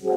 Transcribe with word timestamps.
Всем 0.00 0.16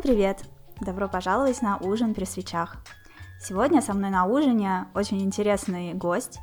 привет! 0.00 0.38
Добро 0.80 1.08
пожаловать 1.08 1.60
на 1.60 1.76
ужин 1.76 2.14
при 2.14 2.24
свечах. 2.24 2.78
Сегодня 3.38 3.82
со 3.82 3.92
мной 3.92 4.08
на 4.08 4.24
ужине 4.24 4.86
очень 4.94 5.20
интересный 5.20 5.92
гость. 5.92 6.40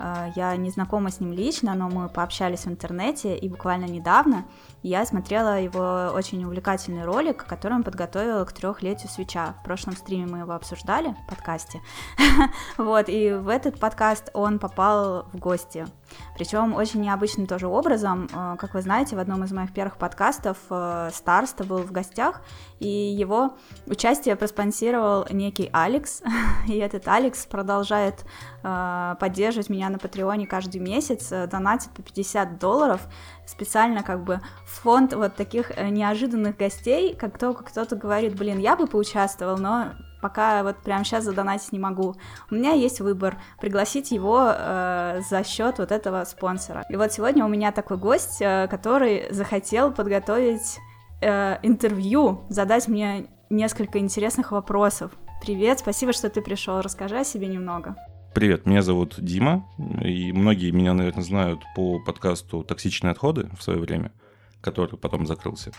Э, 0.00 0.32
я 0.34 0.56
не 0.56 0.70
знакома 0.70 1.10
с 1.10 1.20
ним 1.20 1.32
лично, 1.32 1.74
но 1.74 1.88
мы 1.88 2.08
пообщались 2.08 2.64
в 2.64 2.68
интернете, 2.68 3.36
и 3.36 3.48
буквально 3.48 3.84
недавно 3.84 4.46
я 4.82 5.04
смотрела 5.04 5.60
его 5.60 6.10
очень 6.14 6.42
увлекательный 6.44 7.04
ролик, 7.04 7.44
который 7.46 7.74
он 7.74 7.82
подготовил 7.82 8.44
к 8.46 8.52
трехлетию 8.52 9.10
свеча. 9.10 9.54
В 9.60 9.64
прошлом 9.64 9.94
стриме 9.94 10.26
мы 10.26 10.38
его 10.38 10.52
обсуждали 10.52 11.14
в 11.26 11.28
подкасте. 11.28 11.80
вот, 12.78 13.08
и 13.08 13.32
в 13.32 13.48
этот 13.48 13.78
подкаст 13.78 14.30
он 14.32 14.58
попал 14.58 15.26
в 15.32 15.38
гости. 15.38 15.86
Причем 16.34 16.74
очень 16.74 17.02
необычным 17.02 17.46
тоже 17.46 17.66
образом. 17.66 18.28
Э, 18.32 18.56
как 18.58 18.72
вы 18.72 18.80
знаете, 18.80 19.16
в 19.16 19.18
одном 19.18 19.44
из 19.44 19.52
моих 19.52 19.72
первых 19.74 19.98
подкастов 19.98 20.56
э, 20.70 21.10
Старста 21.12 21.64
был 21.64 21.78
в 21.78 21.92
гостях, 21.92 22.40
и 22.78 22.88
его 22.88 23.56
участие 23.86 24.34
проспонсировал 24.34 25.26
некий 25.30 25.68
Алекс, 25.72 26.22
и 26.66 26.76
этот 26.76 27.06
Алекс 27.06 27.44
продолжает 27.44 28.24
э, 28.62 29.16
поддерживать 29.20 29.68
меня 29.68 29.89
на 29.90 29.98
Патреоне 29.98 30.46
каждый 30.46 30.80
месяц, 30.80 31.28
донатит 31.50 31.90
по 31.90 32.02
50 32.02 32.58
долларов, 32.58 33.00
специально 33.46 34.02
как 34.02 34.24
бы 34.24 34.40
фонд 34.64 35.12
вот 35.12 35.36
таких 35.36 35.76
неожиданных 35.76 36.56
гостей, 36.56 37.14
как 37.14 37.38
только 37.38 37.64
кто-то 37.64 37.96
говорит, 37.96 38.36
блин, 38.36 38.58
я 38.58 38.76
бы 38.76 38.86
поучаствовал, 38.86 39.58
но 39.58 39.92
пока 40.20 40.62
вот 40.62 40.76
прямо 40.78 41.04
сейчас 41.04 41.24
задонатить 41.24 41.72
не 41.72 41.78
могу. 41.78 42.14
У 42.50 42.54
меня 42.54 42.72
есть 42.72 43.00
выбор 43.00 43.38
пригласить 43.60 44.10
его 44.10 44.52
э, 44.54 45.20
за 45.28 45.44
счет 45.44 45.78
вот 45.78 45.92
этого 45.92 46.24
спонсора. 46.24 46.84
И 46.88 46.96
вот 46.96 47.12
сегодня 47.12 47.44
у 47.44 47.48
меня 47.48 47.72
такой 47.72 47.96
гость, 47.96 48.40
э, 48.40 48.68
который 48.68 49.32
захотел 49.32 49.92
подготовить 49.92 50.78
э, 51.20 51.58
интервью, 51.62 52.44
задать 52.48 52.88
мне 52.88 53.26
несколько 53.48 53.98
интересных 53.98 54.52
вопросов. 54.52 55.12
Привет, 55.42 55.80
спасибо, 55.80 56.12
что 56.12 56.28
ты 56.28 56.42
пришел. 56.42 56.80
Расскажи 56.80 57.18
о 57.18 57.24
себе 57.24 57.46
немного. 57.46 57.96
Привет, 58.32 58.64
меня 58.64 58.80
зовут 58.80 59.16
Дима, 59.18 59.66
и 60.04 60.30
многие 60.30 60.70
меня, 60.70 60.94
наверное, 60.94 61.24
знают 61.24 61.62
по 61.74 61.98
подкасту 61.98 62.62
«Токсичные 62.62 63.10
отходы» 63.10 63.50
в 63.58 63.62
свое 63.62 63.80
время, 63.80 64.12
который 64.60 64.96
потом 64.96 65.26
закрылся. 65.26 65.72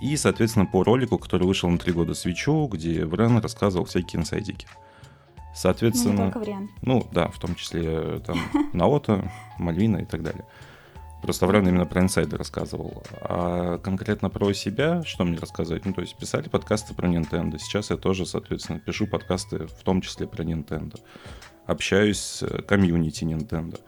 И, 0.00 0.16
соответственно, 0.16 0.66
по 0.66 0.84
ролику, 0.84 1.18
который 1.18 1.44
вышел 1.44 1.68
на 1.68 1.78
три 1.78 1.92
года 1.92 2.14
свечу, 2.14 2.68
где 2.68 3.04
Врен 3.04 3.38
рассказывал 3.38 3.84
всякие 3.84 4.20
инсайдики. 4.20 4.68
Соответственно... 5.56 6.14
Ну, 6.14 6.26
не 6.26 6.32
только 6.32 6.38
Врен. 6.38 6.70
Ну, 6.82 7.08
да, 7.10 7.28
в 7.28 7.38
том 7.40 7.56
числе 7.56 7.82
э, 7.84 8.20
там 8.24 8.38
Наота, 8.72 9.28
Мальвина 9.58 9.96
и 9.96 10.04
так 10.04 10.22
далее. 10.22 10.44
Просто 11.20 11.48
Врен 11.48 11.66
именно 11.66 11.86
про 11.86 12.00
инсайды 12.00 12.36
рассказывал. 12.36 13.02
А 13.22 13.78
конкретно 13.78 14.30
про 14.30 14.52
себя, 14.52 15.02
что 15.02 15.24
мне 15.24 15.36
рассказать? 15.36 15.84
Ну, 15.84 15.92
то 15.92 16.02
есть 16.02 16.16
писали 16.16 16.48
подкасты 16.48 16.94
про 16.94 17.08
Nintendo. 17.08 17.58
Сейчас 17.58 17.90
я 17.90 17.96
тоже, 17.96 18.24
соответственно, 18.24 18.78
пишу 18.78 19.08
подкасты 19.08 19.66
в 19.66 19.82
том 19.82 20.00
числе 20.00 20.28
про 20.28 20.44
Nintendo. 20.44 21.00
Общаюсь 21.66 22.18
с 22.18 22.62
комьюнити 22.66 23.24
Nintendo. 23.24 23.80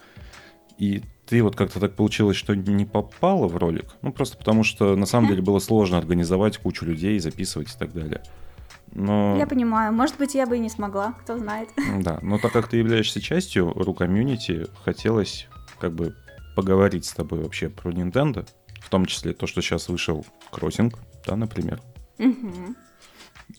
И 0.78 1.02
ты 1.26 1.42
вот 1.42 1.56
как-то 1.56 1.80
так 1.80 1.94
получилось, 1.94 2.36
что 2.36 2.54
не 2.54 2.86
попала 2.86 3.46
в 3.48 3.56
ролик? 3.56 3.86
Ну, 4.02 4.12
просто 4.12 4.38
потому 4.38 4.64
что 4.64 4.96
на 4.96 5.06
самом 5.06 5.28
деле 5.28 5.42
было 5.42 5.58
сложно 5.58 5.98
организовать 5.98 6.58
кучу 6.58 6.84
людей, 6.86 7.18
записывать 7.18 7.74
и 7.74 7.78
так 7.78 7.92
далее. 7.92 8.22
Но... 8.92 9.36
Я 9.36 9.46
понимаю, 9.46 9.92
может 9.92 10.16
быть, 10.16 10.34
я 10.34 10.46
бы 10.46 10.56
и 10.56 10.60
не 10.60 10.70
смогла, 10.70 11.12
кто 11.22 11.36
знает. 11.38 11.68
Да, 12.00 12.18
но 12.22 12.38
так 12.38 12.52
как 12.52 12.68
ты 12.68 12.78
являешься 12.78 13.20
частью 13.20 13.72
ру 13.74 13.92
комьюнити, 13.92 14.66
хотелось 14.84 15.48
как 15.78 15.94
бы 15.94 16.16
поговорить 16.56 17.04
с 17.04 17.12
тобой 17.12 17.42
вообще 17.42 17.68
про 17.68 17.90
Nintendo, 17.90 18.48
в 18.80 18.88
том 18.88 19.04
числе 19.06 19.32
то, 19.32 19.46
что 19.46 19.60
сейчас 19.60 19.88
вышел 19.88 20.24
кроссинг, 20.50 20.98
да, 21.26 21.36
например. 21.36 21.80
Угу. 22.18 22.74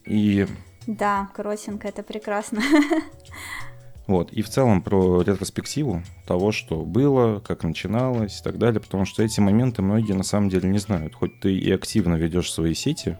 И... 0.06 0.48
Да, 0.88 1.30
кроссинг 1.36 1.86
это 1.86 2.02
прекрасно. 2.02 2.62
Вот, 4.10 4.34
и 4.34 4.42
в 4.42 4.50
целом 4.50 4.82
про 4.82 5.22
ретроспективу 5.22 6.02
того, 6.26 6.52
что 6.52 6.78
было, 6.78 7.40
как 7.42 7.64
начиналось 7.64 8.40
и 8.40 8.44
так 8.44 8.58
далее, 8.58 8.82
потому 8.82 9.06
что 9.06 9.22
эти 9.22 9.40
моменты 9.40 9.84
многие 9.84 10.14
на 10.14 10.24
самом 10.24 10.50
деле 10.50 10.68
не 10.68 10.80
знают. 10.80 11.14
Хоть 11.14 11.40
ты 11.40 11.56
и 11.56 11.72
активно 11.72 12.16
ведешь 12.16 12.52
свои 12.52 12.74
сети, 12.74 13.20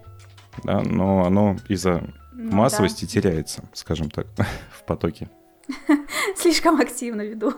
да, 0.64 0.80
но 0.80 1.24
оно 1.24 1.56
из-за 1.68 2.12
ну, 2.32 2.56
массовости 2.56 3.04
да. 3.04 3.10
теряется, 3.12 3.62
скажем 3.72 4.10
так, 4.10 4.26
в 4.72 4.82
потоке. 4.82 5.30
Слишком 6.36 6.80
активно 6.80 7.22
веду. 7.22 7.54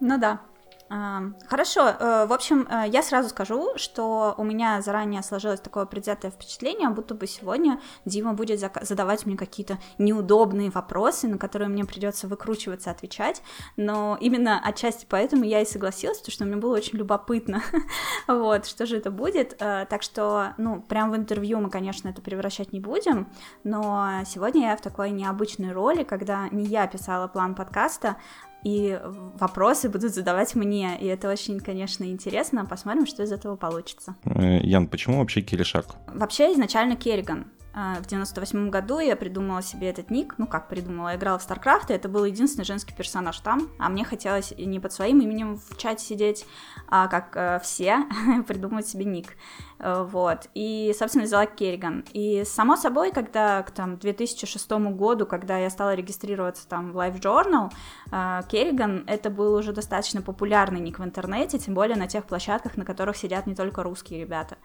Ну 0.00 0.18
да. 0.18 0.40
Хорошо, 0.88 1.88
э, 1.88 2.26
в 2.26 2.32
общем, 2.32 2.68
э, 2.70 2.84
я 2.86 3.02
сразу 3.02 3.30
скажу, 3.30 3.72
что 3.76 4.34
у 4.38 4.44
меня 4.44 4.80
заранее 4.82 5.22
сложилось 5.24 5.58
такое 5.58 5.84
предвзятое 5.84 6.30
впечатление, 6.30 6.90
будто 6.90 7.14
бы 7.14 7.26
сегодня 7.26 7.80
Дима 8.04 8.34
будет 8.34 8.60
задавать 8.82 9.26
мне 9.26 9.36
какие-то 9.36 9.78
неудобные 9.98 10.70
вопросы, 10.70 11.26
на 11.26 11.38
которые 11.38 11.68
мне 11.68 11.84
придется 11.84 12.28
выкручиваться, 12.28 12.92
отвечать, 12.92 13.42
но 13.76 14.16
именно 14.20 14.60
отчасти 14.62 15.06
поэтому 15.08 15.42
я 15.42 15.60
и 15.60 15.66
согласилась, 15.66 16.18
потому 16.18 16.32
что 16.32 16.44
мне 16.44 16.56
было 16.56 16.76
очень 16.76 16.98
любопытно, 16.98 17.62
вот, 18.28 18.66
что 18.66 18.86
же 18.86 18.98
это 18.98 19.10
будет, 19.10 19.56
э, 19.58 19.86
так 19.90 20.02
что, 20.02 20.54
ну, 20.56 20.82
прям 20.82 21.10
в 21.10 21.16
интервью 21.16 21.58
мы, 21.58 21.68
конечно, 21.68 22.08
это 22.08 22.22
превращать 22.22 22.72
не 22.72 22.78
будем, 22.78 23.28
но 23.64 24.22
сегодня 24.24 24.68
я 24.68 24.76
в 24.76 24.82
такой 24.82 25.10
необычной 25.10 25.72
роли, 25.72 26.04
когда 26.04 26.48
не 26.50 26.64
я 26.64 26.86
писала 26.86 27.26
план 27.26 27.56
подкаста, 27.56 28.16
и 28.66 28.98
вопросы 29.38 29.88
будут 29.88 30.12
задавать 30.12 30.56
мне, 30.56 30.98
и 31.00 31.06
это 31.06 31.30
очень, 31.30 31.60
конечно, 31.60 32.02
интересно. 32.02 32.66
Посмотрим, 32.66 33.06
что 33.06 33.22
из 33.22 33.30
этого 33.30 33.54
получится. 33.54 34.16
Э, 34.24 34.58
Ян, 34.60 34.88
почему 34.88 35.20
вообще 35.20 35.40
Киришак? 35.40 35.86
Вообще 36.08 36.52
изначально 36.52 36.96
Керриган. 36.96 37.46
А, 37.78 37.96
в 37.96 38.06
98 38.06 38.70
году 38.70 39.00
я 39.00 39.16
придумала 39.16 39.60
себе 39.60 39.90
этот 39.90 40.10
ник, 40.10 40.36
ну 40.38 40.46
как 40.46 40.66
придумала, 40.66 41.10
я 41.10 41.16
играла 41.16 41.38
в 41.38 41.46
StarCraft, 41.46 41.90
и 41.90 41.92
это 41.92 42.08
был 42.08 42.24
единственный 42.24 42.64
женский 42.64 42.94
персонаж 42.94 43.38
там, 43.40 43.68
а 43.78 43.90
мне 43.90 44.02
хотелось 44.02 44.54
не 44.56 44.80
под 44.80 44.94
своим 44.94 45.20
именем 45.20 45.58
в 45.58 45.76
чате 45.76 46.02
сидеть, 46.02 46.46
а 46.88 47.06
как 47.06 47.36
э, 47.36 47.60
все, 47.62 48.06
придумать 48.48 48.88
себе 48.88 49.04
ник. 49.04 49.36
Э, 49.78 50.06
вот, 50.08 50.48
и, 50.54 50.94
собственно, 50.98 51.24
взяла 51.24 51.44
Керриган. 51.44 52.06
И, 52.14 52.44
само 52.46 52.76
собой, 52.76 53.12
когда 53.12 53.62
к 53.62 53.70
там, 53.72 53.98
2006 53.98 54.70
году, 54.70 55.26
когда 55.26 55.58
я 55.58 55.68
стала 55.68 55.94
регистрироваться 55.94 56.66
там 56.66 56.92
в 56.92 56.96
Life 56.96 57.20
Journal, 57.20 57.70
э, 58.10 58.40
Керриган— 58.48 59.04
это 59.06 59.28
был 59.28 59.54
уже 59.54 59.74
достаточно 59.74 60.22
популярный 60.22 60.80
ник 60.80 60.98
в 60.98 61.04
интернете, 61.04 61.58
тем 61.58 61.74
более 61.74 61.98
на 61.98 62.06
тех 62.06 62.24
площадках, 62.24 62.78
на 62.78 62.86
которых 62.86 63.18
сидят 63.18 63.46
не 63.46 63.54
только 63.54 63.82
русские 63.82 64.20
ребята. 64.20 64.56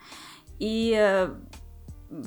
И 0.60 1.28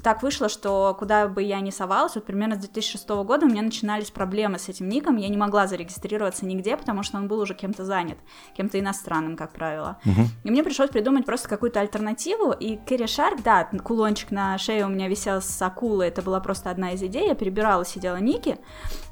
так 0.02 0.22
вышло, 0.22 0.48
что 0.48 0.96
куда 0.98 1.28
бы 1.28 1.42
я 1.42 1.60
ни 1.60 1.70
совалась, 1.70 2.14
вот 2.14 2.24
примерно 2.24 2.56
с 2.56 2.58
2006 2.58 3.08
года 3.24 3.46
у 3.46 3.48
меня 3.48 3.62
начинались 3.62 4.10
проблемы 4.10 4.58
с 4.58 4.68
этим 4.68 4.88
ником, 4.88 5.16
я 5.16 5.28
не 5.28 5.36
могла 5.36 5.66
зарегистрироваться 5.66 6.46
нигде, 6.46 6.76
потому 6.76 7.02
что 7.02 7.18
он 7.18 7.28
был 7.28 7.40
уже 7.40 7.54
кем-то 7.54 7.84
занят, 7.84 8.18
кем-то 8.56 8.80
иностранным, 8.80 9.36
как 9.36 9.52
правило. 9.52 9.98
Uh-huh. 10.04 10.26
И 10.44 10.50
мне 10.50 10.64
пришлось 10.64 10.90
придумать 10.90 11.26
просто 11.26 11.48
какую-то 11.48 11.80
альтернативу, 11.80 12.52
и 12.52 12.76
Кэрри 12.76 13.06
Шарк, 13.06 13.42
да, 13.42 13.64
кулончик 13.64 14.30
на 14.30 14.56
шее 14.58 14.86
у 14.86 14.88
меня 14.88 15.08
висел 15.08 15.42
с 15.42 15.60
акулой, 15.60 16.08
это 16.08 16.22
была 16.22 16.40
просто 16.40 16.70
одна 16.70 16.92
из 16.92 17.02
идей, 17.02 17.28
я 17.28 17.34
перебирала, 17.34 17.84
сидела 17.84 18.16
ники, 18.16 18.56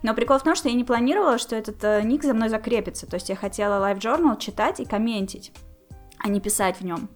но 0.02 0.14
прикол 0.14 0.38
в 0.38 0.42
том, 0.42 0.54
что 0.54 0.68
я 0.68 0.74
не 0.74 0.84
планировала, 0.84 1.38
что 1.38 1.54
этот 1.54 1.82
э, 1.84 2.02
ник 2.02 2.22
за 2.22 2.32
мной 2.32 2.48
закрепится, 2.48 3.06
то 3.06 3.14
есть 3.14 3.28
я 3.28 3.36
хотела 3.36 3.74
Live 3.86 3.98
Journal 3.98 4.38
читать 4.38 4.80
и 4.80 4.86
комментить, 4.86 5.52
а 6.18 6.28
не 6.28 6.40
писать 6.40 6.78
в 6.78 6.84
нем. 6.84 7.10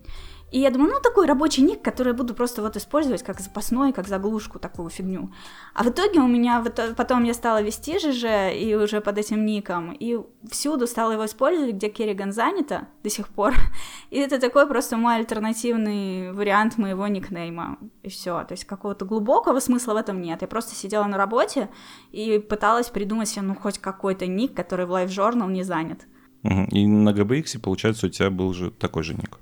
И 0.52 0.60
я 0.60 0.70
думаю, 0.70 0.92
ну, 0.92 1.00
такой 1.02 1.26
рабочий 1.26 1.62
ник, 1.62 1.82
который 1.82 2.08
я 2.08 2.14
буду 2.14 2.32
просто 2.32 2.62
вот 2.62 2.76
использовать 2.76 3.24
как 3.24 3.40
запасной, 3.40 3.92
как 3.92 4.06
заглушку, 4.06 4.60
такую 4.60 4.90
фигню. 4.90 5.32
А 5.74 5.82
в 5.82 5.88
итоге 5.88 6.20
у 6.20 6.28
меня 6.28 6.64
потом 6.96 7.24
я 7.24 7.34
стала 7.34 7.60
вести 7.60 7.98
ЖЖ 7.98 8.54
и 8.54 8.76
уже 8.76 9.00
под 9.00 9.18
этим 9.18 9.44
ником, 9.44 9.92
и 9.92 10.18
всюду 10.48 10.86
стала 10.86 11.12
его 11.12 11.26
использовать, 11.26 11.74
где 11.74 11.88
Керриган 11.88 12.32
занята 12.32 12.86
до 13.02 13.10
сих 13.10 13.28
пор. 13.28 13.54
И 14.10 14.18
это 14.18 14.40
такой 14.40 14.68
просто 14.68 14.96
мой 14.96 15.16
альтернативный 15.16 16.32
вариант 16.32 16.78
моего 16.78 17.08
никнейма. 17.08 17.78
И 18.04 18.08
все. 18.08 18.44
То 18.44 18.52
есть 18.52 18.64
какого-то 18.64 19.04
глубокого 19.04 19.58
смысла 19.58 19.94
в 19.94 19.96
этом 19.96 20.20
нет. 20.20 20.42
Я 20.42 20.48
просто 20.48 20.76
сидела 20.76 21.04
на 21.04 21.16
работе 21.16 21.68
и 22.12 22.38
пыталась 22.38 22.88
придумать 22.88 23.28
себе, 23.28 23.42
ну, 23.42 23.56
хоть 23.56 23.78
какой-то 23.78 24.26
ник, 24.26 24.54
который 24.54 24.86
в 24.86 24.92
Live 24.92 25.08
Journal 25.08 25.50
не 25.50 25.64
занят. 25.64 26.06
И 26.44 26.86
на 26.86 27.10
GBX, 27.10 27.58
получается, 27.58 28.06
у 28.06 28.10
тебя 28.10 28.30
был 28.30 28.52
же 28.52 28.70
такой 28.70 29.02
же 29.02 29.14
ник. 29.14 29.40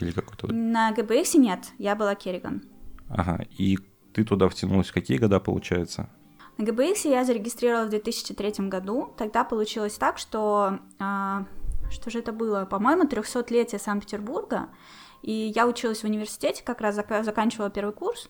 Или 0.00 0.10
какой-то... 0.12 0.52
На 0.52 0.92
ГБХ 0.92 1.34
нет, 1.34 1.60
я 1.78 1.96
была 1.96 2.14
Керриган. 2.14 2.62
Ага, 3.08 3.44
и 3.58 3.78
ты 4.12 4.24
туда 4.24 4.48
втянулась 4.48 4.88
в 4.88 4.94
какие 4.94 5.18
года, 5.18 5.40
получается? 5.40 6.08
На 6.56 6.64
ГБХ 6.64 7.04
я 7.04 7.24
зарегистрировалась 7.24 7.88
в 7.88 7.90
2003 7.90 8.68
году. 8.68 9.14
Тогда 9.16 9.44
получилось 9.44 9.94
так, 9.94 10.18
что 10.18 10.78
э, 10.98 11.44
что 11.90 12.10
же 12.10 12.18
это 12.18 12.32
было, 12.32 12.64
по-моему, 12.64 13.04
300-летие 13.04 13.78
Санкт-Петербурга, 13.78 14.68
и 15.22 15.52
я 15.54 15.66
училась 15.66 16.00
в 16.00 16.04
университете, 16.04 16.62
как 16.64 16.80
раз 16.80 16.98
зак- 16.98 17.22
заканчивала 17.22 17.70
первый 17.70 17.92
курс, 17.92 18.28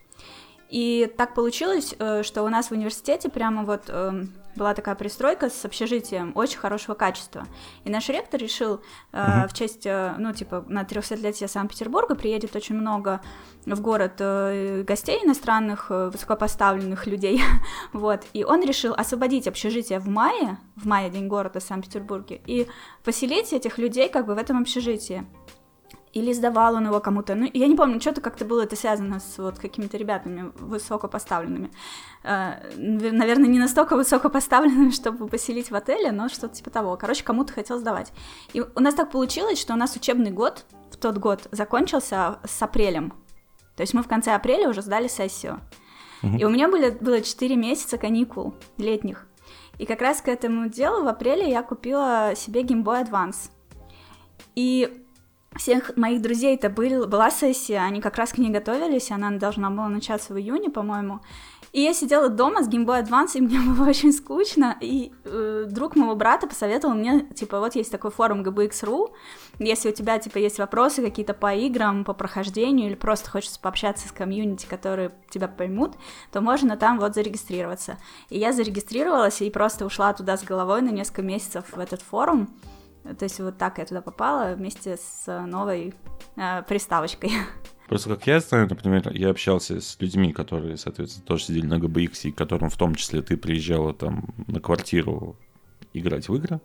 и 0.71 1.13
так 1.17 1.35
получилось, 1.35 1.95
э, 1.99 2.23
что 2.23 2.43
у 2.43 2.49
нас 2.49 2.69
в 2.69 2.73
университете 2.73 3.29
прямо 3.31 3.65
вот 3.65 3.85
эм, 3.89 4.35
была 4.59 4.75
такая 4.75 4.95
пристройка 4.95 5.49
с 5.49 5.65
общежитием 5.65 6.33
очень 6.35 6.59
хорошего 6.59 6.95
качества. 6.95 7.47
И 7.85 7.91
наш 7.91 8.09
ректор 8.11 8.39
решил 8.39 8.83
uh-huh. 9.13 9.49
в 9.49 9.55
честь, 9.55 9.87
э, 9.87 10.15
ну, 10.19 10.33
типа, 10.35 10.65
на 10.69 10.83
300-летие 10.83 11.49
Санкт-Петербурга 11.49 12.15
приедет 12.15 12.55
очень 12.55 12.75
много 12.75 13.23
в 13.65 13.81
город 13.81 14.15
гостей 14.85 15.21
иностранных, 15.25 15.91
высокопоставленных 15.91 17.07
людей, 17.07 17.41
вот, 17.93 18.27
и 18.33 18.45
он 18.45 18.63
решил 18.63 18.95
освободить 18.95 19.47
общежитие 19.47 19.99
в 19.99 20.09
мае, 20.09 20.59
в 20.77 20.87
мае 20.87 21.11
День 21.11 21.29
города 21.29 21.61
Санкт-Петербурге, 21.61 22.41
и 22.47 22.67
поселить 23.05 23.53
этих 23.53 23.79
людей 23.79 24.09
как 24.09 24.27
бы 24.27 24.35
в 24.35 24.39
этом 24.39 24.61
общежитии 24.61 25.27
или 26.13 26.33
сдавал 26.33 26.75
он 26.75 26.87
его 26.87 27.01
кому-то. 27.01 27.35
Ну, 27.35 27.49
я 27.53 27.67
не 27.67 27.77
помню, 27.77 28.01
что-то 28.01 28.21
как-то 28.21 28.45
было 28.45 28.63
это 28.63 28.77
связано 28.77 29.21
с 29.21 29.39
вот 29.39 29.59
какими-то 29.59 29.97
ребятами 29.97 30.53
высокопоставленными. 30.57 31.71
Э, 32.25 32.55
наверное, 32.77 33.49
не 33.49 33.59
настолько 33.59 33.97
высокопоставленными, 33.97 34.91
чтобы 34.93 35.29
поселить 35.29 35.71
в 35.71 35.75
отеле, 35.75 36.13
но 36.13 36.29
что-то 36.29 36.55
типа 36.55 36.71
того. 36.71 36.97
Короче, 36.97 37.25
кому-то 37.25 37.53
хотел 37.53 37.79
сдавать. 37.79 38.13
И 38.53 38.61
у 38.61 38.81
нас 38.81 38.95
так 38.95 39.11
получилось, 39.11 39.61
что 39.61 39.75
у 39.75 39.77
нас 39.77 39.97
учебный 39.97 40.31
год 40.31 40.65
в 40.91 40.97
тот 40.97 41.19
год 41.19 41.49
закончился 41.51 42.39
с 42.45 42.63
апрелем. 42.63 43.13
То 43.77 43.83
есть 43.83 43.95
мы 43.95 44.03
в 44.03 44.09
конце 44.09 44.33
апреля 44.35 44.69
уже 44.69 44.83
сдали 44.83 45.09
сессию. 45.09 45.61
И 46.23 46.45
у 46.45 46.49
меня 46.49 46.69
были, 46.69 46.91
было 46.91 47.21
4 47.21 47.55
месяца 47.55 47.97
каникул 47.97 48.55
летних. 48.77 49.29
И 49.79 49.87
как 49.87 50.01
раз 50.01 50.21
к 50.21 50.29
этому 50.29 50.69
делу 50.69 51.05
в 51.05 51.07
апреле 51.07 51.49
я 51.49 51.63
купила 51.63 52.33
себе 52.35 52.63
Game 52.63 52.83
Boy 52.83 53.09
Advance. 53.09 53.51
И 54.57 55.07
всех 55.57 55.97
моих 55.97 56.23
друзей 56.23 56.57
это 56.57 56.71
был, 56.71 57.07
была 57.07 57.31
сессия, 57.31 57.79
они 57.79 58.01
как 58.01 58.17
раз 58.17 58.33
к 58.33 58.39
ней 58.39 58.51
готовились, 58.51 59.11
она 59.11 59.31
должна 59.31 59.71
была 59.71 59.89
начаться 59.89 60.33
в 60.33 60.39
июне, 60.39 60.71
по-моему. 60.71 61.21
И 61.73 61.83
я 61.83 61.93
сидела 61.93 62.31
дома 62.31 62.63
с 62.63 62.69
Game 62.69 62.87
Boy 62.87 63.05
Advance, 63.05 63.33
и 63.35 63.41
мне 63.41 63.61
было 63.77 63.89
очень 63.89 64.13
скучно, 64.13 64.77
и 64.81 65.13
э, 65.25 65.67
друг 65.69 65.97
моего 65.97 66.15
брата 66.15 66.47
посоветовал 66.47 66.95
мне, 66.95 67.27
типа, 67.35 67.61
вот 67.61 67.75
есть 67.75 67.93
такой 67.93 68.11
форум 68.11 68.43
GBX.ru, 68.43 69.11
если 69.59 69.91
у 69.91 69.93
тебя, 69.93 70.19
типа, 70.19 70.39
есть 70.39 70.59
вопросы 70.59 71.03
какие-то 71.03 71.35
по 71.35 71.55
играм, 71.55 72.05
по 72.05 72.15
прохождению, 72.15 72.89
или 72.89 72.95
просто 72.95 73.31
хочется 73.31 73.61
пообщаться 73.61 74.09
с 74.09 74.13
комьюнити, 74.13 74.67
которые 74.67 75.13
тебя 75.29 75.49
поймут, 75.49 75.95
то 76.33 76.41
можно 76.41 76.77
там 76.77 76.99
вот 76.99 77.15
зарегистрироваться. 77.15 77.99
И 78.31 78.39
я 78.39 78.53
зарегистрировалась 78.53 79.43
и 79.43 79.51
просто 79.51 79.85
ушла 79.85 80.13
туда 80.15 80.37
с 80.37 80.45
головой 80.45 80.81
на 80.83 80.91
несколько 80.91 81.23
месяцев 81.23 81.65
в 81.73 81.79
этот 81.79 82.01
форум, 82.01 82.49
то 83.17 83.25
есть 83.25 83.39
вот 83.41 83.59
так 83.59 83.79
я 83.79 83.87
туда 83.87 84.01
попала 84.01 84.55
вместе 84.55 84.97
с 84.97 85.27
новой 85.47 85.95
э, 86.37 86.63
приставочкой. 86.63 87.31
Просто 87.89 88.11
как 88.11 88.27
я 88.27 88.41
знаю, 88.41 88.69
например, 88.69 89.11
я 89.15 89.31
общался 89.31 89.81
с 89.81 89.97
людьми, 89.99 90.33
которые, 90.33 90.77
соответственно, 90.77 91.27
тоже 91.27 91.45
сидели 91.45 91.67
на 91.67 91.79
GBX, 91.79 92.29
и 92.29 92.33
которым 92.33 92.69
в 92.69 92.77
том 92.77 92.95
числе 92.95 93.23
ты 93.23 93.37
приезжала 93.37 93.95
там 93.95 94.35
на 94.47 94.61
квартиру 94.61 95.37
играть 95.95 96.29
в 96.29 96.35
игры. 96.35 96.61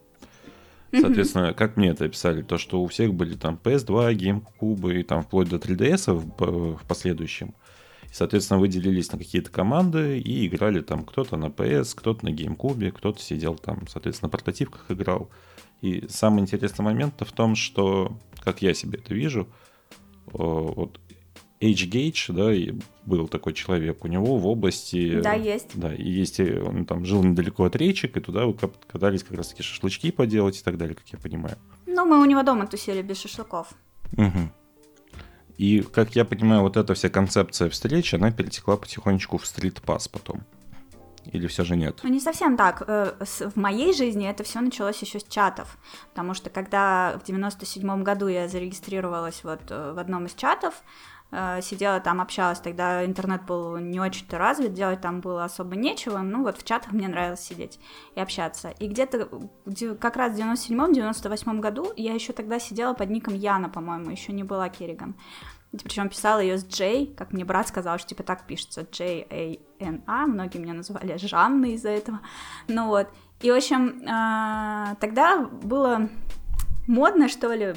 Соответственно, 0.92 1.48
mm-hmm. 1.48 1.54
как 1.56 1.78
мне 1.78 1.90
это 1.90 2.06
описали, 2.06 2.44
то, 2.44 2.57
что 2.57 2.81
у 2.84 2.88
всех 2.88 3.13
были 3.16 3.36
там 3.36 3.60
PS2, 3.63 4.13
GameCube 4.13 5.00
и 5.00 5.04
там 5.04 5.24
вплоть 5.24 5.50
до 5.50 5.56
3DS 5.56 6.13
в, 6.13 6.78
в 6.78 6.86
последующем. 6.88 7.56
И, 8.04 8.13
соответственно, 8.13 8.60
вы 8.60 8.68
делились 8.68 9.12
на 9.12 9.18
какие-то 9.18 9.50
команды 9.50 10.19
и 10.19 10.45
играли 10.45 10.81
там 10.81 11.04
кто-то 11.04 11.36
на 11.36 11.45
PS, 11.45 11.94
кто-то 11.95 12.25
на 12.25 12.30
GameCube, 12.30 12.92
кто-то 12.92 13.19
сидел 13.19 13.56
там, 13.56 13.88
соответственно, 13.88 14.28
на 14.28 14.31
портативках 14.31 14.86
играл. 14.90 15.30
И 15.83 16.07
самый 16.07 16.39
интересный 16.39 16.85
момент 16.85 17.15
в 17.19 17.31
том, 17.33 17.56
что, 17.56 18.18
как 18.39 18.62
я 18.62 18.74
себе 18.74 19.00
это 19.00 19.13
вижу, 19.13 19.50
вот 20.27 20.97
H-Gage, 21.62 22.31
да, 22.31 22.74
был 23.06 23.27
такой 23.27 23.53
человек, 23.53 24.06
у 24.06 24.07
него 24.07 24.38
в 24.38 24.47
области... 24.47 25.19
Да, 25.19 25.33
есть. 25.33 25.71
Да, 25.74 25.94
и 25.94 26.09
есть, 26.09 26.39
он 26.39 26.85
там 26.85 27.03
жил 27.06 27.21
недалеко 27.21 27.65
от 27.65 27.75
речек, 27.75 28.15
и 28.15 28.21
туда 28.21 28.45
вы 28.45 28.53
катались 28.53 29.24
как 29.24 29.38
раз-таки 29.38 29.62
шашлычки 29.62 30.12
поделать 30.12 30.57
и 30.57 30.63
так 30.63 30.77
далее, 30.77 30.95
как 30.95 31.07
я 31.09 31.19
понимаю. 31.19 31.57
Ну, 31.85 32.06
мы 32.06 32.21
у 32.21 32.25
него 32.25 32.44
дома 32.44 32.65
тусили 32.65 33.01
без 33.01 33.19
шашлыков. 33.19 33.74
Угу. 34.13 34.51
И, 35.57 35.81
как 35.81 36.15
я 36.15 36.24
понимаю, 36.24 36.62
вот 36.62 36.77
эта 36.77 36.94
вся 36.94 37.09
концепция 37.09 37.69
встречи, 37.69 38.15
она 38.15 38.31
перетекла 38.31 38.77
потихонечку 38.77 39.38
в 39.38 39.45
стрит-пас 39.45 40.07
потом. 40.07 40.44
Или 41.25 41.48
все 41.48 41.64
же 41.64 41.75
нет? 41.75 42.00
Ну, 42.04 42.10
не 42.10 42.20
совсем 42.20 42.58
так. 42.58 42.84
Э, 42.88 43.14
в 43.20 43.56
моей 43.56 43.94
жизни 43.94 44.28
это 44.28 44.44
все 44.44 44.60
началось 44.60 45.02
еще 45.02 45.20
с 45.20 45.24
чатов. 45.24 45.78
Потому 46.10 46.34
что 46.34 46.50
когда 46.50 47.18
в 47.18 47.24
97 47.25 48.04
году 48.04 48.28
я 48.28 48.48
зарегистрировалась 48.48 49.44
вот 49.44 49.62
э, 49.70 49.94
в 49.94 50.00
одном 50.00 50.25
из 50.25 50.34
чатов, 50.34 50.84
э, 51.31 51.62
сидела 51.62 52.00
там, 52.00 52.20
общалась, 52.20 52.60
тогда 52.60 53.06
интернет 53.06 53.46
был 53.46 53.78
не 53.78 54.00
очень-то 54.00 54.38
развит, 54.38 54.74
делать 54.74 55.02
там 55.02 55.22
было 55.22 55.46
особо 55.46 55.75
нечего, 55.75 56.20
ну 56.20 56.44
вот 56.44 56.58
в 56.58 56.66
чатах 56.66 56.92
мне 56.92 57.08
нравилось 57.08 57.42
сидеть 57.42 57.80
и 58.16 58.19
общаться. 58.19 58.69
И 58.80 58.88
где-то 58.88 59.30
как 60.00 60.18
раз 60.18 60.34
в 60.34 60.40
97-98 60.40 61.60
году 61.60 61.92
я 61.96 62.14
еще 62.14 62.34
тогда 62.34 62.60
сидела 62.60 62.94
под 62.94 63.10
ником 63.10 63.34
Яна, 63.34 63.69
по-моему, 63.69 64.12
еще 64.12 64.34
не 64.34 64.44
была 64.44 64.69
Керриган. 64.69 65.16
Причем 65.84 66.10
писала 66.10 66.40
ее 66.40 66.58
с 66.58 66.66
Джей, 66.66 67.14
как 67.18 67.34
мне 67.34 67.46
брат 67.46 67.68
сказал, 67.68 67.98
что 67.98 68.10
типа 68.10 68.24
так 68.24 68.46
пишется, 68.46 68.86
J-A-N-A, 68.92 70.28
многие 70.28 70.60
меня 70.60 70.74
называли 70.74 71.18
Жанной 71.18 71.74
из-за 71.74 71.90
этого, 71.90 72.20
ну 72.68 72.88
вот. 72.88 73.08
И, 73.42 73.50
в 73.50 73.56
общем, 73.56 74.04
а, 74.08 74.96
тогда 75.02 75.40
было 75.40 76.10
модно, 76.88 77.28
что 77.28 77.54
ли, 77.54 77.74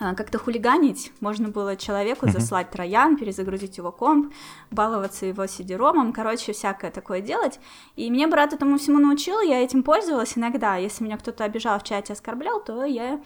а, 0.00 0.14
как-то 0.14 0.38
хулиганить. 0.38 1.12
Можно 1.20 1.48
было 1.48 1.76
человеку 1.76 2.28
заслать 2.28 2.70
троян, 2.70 3.16
перезагрузить 3.16 3.78
его 3.78 3.92
комп, 3.92 4.34
баловаться 4.70 5.26
его 5.26 5.46
сидеромом, 5.46 6.12
короче, 6.12 6.52
всякое 6.52 6.90
такое 6.90 7.20
делать. 7.20 7.60
И 7.94 8.10
мне 8.10 8.26
брат 8.26 8.52
этому 8.52 8.76
всему 8.78 8.98
научил, 8.98 9.40
я 9.40 9.62
этим 9.62 9.84
пользовалась 9.84 10.36
иногда. 10.36 10.76
Если 10.76 11.04
меня 11.04 11.16
кто-то 11.16 11.44
обижал 11.44 11.78
в 11.78 11.84
чате, 11.84 12.12
оскорблял, 12.12 12.62
то 12.62 12.84
я 12.84 13.20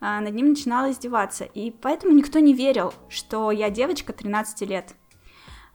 над 0.00 0.34
ним 0.34 0.50
начинала 0.50 0.90
издеваться. 0.90 1.44
И 1.44 1.70
поэтому 1.70 2.12
никто 2.12 2.38
не 2.38 2.54
верил, 2.54 2.92
что 3.08 3.50
я 3.50 3.70
девочка 3.70 4.12
13 4.12 4.68
лет. 4.68 4.94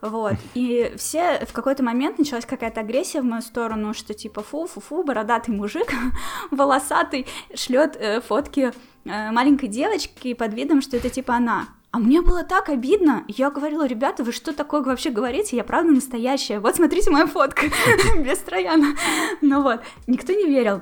Вот. 0.01 0.35
И 0.53 0.93
все 0.97 1.45
в 1.45 1.51
какой-то 1.51 1.83
момент 1.83 2.19
началась 2.19 2.45
какая-то 2.45 2.81
агрессия 2.81 3.21
в 3.21 3.25
мою 3.25 3.41
сторону, 3.41 3.93
что 3.93 4.13
типа 4.13 4.41
фу, 4.41 4.65
фу, 4.65 4.79
фу, 4.79 5.03
бородатый 5.03 5.51
мужик, 5.51 5.91
волосатый, 6.51 7.27
шлет 7.53 7.97
э, 7.99 8.21
фотки 8.21 8.71
э, 9.05 9.31
маленькой 9.31 9.67
девочки 9.67 10.33
под 10.33 10.53
видом, 10.53 10.81
что 10.81 10.95
это 10.95 11.09
типа 11.09 11.35
она. 11.35 11.67
А 11.91 11.97
мне 11.97 12.21
было 12.21 12.43
так 12.43 12.69
обидно. 12.69 13.25
Я 13.27 13.49
говорила, 13.49 13.85
ребята, 13.85 14.23
вы 14.23 14.31
что 14.31 14.53
такое 14.53 14.81
вообще 14.83 15.09
говорите? 15.09 15.57
Я 15.57 15.63
правда 15.63 15.91
настоящая. 15.91 16.59
Вот 16.59 16.75
смотрите 16.75 17.09
мою 17.09 17.27
фотку 17.27 17.65
без 18.19 18.37
трояна. 18.39 18.95
Ну 19.41 19.63
вот, 19.63 19.81
никто 20.05 20.31
не 20.31 20.45
верил. 20.45 20.81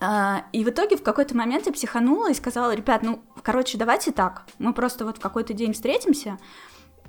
А, 0.00 0.46
и 0.52 0.64
в 0.64 0.70
итоге 0.70 0.96
в 0.96 1.02
какой-то 1.02 1.36
момент 1.36 1.66
я 1.66 1.72
психанула 1.72 2.30
и 2.30 2.34
сказала, 2.34 2.74
ребят, 2.74 3.02
ну, 3.02 3.20
короче, 3.42 3.76
давайте 3.76 4.12
так, 4.12 4.46
мы 4.58 4.72
просто 4.72 5.04
вот 5.04 5.18
в 5.18 5.20
какой-то 5.20 5.52
день 5.52 5.74
встретимся, 5.74 6.38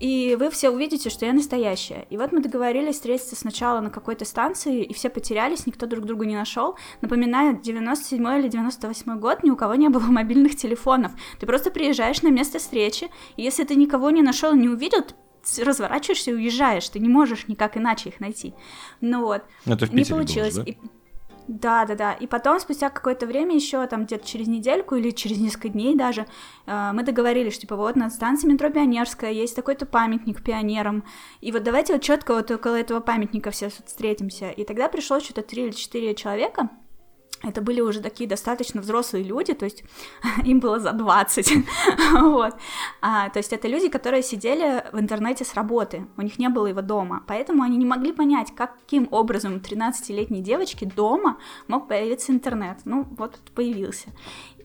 и 0.01 0.36
вы 0.38 0.50
все 0.50 0.71
увидите, 0.71 1.12
что 1.12 1.27
я 1.27 1.31
настоящая. 1.31 2.07
И 2.10 2.17
вот 2.17 2.31
мы 2.31 2.41
договорились 2.41 2.95
встретиться 2.95 3.36
сначала 3.36 3.81
на 3.81 3.91
какой-то 3.91 4.25
станции, 4.25 4.83
и 4.83 4.93
все 4.95 5.10
потерялись, 5.10 5.67
никто 5.67 5.86
друг 5.86 6.05
друга 6.05 6.25
не 6.25 6.36
нашел. 6.36 6.75
Напоминаю, 7.01 7.62
97 7.62 8.27
или 8.39 8.48
98 8.48 9.19
год, 9.19 9.43
ни 9.43 9.51
у 9.51 9.55
кого 9.55 9.75
не 9.75 9.89
было 9.89 10.01
мобильных 10.07 10.55
телефонов. 10.55 11.12
Ты 11.39 11.45
просто 11.45 11.69
приезжаешь 11.69 12.24
на 12.24 12.29
место 12.29 12.57
встречи, 12.57 13.10
и 13.38 13.43
если 13.43 13.63
ты 13.63 13.75
никого 13.75 14.10
не 14.10 14.24
нашел, 14.24 14.55
не 14.55 14.69
увидел, 14.69 15.05
разворачиваешься 15.60 16.31
и 16.31 16.33
уезжаешь, 16.33 16.89
ты 16.89 17.00
не 17.00 17.10
можешь 17.10 17.48
никак 17.48 17.77
иначе 17.77 18.10
их 18.10 18.19
найти. 18.19 18.55
Ну 19.01 19.21
вот, 19.24 19.43
Это 19.65 19.86
в 19.86 19.93
не 19.93 20.03
получилось. 20.03 20.55
Было, 20.55 20.65
да? 20.65 20.71
и... 20.71 20.77
Да, 21.51 21.84
да, 21.84 21.96
да. 21.96 22.13
И 22.13 22.27
потом, 22.27 22.62
спустя 22.62 22.89
какое-то 22.89 23.25
время, 23.25 23.53
еще 23.55 23.86
там 23.86 24.05
где-то 24.05 24.25
через 24.25 24.48
недельку 24.48 24.96
или 24.96 25.12
через 25.12 25.38
несколько 25.38 25.67
дней 25.67 25.98
даже, 25.98 26.25
э, 26.65 26.91
мы 26.93 27.03
договорились, 27.03 27.51
что 27.51 27.63
типа 27.63 27.75
вот 27.75 27.98
на 27.98 28.10
станции 28.10 28.48
метро 28.48 28.70
Пионерская 28.70 29.31
есть 29.31 29.53
такой-то 29.53 29.86
памятник 29.86 30.41
пионерам. 30.43 31.03
И 31.41 31.51
вот 31.51 31.63
давайте 31.63 31.91
вот 31.91 32.03
четко 32.03 32.36
вот 32.36 32.50
около 32.51 32.75
этого 32.75 33.01
памятника 33.01 33.51
все 33.51 33.70
встретимся. 33.70 34.50
И 34.50 34.63
тогда 34.63 34.88
пришло 34.88 35.20
что-то 35.20 35.41
три 35.41 35.65
или 35.65 35.72
четыре 35.72 36.15
человека 36.15 36.70
это 37.43 37.62
были 37.62 37.81
уже 37.81 38.01
такие 38.01 38.29
достаточно 38.29 38.81
взрослые 38.81 39.24
люди, 39.24 39.53
то 39.53 39.65
есть 39.65 39.83
им 40.45 40.60
было 40.60 40.79
за 40.79 40.91
20, 40.93 41.53
вот. 42.21 42.53
А, 43.01 43.29
то 43.29 43.39
есть 43.39 43.53
это 43.53 43.67
люди, 43.67 43.89
которые 43.89 44.24
сидели 44.24 44.83
в 44.91 45.00
интернете 45.00 45.43
с 45.43 45.53
работы, 45.53 46.05
у 46.17 46.21
них 46.21 46.39
не 46.39 46.50
было 46.50 46.67
его 46.67 46.81
дома, 46.81 47.24
поэтому 47.27 47.63
они 47.63 47.77
не 47.77 47.86
могли 47.86 48.12
понять, 48.12 48.53
каким 48.55 49.07
образом 49.12 49.55
13-летней 49.55 50.41
девочке 50.41 50.86
дома 50.86 51.38
мог 51.67 51.88
появиться 51.88 52.31
интернет. 52.31 52.79
Ну, 52.86 53.07
вот 53.17 53.39
появился. 53.55 54.10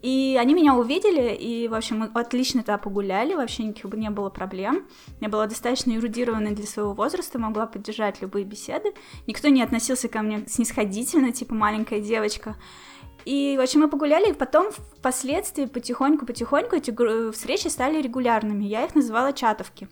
И 0.06 0.38
они 0.40 0.54
меня 0.54 0.76
увидели, 0.76 1.34
и, 1.34 1.66
в 1.66 1.74
общем, 1.74 1.98
мы 1.98 2.06
отлично 2.14 2.60
тогда 2.60 2.78
погуляли, 2.78 3.34
вообще 3.34 3.64
никаких 3.64 3.90
бы 3.90 3.96
не 3.96 4.08
было 4.08 4.30
проблем. 4.30 4.86
Я 5.20 5.28
была 5.28 5.48
достаточно 5.48 5.96
эрудированной 5.96 6.52
для 6.52 6.64
своего 6.64 6.92
возраста, 6.92 7.40
могла 7.40 7.66
поддержать 7.66 8.22
любые 8.22 8.44
беседы. 8.44 8.92
Никто 9.26 9.48
не 9.48 9.64
относился 9.64 10.06
ко 10.08 10.22
мне 10.22 10.44
снисходительно, 10.46 11.32
типа 11.32 11.56
маленькая 11.56 11.98
девочка. 11.98 12.54
И, 13.24 13.56
в 13.58 13.60
общем, 13.60 13.80
мы 13.80 13.88
погуляли, 13.88 14.30
и 14.30 14.32
потом 14.32 14.70
впоследствии 14.70 15.64
потихоньку-потихоньку 15.66 16.76
эти 16.76 17.32
встречи 17.32 17.66
стали 17.66 18.00
регулярными. 18.00 18.62
Я 18.62 18.84
их 18.84 18.94
называла 18.94 19.32
чатовки. 19.32 19.88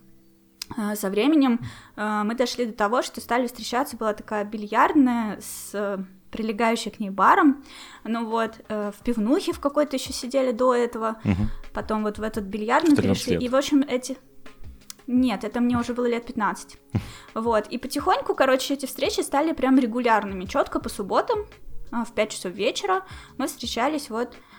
А, 0.77 0.95
со 0.95 1.09
временем 1.09 1.59
а, 1.97 2.23
мы 2.23 2.35
дошли 2.35 2.65
до 2.67 2.71
того, 2.71 3.01
что 3.01 3.19
стали 3.19 3.47
встречаться, 3.47 3.97
была 3.97 4.13
такая 4.13 4.45
бильярдная 4.45 5.41
с 5.41 5.99
прилегающей 6.35 6.91
к 6.91 6.99
ней 6.99 7.09
баром, 7.09 7.63
ну 8.03 8.25
вот, 8.25 8.59
э, 8.67 8.91
в 8.91 9.03
пивнухе 9.03 9.53
в 9.53 9.59
какой-то 9.59 9.95
еще 9.95 10.11
сидели 10.11 10.51
до 10.51 10.75
этого, 10.75 11.17
угу. 11.23 11.47
потом 11.73 12.03
вот 12.03 12.17
в 12.17 12.23
этот 12.23 12.43
бильярдный 12.43 12.95
перешли, 12.95 13.37
и, 13.37 13.47
в 13.47 13.55
общем, 13.55 13.83
эти... 13.87 14.17
Нет, 15.07 15.43
это 15.43 15.61
мне 15.61 15.77
уже 15.77 15.93
было 15.93 16.07
лет 16.07 16.25
15. 16.25 16.77
Вот, 17.35 17.67
и 17.67 17.77
потихоньку, 17.77 18.33
короче, 18.33 18.73
эти 18.73 18.85
встречи 18.85 19.21
стали 19.21 19.53
прям 19.53 19.77
регулярными, 19.77 20.45
четко 20.45 20.79
по 20.79 20.89
субботам, 20.89 21.45
а, 21.91 22.05
в 22.05 22.13
5 22.13 22.29
часов 22.31 22.53
вечера 22.53 23.03
мы 23.37 23.47
встречались 23.47 24.09
вот 24.09 24.29
Э, 24.29 24.54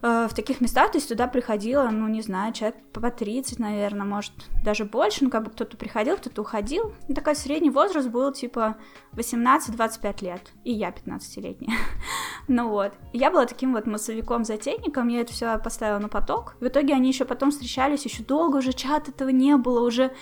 в 0.00 0.30
таких 0.34 0.60
местах, 0.60 0.92
то 0.92 0.98
есть 0.98 1.08
туда 1.08 1.26
приходило, 1.26 1.88
ну, 1.90 2.06
не 2.06 2.22
знаю, 2.22 2.52
человек 2.52 2.76
по 2.92 3.10
30, 3.10 3.58
наверное, 3.58 4.06
может, 4.06 4.32
даже 4.64 4.84
больше, 4.84 5.24
ну, 5.24 5.30
как 5.30 5.44
бы 5.44 5.50
кто-то 5.50 5.76
приходил, 5.76 6.16
кто-то 6.16 6.42
уходил. 6.42 6.94
Ну, 7.08 7.14
такой 7.14 7.34
средний 7.34 7.70
возраст 7.70 8.08
был, 8.08 8.32
типа, 8.32 8.76
18-25 9.14 10.24
лет, 10.24 10.52
и 10.62 10.72
я 10.72 10.90
15-летняя. 10.90 11.76
ну 12.48 12.68
вот, 12.68 12.92
я 13.12 13.30
была 13.32 13.46
таким 13.46 13.72
вот 13.72 13.86
массовиком-затейником, 13.86 15.08
я 15.08 15.22
это 15.22 15.32
все 15.32 15.58
поставила 15.58 15.98
на 15.98 16.08
поток. 16.08 16.54
В 16.60 16.66
итоге 16.68 16.94
они 16.94 17.08
еще 17.08 17.24
потом 17.24 17.50
встречались, 17.50 18.04
еще 18.04 18.22
долго 18.22 18.58
уже 18.58 18.72
чат 18.72 19.08
этого 19.08 19.30
не 19.30 19.56
было, 19.56 19.84
уже 19.84 20.12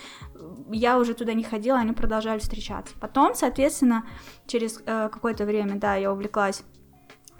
я 0.69 0.97
уже 0.97 1.13
туда 1.13 1.33
не 1.33 1.43
ходила, 1.43 1.77
они 1.77 1.91
продолжали 1.91 2.39
встречаться. 2.39 2.95
Потом, 2.99 3.35
соответственно, 3.35 4.05
через 4.47 4.81
э, 4.85 5.09
какое-то 5.11 5.45
время, 5.45 5.75
да, 5.75 5.95
я 5.95 6.11
увлеклась 6.11 6.63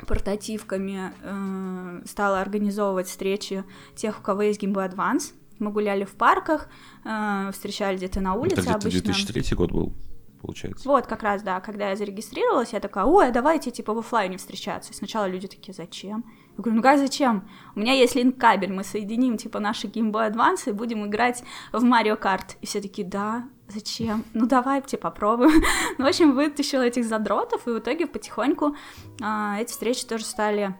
портативками 0.05 1.11
э, 1.21 2.01
стала 2.05 2.41
организовывать 2.41 3.07
встречи 3.07 3.63
тех, 3.95 4.19
у 4.19 4.21
кого 4.21 4.43
есть 4.43 4.61
Game 4.61 4.73
Boy 4.73 4.93
Advance. 4.93 5.33
Мы 5.59 5.71
гуляли 5.71 6.03
в 6.03 6.11
парках, 6.11 6.69
э, 7.03 7.49
встречали 7.51 7.97
где-то 7.97 8.21
на 8.21 8.35
улице 8.35 8.61
Это 8.61 8.61
где-то 8.61 8.75
обычно. 8.75 9.01
2003 9.01 9.55
год 9.55 9.71
был, 9.71 9.93
получается. 10.41 10.87
Вот, 10.87 11.07
как 11.07 11.23
раз, 11.23 11.41
да, 11.41 11.59
когда 11.59 11.89
я 11.89 11.95
зарегистрировалась, 11.95 12.73
я 12.73 12.79
такая, 12.79 13.05
ой, 13.05 13.29
а 13.29 13.31
давайте, 13.31 13.71
типа, 13.71 13.93
в 13.93 13.97
офлайне 13.97 14.37
встречаться. 14.37 14.91
И 14.91 14.95
сначала 14.95 15.25
люди 15.25 15.47
такие, 15.47 15.73
зачем? 15.73 16.23
Я 16.57 16.63
говорю, 16.63 16.75
ну 16.77 16.83
как 16.83 16.99
зачем? 16.99 17.49
У 17.75 17.79
меня 17.79 17.93
есть 17.93 18.15
линк-кабель, 18.15 18.71
мы 18.71 18.83
соединим, 18.83 19.37
типа, 19.37 19.59
наши 19.59 19.87
Game 19.87 20.11
Boy 20.11 20.31
Advance 20.31 20.69
и 20.69 20.73
будем 20.73 21.05
играть 21.07 21.43
в 21.71 21.83
Mario 21.83 22.19
Kart. 22.19 22.55
И 22.61 22.67
все 22.67 22.81
такие, 22.81 23.07
да, 23.07 23.47
зачем? 23.67 24.23
Ну 24.33 24.45
давай, 24.45 24.81
типа, 24.81 25.09
попробуем. 25.09 25.61
ну, 25.97 26.05
в 26.05 26.07
общем, 26.07 26.33
вытащила 26.33 26.81
этих 26.81 27.05
задротов, 27.05 27.67
и 27.67 27.71
в 27.71 27.79
итоге 27.79 28.07
потихоньку 28.07 28.75
а, 29.21 29.57
эти 29.59 29.71
встречи 29.71 30.05
тоже 30.05 30.25
стали 30.25 30.75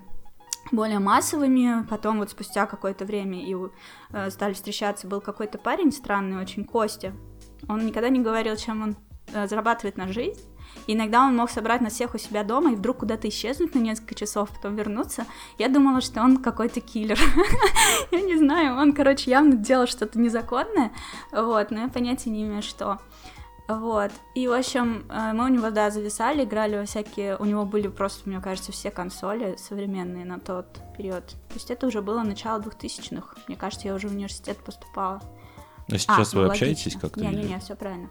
более 0.72 1.00
массовыми, 1.00 1.86
потом 1.90 2.20
вот 2.20 2.30
спустя 2.30 2.66
какое-то 2.66 3.06
время 3.06 3.42
и 3.42 3.56
э, 4.12 4.30
стали 4.30 4.54
встречаться, 4.54 5.08
был 5.08 5.22
какой-то 5.22 5.58
парень 5.58 5.92
странный 5.92 6.42
очень, 6.42 6.66
Костя, 6.66 7.14
он 7.70 7.86
никогда 7.86 8.10
не 8.10 8.20
говорил, 8.20 8.56
чем 8.58 8.84
он 8.84 8.96
э, 9.34 9.48
зарабатывает 9.48 9.98
на 9.98 10.08
жизнь, 10.12 10.42
иногда 10.94 11.26
он 11.26 11.36
мог 11.36 11.50
собрать 11.50 11.82
нас 11.82 11.94
всех 11.94 12.16
у 12.16 12.18
себя 12.18 12.44
дома 12.44 12.72
и 12.72 12.76
вдруг 12.76 12.98
куда-то 12.98 13.28
исчезнуть 13.30 13.76
на 13.76 13.80
несколько 13.80 14.16
часов, 14.16 14.50
потом 14.50 14.76
вернуться. 14.76 15.26
Я 15.58 15.70
думала, 15.70 16.02
что 16.02 16.22
он 16.22 16.38
какой-то 16.38 16.82
киллер. 16.82 17.20
я 18.12 18.22
не 18.22 18.38
знаю, 18.38 18.78
он, 18.78 18.94
короче, 18.94 19.32
явно 19.32 19.56
делал 19.56 19.88
что-то 19.88 20.20
незаконное, 20.20 20.92
вот, 21.32 21.72
но 21.72 21.82
я 21.82 21.88
понятия 21.88 22.30
не 22.30 22.44
имею, 22.44 22.62
что. 22.62 23.00
Вот. 23.68 24.12
И, 24.34 24.48
в 24.48 24.54
общем, 24.54 25.06
э, 25.10 25.34
мы 25.34 25.46
у 25.46 25.48
него, 25.50 25.70
да, 25.72 25.92
зависали, 25.92 26.46
играли 26.46 26.78
во 26.78 26.86
всякие... 26.86 27.36
У 27.36 27.44
него 27.44 27.66
были 27.66 27.90
просто, 27.90 28.30
мне 28.30 28.40
кажется, 28.40 28.72
все 28.72 28.92
консоли 28.92 29.58
современные 29.58 30.24
на 30.24 30.40
тот 30.40 30.80
период. 30.98 31.26
То 31.28 31.56
есть 31.56 31.70
это 31.70 31.88
уже 31.88 32.02
было 32.02 32.24
начало 32.24 32.62
2000-х. 32.62 33.36
Мне 33.48 33.58
кажется, 33.58 33.90
я 33.90 33.94
уже 33.94 34.08
в 34.08 34.14
университет 34.14 34.58
поступала. 34.60 35.22
А 35.90 35.98
сейчас 35.98 36.34
а, 36.34 36.38
вы 36.38 36.44
ну, 36.46 36.52
общаетесь 36.52 36.96
как-то? 36.96 37.20
Не-не-не, 37.20 37.60
все 37.60 37.76
правильно. 37.76 38.10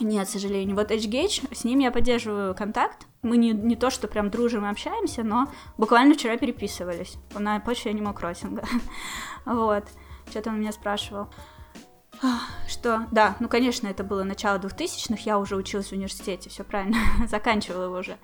Нет, 0.00 0.26
к 0.26 0.30
сожалению. 0.30 0.76
Вот 0.76 0.90
HGH, 0.90 1.54
с 1.54 1.64
ним 1.64 1.78
я 1.78 1.90
поддерживаю 1.90 2.54
контакт. 2.54 3.06
Мы 3.22 3.36
не, 3.38 3.52
не 3.52 3.76
то, 3.76 3.90
что 3.90 4.08
прям 4.08 4.30
дружим 4.30 4.66
и 4.66 4.68
общаемся, 4.68 5.22
но 5.22 5.48
буквально 5.78 6.14
вчера 6.14 6.36
переписывались 6.36 7.16
на 7.34 7.58
почве 7.60 7.92
Animal 7.92 8.14
Crossing. 8.18 8.64
вот. 9.46 9.84
Что-то 10.30 10.50
он 10.50 10.60
меня 10.60 10.72
спрашивал. 10.72 11.28
Что? 12.66 13.06
Да, 13.10 13.36
ну, 13.40 13.48
конечно, 13.48 13.86
это 13.86 14.02
было 14.02 14.24
начало 14.24 14.58
2000-х, 14.58 15.22
я 15.24 15.38
уже 15.38 15.56
училась 15.56 15.88
в 15.88 15.92
университете, 15.92 16.48
все 16.50 16.64
правильно, 16.64 16.96
заканчивала 17.28 17.84
его 17.84 17.98
уже. 17.98 18.16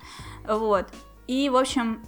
Вот. 0.47 0.87
И, 1.27 1.49
в 1.49 1.55
общем, 1.55 2.03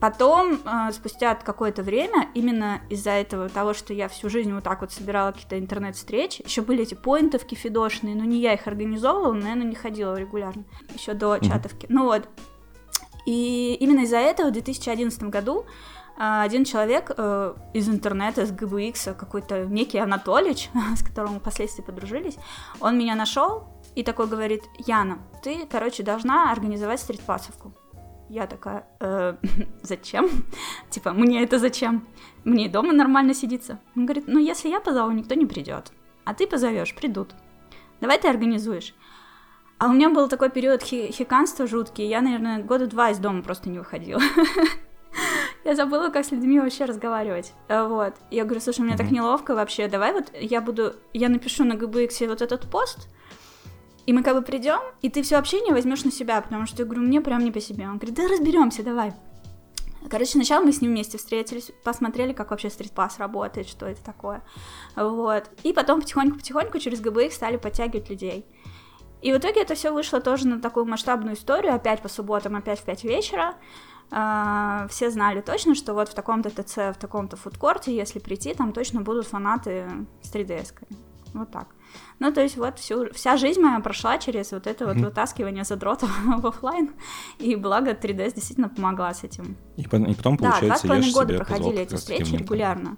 Потом, 0.00 0.58
а, 0.64 0.90
спустя 0.90 1.34
какое-то 1.34 1.82
время, 1.82 2.30
именно 2.34 2.80
из-за 2.88 3.10
этого 3.10 3.50
того, 3.50 3.74
что 3.74 3.92
я 3.92 4.08
всю 4.08 4.30
жизнь 4.30 4.52
вот 4.54 4.64
так 4.64 4.80
вот 4.80 4.90
собирала 4.90 5.32
какие-то 5.32 5.58
интернет-встречи, 5.58 6.42
еще 6.46 6.62
были 6.62 6.82
эти 6.82 6.94
поинтовки 6.94 7.54
фидошные, 7.54 8.14
но 8.14 8.24
не 8.24 8.40
я 8.40 8.54
их 8.54 8.66
организовывала, 8.66 9.34
но 9.34 9.48
я 9.48 9.54
на 9.54 9.64
них 9.64 9.78
ходила 9.78 10.16
регулярно, 10.16 10.64
еще 10.94 11.12
до 11.12 11.38
чатовки. 11.38 11.84
Mm-hmm. 11.84 11.90
Ну 11.92 12.04
вот. 12.04 12.28
И 13.26 13.76
именно 13.80 14.00
из-за 14.00 14.18
этого 14.18 14.48
в 14.48 14.52
2011 14.52 15.24
году 15.24 15.66
а, 16.16 16.42
один 16.42 16.64
человек 16.64 17.10
э, 17.14 17.54
из 17.74 17.88
интернета, 17.90 18.46
с 18.46 18.50
GBX, 18.50 19.14
какой-то 19.14 19.66
некий 19.66 19.98
Анатолич, 19.98 20.70
с 20.96 21.02
которым 21.02 21.34
мы 21.34 21.40
впоследствии 21.40 21.82
подружились, 21.82 22.38
он 22.80 22.96
меня 22.96 23.14
нашел 23.14 23.68
и 23.94 24.02
такой 24.02 24.26
говорит, 24.26 24.62
Яна, 24.78 25.18
ты, 25.42 25.66
короче, 25.70 26.02
должна 26.02 26.50
организовать 26.50 27.00
стритпассовку. 27.00 27.74
Я 28.28 28.46
такая, 28.46 28.86
э, 29.00 29.36
зачем? 29.82 30.28
типа, 30.90 31.12
мне 31.12 31.42
это 31.42 31.58
зачем? 31.58 32.06
Мне 32.44 32.68
дома 32.68 32.92
нормально 32.92 33.34
сидится. 33.34 33.80
Он 33.94 34.06
говорит, 34.06 34.24
ну 34.26 34.38
если 34.38 34.68
я 34.68 34.80
позову, 34.80 35.10
никто 35.12 35.34
не 35.34 35.46
придет. 35.46 35.92
А 36.24 36.34
ты 36.34 36.46
позовешь, 36.46 36.94
придут. 36.94 37.34
Давай 38.00 38.18
ты 38.18 38.28
организуешь. 38.28 38.94
А 39.78 39.88
у 39.88 39.92
меня 39.92 40.08
был 40.08 40.28
такой 40.28 40.50
период 40.50 40.82
хи- 40.82 41.12
хиканства 41.12 41.66
жуткий, 41.66 42.06
я, 42.08 42.20
наверное, 42.22 42.62
года 42.62 42.86
два 42.86 43.10
из 43.10 43.18
дома 43.18 43.42
просто 43.42 43.68
не 43.68 43.78
выходила. 43.78 44.20
я 45.64 45.74
забыла, 45.74 46.08
как 46.08 46.24
с 46.24 46.30
людьми 46.30 46.58
вообще 46.58 46.86
разговаривать. 46.86 47.52
Э, 47.68 47.86
вот. 47.86 48.14
Я 48.30 48.44
говорю, 48.44 48.60
слушай, 48.60 48.80
мне 48.80 48.96
так 48.96 49.10
неловко 49.10 49.54
вообще, 49.54 49.88
давай 49.88 50.12
вот 50.12 50.32
я 50.40 50.60
буду, 50.60 50.94
я 51.12 51.28
напишу 51.28 51.64
на 51.64 51.74
GBX 51.74 52.26
вот 52.28 52.40
этот 52.42 52.70
пост, 52.70 53.08
и 54.06 54.12
мы 54.12 54.22
как 54.22 54.36
бы 54.36 54.42
придем, 54.42 54.78
и 55.02 55.10
ты 55.10 55.22
все 55.22 55.36
общение 55.36 55.72
возьмешь 55.72 56.04
на 56.04 56.12
себя, 56.12 56.40
потому 56.40 56.66
что 56.66 56.82
я 56.82 56.84
говорю, 56.84 57.02
мне 57.02 57.20
прям 57.20 57.42
не 57.44 57.50
по 57.50 57.60
себе. 57.60 57.88
Он 57.88 57.98
говорит, 57.98 58.14
да 58.14 58.28
разберемся, 58.28 58.84
давай. 58.84 59.12
Короче, 60.08 60.32
сначала 60.32 60.64
мы 60.64 60.72
с 60.72 60.80
ним 60.80 60.92
вместе 60.92 61.18
встретились, 61.18 61.72
посмотрели, 61.82 62.32
как 62.32 62.50
вообще 62.50 62.70
стритпасс 62.70 63.18
работает, 63.18 63.68
что 63.68 63.86
это 63.86 64.02
такое. 64.04 64.42
Вот. 64.94 65.50
И 65.64 65.72
потом 65.72 66.00
потихоньку-потихоньку 66.00 66.78
через 66.78 67.00
ГБХ 67.00 67.32
стали 67.32 67.56
подтягивать 67.56 68.08
людей. 68.08 68.46
И 69.22 69.32
в 69.32 69.38
итоге 69.38 69.62
это 69.62 69.74
все 69.74 69.90
вышло 69.90 70.20
тоже 70.20 70.46
на 70.46 70.60
такую 70.60 70.86
масштабную 70.86 71.34
историю, 71.34 71.74
опять 71.74 72.00
по 72.00 72.08
субботам, 72.08 72.54
опять 72.54 72.78
в 72.78 72.84
5 72.84 73.04
вечера. 73.04 73.54
Uh, 74.08 74.86
все 74.88 75.10
знали 75.10 75.40
точно, 75.40 75.74
что 75.74 75.92
вот 75.92 76.08
в 76.08 76.14
таком-то 76.14 76.48
ТЦ, 76.48 76.76
в 76.76 76.94
таком-то 76.94 77.36
фудкорте, 77.36 77.92
если 77.92 78.20
прийти, 78.20 78.54
там 78.54 78.72
точно 78.72 79.00
будут 79.00 79.26
фанаты 79.26 79.88
с 80.22 80.32
3DS. 80.32 80.74
Вот 81.34 81.50
так. 81.50 81.66
Ну, 82.18 82.32
то 82.32 82.40
есть 82.40 82.56
вот 82.56 82.78
всю, 82.78 83.12
вся 83.12 83.36
жизнь 83.36 83.60
моя 83.60 83.80
прошла 83.80 84.18
через 84.18 84.52
вот 84.52 84.66
это 84.66 84.86
вот 84.86 84.96
вытаскивание 84.96 85.64
задротов 85.64 86.10
в 86.24 86.46
офлайн, 86.46 86.92
и 87.38 87.56
благо 87.56 87.92
3DS 87.92 88.34
действительно 88.34 88.68
помогла 88.68 89.12
с 89.12 89.24
этим. 89.24 89.56
И, 89.76 89.82
и 89.82 89.86
потом, 89.86 90.36
получается, 90.38 90.60
Да, 90.60 90.66
два 90.66 90.76
с 90.76 90.82
половиной 90.82 91.12
года 91.12 91.36
проходили 91.36 91.78
эти 91.78 91.94
встречи 91.94 92.34
регулярно. 92.34 92.96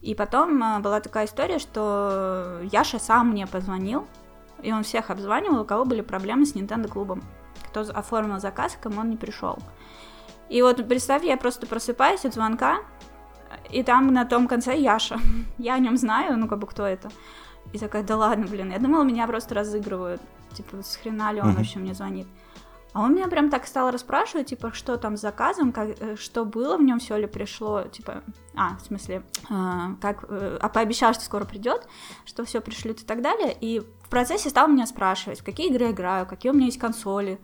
И 0.00 0.14
потом 0.14 0.62
а, 0.62 0.78
была 0.78 1.00
такая 1.00 1.26
история, 1.26 1.58
что 1.58 2.60
Яша 2.70 2.98
сам 2.98 3.30
мне 3.30 3.46
позвонил, 3.46 4.06
и 4.62 4.72
он 4.72 4.82
всех 4.82 5.10
обзванивал, 5.10 5.62
у 5.62 5.64
кого 5.64 5.84
были 5.84 6.02
проблемы 6.02 6.46
с 6.46 6.54
Nintendo 6.54 6.88
клубом. 6.88 7.22
Кто 7.68 7.80
оформил 7.80 8.38
заказ, 8.38 8.78
кому 8.80 9.00
он 9.00 9.10
не 9.10 9.16
пришел. 9.16 9.58
И 10.48 10.62
вот 10.62 10.86
представь, 10.88 11.24
я 11.24 11.36
просто 11.36 11.66
просыпаюсь 11.66 12.24
от 12.24 12.34
звонка, 12.34 12.78
и 13.70 13.82
там 13.82 14.12
на 14.12 14.24
том 14.24 14.48
конце 14.48 14.78
Яша. 14.78 15.18
Я 15.58 15.74
о 15.74 15.78
нем 15.78 15.96
знаю, 15.96 16.38
ну 16.38 16.48
как 16.48 16.58
бы 16.58 16.66
кто 16.66 16.86
это. 16.86 17.10
И 17.72 17.78
такая, 17.78 18.02
да 18.02 18.16
ладно, 18.16 18.46
блин, 18.46 18.70
я 18.72 18.78
думала, 18.78 19.04
меня 19.04 19.26
просто 19.26 19.54
разыгрывают. 19.54 20.20
Типа, 20.54 20.82
с 20.82 20.96
хрена 20.96 21.32
ли 21.32 21.40
он 21.40 21.50
uh-huh. 21.50 21.56
вообще 21.56 21.78
мне 21.78 21.94
звонит? 21.94 22.26
А 22.94 23.02
он 23.02 23.14
меня 23.14 23.28
прям 23.28 23.50
так 23.50 23.66
стал 23.66 23.90
расспрашивать, 23.90 24.48
типа, 24.48 24.72
что 24.72 24.96
там 24.96 25.16
с 25.16 25.20
заказом, 25.20 25.72
как, 25.72 25.90
э, 26.00 26.16
что 26.16 26.44
было 26.44 26.76
в 26.76 26.82
нем, 26.82 26.98
все 26.98 27.16
ли 27.18 27.26
пришло, 27.26 27.82
типа, 27.82 28.22
а, 28.56 28.76
в 28.78 28.80
смысле, 28.86 29.22
э, 29.50 29.94
как, 30.00 30.24
э, 30.28 30.58
а 30.60 30.68
пообещал, 30.68 31.12
что 31.12 31.22
скоро 31.22 31.44
придет, 31.44 31.86
что 32.24 32.44
все 32.44 32.60
пришлют 32.60 33.02
и 33.02 33.04
так 33.04 33.20
далее. 33.20 33.54
И 33.60 33.80
в 33.80 34.08
процессе 34.08 34.48
стал 34.48 34.68
меня 34.68 34.86
спрашивать, 34.86 35.40
в 35.40 35.44
какие 35.44 35.68
игры 35.68 35.84
я 35.84 35.90
играю, 35.90 36.26
какие 36.26 36.50
у 36.50 36.54
меня 36.54 36.66
есть 36.66 36.78
консоли, 36.78 37.38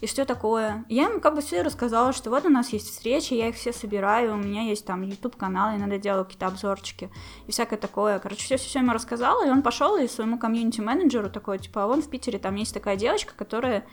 и 0.00 0.06
что 0.06 0.24
такое. 0.24 0.84
Я 0.88 1.04
ему 1.04 1.20
как 1.20 1.34
бы 1.34 1.40
все 1.40 1.62
рассказала, 1.62 2.12
что 2.12 2.30
вот 2.30 2.44
у 2.44 2.48
нас 2.48 2.68
есть 2.70 2.90
встречи, 2.90 3.34
я 3.34 3.48
их 3.48 3.56
все 3.56 3.72
собираю, 3.72 4.34
у 4.34 4.36
меня 4.36 4.62
есть 4.62 4.86
там 4.86 5.02
YouTube 5.02 5.36
канал, 5.36 5.76
надо 5.76 5.98
делать 5.98 6.26
какие-то 6.26 6.46
обзорчики 6.46 7.10
и 7.46 7.50
всякое 7.50 7.78
такое. 7.78 8.18
Короче, 8.20 8.44
все 8.44 8.56
все 8.56 8.78
ему 8.78 8.92
рассказала, 8.92 9.44
и 9.44 9.50
он 9.50 9.62
пошел 9.62 9.96
и 9.96 10.06
своему 10.06 10.38
комьюнити 10.38 10.80
менеджеру 10.80 11.30
такой, 11.30 11.58
типа, 11.58 11.84
а 11.84 11.86
вон 11.88 12.02
в 12.02 12.08
Питере 12.08 12.38
там 12.38 12.54
есть 12.54 12.72
такая 12.72 12.96
девочка, 12.96 13.34
которая 13.36 13.86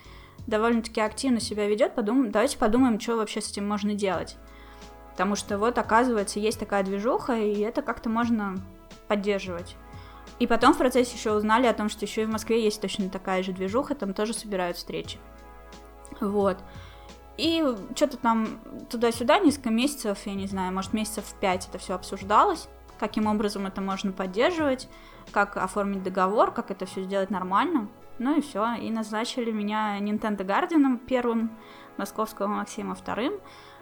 довольно-таки 0.45 1.01
активно 1.01 1.39
себя 1.39 1.67
ведет, 1.67 1.95
подум... 1.95 2.29
давайте 2.31 2.57
подумаем, 2.57 2.99
что 2.99 3.15
вообще 3.15 3.41
с 3.41 3.49
этим 3.49 3.67
можно 3.67 3.95
делать. 3.95 4.37
Потому 5.11 5.35
что 5.35 5.57
вот, 5.57 5.77
оказывается, 5.77 6.39
есть 6.39 6.59
такая 6.59 6.83
движуха, 6.83 7.33
и 7.33 7.61
это 7.61 7.81
как-то 7.81 8.09
можно 8.09 8.55
поддерживать. 9.07 9.75
И 10.39 10.45
потом 10.45 10.73
в 10.73 10.77
процессе 10.77 11.15
еще 11.15 11.31
узнали 11.31 11.65
о 11.65 11.73
том, 11.73 11.89
что 11.89 12.05
еще 12.05 12.23
и 12.23 12.25
в 12.25 12.29
Москве 12.29 12.61
есть 12.61 12.81
точно 12.81 13.09
такая 13.09 13.41
же 13.41 13.53
движуха, 13.53 13.95
там 13.95 14.13
тоже 14.13 14.33
собирают 14.33 14.77
встречи. 14.77 15.17
Вот. 16.21 16.57
И 17.37 17.63
что-то 17.95 18.17
там 18.17 18.59
туда-сюда 18.89 19.39
несколько 19.39 19.69
месяцев, 19.69 20.19
я 20.25 20.33
не 20.35 20.47
знаю, 20.47 20.73
может 20.73 20.93
месяцев 20.93 21.25
пять 21.41 21.67
это 21.67 21.77
все 21.77 21.95
обсуждалось, 21.95 22.69
каким 22.97 23.27
образом 23.27 23.65
это 23.65 23.81
можно 23.81 24.11
поддерживать, 24.13 24.87
как 25.31 25.57
оформить 25.57 26.03
договор, 26.03 26.51
как 26.51 26.71
это 26.71 26.85
все 26.85 27.03
сделать 27.03 27.29
нормально. 27.29 27.89
Ну 28.19 28.37
и 28.37 28.41
все, 28.41 28.75
и 28.75 28.89
назначили 28.89 29.51
меня 29.51 29.99
Nintendo 29.99 30.45
Guardian 30.45 30.97
первым, 31.05 31.51
московского 31.97 32.47
Максима 32.47 32.95
вторым, 32.95 33.33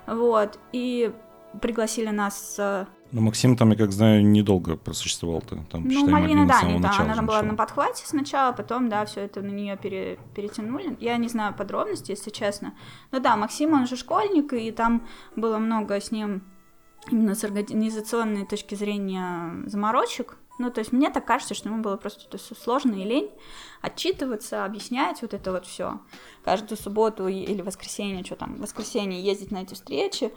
вот, 0.07 0.59
и 0.71 1.13
пригласили 1.61 2.09
нас 2.09 2.59
ну, 3.13 3.21
Максим 3.21 3.55
там, 3.55 3.69
я 3.69 3.77
как 3.77 3.91
знаю, 3.91 4.25
недолго 4.25 4.75
просуществовал-то. 4.75 5.63
Там, 5.71 5.83
ну, 5.83 5.91
считай, 5.91 6.09
Малина, 6.09 6.47
да, 6.47 6.63
не, 6.63 6.79
да, 6.79 6.91
она 6.97 7.13
там 7.13 7.27
была 7.27 7.43
на 7.43 7.53
подхвате 7.53 8.03
сначала, 8.07 8.53
потом, 8.53 8.89
да, 8.89 9.05
все 9.05 9.21
это 9.21 9.41
на 9.41 9.51
нее 9.51 9.77
пере, 9.77 10.17
перетянули. 10.33 10.97
Я 10.99 11.17
не 11.17 11.29
знаю 11.29 11.53
подробности, 11.53 12.09
если 12.11 12.31
честно. 12.31 12.73
Но 13.11 13.19
да, 13.19 13.37
Максим, 13.37 13.73
он 13.73 13.85
же 13.85 13.97
школьник, 13.97 14.51
и 14.53 14.71
там 14.71 15.07
было 15.35 15.59
много 15.59 16.01
с 16.01 16.11
ним 16.11 16.41
именно 17.11 17.35
с 17.35 17.43
организационной 17.43 18.47
точки 18.47 18.73
зрения 18.73 19.63
заморочек. 19.67 20.37
Ну, 20.57 20.71
то 20.71 20.79
есть 20.79 20.91
мне 20.91 21.09
так 21.11 21.25
кажется, 21.25 21.53
что 21.53 21.69
ему 21.69 21.81
было 21.81 21.97
просто 21.97 22.25
это 22.27 22.37
сложно 22.37 22.93
и 22.93 23.03
лень 23.03 23.29
отчитываться, 23.81 24.65
объяснять 24.65 25.21
вот 25.21 25.33
это 25.35 25.51
вот 25.51 25.67
все. 25.67 25.99
Каждую 26.43 26.77
субботу 26.77 27.27
или 27.27 27.61
воскресенье, 27.61 28.23
что 28.23 28.35
там, 28.35 28.55
воскресенье 28.55 29.21
ездить 29.21 29.51
на 29.51 29.63
эти 29.63 29.75
встречи, 29.75 30.31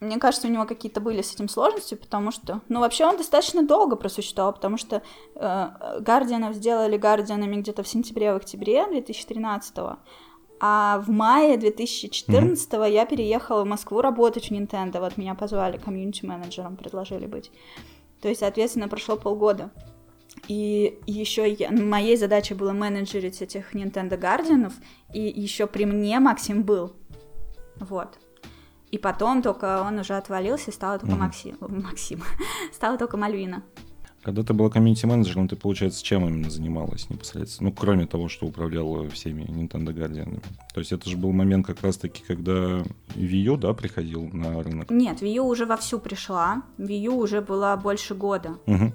мне 0.00 0.18
кажется, 0.18 0.48
у 0.48 0.50
него 0.50 0.64
какие-то 0.64 1.00
были 1.00 1.20
с 1.20 1.34
этим 1.34 1.48
сложности, 1.48 1.94
потому 1.94 2.30
что, 2.30 2.62
ну, 2.68 2.80
вообще 2.80 3.04
он 3.04 3.18
достаточно 3.18 3.62
долго 3.62 3.96
просуществовал, 3.96 4.54
потому 4.54 4.78
что 4.78 5.02
э, 5.34 6.52
сделали 6.54 6.96
Гардианами 6.96 7.56
где-то 7.56 7.82
в 7.82 7.88
сентябре, 7.88 8.32
в 8.32 8.36
октябре 8.36 8.86
2013 8.86 9.76
а 10.62 10.98
в 10.98 11.08
мае 11.08 11.56
2014 11.56 12.70
mm-hmm. 12.70 12.92
я 12.92 13.06
переехала 13.06 13.64
в 13.64 13.66
Москву 13.66 14.02
работать 14.02 14.48
в 14.48 14.52
Nintendo. 14.52 15.00
Вот 15.00 15.16
меня 15.16 15.34
позвали 15.34 15.78
комьюнити-менеджером, 15.78 16.76
предложили 16.76 17.24
быть. 17.24 17.50
То 18.20 18.28
есть, 18.28 18.40
соответственно, 18.40 18.86
прошло 18.86 19.16
полгода. 19.16 19.70
И 20.48 20.98
еще 21.06 21.56
моей 21.70 22.16
задачей 22.16 22.52
было 22.52 22.72
менеджерить 22.72 23.40
этих 23.40 23.74
Nintendo 23.74 24.18
Гардианов, 24.18 24.74
и 25.14 25.20
еще 25.20 25.66
при 25.66 25.86
мне 25.86 26.20
Максим 26.20 26.62
был. 26.62 26.92
Вот. 27.76 28.18
И 28.90 28.98
потом 28.98 29.42
только 29.42 29.82
он 29.82 29.98
уже 29.98 30.14
отвалился, 30.14 30.70
и 30.70 30.74
стала 30.74 30.98
только 30.98 31.12
угу. 31.12 31.20
Максим, 31.20 31.56
Максим, 31.60 32.22
стала 32.72 32.98
только 32.98 33.16
Мальвина. 33.16 33.62
Когда 34.22 34.42
ты 34.42 34.52
была 34.52 34.68
комьюнити-менеджером, 34.68 35.48
ты, 35.48 35.56
получается, 35.56 36.04
чем 36.04 36.28
именно 36.28 36.50
занималась 36.50 37.08
непосредственно? 37.08 37.70
Ну, 37.70 37.76
кроме 37.76 38.06
того, 38.06 38.28
что 38.28 38.46
управляла 38.46 39.08
всеми 39.08 39.44
Nintendo 39.44 39.94
Guardian. 39.94 40.44
То 40.74 40.80
есть 40.80 40.92
это 40.92 41.08
же 41.08 41.16
был 41.16 41.32
момент 41.32 41.66
как 41.66 41.80
раз-таки, 41.80 42.22
когда 42.22 42.80
Wii 43.14 43.42
U, 43.44 43.56
да, 43.56 43.72
приходил 43.72 44.28
на 44.28 44.62
рынок? 44.62 44.90
Нет, 44.90 45.22
Wii 45.22 45.36
U 45.36 45.46
уже 45.46 45.64
вовсю 45.64 45.98
пришла. 45.98 46.62
Wii 46.76 47.06
U 47.06 47.16
уже 47.16 47.40
была 47.40 47.74
больше 47.78 48.14
года. 48.14 48.58
Угу. 48.66 48.92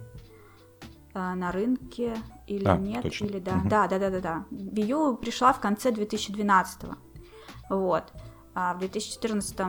на 1.15 1.51
рынке 1.51 2.15
или 2.45 2.65
а, 2.65 2.77
нет, 2.77 3.01
точно. 3.01 3.25
или 3.25 3.39
да. 3.39 3.55
Угу. 3.55 3.69
Да, 3.69 3.87
да, 3.87 3.97
да, 3.97 4.09
да, 4.11 4.19
да. 4.19 4.45
Wii 4.51 4.89
U 4.89 5.17
пришла 5.17 5.53
в 5.53 5.59
конце 5.59 5.91
2012 5.91 6.83
-го. 6.83 6.95
Вот. 7.69 8.13
А 8.57 8.73
в 8.73 8.79
2014 8.79 9.59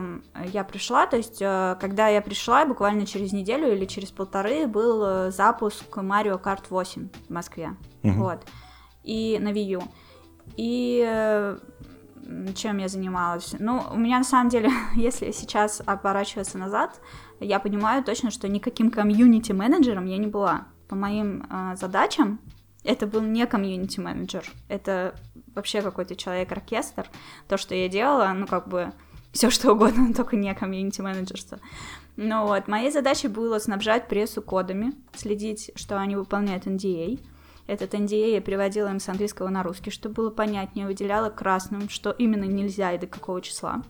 я 0.53 0.63
пришла, 0.63 1.07
то 1.07 1.17
есть 1.17 1.41
э, 1.41 1.75
когда 1.81 2.07
я 2.07 2.21
пришла, 2.21 2.65
буквально 2.65 3.05
через 3.05 3.33
неделю 3.33 3.73
или 3.73 3.83
через 3.83 4.11
полторы 4.11 4.65
был 4.65 5.03
э, 5.03 5.31
запуск 5.31 5.97
Mario 5.97 6.41
Kart 6.41 6.63
8 6.69 7.09
в 7.27 7.29
Москве, 7.29 7.75
угу. 8.03 8.13
вот, 8.13 8.47
и 9.03 9.37
на 9.41 9.49
Wii 9.49 9.79
U. 9.79 9.83
И 10.55 11.03
э, 11.05 11.57
чем 12.55 12.77
я 12.77 12.87
занималась? 12.87 13.55
Ну, 13.59 13.83
у 13.91 13.97
меня 13.97 14.19
на 14.19 14.23
самом 14.23 14.47
деле, 14.47 14.69
если 14.95 15.31
сейчас 15.31 15.81
оборачиваться 15.85 16.57
назад, 16.57 17.01
я 17.41 17.59
понимаю 17.59 18.05
точно, 18.05 18.31
что 18.31 18.47
никаким 18.47 18.89
комьюнити-менеджером 18.89 20.05
я 20.05 20.17
не 20.17 20.27
была. 20.27 20.67
По 20.87 20.95
моим 20.95 21.45
э, 21.49 21.75
задачам 21.75 22.39
это 22.83 23.07
был 23.07 23.21
не 23.21 23.45
комьюнити-менеджер, 23.45 24.45
это 24.67 25.15
вообще 25.55 25.81
какой-то 25.81 26.15
человек-оркестр. 26.15 27.07
То, 27.47 27.57
что 27.57 27.75
я 27.75 27.89
делала, 27.89 28.31
ну, 28.33 28.47
как 28.47 28.67
бы, 28.67 28.93
все 29.31 29.49
что 29.49 29.73
угодно, 29.73 30.13
только 30.15 30.35
не 30.35 30.53
комьюнити-менеджерство. 30.53 31.59
Ну 32.15 32.47
вот, 32.47 32.67
моей 32.67 32.91
задачей 32.91 33.27
было 33.27 33.59
снабжать 33.59 34.07
прессу 34.07 34.41
кодами, 34.41 34.93
следить, 35.15 35.71
что 35.75 35.99
они 35.99 36.15
выполняют 36.15 36.65
NDA. 36.65 37.19
Этот 37.67 37.93
NDA 37.93 38.31
я 38.31 38.41
переводила 38.41 38.87
им 38.87 38.99
с 38.99 39.09
английского 39.09 39.49
на 39.49 39.61
русский, 39.61 39.91
чтобы 39.91 40.15
было 40.15 40.29
понятнее, 40.31 40.87
выделяла 40.87 41.29
красным, 41.29 41.89
что 41.89 42.11
именно 42.11 42.45
нельзя 42.45 42.93
и 42.93 42.97
до 42.97 43.07
какого 43.07 43.41
числа. 43.41 43.83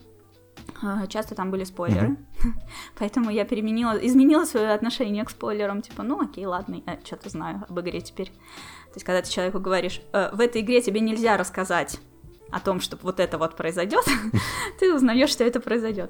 А, 0.81 1.07
часто 1.07 1.35
там 1.35 1.51
были 1.51 1.63
спойлеры, 1.63 2.09
mm-hmm. 2.09 2.51
поэтому 2.99 3.29
я 3.29 3.45
переменила, 3.45 3.93
изменила 3.93 4.45
свое 4.45 4.71
отношение 4.71 5.23
к 5.23 5.29
спойлерам, 5.29 5.81
типа, 5.81 6.03
ну 6.03 6.21
окей, 6.21 6.45
ладно, 6.45 6.81
я 6.85 6.99
что-то 7.03 7.29
знаю 7.29 7.63
об 7.69 7.79
игре 7.79 8.01
теперь. 8.01 8.31
То 8.97 8.99
есть, 8.99 9.05
когда 9.05 9.21
ты 9.21 9.29
человеку 9.29 9.59
говоришь, 9.59 10.01
э, 10.11 10.31
в 10.33 10.39
этой 10.39 10.61
игре 10.61 10.81
тебе 10.81 11.01
нельзя 11.01 11.37
рассказать 11.37 11.99
о 12.49 12.59
том, 12.59 12.81
что 12.81 12.97
вот 13.03 13.19
это 13.19 13.37
вот 13.37 13.55
произойдет, 13.55 14.03
ты 14.79 14.91
узнаешь, 14.91 15.29
что 15.29 15.43
это 15.43 15.59
произойдет. 15.59 16.09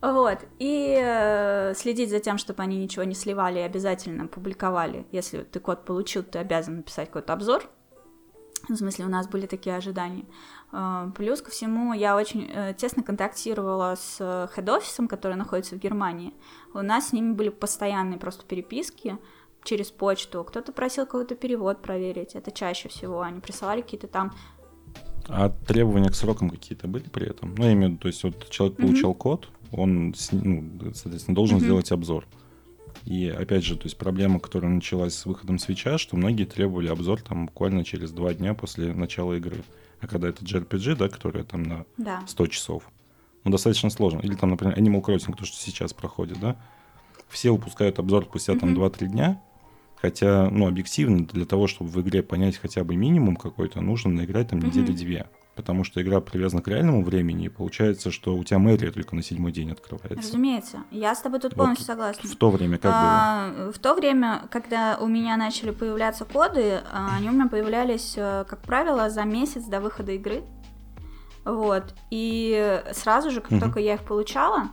Вот, 0.00 0.40
и 0.58 1.00
э, 1.00 1.74
следить 1.76 2.10
за 2.10 2.18
тем, 2.18 2.38
чтобы 2.38 2.60
они 2.64 2.76
ничего 2.76 3.04
не 3.04 3.14
сливали 3.14 3.60
и 3.60 3.62
обязательно 3.62 4.26
публиковали. 4.26 5.06
Если 5.12 5.42
ты 5.42 5.60
код 5.60 5.84
получил, 5.84 6.24
ты 6.24 6.40
обязан 6.40 6.78
написать 6.78 7.06
какой-то 7.06 7.34
обзор. 7.34 7.70
В 8.68 8.74
смысле, 8.74 9.04
у 9.04 9.08
нас 9.08 9.28
были 9.28 9.46
такие 9.46 9.76
ожидания. 9.76 10.24
Э, 10.72 11.08
плюс 11.14 11.40
ко 11.40 11.52
всему, 11.52 11.92
я 11.92 12.16
очень 12.16 12.50
э, 12.52 12.74
тесно 12.76 13.04
контактировала 13.04 13.94
с 13.94 14.50
хед-офисом, 14.56 15.06
который 15.06 15.36
находится 15.36 15.76
в 15.76 15.78
Германии. 15.78 16.34
У 16.74 16.82
нас 16.82 17.10
с 17.10 17.12
ними 17.12 17.32
были 17.32 17.50
постоянные 17.50 18.18
просто 18.18 18.44
переписки 18.44 19.18
через 19.64 19.90
почту, 19.90 20.44
кто-то 20.44 20.72
просил 20.72 21.06
какой-то 21.06 21.34
перевод 21.34 21.82
проверить, 21.82 22.34
это 22.34 22.50
чаще 22.50 22.88
всего, 22.88 23.22
они 23.22 23.40
присылали 23.40 23.82
какие-то 23.82 24.08
там... 24.08 24.32
А 25.28 25.50
требования 25.50 26.10
к 26.10 26.14
срокам 26.14 26.50
какие-то 26.50 26.88
были 26.88 27.08
при 27.08 27.28
этом? 27.28 27.54
Ну, 27.56 27.64
я 27.64 27.72
имею 27.72 27.90
в 27.90 27.92
виду, 27.92 28.02
то 28.02 28.08
есть 28.08 28.24
вот 28.24 28.48
человек 28.50 28.76
получал 28.76 29.12
mm-hmm. 29.12 29.18
код, 29.18 29.48
он, 29.70 30.14
ну, 30.32 30.92
соответственно, 30.94 31.34
должен 31.34 31.58
mm-hmm. 31.58 31.60
сделать 31.60 31.92
обзор. 31.92 32.26
И 33.04 33.28
опять 33.28 33.64
же, 33.64 33.76
то 33.76 33.84
есть 33.84 33.96
проблема, 33.96 34.38
которая 34.38 34.70
началась 34.70 35.14
с 35.14 35.26
выходом 35.26 35.58
свеча, 35.58 35.98
что 35.98 36.16
многие 36.16 36.44
требовали 36.44 36.88
обзор 36.88 37.20
там 37.22 37.46
буквально 37.46 37.84
через 37.84 38.12
два 38.12 38.32
дня 38.34 38.54
после 38.54 38.94
начала 38.94 39.34
игры. 39.34 39.62
А 40.00 40.06
когда 40.06 40.28
это 40.28 40.44
JRPG, 40.44 40.96
да, 40.96 41.08
которая 41.08 41.44
там 41.44 41.62
на 41.62 41.84
да. 41.96 42.22
100 42.26 42.46
часов, 42.48 42.90
ну, 43.44 43.50
достаточно 43.50 43.90
сложно. 43.90 44.20
Или 44.20 44.34
там, 44.34 44.50
например, 44.50 44.78
Animal 44.78 45.02
Crossing, 45.02 45.36
то, 45.36 45.44
что 45.44 45.56
сейчас 45.56 45.92
проходит, 45.92 46.38
да, 46.40 46.56
все 47.28 47.50
выпускают 47.50 47.98
обзор 47.98 48.24
спустя 48.24 48.52
mm-hmm. 48.52 48.60
там 48.60 48.74
2-3 48.74 49.06
дня, 49.06 49.42
Хотя, 50.02 50.50
ну, 50.50 50.66
объективно, 50.66 51.24
для 51.24 51.46
того, 51.46 51.68
чтобы 51.68 51.88
в 51.88 52.00
игре 52.00 52.24
понять 52.24 52.58
хотя 52.58 52.82
бы 52.82 52.96
минимум 52.96 53.36
какой-то, 53.36 53.80
нужно 53.80 54.10
наиграть 54.10 54.48
там 54.48 54.58
недели 54.58 54.90
две. 54.90 55.28
Потому 55.54 55.84
что 55.84 56.02
игра 56.02 56.20
привязана 56.20 56.60
к 56.60 56.66
реальному 56.66 57.04
времени, 57.04 57.46
и 57.46 57.48
получается, 57.48 58.10
что 58.10 58.36
у 58.36 58.42
тебя 58.42 58.58
мэрия 58.58 58.90
только 58.90 59.14
на 59.14 59.22
седьмой 59.22 59.52
день 59.52 59.70
открывается. 59.70 60.16
Разумеется. 60.16 60.78
Я 60.90 61.14
с 61.14 61.20
тобой 61.20 61.38
тут 61.38 61.54
полностью 61.54 61.86
вот 61.86 61.92
согласна. 61.92 62.28
В 62.28 62.34
то 62.34 62.50
время 62.50 62.78
как 62.78 62.92
а, 62.92 63.52
было? 63.52 63.72
В 63.72 63.78
то 63.78 63.94
время, 63.94 64.48
когда 64.50 64.98
у 65.00 65.06
меня 65.06 65.36
начали 65.36 65.70
появляться 65.70 66.24
коды, 66.24 66.80
а, 66.90 67.14
они 67.16 67.28
у 67.28 67.32
меня 67.32 67.46
появлялись, 67.46 68.14
э, 68.16 68.44
как 68.48 68.62
правило, 68.62 69.08
за 69.08 69.22
месяц 69.22 69.62
до 69.66 69.80
выхода 69.80 70.10
игры. 70.12 70.42
Вот. 71.44 71.94
И 72.10 72.82
сразу 72.92 73.30
же, 73.30 73.40
как 73.40 73.52
угу. 73.52 73.60
только 73.60 73.78
я 73.78 73.94
их 73.94 74.02
получала, 74.02 74.70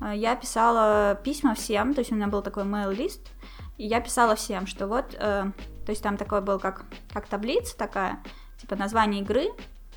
э, 0.00 0.12
я 0.16 0.36
писала 0.36 1.20
письма 1.22 1.54
всем, 1.54 1.92
то 1.92 2.00
есть 2.00 2.12
у 2.12 2.14
меня 2.14 2.28
был 2.28 2.40
такой 2.40 2.62
mail-лист, 2.62 3.28
и 3.76 3.86
я 3.86 4.00
писала 4.00 4.36
всем, 4.36 4.66
что 4.66 4.86
вот, 4.86 5.14
э, 5.14 5.16
то 5.16 5.90
есть 5.90 6.02
там 6.02 6.16
такой 6.16 6.40
был 6.40 6.58
как, 6.58 6.84
как 7.12 7.26
таблица 7.26 7.76
такая, 7.76 8.22
типа 8.58 8.76
название 8.76 9.22
игры, 9.22 9.48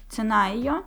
цена 0.09 0.47
ее 0.47 0.83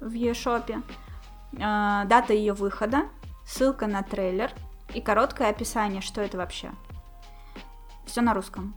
в 0.00 0.12
eShop, 0.12 0.70
э, 0.70 1.58
дата 1.58 2.32
ее 2.32 2.52
выхода, 2.52 3.08
ссылка 3.44 3.86
на 3.86 4.02
трейлер 4.02 4.52
и 4.94 5.00
короткое 5.00 5.50
описание, 5.50 6.00
что 6.00 6.20
это 6.20 6.36
вообще. 6.36 6.70
Все 8.06 8.20
на 8.20 8.34
русском. 8.34 8.74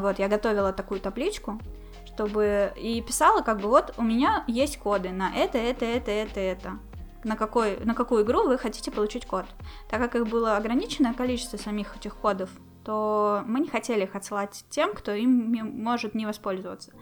Вот, 0.00 0.18
я 0.18 0.28
готовила 0.28 0.72
такую 0.72 1.00
табличку, 1.00 1.58
чтобы... 2.06 2.72
И 2.76 3.00
писала, 3.00 3.40
как 3.40 3.60
бы, 3.60 3.68
вот 3.68 3.94
у 3.96 4.02
меня 4.02 4.44
есть 4.46 4.78
коды 4.78 5.10
на 5.10 5.34
это, 5.34 5.56
это, 5.56 5.84
это, 5.84 6.10
это, 6.10 6.40
это. 6.40 6.78
На, 7.24 7.36
какой, 7.36 7.78
на 7.78 7.94
какую 7.94 8.22
игру 8.22 8.46
вы 8.46 8.58
хотите 8.58 8.90
получить 8.90 9.26
код. 9.26 9.46
Так 9.88 10.00
как 10.00 10.14
их 10.14 10.28
было 10.28 10.56
ограниченное 10.56 11.14
количество 11.14 11.56
самих 11.56 11.96
этих 11.96 12.14
кодов, 12.14 12.50
то 12.88 13.44
мы 13.46 13.60
не 13.60 13.68
хотели 13.68 14.04
их 14.04 14.16
отсылать 14.16 14.64
тем, 14.70 14.94
кто 14.94 15.12
им 15.12 15.52
может 15.82 16.14
не 16.14 16.24
воспользоваться. 16.24 16.94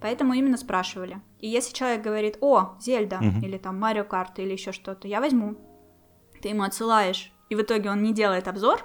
Поэтому 0.00 0.32
именно 0.34 0.56
спрашивали. 0.56 1.20
И 1.38 1.46
если 1.46 1.72
человек 1.72 2.02
говорит, 2.02 2.38
о, 2.40 2.76
Зельда, 2.80 3.18
Мгм. 3.20 3.44
или 3.44 3.56
там 3.56 3.78
Марио 3.78 4.02
Карт, 4.02 4.40
или 4.40 4.50
еще 4.50 4.72
что-то, 4.72 5.06
я 5.06 5.20
возьму. 5.20 5.54
Ты 6.42 6.48
ему 6.48 6.64
отсылаешь, 6.64 7.32
и 7.50 7.54
в 7.54 7.62
итоге 7.62 7.88
он 7.88 8.02
не 8.02 8.12
делает 8.12 8.48
обзор, 8.48 8.84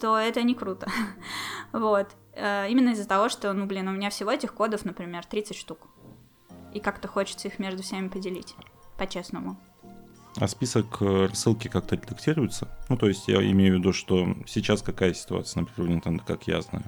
то 0.00 0.18
это 0.18 0.42
не 0.42 0.56
круто. 0.56 0.90
вот. 1.72 2.08
Э, 2.32 2.68
Именно 2.68 2.88
из-за 2.90 3.06
того, 3.06 3.28
что, 3.28 3.52
ну, 3.52 3.66
блин, 3.66 3.86
у 3.86 3.92
меня 3.92 4.10
всего 4.10 4.32
этих 4.32 4.54
кодов, 4.54 4.84
например, 4.84 5.24
30 5.26 5.56
штук. 5.56 5.86
И 6.74 6.80
как-то 6.80 7.06
хочется 7.06 7.46
их 7.46 7.60
между 7.60 7.84
всеми 7.84 8.08
поделить, 8.08 8.56
по-честному. 8.98 9.56
А 10.40 10.46
список 10.46 10.98
э, 11.00 11.26
рассылки 11.26 11.66
как-то 11.66 11.96
редактируется? 11.96 12.68
Ну, 12.88 12.96
то 12.96 13.08
есть 13.08 13.26
я 13.26 13.42
имею 13.50 13.74
в 13.74 13.78
виду, 13.78 13.92
что 13.92 14.36
сейчас 14.46 14.82
какая 14.82 15.12
ситуация, 15.12 15.62
например, 15.62 15.98
Nintendo, 15.98 16.22
как 16.24 16.46
я 16.46 16.62
знаю. 16.62 16.84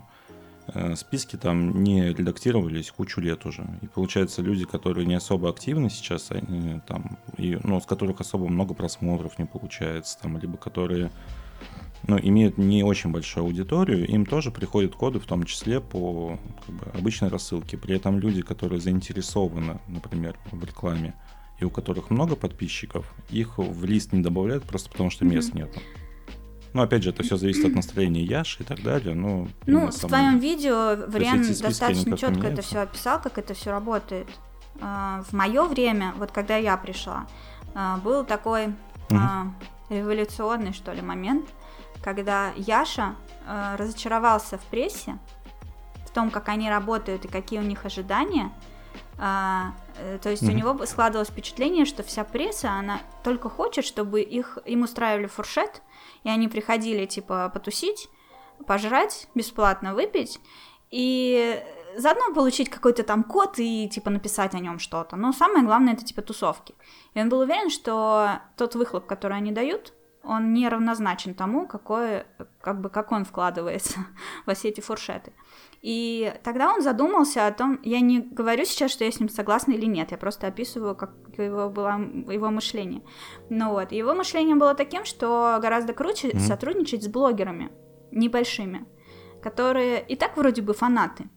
Э, 0.69 0.95
Списки 0.95 1.35
там 1.35 1.83
не 1.83 2.13
редактировались 2.13 2.93
кучу 2.93 3.21
лет 3.21 3.45
уже. 3.47 3.67
И 3.83 3.89
получается, 3.89 4.41
люди, 4.41 4.65
которые 4.65 5.05
не 5.05 5.15
особо 5.15 5.51
активны 5.51 5.91
сейчас, 5.91 6.31
они 6.31 6.81
там, 6.87 7.19
и, 7.39 7.59
ну, 7.65 7.81
с 7.81 7.87
которых 7.87 8.21
особо 8.21 8.47
много 8.47 8.73
просмотров 8.75 9.37
не 9.39 9.47
получается, 9.47 10.17
там, 10.21 10.39
либо 10.39 10.57
которые 10.57 11.11
ну, 12.07 12.19
имеют 12.19 12.57
не 12.57 12.85
очень 12.85 13.11
большую 13.11 13.47
аудиторию, 13.47 14.07
им 14.07 14.27
тоже 14.27 14.53
приходят 14.53 14.95
коды, 14.95 15.19
в 15.19 15.27
том 15.27 15.43
числе 15.45 15.81
по 15.81 16.39
как 16.65 16.75
бы, 16.75 16.99
обычной 16.99 17.29
рассылке. 17.31 17.77
При 17.77 17.97
этом 17.97 18.21
люди, 18.21 18.43
которые 18.43 18.81
заинтересованы, 18.81 19.81
например, 19.89 20.39
в 20.53 20.65
рекламе, 20.65 21.15
и 21.61 21.65
у 21.65 21.71
которых 21.71 22.11
много 22.11 22.37
подписчиков, 22.37 23.07
их 23.29 23.59
в 23.59 23.85
лист 23.85 24.13
не 24.13 24.23
добавляют 24.23 24.65
просто 24.65 24.91
потому, 24.91 25.11
что 25.11 25.25
мест 25.25 25.55
нету. 25.55 25.81
Ну, 26.73 26.83
опять 26.83 27.03
же, 27.03 27.11
это 27.11 27.23
все 27.23 27.37
зависит 27.37 27.65
от 27.65 27.75
настроения 27.75 28.23
Яши 28.23 28.63
и 28.63 28.67
так 28.67 28.83
далее. 28.83 29.15
Ну, 29.15 29.49
Ну, 29.67 29.89
в 29.89 29.93
сам- 29.93 30.09
твоем 30.09 30.39
видео 30.39 30.97
Вариан 31.09 31.41
эти 31.41 31.53
списки, 31.53 31.63
они 31.65 31.69
достаточно 31.69 32.17
четко 32.17 32.47
это 32.47 32.63
все 32.63 32.79
описал, 32.81 33.21
как 33.21 33.39
это 33.39 33.55
все 33.55 33.71
работает. 33.71 34.29
А, 34.81 35.23
В 35.29 35.33
мое 35.33 35.65
время, 35.65 36.15
вот 36.17 36.31
когда 36.31 36.57
я 36.57 36.77
пришла, 36.77 37.27
а, 37.75 37.99
был 37.99 38.25
такой 38.25 38.73
а, 39.11 39.49
революционный, 39.89 40.73
что 40.73 40.93
ли, 40.93 41.03
момент, 41.03 41.47
когда 42.03 42.53
Яша 42.57 43.17
разочаровался 43.77 44.57
в 44.59 44.63
прессе, 44.63 45.19
в 46.07 46.11
том, 46.13 46.31
как 46.31 46.49
они 46.49 46.71
работают 46.71 47.25
и 47.25 47.29
какие 47.29 47.59
у 47.59 47.63
них 47.63 47.85
ожидания. 47.85 48.53
А, 49.23 49.75
э, 49.99 50.19
то 50.23 50.31
есть 50.31 50.43
у 50.45 50.47
Мгм. 50.47 50.57
него 50.57 50.87
складывалось 50.87 51.29
впечатление, 51.29 51.85
что 51.85 52.03
вся 52.03 52.25
пресса, 52.25 52.71
она 52.71 53.03
только 53.23 53.51
хочет, 53.51 53.85
чтобы 53.85 54.23
их, 54.23 54.57
им 54.65 54.83
устраивали 54.83 55.27
фуршет, 55.27 55.83
и 56.25 56.31
они 56.31 56.49
приходили, 56.49 57.05
типа, 57.05 57.51
потусить, 57.53 58.09
пожрать, 58.67 59.29
бесплатно 59.35 59.95
выпить, 59.95 60.41
и 60.91 61.63
заодно 61.97 62.33
получить 62.33 62.71
какой-то 62.71 63.03
там 63.03 63.23
код 63.23 63.59
и, 63.59 63.91
типа, 63.91 64.09
написать 64.09 64.55
о 64.55 64.59
нем 64.59 64.79
что-то. 64.79 65.17
Но 65.17 65.33
самое 65.33 65.65
главное, 65.67 65.93
это, 65.93 66.05
типа, 66.05 66.23
тусовки. 66.23 66.75
И 67.13 67.21
он 67.21 67.29
был 67.29 67.41
уверен, 67.41 67.69
что 67.69 68.41
тот 68.57 68.75
выхлоп, 68.75 69.05
который 69.07 69.37
они 69.37 69.53
дают, 69.53 69.93
он 70.23 70.53
не 70.53 70.69
равнозначен 70.69 71.35
тому, 71.35 71.67
какое, 71.67 72.27
как 72.61 72.81
бы, 72.81 72.91
как 72.91 73.13
он 73.13 73.25
вкладывается 73.25 74.01
во 74.47 74.55
все 74.55 74.69
эти 74.69 74.81
фуршеты. 74.81 75.33
И 75.83 76.35
тогда 76.43 76.73
он 76.73 76.83
задумался 76.83 77.47
о 77.47 77.53
том, 77.53 77.81
я 77.83 78.01
не 78.01 78.21
говорю 78.21 78.65
сейчас, 78.65 78.91
что 78.91 79.05
я 79.05 79.11
с 79.11 79.19
ним 79.19 79.31
согласна 79.31 79.73
или 79.73 79.87
нет, 79.87 80.11
я 80.11 80.19
просто 80.19 80.47
описываю, 80.47 80.95
как 80.95 81.11
его 81.39 81.71
было 81.71 81.99
его 82.31 82.51
мышление. 82.51 83.03
Ну 83.49 83.71
вот, 83.71 83.93
его 83.93 84.15
мышление 84.15 84.57
было 84.57 84.75
таким, 84.75 85.05
что 85.05 85.59
гораздо 85.63 85.95
круче 85.95 86.29
Мгм. 86.29 86.41
сотрудничать 86.41 87.03
с 87.03 87.09
блогерами 87.09 87.71
небольшими, 88.11 88.87
которые 89.43 90.05
и 90.07 90.17
так 90.17 90.37
вроде 90.37 90.61
бы 90.61 90.75
фанаты, 90.75 91.31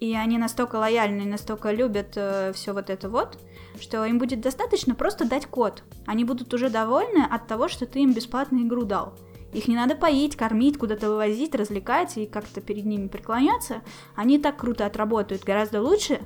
и 0.00 0.14
они 0.16 0.38
настолько 0.38 0.76
лояльны 0.76 1.24
настолько 1.24 1.70
любят 1.70 2.18
все 2.54 2.72
вот 2.72 2.90
это 2.90 3.08
вот, 3.08 3.38
что 3.80 4.04
им 4.04 4.18
будет 4.18 4.40
достаточно 4.40 4.94
просто 4.94 5.28
дать 5.28 5.46
код. 5.46 5.82
Они 6.06 6.24
будут 6.24 6.52
уже 6.54 6.70
довольны 6.70 7.22
от 7.30 7.46
того, 7.46 7.68
что 7.68 7.86
ты 7.86 8.00
им 8.00 8.12
бесплатно 8.12 8.58
игру 8.58 8.84
дал. 8.84 9.14
Их 9.52 9.66
не 9.68 9.74
надо 9.74 9.96
поить, 9.96 10.36
кормить, 10.36 10.78
куда-то 10.78 11.08
вывозить, 11.08 11.54
развлекать 11.54 12.16
и 12.16 12.26
как-то 12.26 12.60
перед 12.60 12.84
ними 12.84 13.08
преклоняться. 13.08 13.82
Они 14.14 14.38
так 14.38 14.56
круто 14.56 14.86
отработают, 14.86 15.44
гораздо 15.44 15.82
лучше, 15.82 16.20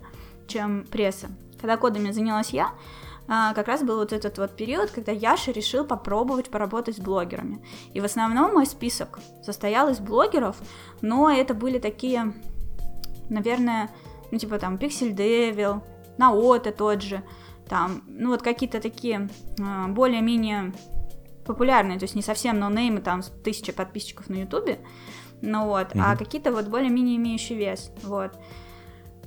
чем 0.47 0.85
пресса. 0.85 1.29
Когда 1.61 1.77
кодами 1.77 2.11
занялась 2.11 2.51
я, 2.51 2.75
а, 3.27 3.55
как 3.55 3.69
раз 3.69 3.83
был 3.83 3.97
вот 3.97 4.13
этот 4.13 4.37
вот 4.37 4.55
период, 4.55 4.91
когда 4.91 5.11
Яша 5.11 5.51
решил 5.51 5.87
попробовать 5.87 6.51
поработать 6.51 6.97
с 6.97 7.01
блогерами. 7.01 7.65
И 7.95 8.01
в 8.01 8.05
основном 8.05 8.53
мой 8.53 8.67
список 8.67 9.19
состоял 9.43 9.89
из 9.89 9.99
блогеров, 9.99 10.57
но 11.01 11.31
это 11.31 11.55
были 11.55 11.79
такие, 11.79 12.35
наверное, 13.29 13.91
ну 14.31 14.39
типа 14.39 14.59
там 14.59 14.77
Pixel 14.77 15.15
Devil, 15.15 15.83
Наота 16.19 16.73
тот 16.73 17.03
же, 17.03 17.23
там, 17.69 18.03
ну 18.07 18.31
вот 18.31 18.43
какие-то 18.43 18.81
такие 18.81 19.29
а, 19.61 19.89
более-менее 19.89 20.73
популярные, 21.47 21.99
то 21.99 22.05
есть 22.05 22.15
не 22.15 22.23
совсем 22.23 22.59
ноунеймы, 22.59 23.01
там 23.01 23.23
тысяча 23.43 23.73
подписчиков 23.73 24.29
на 24.29 24.37
ютубе, 24.37 24.81
ну 25.41 25.67
вот, 25.67 25.89
а 25.95 26.11
Мгм. 26.11 26.19
какие-то 26.19 26.53
вот 26.53 26.69
более-менее 26.69 27.17
имеющие 27.17 27.59
вес, 27.59 27.93
вот. 28.03 28.33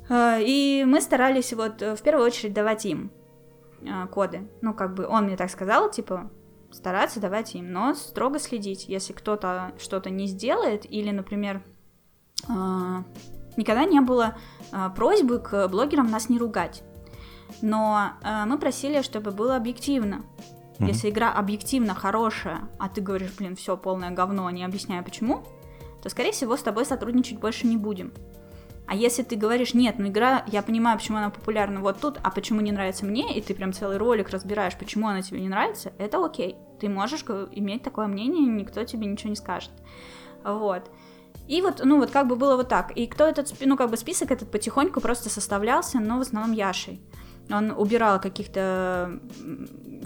А, 0.09 0.39
И 0.39 0.83
мы 0.85 1.01
старались 1.01 1.53
вот 1.53 1.81
э, 1.81 1.95
в 1.95 2.01
первую 2.01 2.25
очередь 2.25 2.53
давать 2.53 2.85
им 2.85 3.11
а, 3.87 4.07
коды. 4.07 4.49
Ну, 4.61 4.73
как 4.73 4.95
бы 4.95 5.05
он 5.05 5.25
мне 5.25 5.35
так 5.37 5.49
сказал, 5.51 5.91
типа, 5.91 6.31
стараться 6.71 7.19
давать 7.19 7.53
им, 7.55 7.71
но 7.71 7.93
строго 7.93 8.39
следить, 8.39 8.87
если 8.87 9.13
кто-то 9.13 9.73
что-то 9.77 10.09
не 10.09 10.27
сделает, 10.27 10.89
или, 10.89 11.11
например, 11.11 11.61
а, 12.47 13.03
никогда 13.57 13.85
не 13.85 13.99
было 13.99 14.37
а, 14.71 14.89
просьбы 14.89 15.39
к 15.39 15.67
блогерам 15.67 16.09
нас 16.09 16.29
не 16.29 16.37
ругать. 16.37 16.83
Но 17.61 18.11
а, 18.21 18.45
мы 18.45 18.57
просили, 18.57 19.01
чтобы 19.01 19.31
было 19.31 19.55
объективно. 19.55 20.23
Мгм. 20.79 20.87
Если 20.87 21.09
игра 21.09 21.31
объективно 21.31 21.93
хорошая, 21.93 22.69
а 22.79 22.87
ты 22.87 23.01
говоришь, 23.01 23.33
блин, 23.37 23.55
все 23.55 23.75
полное 23.77 24.11
говно, 24.11 24.49
не 24.49 24.63
объясняю 24.63 25.03
почему, 25.03 25.43
то, 26.01 26.09
скорее 26.09 26.31
всего, 26.31 26.55
с 26.55 26.61
тобой 26.61 26.85
сотрудничать 26.85 27.39
больше 27.39 27.67
не 27.67 27.77
будем. 27.77 28.13
А 28.87 28.95
если 28.95 29.21
ты 29.21 29.35
говоришь, 29.35 29.73
нет, 29.73 29.95
ну 29.97 30.07
игра, 30.07 30.45
я 30.47 30.61
понимаю, 30.61 30.97
почему 30.97 31.17
она 31.17 31.29
популярна 31.29 31.81
вот 31.81 31.99
тут, 31.99 32.19
а 32.23 32.31
почему 32.31 32.61
не 32.61 32.71
нравится 32.71 33.05
мне, 33.05 33.37
и 33.37 33.41
ты 33.41 33.53
прям 33.53 33.73
целый 33.73 33.97
ролик 33.97 34.29
разбираешь, 34.29 34.77
почему 34.77 35.09
она 35.09 35.21
тебе 35.21 35.41
не 35.41 35.49
нравится, 35.49 35.91
это 35.97 36.23
окей. 36.23 36.55
Ты 36.79 36.87
можешь 36.87 37.25
иметь 37.51 37.83
такое 37.83 38.07
мнение, 38.07 38.45
никто 38.45 38.85
тебе 38.85 39.07
ничего 39.07 39.29
не 39.31 39.35
скажет. 39.35 39.71
Вот. 40.45 40.89
И 41.47 41.61
вот, 41.61 41.81
ну 41.83 41.97
вот 41.97 42.11
как 42.11 42.27
бы 42.27 42.35
было 42.35 42.55
вот 42.55 42.69
так. 42.69 42.91
И 42.91 43.07
кто 43.07 43.25
этот, 43.25 43.53
ну 43.61 43.77
как 43.77 43.89
бы 43.89 43.97
список 43.97 44.31
этот 44.31 44.51
потихоньку 44.51 44.99
просто 44.99 45.29
составлялся, 45.29 45.99
но 45.99 46.17
в 46.17 46.21
основном 46.21 46.51
Яшей. 46.51 47.01
Он 47.49 47.71
убирал 47.71 48.19
каких-то 48.19 49.19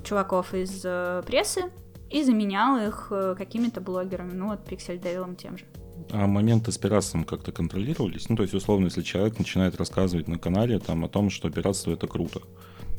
чуваков 0.03 0.53
из 0.53 0.81
э, 0.83 1.23
прессы 1.25 1.71
и 2.11 2.23
заменял 2.23 2.77
их 2.77 3.07
э, 3.09 3.35
какими-то 3.35 3.81
блогерами, 3.81 4.33
ну 4.33 4.49
вот 4.49 4.63
Пиксель 4.65 4.99
Девилом 4.99 5.35
тем 5.35 5.57
же. 5.57 5.65
А 6.11 6.27
моменты 6.27 6.71
с 6.71 6.77
пиратством 6.77 7.23
как-то 7.23 7.51
контролировались? 7.51 8.27
Ну, 8.29 8.35
то 8.35 8.43
есть, 8.43 8.53
условно, 8.53 8.85
если 8.85 9.01
человек 9.01 9.37
начинает 9.37 9.75
рассказывать 9.77 10.27
на 10.27 10.37
канале 10.37 10.79
там, 10.79 11.05
о 11.05 11.07
том, 11.07 11.29
что 11.29 11.49
пиратство 11.49 11.91
это 11.91 12.07
круто. 12.07 12.41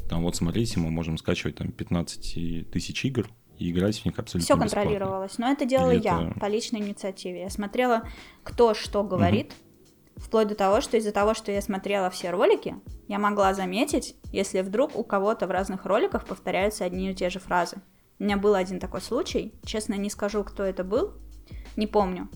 Там 0.09 0.23
вот 0.23 0.37
смотрите, 0.37 0.79
мы 0.79 0.91
можем 0.91 1.19
скачивать 1.19 1.57
там 1.57 1.73
15 1.73 2.71
тысяч 2.71 3.05
игр 3.05 3.29
и 3.63 3.71
играть 3.71 4.01
в 4.01 4.05
них 4.05 4.19
абсолютно 4.19 4.45
Все 4.45 4.55
бесплатно. 4.55 4.77
контролировалось, 4.91 5.39
но 5.39 5.51
это 5.51 5.65
делала 5.65 5.91
Или 5.93 6.03
я 6.03 6.23
это- 6.31 6.41
по 6.41 6.47
личной 6.47 6.81
инициативе. 6.81 7.43
Я 7.43 7.51
смотрела, 7.51 8.09
кто 8.43 8.75
что 8.75 9.03
говорит, 9.05 9.53
вплоть 10.17 10.49
до 10.49 10.55
того, 10.55 10.81
что 10.81 10.97
из-за 10.97 11.13
того, 11.13 11.35
что 11.35 11.53
я 11.53 11.63
смотрела 11.63 12.11
все 12.11 12.31
ролики, 12.31 12.75
я 13.09 13.19
могла 13.19 13.55
заметить, 13.55 14.17
если 14.33 14.61
вдруг 14.61 14.97
у 14.97 15.05
кого-то 15.05 15.47
в 15.47 15.51
разных 15.51 15.85
роликах 15.87 16.27
повторяются 16.27 16.85
одни 16.85 17.11
и 17.11 17.15
те 17.15 17.31
же 17.31 17.39
фразы. 17.39 17.77
У 18.19 18.25
меня 18.25 18.37
был 18.37 18.55
один 18.55 18.79
такой 18.79 19.01
случай, 19.01 19.55
честно 19.65 19.95
не 19.95 20.11
скажу, 20.11 20.45
кто 20.45 20.63
это 20.63 20.85
был, 20.85 21.13
не 21.77 21.87
помню. 21.87 22.29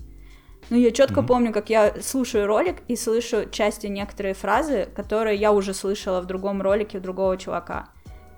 Но 0.69 0.77
я 0.77 0.91
четко 0.91 1.21
Мгм. 1.21 1.27
помню, 1.29 1.53
как 1.53 1.71
я 1.71 1.95
слушаю 2.03 2.47
ролик 2.47 2.83
и 2.89 2.97
слышу 2.97 3.49
части 3.51 3.87
некоторые 3.87 4.35
фразы, 4.35 4.89
которые 4.97 5.37
я 5.39 5.53
уже 5.53 5.75
слышала 5.75 6.21
в 6.21 6.27
другом 6.27 6.61
ролике 6.61 6.99
у 6.99 7.01
другого 7.01 7.37
чувака. 7.37 7.91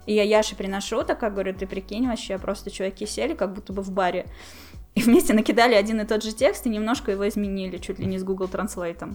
И 0.08 0.14
я 0.14 0.22
Яше 0.22 0.56
приношу, 0.56 1.04
такая 1.04 1.30
говорю, 1.30 1.52
ты 1.52 1.66
прикинь, 1.66 2.08
вообще 2.08 2.38
просто 2.38 2.70
чуваки 2.70 3.04
сели, 3.04 3.34
как 3.34 3.52
будто 3.52 3.74
бы 3.74 3.82
в 3.82 3.90
баре. 3.90 4.24
И 4.94 5.02
вместе 5.02 5.34
накидали 5.34 5.74
один 5.74 6.00
и 6.00 6.06
тот 6.06 6.22
же 6.22 6.32
текст 6.32 6.64
и 6.64 6.70
немножко 6.70 7.12
его 7.12 7.28
изменили, 7.28 7.76
чуть 7.76 7.98
ли 7.98 8.06
не 8.06 8.18
с 8.18 8.24
Google 8.24 8.46
Translate. 8.46 9.14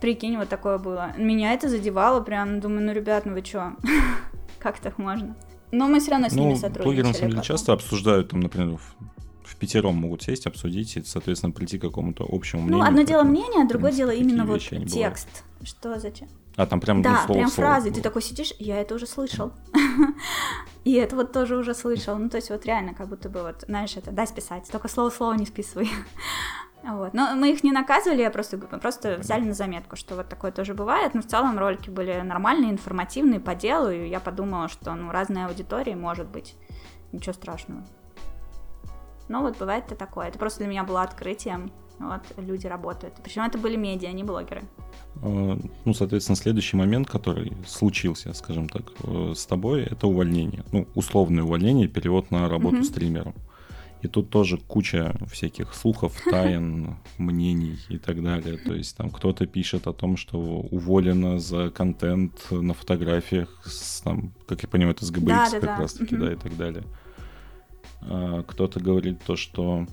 Прикинь, 0.00 0.36
вот 0.38 0.48
такое 0.48 0.78
было. 0.78 1.12
Меня 1.16 1.52
это 1.52 1.68
задевало 1.68 2.20
прям, 2.20 2.58
думаю, 2.58 2.86
ну, 2.86 2.92
ребят, 2.92 3.26
ну 3.26 3.34
вы 3.34 3.42
чё? 3.42 3.76
Как 4.58 4.80
так 4.80 4.98
можно? 4.98 5.36
Но 5.70 5.86
мы 5.86 6.00
все 6.00 6.10
равно 6.10 6.28
с 6.28 6.32
ними 6.32 6.54
Ну, 6.54 6.56
сотрудничали. 6.56 6.84
блогеры, 6.84 7.06
на 7.06 7.14
самом 7.14 7.30
деле, 7.30 7.42
часто 7.44 7.72
обсуждают, 7.74 8.30
там, 8.30 8.40
например, 8.40 8.76
в, 9.44 9.56
пятером 9.56 9.94
могут 9.94 10.22
сесть, 10.22 10.48
обсудить 10.48 10.96
и, 10.96 11.02
соответственно, 11.04 11.52
прийти 11.52 11.78
к 11.78 11.82
какому-то 11.82 12.26
общему 12.28 12.62
мнению. 12.62 12.78
Ну, 12.78 12.88
одно 12.88 13.02
дело 13.02 13.22
мнение, 13.22 13.62
а 13.62 13.68
другое 13.68 13.92
дело 13.92 14.10
именно 14.10 14.44
вот 14.44 14.60
текст. 14.60 15.44
Что 15.62 16.00
зачем? 16.00 16.28
А 16.58 16.66
там 16.66 16.80
прям, 16.80 16.96
ну, 16.98 17.04
Да, 17.04 17.22
слово 17.24 17.38
прям 17.38 17.50
слово 17.50 17.70
фразы. 17.70 17.92
Ты 17.92 18.00
такой 18.00 18.20
сидишь, 18.20 18.52
я 18.58 18.80
это 18.80 18.96
уже 18.96 19.06
слышал. 19.06 19.52
И 20.84 20.92
это 20.94 21.14
вот 21.14 21.30
тоже 21.30 21.56
уже 21.56 21.72
слышал. 21.72 22.18
Ну, 22.18 22.28
то 22.28 22.36
есть 22.36 22.50
вот 22.50 22.66
реально, 22.66 22.94
как 22.94 23.08
будто 23.08 23.28
бы 23.28 23.42
вот, 23.42 23.64
знаешь, 23.68 23.96
это 23.96 24.10
дай 24.10 24.26
списать, 24.26 24.68
только 24.68 24.88
слово-слово 24.88 25.34
не 25.34 25.46
списывай. 25.46 25.88
Вот. 26.84 27.12
Но 27.12 27.34
мы 27.34 27.50
их 27.50 27.64
не 27.64 27.72
наказывали, 27.72 28.22
а 28.22 28.30
просто, 28.30 28.56
просто 28.56 29.16
взяли 29.18 29.44
на 29.44 29.52
заметку, 29.52 29.96
что 29.96 30.14
вот 30.14 30.28
такое 30.28 30.52
тоже 30.52 30.74
бывает. 30.74 31.12
Но 31.12 31.22
в 31.22 31.26
целом 31.26 31.58
ролики 31.58 31.90
были 31.90 32.20
нормальные, 32.20 32.70
информативные, 32.70 33.40
по 33.40 33.56
делу, 33.56 33.90
и 33.90 34.08
я 34.08 34.20
подумала, 34.20 34.68
что 34.68 34.94
ну, 34.94 35.10
разная 35.10 35.48
аудитория 35.48 35.96
может 35.96 36.28
быть. 36.28 36.54
Ничего 37.10 37.32
страшного. 37.32 37.84
Но 39.26 39.42
вот 39.42 39.58
бывает 39.58 39.86
это 39.86 39.96
такое. 39.96 40.28
Это 40.28 40.38
просто 40.38 40.60
для 40.60 40.68
меня 40.68 40.84
было 40.84 41.02
открытием. 41.02 41.72
Вот, 41.98 42.20
люди 42.36 42.66
работают. 42.66 43.14
Причем 43.22 43.42
это 43.42 43.58
были 43.58 43.76
медиа, 43.76 44.12
не 44.12 44.24
блогеры. 44.24 44.62
А, 45.22 45.58
ну, 45.84 45.94
соответственно, 45.94 46.36
следующий 46.36 46.76
момент, 46.76 47.08
который 47.08 47.52
случился, 47.66 48.32
скажем 48.34 48.68
так, 48.68 48.92
э, 49.02 49.32
с 49.34 49.46
тобой, 49.46 49.82
это 49.82 50.06
увольнение. 50.06 50.64
Ну, 50.72 50.86
условное 50.94 51.42
увольнение, 51.42 51.88
перевод 51.88 52.30
на 52.30 52.48
работу 52.48 52.76
угу. 52.76 52.84
стримером. 52.84 53.34
И 54.00 54.06
тут 54.06 54.30
тоже 54.30 54.58
куча 54.58 55.16
всяких 55.28 55.74
слухов, 55.74 56.16
тайн, 56.30 56.96
мнений 57.18 57.78
и 57.88 57.98
так 57.98 58.22
далее. 58.22 58.58
То 58.58 58.74
есть 58.74 58.96
там 58.96 59.10
кто-то 59.10 59.46
пишет 59.46 59.88
о 59.88 59.92
том, 59.92 60.16
что 60.16 60.38
уволено 60.38 61.40
за 61.40 61.70
контент 61.70 62.46
на 62.50 62.74
фотографиях, 62.74 63.60
с, 63.64 64.02
там, 64.02 64.32
как 64.46 64.62
я 64.62 64.68
понимаю, 64.68 64.94
это 64.94 65.04
с 65.04 65.10
да, 65.10 65.50
как 65.50 65.62
да, 65.62 65.76
раз 65.78 65.94
таки, 65.94 66.14
угу. 66.14 66.24
да, 66.24 66.32
и 66.32 66.36
так 66.36 66.56
далее. 66.56 66.84
А, 68.02 68.44
кто-то 68.44 68.78
говорит 68.78 69.20
то, 69.26 69.34
что 69.34 69.86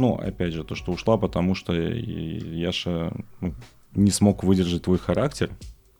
ну, 0.00 0.14
опять 0.14 0.52
же, 0.52 0.64
то, 0.64 0.74
что 0.74 0.92
ушла, 0.92 1.16
потому 1.16 1.54
что 1.54 1.72
Яша 1.72 3.12
ну, 3.40 3.54
не 3.94 4.10
смог 4.10 4.42
выдержать 4.42 4.82
твой 4.82 4.98
характер, 4.98 5.50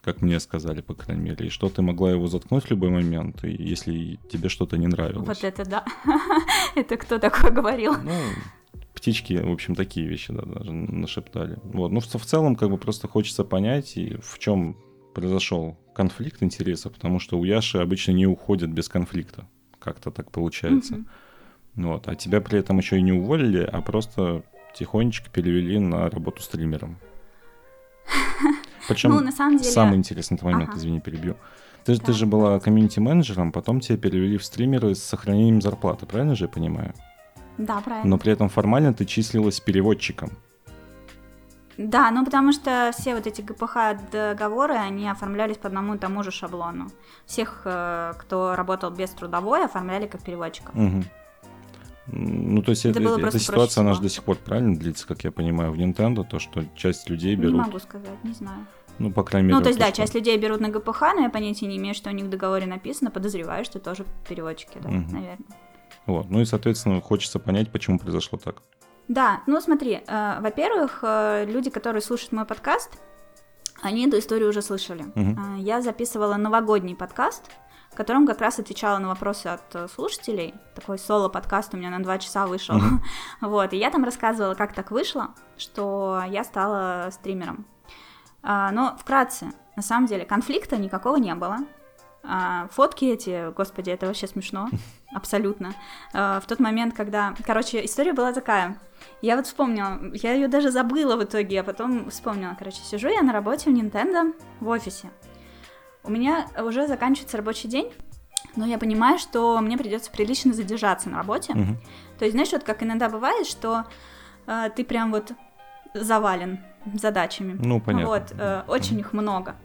как 0.02 0.22
мне 0.22 0.40
сказали, 0.40 0.80
по 0.80 0.94
крайней 0.94 1.22
мере, 1.22 1.46
и 1.46 1.50
что 1.50 1.68
ты 1.68 1.82
могла 1.82 2.10
его 2.10 2.26
заткнуть 2.26 2.64
в 2.64 2.70
любой 2.70 2.88
момент, 2.88 3.44
и 3.44 3.50
если 3.50 4.18
тебе 4.30 4.48
что-то 4.48 4.78
не 4.78 4.86
нравилось. 4.86 5.26
Вот 5.26 5.44
это 5.44 5.64
да. 5.68 5.84
это 6.74 6.96
кто 6.96 7.18
такое 7.18 7.50
говорил? 7.50 7.94
Ну, 8.02 8.12
птички, 8.94 9.34
в 9.34 9.52
общем, 9.52 9.74
такие 9.74 10.06
вещи 10.06 10.32
да, 10.32 10.42
даже 10.42 10.72
нашептали. 10.72 11.58
Вот. 11.64 11.92
Ну, 11.92 12.00
в, 12.00 12.06
в 12.06 12.24
целом, 12.24 12.56
как 12.56 12.70
бы 12.70 12.78
просто 12.78 13.08
хочется 13.08 13.44
понять, 13.44 13.96
и 13.96 14.16
в 14.22 14.38
чем 14.38 14.76
произошел 15.14 15.76
конфликт 15.94 16.42
интересов, 16.42 16.92
потому 16.92 17.18
что 17.18 17.38
у 17.38 17.44
Яши 17.44 17.78
обычно 17.78 18.12
не 18.12 18.26
уходят 18.26 18.70
без 18.70 18.88
конфликта. 18.88 19.46
Как-то 19.78 20.10
так 20.10 20.30
получается. 20.30 20.94
Mm-hmm. 20.94 21.06
Вот. 21.76 22.08
А 22.08 22.14
тебя 22.14 22.40
при 22.40 22.58
этом 22.58 22.78
еще 22.78 22.98
и 22.98 23.02
не 23.02 23.12
уволили, 23.12 23.62
а 23.62 23.80
просто 23.80 24.42
тихонечко 24.74 25.30
перевели 25.30 25.78
на 25.78 26.08
работу 26.10 26.42
стримером. 26.42 26.98
Причем 28.88 29.10
ну, 29.10 29.20
на 29.20 29.32
самом 29.32 29.58
деле... 29.58 29.70
самый 29.70 29.96
интересный 29.96 30.38
момент, 30.42 30.70
ага. 30.70 30.78
извини, 30.78 31.00
перебью. 31.00 31.36
Ты, 31.84 31.96
да. 31.96 32.04
ты 32.04 32.12
же 32.12 32.26
была 32.26 32.58
комьюнити-менеджером, 32.60 33.52
потом 33.52 33.80
тебя 33.80 33.96
перевели 33.96 34.36
в 34.36 34.44
стримеры 34.44 34.94
с 34.94 35.02
сохранением 35.02 35.62
зарплаты, 35.62 36.06
правильно 36.06 36.34
же 36.34 36.44
я 36.44 36.48
понимаю? 36.48 36.94
Да, 37.56 37.80
правильно. 37.80 38.08
Но 38.08 38.18
при 38.18 38.32
этом 38.32 38.48
формально 38.48 38.92
ты 38.92 39.04
числилась 39.04 39.60
переводчиком. 39.60 40.30
Да, 41.78 42.10
ну 42.10 42.24
потому 42.26 42.52
что 42.52 42.90
все 42.94 43.14
вот 43.14 43.26
эти 43.26 43.40
ГПХ 43.40 44.10
договоры, 44.12 44.74
они 44.74 45.08
оформлялись 45.08 45.56
по 45.56 45.68
одному 45.68 45.94
и 45.94 45.98
тому 45.98 46.22
же 46.22 46.30
шаблону. 46.30 46.88
Всех, 47.24 47.62
э, 47.64 48.12
кто 48.18 48.54
работал 48.54 48.90
без 48.90 49.10
трудовой, 49.10 49.64
оформляли 49.64 50.06
как 50.06 50.22
переводчика. 50.22 50.72
Угу. 50.74 51.04
Ну, 52.06 52.62
то 52.62 52.70
есть 52.70 52.86
это, 52.86 53.00
это, 53.00 53.26
эта 53.26 53.38
ситуация, 53.38 53.82
она 53.82 53.94
же 53.94 54.02
до 54.02 54.08
сих 54.08 54.24
пор 54.24 54.36
правильно 54.36 54.76
длится, 54.76 55.06
как 55.06 55.22
я 55.22 55.30
понимаю, 55.30 55.72
в 55.72 55.76
Nintendo, 55.76 56.26
то, 56.28 56.38
что 56.38 56.64
часть 56.74 57.08
людей 57.08 57.36
берут... 57.36 57.54
Не 57.54 57.60
могу 57.60 57.78
сказать, 57.78 58.24
не 58.24 58.32
знаю. 58.32 58.66
Ну, 58.98 59.10
по 59.12 59.22
крайней 59.22 59.48
мере... 59.48 59.58
Ну, 59.58 59.62
то 59.62 59.68
есть, 59.68 59.78
да, 59.78 59.86
что... 59.86 59.96
часть 59.96 60.14
людей 60.14 60.36
берут 60.36 60.60
на 60.60 60.68
ГПХ, 60.68 61.00
но 61.14 61.22
я 61.22 61.30
понятия 61.30 61.66
не 61.66 61.76
имею, 61.78 61.94
что 61.94 62.10
у 62.10 62.12
них 62.12 62.26
в 62.26 62.28
договоре 62.28 62.66
написано, 62.66 63.10
подозреваю, 63.10 63.64
что 63.64 63.78
тоже 63.78 64.04
переводчики, 64.28 64.78
да, 64.82 64.88
угу. 64.88 64.98
наверное. 65.10 65.46
Вот, 66.06 66.30
ну 66.30 66.40
и, 66.40 66.44
соответственно, 66.44 67.00
хочется 67.00 67.38
понять, 67.38 67.70
почему 67.70 67.98
произошло 67.98 68.38
так. 68.38 68.62
Да, 69.08 69.42
ну 69.46 69.60
смотри, 69.60 70.00
э, 70.06 70.40
во-первых, 70.40 71.00
э, 71.02 71.44
люди, 71.46 71.70
которые 71.70 72.02
слушают 72.02 72.32
мой 72.32 72.44
подкаст, 72.44 72.90
они 73.82 74.06
эту 74.06 74.18
историю 74.18 74.50
уже 74.50 74.62
слышали. 74.62 75.02
Угу. 75.02 75.18
Э, 75.18 75.60
я 75.60 75.80
записывала 75.80 76.36
новогодний 76.36 76.94
подкаст, 76.94 77.50
в 77.90 77.96
котором 77.96 78.26
как 78.26 78.40
раз 78.40 78.58
отвечала 78.58 78.98
на 78.98 79.08
вопросы 79.08 79.48
от 79.48 79.74
э, 79.74 79.88
слушателей. 79.88 80.54
Такой 80.74 80.98
соло-подкаст 80.98 81.74
у 81.74 81.76
меня 81.76 81.90
на 81.90 82.02
два 82.02 82.18
часа 82.18 82.46
вышел. 82.46 82.76
Mm-hmm. 82.76 83.00
вот, 83.48 83.72
и 83.72 83.76
я 83.76 83.90
там 83.90 84.04
рассказывала, 84.04 84.54
как 84.54 84.72
так 84.72 84.90
вышло, 84.90 85.34
что 85.56 86.22
я 86.28 86.44
стала 86.44 87.08
стримером. 87.10 87.66
А, 88.42 88.70
но 88.70 88.96
вкратце, 88.98 89.52
на 89.76 89.82
самом 89.82 90.06
деле, 90.06 90.24
конфликта 90.24 90.76
никакого 90.76 91.16
не 91.16 91.34
было. 91.34 91.58
А, 92.22 92.68
фотки 92.70 93.06
эти, 93.06 93.50
господи, 93.52 93.90
это 93.90 94.06
вообще 94.06 94.26
смешно, 94.26 94.68
абсолютно. 95.14 95.72
А, 96.12 96.40
в 96.40 96.46
тот 96.46 96.60
момент, 96.60 96.94
когда... 96.94 97.34
Короче, 97.44 97.84
история 97.84 98.12
была 98.12 98.32
такая. 98.32 98.78
Я 99.22 99.36
вот 99.36 99.46
вспомнила, 99.46 99.98
я 100.14 100.34
ее 100.34 100.46
даже 100.46 100.70
забыла 100.70 101.16
в 101.16 101.24
итоге, 101.24 101.60
а 101.60 101.64
потом 101.64 102.10
вспомнила. 102.10 102.54
Короче, 102.58 102.82
сижу 102.82 103.08
я 103.08 103.22
на 103.22 103.32
работе 103.32 103.70
в 103.70 103.74
Nintendo 103.74 104.34
в 104.60 104.68
офисе. 104.68 105.10
У 106.02 106.10
меня 106.10 106.46
уже 106.58 106.86
заканчивается 106.86 107.36
рабочий 107.36 107.68
день, 107.68 107.92
но 108.56 108.66
я 108.66 108.78
понимаю, 108.78 109.18
что 109.18 109.60
мне 109.60 109.76
придется 109.76 110.10
прилично 110.10 110.52
задержаться 110.52 111.08
на 111.08 111.18
работе. 111.18 111.52
Угу. 111.52 111.76
То 112.18 112.24
есть, 112.24 112.32
знаешь, 112.32 112.52
вот 112.52 112.64
как 112.64 112.82
иногда 112.82 113.08
бывает, 113.08 113.46
что 113.46 113.84
э, 114.46 114.70
ты 114.74 114.84
прям 114.84 115.10
вот 115.12 115.32
завален 115.94 116.60
задачами. 116.94 117.58
Ну, 117.62 117.80
понятно. 117.80 118.08
Вот, 118.08 118.32
э, 118.38 118.62
очень 118.66 118.98
их 118.98 119.12
много. 119.12 119.56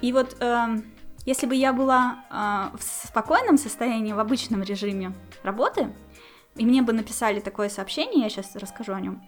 И 0.00 0.12
вот 0.12 0.36
э, 0.40 0.82
если 1.24 1.46
бы 1.46 1.54
я 1.54 1.72
была 1.72 2.24
э, 2.30 2.76
в 2.76 2.82
спокойном 2.82 3.58
состоянии, 3.58 4.12
в 4.12 4.18
обычном 4.18 4.62
режиме 4.62 5.12
работы, 5.42 5.92
и 6.56 6.66
мне 6.66 6.82
бы 6.82 6.92
написали 6.92 7.40
такое 7.40 7.68
сообщение, 7.68 8.24
я 8.24 8.28
сейчас 8.28 8.54
расскажу 8.56 8.92
о 8.92 9.00
нем, 9.00 9.22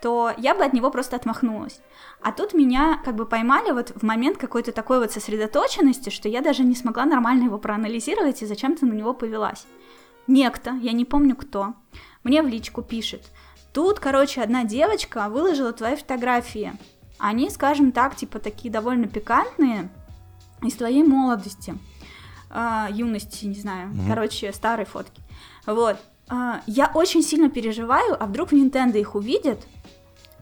то 0.00 0.32
я 0.38 0.54
бы 0.54 0.64
от 0.64 0.72
него 0.72 0.90
просто 0.90 1.16
отмахнулась. 1.16 1.80
А 2.22 2.32
тут 2.32 2.54
меня 2.54 3.00
как 3.04 3.16
бы 3.16 3.26
поймали 3.26 3.72
вот 3.72 3.90
в 3.94 4.02
момент 4.02 4.38
какой-то 4.38 4.72
такой 4.72 5.00
вот 5.00 5.10
сосредоточенности, 5.10 6.10
что 6.10 6.28
я 6.28 6.40
даже 6.40 6.62
не 6.62 6.76
смогла 6.76 7.04
нормально 7.04 7.44
его 7.44 7.58
проанализировать 7.58 8.42
и 8.42 8.46
зачем-то 8.46 8.86
на 8.86 8.92
него 8.92 9.12
повелась. 9.12 9.66
Некто, 10.26 10.72
я 10.82 10.92
не 10.92 11.04
помню 11.04 11.34
кто, 11.34 11.74
мне 12.22 12.42
в 12.42 12.46
личку 12.46 12.82
пишет. 12.82 13.22
Тут, 13.72 13.98
короче, 13.98 14.42
одна 14.42 14.64
девочка 14.64 15.28
выложила 15.28 15.72
твои 15.72 15.96
фотографии. 15.96 16.72
Они, 17.18 17.50
скажем 17.50 17.92
так, 17.92 18.14
типа 18.14 18.38
такие 18.38 18.70
довольно 18.70 19.08
пикантные 19.08 19.90
из 20.62 20.74
твоей 20.74 21.02
молодости, 21.02 21.76
э, 22.50 22.86
юности, 22.90 23.46
не 23.46 23.54
знаю, 23.54 23.90
mm-hmm. 23.90 24.08
короче, 24.08 24.52
старой 24.52 24.84
фотки. 24.84 25.20
Вот. 25.66 25.96
Э, 26.30 26.60
я 26.66 26.90
очень 26.94 27.22
сильно 27.22 27.48
переживаю, 27.48 28.16
а 28.22 28.26
вдруг 28.26 28.52
Nintendo 28.52 28.98
их 28.98 29.14
увидят, 29.14 29.66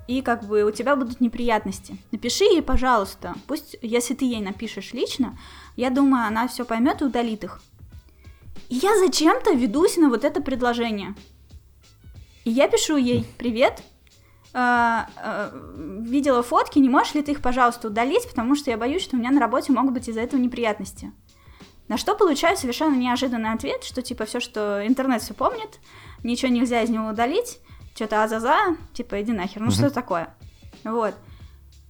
и 0.06 0.22
как 0.22 0.44
бы 0.44 0.62
у 0.62 0.70
тебя 0.70 0.96
будут 0.96 1.20
неприятности. 1.20 1.96
Напиши 2.12 2.44
ей, 2.44 2.62
пожалуйста. 2.62 3.34
Пусть, 3.46 3.76
если 3.82 4.14
ты 4.14 4.24
ей 4.24 4.40
напишешь 4.40 4.92
лично, 4.92 5.36
я 5.76 5.90
думаю, 5.90 6.26
она 6.26 6.46
все 6.46 6.64
поймет 6.64 7.02
и 7.02 7.04
удалит 7.04 7.44
их. 7.44 7.60
И 8.68 8.76
я 8.76 8.96
зачем-то 8.96 9.52
ведусь 9.52 9.96
на 9.96 10.08
вот 10.08 10.24
это 10.24 10.40
предложение. 10.40 11.14
И 12.44 12.50
я 12.50 12.68
пишу 12.68 12.96
ей, 12.96 13.26
привет, 13.38 13.82
э, 14.52 14.98
э, 15.16 15.50
видела 16.02 16.42
фотки, 16.42 16.78
не 16.78 16.88
можешь 16.88 17.14
ли 17.14 17.22
ты 17.22 17.32
их, 17.32 17.42
пожалуйста, 17.42 17.88
удалить, 17.88 18.28
потому 18.28 18.54
что 18.54 18.70
я 18.70 18.76
боюсь, 18.76 19.02
что 19.02 19.16
у 19.16 19.18
меня 19.18 19.32
на 19.32 19.40
работе 19.40 19.72
могут 19.72 19.92
быть 19.92 20.08
из-за 20.08 20.20
этого 20.20 20.40
неприятности. 20.40 21.12
На 21.88 21.96
что 21.96 22.14
получаю 22.14 22.56
совершенно 22.56 22.96
неожиданный 22.96 23.52
ответ, 23.52 23.84
что 23.84 24.02
типа 24.02 24.24
все, 24.24 24.40
что 24.40 24.86
интернет 24.86 25.22
все 25.22 25.34
помнит, 25.34 25.78
ничего 26.22 26.50
нельзя 26.50 26.82
из 26.82 26.90
него 26.90 27.08
удалить, 27.08 27.60
что-то 27.94 28.22
азаза, 28.22 28.76
типа, 28.92 29.22
иди 29.22 29.32
нахер, 29.32 29.60
ну 29.60 29.68
угу. 29.68 29.74
что 29.74 29.90
такое? 29.90 30.34
Вот. 30.84 31.14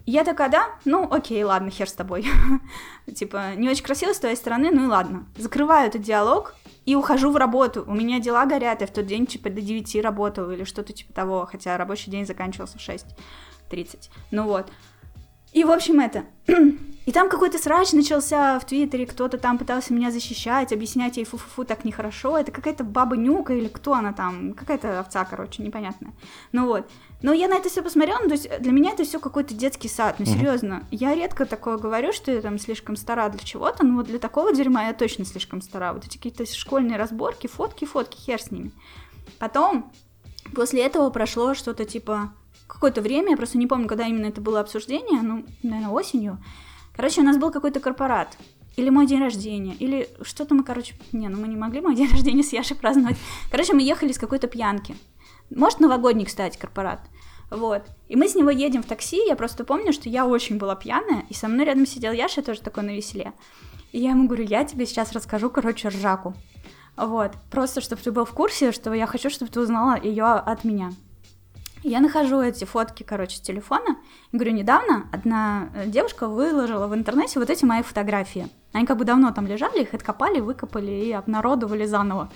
Я 0.09 0.23
такая, 0.23 0.49
да, 0.49 0.69
ну 0.85 1.13
окей, 1.13 1.43
ладно, 1.43 1.71
хер 1.71 1.89
с 1.89 1.93
тобой. 1.93 2.25
типа, 3.15 3.57
не 3.57 3.69
очень 3.69 3.83
красиво 3.83 4.13
с 4.13 4.21
твоей 4.21 4.37
стороны, 4.37 4.71
ну 4.71 4.85
и 4.85 4.87
ладно. 4.87 5.27
Закрываю 5.37 5.89
этот 5.89 6.03
диалог 6.03 6.55
и 6.85 6.95
ухожу 6.95 7.33
в 7.33 7.37
работу. 7.37 7.85
У 7.89 7.93
меня 7.93 8.21
дела 8.21 8.47
горят, 8.47 8.83
я 8.83 8.87
в 8.87 8.93
тот 8.93 9.07
день, 9.07 9.27
типа, 9.27 9.51
до 9.51 9.61
9 9.61 9.97
работаю 10.03 10.53
или 10.53 10.63
что-то 10.63 10.93
типа 10.93 11.13
того, 11.13 11.49
хотя 11.51 11.77
рабочий 11.77 12.13
день 12.13 12.25
заканчивался 12.25 12.79
в 12.79 12.89
6.30. 12.89 14.09
Ну 14.31 14.45
вот. 14.45 14.71
И, 15.57 15.64
в 15.64 15.71
общем, 15.71 16.01
это. 16.01 16.27
И 17.07 17.12
там 17.12 17.31
какой-то 17.31 17.57
срач 17.57 17.92
начался 17.92 18.59
в 18.59 18.66
Твиттере, 18.66 19.07
кто-то 19.07 19.38
там 19.38 19.57
пытался 19.57 19.95
меня 19.95 20.11
защищать, 20.11 20.71
объяснять 20.71 21.16
ей 21.16 21.25
фу-фу-фу, 21.25 21.64
так 21.64 21.87
нехорошо. 21.87 22.37
Это 22.37 22.53
какая-то 22.53 22.85
баба 22.85 23.16
Нюка 23.16 23.55
или 23.55 23.69
кто 23.69 23.95
она 23.95 24.12
там, 24.12 24.53
какая-то 24.53 25.01
овца, 25.01 25.25
короче, 25.25 25.62
непонятная. 25.62 26.12
Ну 26.53 26.66
вот. 26.66 26.90
Но 27.23 27.33
я 27.33 27.49
на 27.49 27.55
это 27.55 27.71
все 27.71 27.81
посмотрела, 27.81 28.19
ну, 28.23 28.29
то 28.29 28.35
есть 28.35 28.61
для 28.61 28.71
меня 28.71 28.90
это 28.90 29.05
все 29.05 29.19
какой-то 29.19 29.55
детский 29.55 29.88
сад, 29.88 30.16
ну 30.19 30.27
серьезно. 30.27 30.87
Я 30.90 31.14
редко 31.14 31.47
такое 31.47 31.79
говорю, 31.79 32.12
что 32.12 32.31
я 32.33 32.42
там 32.42 32.59
слишком 32.59 32.95
стара 32.95 33.31
для 33.31 33.40
чего-то, 33.40 33.83
но 33.83 33.95
вот 33.95 34.09
для 34.09 34.19
такого 34.19 34.53
дерьма 34.53 34.88
я 34.88 34.92
точно 34.92 35.25
слишком 35.25 35.62
стара. 35.62 35.95
Вот 35.95 36.05
эти 36.05 36.19
какие-то 36.19 36.45
школьные 36.45 36.99
разборки, 36.99 37.47
фотки, 37.47 37.87
фотки, 37.87 38.19
хер 38.19 38.42
с 38.42 38.51
ними. 38.51 38.73
Потом, 39.38 39.90
после 40.55 40.85
этого 40.85 41.09
прошло 41.09 41.55
что-то 41.55 41.87
типа 41.87 42.35
какое-то 42.67 43.01
время, 43.01 43.31
я 43.31 43.37
просто 43.37 43.59
не 43.59 43.67
помню, 43.67 43.89
когда 43.89 44.07
именно 44.07 44.27
это 44.27 44.41
было 44.41 44.61
обсуждение, 44.61 45.23
ну, 45.23 45.45
наверное, 45.63 45.93
осенью. 45.93 46.39
Короче, 46.95 47.21
у 47.21 47.25
нас 47.25 47.37
был 47.37 47.51
какой-то 47.51 47.81
корпорат. 47.81 48.37
Или 48.77 48.91
мой 48.91 49.07
день 49.07 49.21
рождения, 49.21 49.75
или 49.75 50.09
что-то 50.21 50.55
мы, 50.55 50.63
короче, 50.63 50.95
не, 51.13 51.29
ну 51.29 51.39
мы 51.39 51.49
не 51.49 51.57
могли 51.57 51.81
мой 51.81 51.95
день 51.95 52.11
рождения 52.13 52.43
с 52.43 52.53
Яшей 52.53 52.77
праздновать. 52.77 53.17
Короче, 53.51 53.73
мы 53.73 53.83
ехали 53.83 54.13
с 54.13 54.19
какой-то 54.19 54.49
пьянки. 54.49 54.97
Может, 55.49 55.81
новогодний, 55.81 56.27
кстати, 56.27 56.59
корпорат. 56.59 57.01
Вот. 57.51 57.85
И 58.09 58.17
мы 58.17 58.29
с 58.29 58.35
него 58.35 58.51
едем 58.51 58.83
в 58.83 58.87
такси, 58.87 59.25
я 59.27 59.37
просто 59.37 59.65
помню, 59.65 59.93
что 59.93 60.09
я 60.09 60.27
очень 60.27 60.59
была 60.59 60.75
пьяная, 60.75 61.25
и 61.29 61.35
со 61.35 61.49
мной 61.49 61.67
рядом 61.67 61.87
сидел 61.87 62.13
Яша, 62.13 62.43
тоже 62.43 62.61
такой 62.61 62.83
на 62.83 62.91
веселе. 62.91 63.33
И 63.93 64.01
я 64.01 64.11
ему 64.11 64.27
говорю, 64.27 64.45
я 64.45 64.65
тебе 64.65 64.85
сейчас 64.85 65.13
расскажу, 65.13 65.49
короче, 65.49 65.89
ржаку. 65.89 66.35
Вот, 66.97 67.33
просто 67.51 67.81
чтобы 67.81 68.03
ты 68.03 68.11
был 68.11 68.25
в 68.25 68.33
курсе, 68.33 68.73
что 68.73 68.93
я 68.93 69.07
хочу, 69.07 69.31
чтобы 69.31 69.51
ты 69.51 69.61
узнала 69.61 70.01
ее 70.01 70.25
от 70.25 70.65
меня. 70.65 70.93
Я 71.88 72.01
нахожу 72.01 72.40
эти 72.40 72.64
фотки, 72.64 73.05
короче, 73.05 73.37
с 73.37 73.40
телефона. 73.40 73.96
И 74.33 74.37
говорю, 74.37 74.55
недавно 74.55 75.07
одна 75.12 75.68
э, 75.72 75.87
девушка 75.87 76.27
выложила 76.27 76.88
в 76.88 76.94
интернете 76.96 77.38
вот 77.38 77.49
эти 77.49 77.64
мои 77.64 77.83
фотографии. 77.83 78.49
Они 78.72 78.85
как 78.87 78.99
бы 78.99 79.05
давно 79.05 79.31
там 79.31 79.46
лежали, 79.46 79.83
их 79.83 79.94
откопали, 79.94 80.40
выкопали 80.40 80.90
и 80.90 81.12
обнародовали 81.12 81.87
заново. 81.87 82.29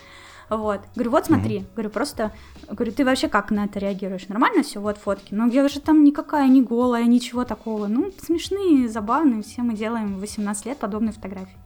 Вот. 0.51 0.83
Говорю, 0.95 1.11
вот 1.11 1.27
смотри. 1.27 1.59
Mm-hmm. 1.59 1.75
Говорю, 1.75 1.91
просто, 1.91 2.33
говорю, 2.71 2.93
ты 2.93 3.05
вообще 3.05 3.29
как 3.29 3.51
на 3.51 3.65
это 3.65 3.81
реагируешь? 3.81 4.29
Нормально 4.29 4.63
все, 4.63 4.79
вот 4.81 4.99
фотки. 4.99 5.35
Ну, 5.35 5.51
я 5.51 5.67
же 5.69 5.81
там 5.81 6.05
никакая 6.05 6.47
не 6.47 6.63
голая, 6.63 7.07
ничего 7.07 7.45
такого. 7.45 7.89
Ну, 7.89 8.13
смешные, 8.25 8.89
забавные, 8.89 9.43
все 9.43 9.63
мы 9.63 9.75
делаем 9.75 10.15
в 10.15 10.21
18 10.21 10.67
лет 10.67 10.79
подобные 10.79 11.13
фотографии. 11.13 11.59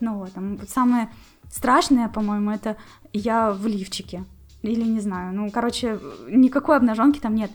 Ну 0.00 0.18
вот, 0.18 0.32
там 0.34 0.58
самое 0.68 1.10
страшное, 1.50 2.08
по-моему, 2.08 2.50
это 2.50 2.76
я 3.14 3.50
в 3.50 3.66
лифчике. 3.66 4.26
Или 4.62 4.84
не 4.84 5.00
знаю, 5.00 5.34
ну, 5.34 5.50
короче, 5.50 5.98
никакой 6.28 6.76
обнаженки 6.76 7.18
там 7.18 7.34
нет. 7.34 7.50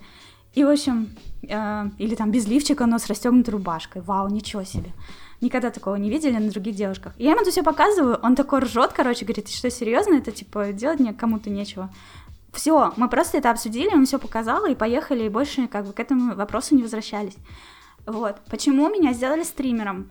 И, 0.53 0.63
в 0.63 0.69
общем, 0.69 1.09
э, 1.43 1.89
или 1.97 2.15
там 2.15 2.31
без 2.31 2.47
лифчика, 2.47 2.85
но 2.85 2.97
с 2.97 3.07
расстегнутой 3.07 3.51
рубашкой. 3.51 4.01
Вау, 4.01 4.29
ничего 4.29 4.63
себе. 4.63 4.91
Никогда 5.41 5.69
такого 5.69 5.95
не 5.95 6.09
видели 6.09 6.37
на 6.37 6.49
других 6.49 6.75
девушках. 6.75 7.13
И 7.17 7.25
я 7.25 7.31
ему 7.31 7.41
это 7.41 7.51
все 7.51 7.61
показываю, 7.61 8.19
он 8.23 8.35
такой 8.35 8.59
ржет, 8.59 8.93
короче, 8.93 9.25
говорит, 9.25 9.49
что 9.49 9.69
серьезно, 9.69 10.15
это 10.15 10.31
типа 10.31 10.71
делать 10.71 10.99
мне 10.99 11.13
кому-то 11.13 11.49
нечего. 11.49 11.91
Все, 12.53 12.93
мы 12.95 13.09
просто 13.09 13.37
это 13.37 13.51
обсудили, 13.51 13.93
он 13.93 14.05
все 14.05 14.17
показал, 14.17 14.65
и 14.65 14.75
поехали, 14.75 15.25
и 15.25 15.29
больше 15.29 15.67
как 15.67 15.85
бы 15.85 15.93
к 15.93 15.99
этому 15.99 16.35
вопросу 16.35 16.73
не 16.73 16.83
возвращались. 16.83 17.35
Вот. 18.07 18.37
Почему 18.49 18.89
меня 18.89 19.11
сделали 19.11 19.43
стримером? 19.43 20.07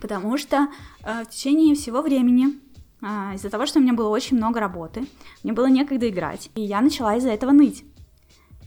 Потому 0.00 0.36
что 0.38 0.68
э, 1.04 1.22
в 1.24 1.28
течение 1.28 1.76
всего 1.76 2.02
времени 2.02 2.58
а, 3.02 3.34
из-за 3.34 3.50
того, 3.50 3.66
что 3.66 3.80
у 3.80 3.82
меня 3.82 3.92
было 3.92 4.08
очень 4.08 4.36
много 4.36 4.60
работы, 4.60 5.06
мне 5.42 5.52
было 5.52 5.66
некогда 5.66 6.08
играть, 6.08 6.50
и 6.54 6.62
я 6.62 6.80
начала 6.80 7.16
из-за 7.16 7.30
этого 7.30 7.50
ныть. 7.50 7.84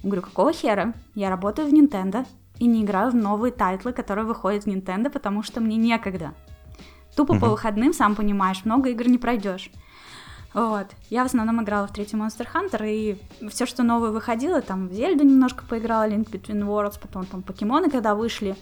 Я 0.03 0.09
говорю, 0.09 0.21
какого 0.21 0.51
хера? 0.51 0.93
Я 1.15 1.29
работаю 1.29 1.67
в 1.67 1.73
Nintendo 1.73 2.27
и 2.59 2.65
не 2.65 2.83
играю 2.83 3.11
в 3.11 3.15
новые 3.15 3.51
тайтлы, 3.51 3.93
которые 3.93 4.25
выходят 4.25 4.65
в 4.65 4.67
Nintendo, 4.67 5.09
потому 5.09 5.41
что 5.41 5.61
мне 5.61 5.77
некогда. 5.77 6.33
Тупо 7.15 7.33
uh-huh. 7.33 7.39
по 7.39 7.49
выходным, 7.49 7.93
сам 7.93 8.13
понимаешь, 8.13 8.65
много 8.65 8.89
игр 8.89 9.07
не 9.07 9.17
пройдешь. 9.17 9.71
Вот. 10.53 10.87
Я 11.09 11.23
в 11.23 11.27
основном 11.27 11.63
играла 11.63 11.87
в 11.87 11.93
третий 11.93 12.17
Monster 12.17 12.47
Hunter, 12.53 12.85
и 12.87 13.17
все, 13.49 13.65
что 13.65 13.83
новое 13.83 14.11
выходило, 14.11 14.61
там 14.61 14.87
в 14.87 14.93
Зельду 14.93 15.23
немножко 15.23 15.65
поиграла, 15.65 16.07
Link 16.09 16.29
Between 16.29 16.65
Worlds, 16.65 16.99
потом 17.01 17.25
там 17.25 17.41
покемоны, 17.41 17.89
когда 17.89 18.15
вышли, 18.15 18.55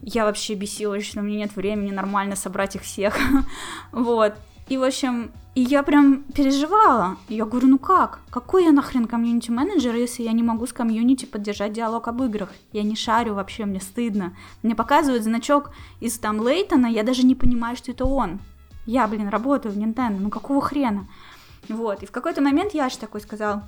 я 0.00 0.24
вообще 0.24 0.54
бесилась, 0.54 1.06
что 1.06 1.20
у 1.20 1.22
меня 1.22 1.38
нет 1.38 1.56
времени 1.56 1.90
нормально 1.90 2.36
собрать 2.36 2.76
их 2.76 2.82
всех. 2.82 3.16
вот. 3.92 4.34
И, 4.68 4.76
в 4.76 4.82
общем, 4.82 5.32
и 5.54 5.62
я 5.62 5.82
прям 5.82 6.22
переживала. 6.24 7.16
Я 7.28 7.46
говорю, 7.46 7.68
ну 7.68 7.78
как? 7.78 8.20
Какой 8.30 8.64
я 8.64 8.72
нахрен 8.72 9.06
комьюнити-менеджер, 9.06 9.94
если 9.94 10.22
я 10.22 10.32
не 10.32 10.42
могу 10.42 10.66
с 10.66 10.72
комьюнити 10.72 11.24
поддержать 11.24 11.72
диалог 11.72 12.06
об 12.06 12.22
играх? 12.22 12.50
Я 12.72 12.82
не 12.82 12.94
шарю 12.94 13.34
вообще, 13.34 13.64
мне 13.64 13.80
стыдно. 13.80 14.36
Мне 14.62 14.74
показывают 14.74 15.24
значок 15.24 15.72
из 16.00 16.18
там 16.18 16.40
Лейтона, 16.40 16.86
я 16.86 17.02
даже 17.02 17.24
не 17.24 17.34
понимаю, 17.34 17.76
что 17.76 17.90
это 17.90 18.04
он. 18.04 18.40
Я, 18.86 19.08
блин, 19.08 19.28
работаю 19.28 19.74
в 19.74 19.78
Nintendo, 19.78 20.18
ну 20.20 20.30
какого 20.30 20.60
хрена? 20.60 21.08
Вот, 21.68 22.02
и 22.02 22.06
в 22.06 22.12
какой-то 22.12 22.40
момент 22.40 22.72
Яш 22.72 22.96
такой 22.96 23.20
сказал, 23.20 23.62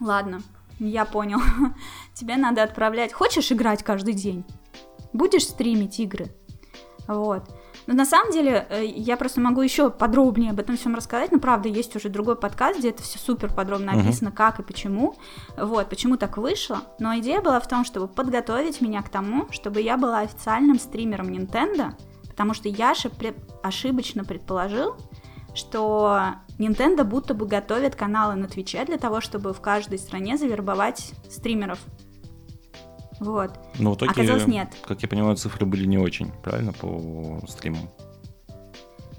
ладно, 0.00 0.42
я 0.78 1.04
понял, 1.04 1.40
тебе 2.14 2.36
надо 2.36 2.62
отправлять, 2.62 3.12
хочешь 3.12 3.52
играть 3.52 3.82
каждый 3.82 4.14
день? 4.14 4.44
Будешь 5.12 5.44
стримить 5.44 6.00
игры? 6.00 6.26
Вот. 7.06 7.44
Но 7.86 7.94
на 7.94 8.04
самом 8.04 8.32
деле 8.32 8.66
э, 8.68 8.84
я 8.84 9.16
просто 9.16 9.40
могу 9.40 9.62
еще 9.62 9.90
подробнее 9.90 10.50
об 10.50 10.60
этом 10.60 10.76
всем 10.76 10.94
рассказать. 10.94 11.32
Но 11.32 11.38
правда, 11.38 11.68
есть 11.68 11.94
уже 11.96 12.08
другой 12.08 12.36
подкаст, 12.36 12.78
где 12.78 12.90
это 12.90 13.02
все 13.02 13.18
супер 13.18 13.52
подробно 13.52 13.92
описано, 13.92 14.28
uh-huh. 14.28 14.36
как 14.36 14.60
и 14.60 14.62
почему. 14.62 15.14
Вот, 15.56 15.88
почему 15.88 16.16
так 16.16 16.36
вышло. 16.36 16.82
Но 16.98 17.16
идея 17.18 17.40
была 17.40 17.60
в 17.60 17.68
том, 17.68 17.84
чтобы 17.84 18.08
подготовить 18.08 18.80
меня 18.80 19.02
к 19.02 19.08
тому, 19.08 19.46
чтобы 19.52 19.80
я 19.80 19.96
была 19.96 20.20
официальным 20.20 20.78
стримером 20.78 21.28
Nintendo, 21.28 21.92
потому 22.28 22.54
что 22.54 22.68
Яша 22.68 23.08
пред... 23.08 23.36
ошибочно 23.62 24.24
предположил, 24.24 24.96
что 25.54 26.34
Nintendo 26.58 27.04
будто 27.04 27.34
бы 27.34 27.46
готовит 27.46 27.96
каналы 27.96 28.34
на 28.34 28.48
Твиче 28.48 28.84
для 28.84 28.98
того, 28.98 29.20
чтобы 29.20 29.52
в 29.52 29.60
каждой 29.60 29.98
стране 29.98 30.36
завербовать 30.36 31.12
стримеров. 31.30 31.78
Вот. 33.20 33.50
Но 33.78 33.92
в 33.92 33.96
итоге, 33.96 34.12
Оказалось, 34.12 34.46
нет. 34.46 34.68
Как 34.86 35.02
я 35.02 35.08
понимаю, 35.08 35.36
цифры 35.36 35.66
были 35.66 35.86
не 35.86 35.98
очень, 35.98 36.30
правильно, 36.42 36.72
по 36.72 37.40
стримам? 37.48 37.88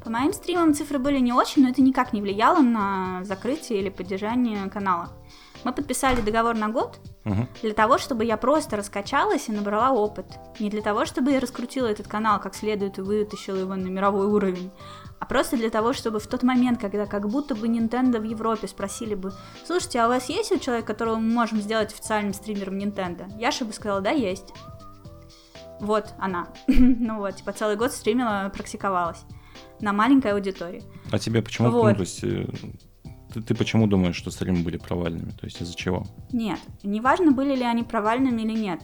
По 0.04 0.10
моим 0.10 0.32
стримам 0.32 0.74
цифры 0.74 1.00
были 1.00 1.20
не 1.20 1.34
очень, 1.34 1.64
но 1.64 1.70
это 1.70 1.82
никак 1.82 2.14
не 2.14 2.22
влияло 2.22 2.62
на 2.62 3.24
закрытие 3.24 3.82
или 3.82 3.90
поддержание 3.90 4.70
канала. 4.70 5.10
Мы 5.64 5.74
подписали 5.74 6.22
договор 6.22 6.56
на 6.56 6.70
год 6.70 7.00
угу. 7.26 7.48
для 7.62 7.74
того, 7.74 7.98
чтобы 7.98 8.24
я 8.24 8.38
просто 8.38 8.78
раскачалась 8.78 9.50
и 9.50 9.52
набрала 9.52 9.92
опыт. 9.92 10.26
Не 10.60 10.70
для 10.70 10.82
того, 10.82 11.06
чтобы 11.06 11.32
я 11.32 11.40
раскрутила 11.40 11.88
этот 11.88 12.08
канал 12.08 12.40
как 12.40 12.56
следует 12.56 13.00
и 13.00 13.02
вытащила 13.02 13.58
его 13.58 13.76
на 13.76 13.88
мировой 13.88 14.28
уровень, 14.28 14.72
а 15.20 15.26
просто 15.26 15.58
для 15.58 15.70
того, 15.70 15.94
чтобы 15.94 16.20
в 16.20 16.28
тот 16.28 16.44
момент, 16.44 16.80
когда 16.80 17.06
как 17.06 17.28
будто 17.30 17.56
бы 17.56 17.68
Nintendo 17.68 18.20
в 18.20 18.24
Европе 18.24 18.68
спросили 18.68 19.16
бы, 19.16 19.34
слушайте, 19.66 20.00
а 20.00 20.06
у 20.06 20.10
вас 20.10 20.30
есть 20.30 20.52
у 20.52 20.60
человека, 20.60 20.88
которого 20.88 21.16
мы 21.16 21.34
можем 21.34 21.60
сделать 21.60 21.92
официальным 21.92 22.34
стримером 22.34 22.78
Nintendo? 22.78 23.26
Яша 23.40 23.66
бы 23.66 23.74
сказала, 23.74 24.02
да, 24.02 24.12
есть. 24.12 24.54
Вот 25.80 26.14
она. 26.20 26.48
ну 26.68 27.18
вот, 27.18 27.36
типа 27.36 27.54
целый 27.54 27.76
год 27.76 27.92
стримила, 27.92 28.52
практиковалась 28.54 29.24
на 29.80 29.94
маленькой 29.94 30.34
аудитории. 30.34 30.84
А 31.12 31.20
тебе 31.20 31.42
почему, 31.42 31.72
вот. 31.72 31.90
ну, 31.90 31.96
то 31.96 32.02
есть, 32.02 32.24
э, 32.24 32.48
ты, 33.34 33.42
ты 33.42 33.56
почему 33.56 33.88
думаешь, 33.88 34.16
что 34.16 34.32
стримы 34.32 34.64
были 34.64 34.78
провальными? 34.78 35.32
То 35.32 35.46
есть 35.46 35.62
из-за 35.62 35.76
чего? 35.76 36.06
Нет, 36.32 36.60
неважно, 36.84 37.32
были 37.32 37.56
ли 37.56 37.64
они 37.64 37.84
провальными 37.84 38.42
или 38.42 38.58
нет. 38.58 38.82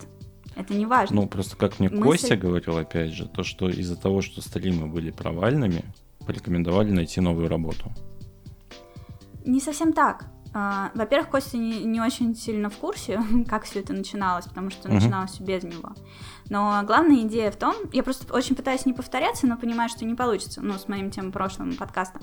Это 0.56 0.74
не 0.76 0.86
важно. 0.86 1.22
Ну, 1.22 1.28
просто 1.28 1.58
как 1.58 1.80
мне 1.80 1.90
Мысль... 1.90 2.04
Костя 2.04 2.38
говорил, 2.38 2.78
опять 2.78 3.12
же, 3.12 3.28
то, 3.28 3.44
что 3.44 3.70
из-за 3.70 3.96
того, 3.96 4.22
что 4.22 4.42
стримы 4.42 4.88
были 4.88 5.10
провальными, 5.10 5.84
порекомендовали 6.26 6.92
найти 6.92 7.22
новую 7.22 7.50
работу? 7.50 7.92
Не 9.46 9.60
совсем 9.60 9.94
так. 9.94 10.26
А, 10.56 10.92
во-первых, 10.94 11.30
Костя 11.30 11.58
не, 11.58 11.84
не 11.84 12.00
очень 12.00 12.36
сильно 12.36 12.70
в 12.70 12.78
курсе, 12.78 13.20
как 13.50 13.64
все 13.64 13.80
это 13.80 13.94
начиналось, 13.94 14.46
потому 14.46 14.70
что 14.70 14.88
uh-huh. 14.88 14.94
начиналось 14.94 15.32
все 15.32 15.44
без 15.44 15.64
него. 15.64 15.90
Но 16.50 16.82
главная 16.86 17.22
идея 17.24 17.50
в 17.52 17.56
том, 17.56 17.76
я 17.92 18.04
просто 18.04 18.32
очень 18.34 18.56
пытаюсь 18.56 18.86
не 18.86 18.94
повторяться, 18.94 19.48
но 19.48 19.58
понимаю, 19.58 19.90
что 19.90 20.06
не 20.06 20.14
получится, 20.14 20.62
ну, 20.62 20.74
с 20.74 20.88
моим 20.88 21.10
тем 21.10 21.32
прошлым 21.32 21.76
подкастом. 21.76 22.22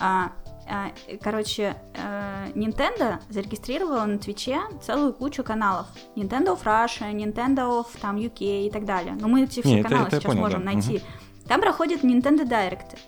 А, 0.00 0.32
а, 0.68 0.90
короче, 1.22 1.76
э, 1.94 2.50
Nintendo 2.54 3.20
зарегистрировала 3.30 4.04
на 4.04 4.18
Твиче 4.18 4.60
целую 4.82 5.12
кучу 5.12 5.44
каналов. 5.44 5.86
Nintendo 6.16 6.58
of 6.58 6.64
Russia, 6.64 7.12
Nintendo 7.12 7.80
of 7.80 7.86
там, 8.00 8.16
UK 8.16 8.66
и 8.66 8.70
так 8.70 8.84
далее. 8.84 9.16
Но 9.18 9.28
мы 9.28 9.44
эти 9.44 9.60
все 9.60 9.76
Нет, 9.76 9.86
каналы 9.86 10.08
это, 10.08 10.16
это 10.16 10.24
сейчас 10.24 10.32
понял, 10.32 10.42
можем 10.42 10.64
да. 10.64 10.72
найти. 10.72 10.96
Угу. 10.96 11.04
Там 11.48 11.60
проходят 11.60 12.02
Nintendo 12.02 12.46
Direct. 12.46 12.98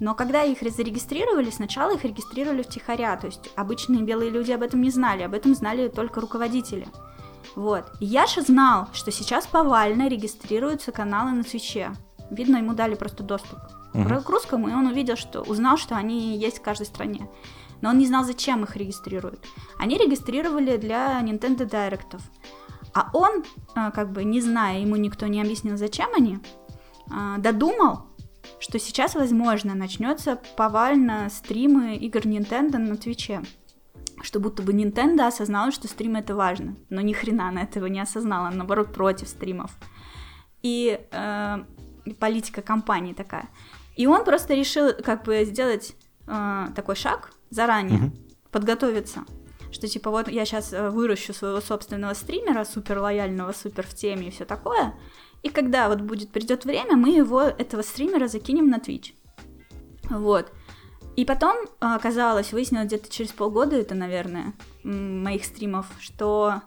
Но 0.00 0.14
когда 0.14 0.42
их 0.42 0.60
зарегистрировали, 0.60 1.50
сначала 1.50 1.94
их 1.94 2.04
регистрировали 2.04 2.62
втихаря, 2.62 3.16
то 3.16 3.26
есть 3.26 3.50
обычные 3.56 4.02
белые 4.02 4.30
люди 4.30 4.52
об 4.52 4.62
этом 4.62 4.82
не 4.82 4.90
знали, 4.90 5.22
об 5.22 5.34
этом 5.34 5.54
знали 5.54 5.88
только 5.88 6.20
руководители. 6.20 6.86
Вот. 7.54 7.84
И 8.00 8.06
Яша 8.06 8.42
знал, 8.42 8.88
что 8.92 9.10
сейчас 9.10 9.46
повально 9.46 10.08
регистрируются 10.08 10.92
каналы 10.92 11.30
на 11.30 11.44
Твиче. 11.44 11.92
Видно, 12.30 12.58
ему 12.58 12.74
дали 12.74 12.94
просто 12.94 13.22
доступ 13.22 13.58
uh-huh. 13.94 14.22
к 14.22 14.28
русскому, 14.28 14.68
и 14.68 14.74
он 14.74 14.86
увидел, 14.86 15.16
что 15.16 15.42
узнал, 15.42 15.76
что 15.76 15.96
они 15.96 16.36
есть 16.36 16.58
в 16.58 16.62
каждой 16.62 16.86
стране. 16.86 17.28
Но 17.80 17.90
он 17.90 17.98
не 17.98 18.06
знал, 18.06 18.24
зачем 18.24 18.64
их 18.64 18.76
регистрируют. 18.76 19.44
Они 19.78 19.96
регистрировали 19.96 20.76
для 20.76 21.20
Nintendo 21.20 21.68
Directов. 21.68 22.20
А 22.94 23.10
он, 23.12 23.44
э, 23.74 23.90
как 23.92 24.10
бы 24.10 24.24
не 24.24 24.40
зная, 24.40 24.80
ему 24.80 24.96
никто 24.96 25.26
не 25.26 25.40
объяснил, 25.40 25.76
зачем 25.76 26.08
они, 26.14 26.38
э, 27.10 27.34
додумал, 27.38 28.06
что 28.58 28.78
сейчас, 28.78 29.14
возможно, 29.14 29.74
начнется 29.74 30.40
повально 30.56 31.28
стримы 31.30 31.96
игр 31.96 32.20
Nintendo 32.20 32.78
на 32.78 32.96
Твиче. 32.96 33.42
Что 34.22 34.40
будто 34.40 34.62
бы 34.62 34.72
Nintendo 34.72 35.26
осознала, 35.26 35.70
что 35.72 35.88
стримы 35.88 36.20
это 36.20 36.34
важно. 36.34 36.76
Но 36.88 37.00
ни 37.00 37.12
хрена 37.12 37.48
она 37.48 37.62
этого 37.62 37.86
не 37.86 38.00
осознала, 38.00 38.48
она, 38.48 38.58
наоборот, 38.58 38.92
против 38.92 39.28
стримов. 39.28 39.72
И 40.62 40.98
э, 41.10 41.64
политика 42.18 42.62
компании 42.62 43.12
такая. 43.12 43.48
И 43.94 44.06
он 44.06 44.24
просто 44.24 44.54
решил 44.54 44.92
как 45.04 45.24
бы 45.24 45.44
сделать 45.44 45.94
э, 46.26 46.66
такой 46.74 46.96
шаг 46.96 47.32
заранее, 47.50 48.06
угу. 48.06 48.12
подготовиться 48.50 49.24
что 49.76 49.88
типа 49.88 50.10
вот 50.10 50.28
я 50.28 50.46
сейчас 50.46 50.72
э, 50.72 50.90
выращу 50.90 51.34
своего 51.34 51.60
собственного 51.60 52.14
стримера, 52.14 52.64
супер 52.64 52.98
лояльного, 52.98 53.52
супер 53.52 53.86
в 53.86 53.94
теме 53.94 54.28
и 54.28 54.30
все 54.30 54.44
такое, 54.44 54.94
и 55.46 55.48
когда 55.48 55.88
вот 55.88 56.00
будет 56.00 56.32
придет 56.32 56.64
время, 56.64 56.96
мы 56.96 57.10
его, 57.10 57.42
этого 57.42 57.82
стримера, 57.82 58.26
закинем 58.26 58.68
на 58.68 58.78
Twitch. 58.78 59.12
Вот. 60.10 60.52
И 61.14 61.24
потом 61.24 61.56
оказалось, 61.78 62.52
выяснилось 62.52 62.88
где-то 62.88 63.08
через 63.08 63.30
полгода, 63.30 63.76
это, 63.76 63.94
наверное, 63.94 64.54
моих 64.82 65.44
стримов, 65.44 65.86
что 66.00 66.62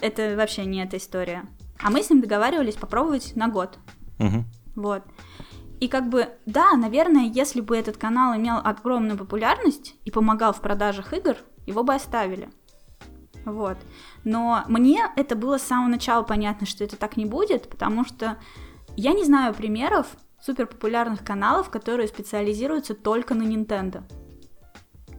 это 0.00 0.36
вообще 0.36 0.64
не 0.66 0.84
эта 0.84 0.98
история. 0.98 1.46
А 1.82 1.90
мы 1.90 2.04
с 2.04 2.10
ним 2.10 2.20
договаривались 2.20 2.76
попробовать 2.76 3.34
на 3.34 3.48
год. 3.48 3.76
Угу. 4.20 4.44
Вот. 4.76 5.02
И 5.80 5.88
как 5.88 6.08
бы, 6.08 6.28
да, 6.46 6.76
наверное, 6.76 7.24
если 7.24 7.60
бы 7.60 7.76
этот 7.76 7.96
канал 7.96 8.36
имел 8.36 8.58
огромную 8.62 9.18
популярность 9.18 9.96
и 10.04 10.12
помогал 10.12 10.52
в 10.52 10.60
продажах 10.60 11.12
игр, 11.12 11.38
его 11.66 11.82
бы 11.82 11.92
оставили. 11.92 12.50
Вот. 13.44 13.78
Но 14.24 14.64
мне 14.68 15.04
это 15.16 15.34
было 15.34 15.58
с 15.58 15.62
самого 15.62 15.88
начала 15.88 16.22
понятно, 16.22 16.66
что 16.66 16.84
это 16.84 16.96
так 16.96 17.16
не 17.16 17.26
будет, 17.26 17.68
потому 17.68 18.04
что 18.04 18.38
я 18.96 19.12
не 19.12 19.24
знаю 19.24 19.54
примеров 19.54 20.06
супер 20.40 20.66
популярных 20.66 21.24
каналов, 21.24 21.70
которые 21.70 22.08
специализируются 22.08 22.94
только 22.94 23.34
на 23.34 23.42
Nintendo. 23.42 24.02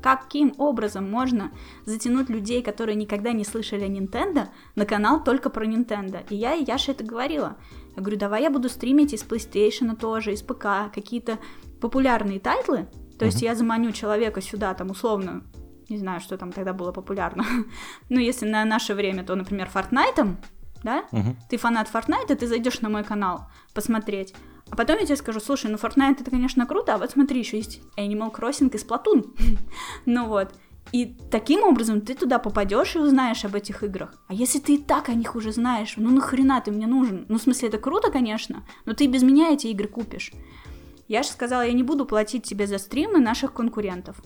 Каким 0.01 0.53
образом 0.57 1.09
можно 1.09 1.51
затянуть 1.85 2.29
людей, 2.29 2.61
которые 2.61 2.95
никогда 2.95 3.31
не 3.31 3.45
слышали 3.45 3.85
о 3.85 3.87
Nintendo, 3.87 4.49
на 4.75 4.85
канал 4.85 5.23
только 5.23 5.49
про 5.49 5.65
Nintendo? 5.65 6.25
И 6.29 6.35
я 6.35 6.55
и 6.55 6.65
Яша 6.65 6.91
это 6.91 7.05
говорила. 7.05 7.55
Я 7.95 8.01
говорю, 8.01 8.17
давай 8.17 8.41
я 8.41 8.49
буду 8.49 8.67
стримить 8.67 9.13
из 9.13 9.23
PlayStation 9.23 9.95
тоже, 9.95 10.33
из 10.33 10.41
ПК, 10.41 10.91
какие-то 10.93 11.39
популярные 11.79 12.41
тайтлы. 12.41 12.89
То 13.17 13.25
есть 13.25 13.41
uh-huh. 13.41 13.45
я 13.45 13.55
заманю 13.55 13.93
человека 13.93 14.41
сюда, 14.41 14.73
там, 14.73 14.89
условно, 14.89 15.43
не 15.93 15.99
знаю, 15.99 16.19
что 16.19 16.37
там 16.37 16.51
тогда 16.51 16.73
было 16.73 16.91
популярно. 16.91 17.45
ну, 18.09 18.19
если 18.19 18.45
на 18.45 18.65
наше 18.65 18.93
время, 18.93 19.23
то, 19.23 19.35
например, 19.35 19.69
Fortnite, 19.73 20.35
да? 20.83 21.05
Uh-huh. 21.11 21.35
Ты 21.49 21.57
фанат 21.57 21.89
Fortnite, 21.93 22.35
ты 22.35 22.47
зайдешь 22.47 22.81
на 22.81 22.89
мой 22.89 23.03
канал 23.03 23.47
посмотреть. 23.73 24.33
А 24.69 24.75
потом 24.75 24.97
я 24.99 25.05
тебе 25.05 25.15
скажу, 25.17 25.39
слушай, 25.39 25.69
ну 25.69 25.77
Fortnite 25.77 26.21
это, 26.21 26.31
конечно, 26.31 26.65
круто, 26.65 26.95
а 26.95 26.97
вот 26.97 27.11
смотри, 27.11 27.39
еще 27.39 27.57
есть 27.57 27.81
Animal 27.97 28.33
Crossing 28.33 28.73
и 28.73 28.77
Splatoon. 28.77 29.57
ну 30.05 30.27
вот. 30.27 30.53
И 30.91 31.15
таким 31.31 31.63
образом 31.63 32.01
ты 32.01 32.13
туда 32.13 32.39
попадешь 32.39 32.95
и 32.95 32.99
узнаешь 32.99 33.45
об 33.45 33.55
этих 33.55 33.83
играх. 33.83 34.15
А 34.27 34.33
если 34.33 34.59
ты 34.59 34.75
и 34.75 34.77
так 34.77 35.09
о 35.09 35.13
них 35.13 35.35
уже 35.35 35.51
знаешь, 35.51 35.93
ну 35.97 36.11
нахрена 36.11 36.61
ты 36.61 36.71
мне 36.71 36.87
нужен? 36.87 37.25
Ну, 37.29 37.37
в 37.37 37.41
смысле, 37.41 37.69
это 37.69 37.77
круто, 37.77 38.11
конечно, 38.11 38.63
но 38.85 38.93
ты 38.93 39.07
без 39.07 39.23
меня 39.23 39.53
эти 39.53 39.67
игры 39.67 39.87
купишь. 39.87 40.31
Я 41.07 41.23
же 41.23 41.29
сказала, 41.29 41.61
я 41.65 41.73
не 41.73 41.83
буду 41.83 42.05
платить 42.05 42.43
тебе 42.43 42.67
за 42.67 42.77
стримы 42.77 43.19
наших 43.19 43.53
конкурентов. 43.53 44.17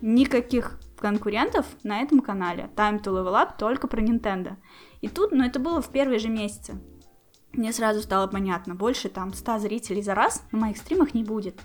Никаких 0.00 0.78
конкурентов 0.98 1.66
на 1.82 2.00
этом 2.00 2.20
канале. 2.20 2.70
Time 2.76 3.02
to 3.02 3.12
Level 3.12 3.34
Up 3.34 3.58
только 3.58 3.86
про 3.86 4.02
Nintendo. 4.02 4.56
И 5.00 5.08
тут, 5.08 5.32
ну, 5.32 5.44
это 5.44 5.58
было 5.58 5.80
в 5.80 5.90
первые 5.90 6.18
же 6.18 6.28
месяцы. 6.28 6.80
Мне 7.52 7.72
сразу 7.72 8.02
стало 8.02 8.26
понятно, 8.26 8.74
больше 8.74 9.08
там 9.08 9.32
100 9.32 9.58
зрителей 9.60 10.02
за 10.02 10.14
раз 10.14 10.44
на 10.52 10.58
моих 10.58 10.76
стримах 10.76 11.14
не 11.14 11.24
будет. 11.24 11.58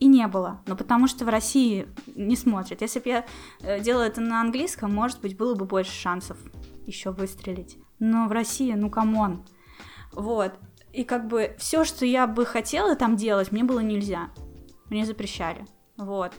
И 0.00 0.06
не 0.06 0.26
было, 0.26 0.60
но 0.66 0.76
потому 0.76 1.06
что 1.06 1.24
в 1.24 1.28
России 1.28 1.88
не 2.14 2.36
смотрят. 2.36 2.82
Если 2.82 3.00
бы 3.00 3.08
я 3.08 3.24
э, 3.60 3.80
делала 3.80 4.02
это 4.02 4.20
на 4.20 4.40
английском, 4.40 4.92
может 4.92 5.20
быть, 5.20 5.36
было 5.36 5.54
бы 5.54 5.64
больше 5.64 5.92
шансов 5.92 6.36
еще 6.86 7.10
выстрелить. 7.10 7.78
Но 7.98 8.26
в 8.26 8.32
России, 8.32 8.72
ну 8.72 8.90
come 8.90 9.21
on. 9.21 9.44
Вот. 10.12 10.54
И 10.92 11.04
как 11.04 11.26
бы 11.26 11.56
все, 11.58 11.84
что 11.84 12.04
я 12.04 12.26
бы 12.26 12.44
хотела 12.44 12.96
там 12.96 13.16
делать, 13.16 13.50
мне 13.50 13.64
было 13.64 13.80
нельзя. 13.80 14.30
Мне 14.90 15.04
запрещали. 15.04 15.66
Вот. 15.96 16.32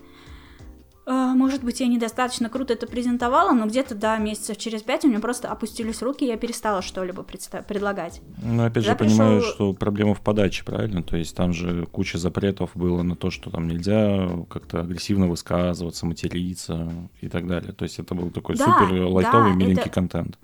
А, 1.08 1.34
может 1.34 1.62
быть, 1.62 1.78
я 1.78 1.86
недостаточно 1.86 2.48
круто 2.48 2.72
это 2.72 2.88
презентовала, 2.88 3.52
но 3.52 3.66
где-то, 3.66 3.94
да, 3.94 4.18
месяцев 4.18 4.56
через 4.56 4.82
пять 4.82 5.04
у 5.04 5.08
меня 5.08 5.20
просто 5.20 5.48
опустились 5.48 6.02
руки, 6.02 6.26
я 6.26 6.36
перестала 6.36 6.82
что-либо 6.82 7.22
предлагать. 7.22 8.20
Ну, 8.42 8.64
опять 8.64 8.82
же, 8.82 8.90
я 8.90 8.96
понимаю, 8.96 9.40
что 9.40 9.72
проблема 9.72 10.14
в 10.14 10.20
подаче, 10.20 10.64
правильно? 10.64 11.04
То 11.04 11.16
есть 11.16 11.36
там 11.36 11.52
же 11.52 11.86
куча 11.86 12.18
запретов 12.18 12.72
было 12.74 13.02
на 13.02 13.14
то, 13.14 13.30
что 13.30 13.50
там 13.50 13.68
нельзя 13.68 14.28
как-то 14.50 14.80
агрессивно 14.80 15.28
высказываться, 15.28 16.06
материться 16.06 16.90
и 17.20 17.28
так 17.28 17.46
далее. 17.46 17.72
То 17.72 17.84
есть 17.84 18.00
это 18.00 18.16
был 18.16 18.30
такой 18.30 18.56
да, 18.56 18.64
супер 18.64 19.04
лайтовый, 19.04 19.52
да, 19.52 19.56
миленький 19.56 19.82
это... 19.82 19.90
контент. 19.90 20.38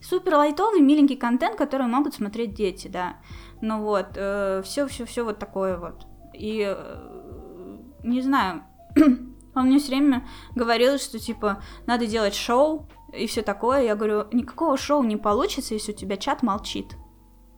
Супер 0.00 0.36
лайтовый, 0.36 0.80
миленький 0.80 1.16
контент, 1.16 1.56
который 1.56 1.88
могут 1.88 2.14
смотреть 2.14 2.54
дети, 2.54 2.86
да. 2.86 3.16
Ну 3.60 3.82
вот, 3.82 4.12
все-все-все 4.12 5.22
э, 5.22 5.24
вот 5.24 5.40
такое 5.40 5.76
вот. 5.76 6.06
И 6.32 6.64
э, 6.64 7.78
не 8.04 8.22
знаю, 8.22 8.62
Он 9.54 9.66
мне 9.66 9.78
все 9.78 9.88
время 9.88 10.26
говорил, 10.54 10.98
что 10.98 11.18
типа 11.18 11.62
надо 11.86 12.06
делать 12.06 12.34
шоу 12.34 12.88
и 13.12 13.26
все 13.26 13.42
такое. 13.42 13.82
Я 13.82 13.94
говорю, 13.94 14.26
никакого 14.32 14.76
шоу 14.76 15.02
не 15.02 15.16
получится, 15.16 15.74
если 15.74 15.92
у 15.92 15.96
тебя 15.96 16.16
чат 16.16 16.42
молчит. 16.42 16.96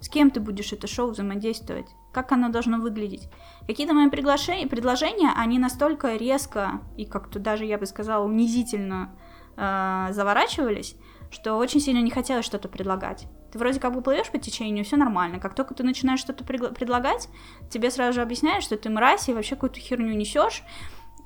С 0.01 0.09
кем 0.09 0.31
ты 0.31 0.41
будешь 0.41 0.73
это 0.73 0.87
шоу 0.87 1.11
взаимодействовать? 1.11 1.87
Как 2.13 2.33
оно 2.33 2.49
должно 2.49 2.79
выглядеть? 2.79 3.29
Какие-то 3.67 3.93
мои 3.93 4.09
приглашения, 4.09 4.67
предложения, 4.67 5.31
они 5.37 5.59
настолько 5.59 6.17
резко 6.17 6.81
и 6.97 7.05
как-то 7.05 7.39
даже, 7.39 7.67
я 7.67 7.77
бы 7.77 7.85
сказала, 7.87 8.25
унизительно 8.25 9.15
э, 9.57 10.09
заворачивались, 10.11 10.97
что 11.31 11.57
очень 11.57 11.81
сильно 11.81 12.01
не 12.01 12.11
хотелось 12.11 12.47
что-то 12.47 12.69
предлагать. 12.69 13.27
Ты 13.53 13.59
вроде 13.59 13.79
как 13.79 13.93
бы 13.93 14.01
плывешь 14.01 14.31
по 14.31 14.39
течению, 14.39 14.85
все 14.85 14.97
нормально. 14.97 15.39
Как 15.39 15.55
только 15.55 15.75
ты 15.75 15.83
начинаешь 15.83 16.21
что-то 16.21 16.45
предлагать, 16.45 17.29
тебе 17.69 17.91
сразу 17.91 18.15
же 18.15 18.23
объясняют, 18.23 18.65
что 18.65 18.77
ты 18.77 18.89
мразь 18.89 19.29
и 19.29 19.35
вообще 19.35 19.55
какую-то 19.55 19.81
херню 19.81 20.15
несешь 20.15 20.63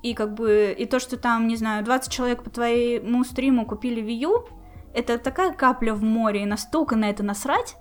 и 0.05 0.13
как 0.13 0.35
бы, 0.35 0.77
и 0.79 0.85
то, 0.85 1.01
что 1.01 1.17
там, 1.17 1.49
не 1.49 1.57
знаю, 1.57 1.83
20 1.83 2.13
человек 2.13 2.43
по 2.43 2.51
твоему 2.51 3.25
стриму 3.25 3.65
купили 3.65 4.03
Wii 4.03 4.51
это 4.93 5.17
такая 5.19 5.55
капля 5.55 5.95
в 5.95 6.03
море, 6.03 6.43
и 6.43 6.47
настолько 6.47 6.95
на 6.95 7.09
это 7.09 7.23
насрать, 7.23 7.77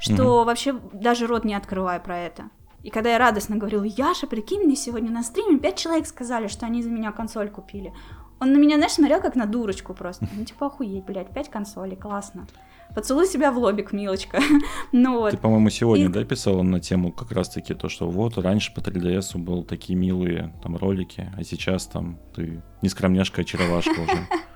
что 0.00 0.22
mm-hmm. 0.22 0.44
вообще 0.46 0.72
даже 0.94 1.26
рот 1.26 1.44
не 1.44 1.54
открывай 1.54 2.00
про 2.00 2.18
это. 2.18 2.48
И 2.82 2.88
когда 2.88 3.10
я 3.10 3.18
радостно 3.18 3.56
говорила, 3.56 3.84
Яша, 3.84 4.26
прикинь, 4.26 4.62
мне 4.62 4.76
сегодня 4.76 5.10
на 5.10 5.22
стриме 5.22 5.58
5 5.58 5.76
человек 5.76 6.06
сказали, 6.06 6.46
что 6.46 6.64
они 6.64 6.82
за 6.82 6.88
меня 6.88 7.12
консоль 7.12 7.50
купили. 7.50 7.92
Он 8.40 8.52
на 8.52 8.58
меня, 8.58 8.76
знаешь, 8.76 8.92
смотрел 8.92 9.20
как 9.20 9.34
на 9.34 9.46
дурочку 9.46 9.94
просто. 9.94 10.28
Ну, 10.32 10.44
типа, 10.44 10.66
охуеть, 10.66 11.04
блядь, 11.04 11.32
5 11.32 11.48
консолей, 11.48 11.96
классно. 11.96 12.46
Поцелуй 12.94 13.26
себя 13.26 13.52
в 13.52 13.58
лобик, 13.58 13.92
милочка. 13.92 14.40
ну 14.92 15.18
вот. 15.18 15.32
Ты, 15.32 15.36
по-моему, 15.36 15.70
сегодня, 15.70 16.06
и... 16.06 16.08
да, 16.08 16.24
писала 16.24 16.62
на 16.62 16.80
тему 16.80 17.12
как 17.12 17.32
раз-таки 17.32 17.74
то, 17.74 17.88
что 17.88 18.08
вот 18.08 18.38
раньше 18.38 18.72
по 18.72 18.80
3DS 18.80 19.36
был 19.36 19.62
такие 19.62 19.98
милые 19.98 20.54
там 20.62 20.76
ролики, 20.76 21.30
а 21.36 21.44
сейчас 21.44 21.86
там 21.86 22.18
ты 22.34 22.62
не 22.80 22.88
скромняшка, 22.88 23.40
а 23.40 23.42
очаровашка 23.42 23.90
уже. 23.90 24.26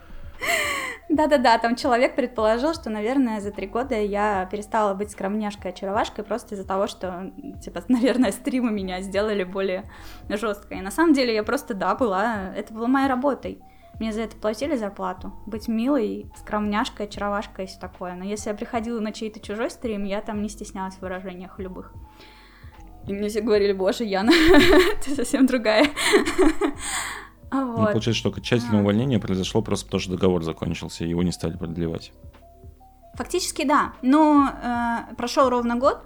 Да-да-да, 1.13 1.59
там 1.59 1.77
человек 1.77 2.17
предположил, 2.17 2.73
что, 2.73 2.89
наверное, 2.89 3.41
за 3.41 3.51
три 3.51 3.67
года 3.67 3.95
я 4.01 4.49
перестала 4.51 4.95
быть 4.95 5.11
скромняшкой, 5.11 5.73
очаровашкой 5.73 6.25
просто 6.25 6.55
из-за 6.55 6.67
того, 6.67 6.87
что, 6.87 7.31
типа, 7.63 7.83
наверное, 7.89 8.33
стримы 8.33 8.71
меня 8.71 9.03
сделали 9.03 9.45
более 9.45 9.85
жесткой. 10.31 10.79
И 10.79 10.81
на 10.81 10.91
самом 10.91 11.13
деле 11.13 11.35
я 11.35 11.43
просто, 11.43 11.75
да, 11.75 11.95
была, 11.95 12.55
это 12.57 12.73
была 12.73 12.89
моей 12.89 13.09
работой. 13.09 13.61
Мне 13.99 14.13
за 14.13 14.23
это 14.23 14.37
платили 14.37 14.77
зарплату. 14.77 15.33
Быть 15.47 15.69
милой, 15.69 16.31
скромняшкой, 16.37 17.07
очаровашкой 17.07 17.67
и 17.67 17.69
все 17.69 17.79
такое. 17.79 18.15
Но 18.15 18.25
если 18.25 18.51
я 18.51 18.57
приходила 18.57 19.01
на 19.01 19.13
чей-то 19.13 19.39
чужой 19.41 19.71
стрим, 19.71 20.05
я 20.05 20.21
там 20.21 20.43
не 20.43 20.49
стеснялась 20.49 20.95
в 20.95 21.03
выражениях 21.03 21.59
любых. 21.59 21.93
И 23.07 23.13
мне 23.13 23.29
все 23.29 23.41
говорили, 23.41 23.73
боже, 23.73 24.05
Яна, 24.05 24.33
ты 25.05 25.15
совсем 25.15 25.47
другая. 25.47 25.87
А 27.55 27.67
вот. 27.67 27.77
Ну, 27.77 27.85
получается, 27.85 28.15
что 28.15 28.31
окончательное 28.31 28.79
а. 28.79 28.83
увольнение 28.83 29.19
произошло 29.19 29.61
просто 29.61 29.85
потому, 29.85 30.01
что 30.01 30.13
договор 30.13 30.43
закончился, 30.43 31.05
и 31.05 31.11
его 31.11 31.23
не 31.23 31.33
стали 31.33 31.55
продлевать. 31.55 32.11
Фактически, 33.15 33.67
да. 33.67 33.93
Но 34.01 34.49
э, 34.49 35.15
прошел 35.17 35.51
ровно 35.51 35.77
год, 35.77 36.03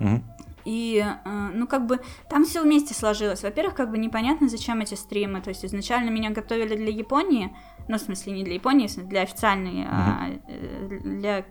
угу. 0.00 0.22
И, 0.66 0.98
э, 0.98 1.28
ну, 1.54 1.66
как 1.68 1.86
бы, 1.86 2.00
там 2.28 2.44
все 2.44 2.60
вместе 2.60 2.92
сложилось. 2.92 3.44
Во-первых, 3.44 3.76
как 3.76 3.90
бы 3.90 3.98
непонятно, 3.98 4.48
зачем 4.48 4.80
эти 4.80 4.94
стримы. 4.94 5.40
То 5.40 5.50
есть 5.50 5.64
изначально 5.64 6.10
меня 6.10 6.30
готовили 6.30 6.74
для 6.74 6.90
Японии, 6.90 7.56
ну, 7.88 7.96
в 7.98 8.00
смысле, 8.00 8.32
не 8.32 8.42
для 8.42 8.54
Японии, 8.54 8.90
а 8.96 9.00
для 9.02 9.22
официальной, 9.22 9.84
mm-hmm. 9.84 9.88
а 9.88 10.98
для 11.04 11.44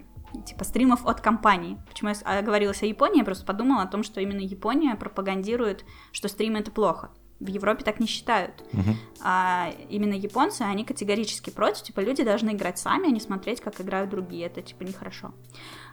типа 0.46 0.66
стримов 0.66 1.08
от 1.08 1.22
компании. 1.22 1.78
Почему 1.88 2.12
я 2.12 2.42
говорилась 2.42 2.84
о 2.84 2.86
Японии, 2.86 3.20
я 3.20 3.24
просто 3.24 3.46
подумала 3.46 3.84
о 3.84 3.88
том, 3.88 4.04
что 4.04 4.20
именно 4.20 4.42
Япония 4.42 4.96
пропагандирует, 4.96 5.86
что 6.12 6.28
стримы 6.28 6.60
это 6.60 6.72
плохо. 6.72 7.12
В 7.40 7.48
Европе 7.48 7.86
так 7.86 8.02
не 8.02 8.08
считают. 8.08 8.64
Uh-huh. 8.72 8.96
А 9.22 9.70
именно 9.90 10.14
японцы, 10.14 10.62
они 10.62 10.84
категорически 10.86 11.50
против. 11.50 11.84
Типа, 11.84 12.00
люди 12.00 12.24
должны 12.24 12.52
играть 12.52 12.80
сами, 12.80 13.08
а 13.08 13.12
не 13.12 13.20
смотреть, 13.20 13.62
как 13.62 13.80
играют 13.80 14.10
другие. 14.10 14.46
Это, 14.46 14.62
типа, 14.62 14.84
нехорошо. 14.84 15.34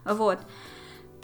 Вот. 0.04 0.38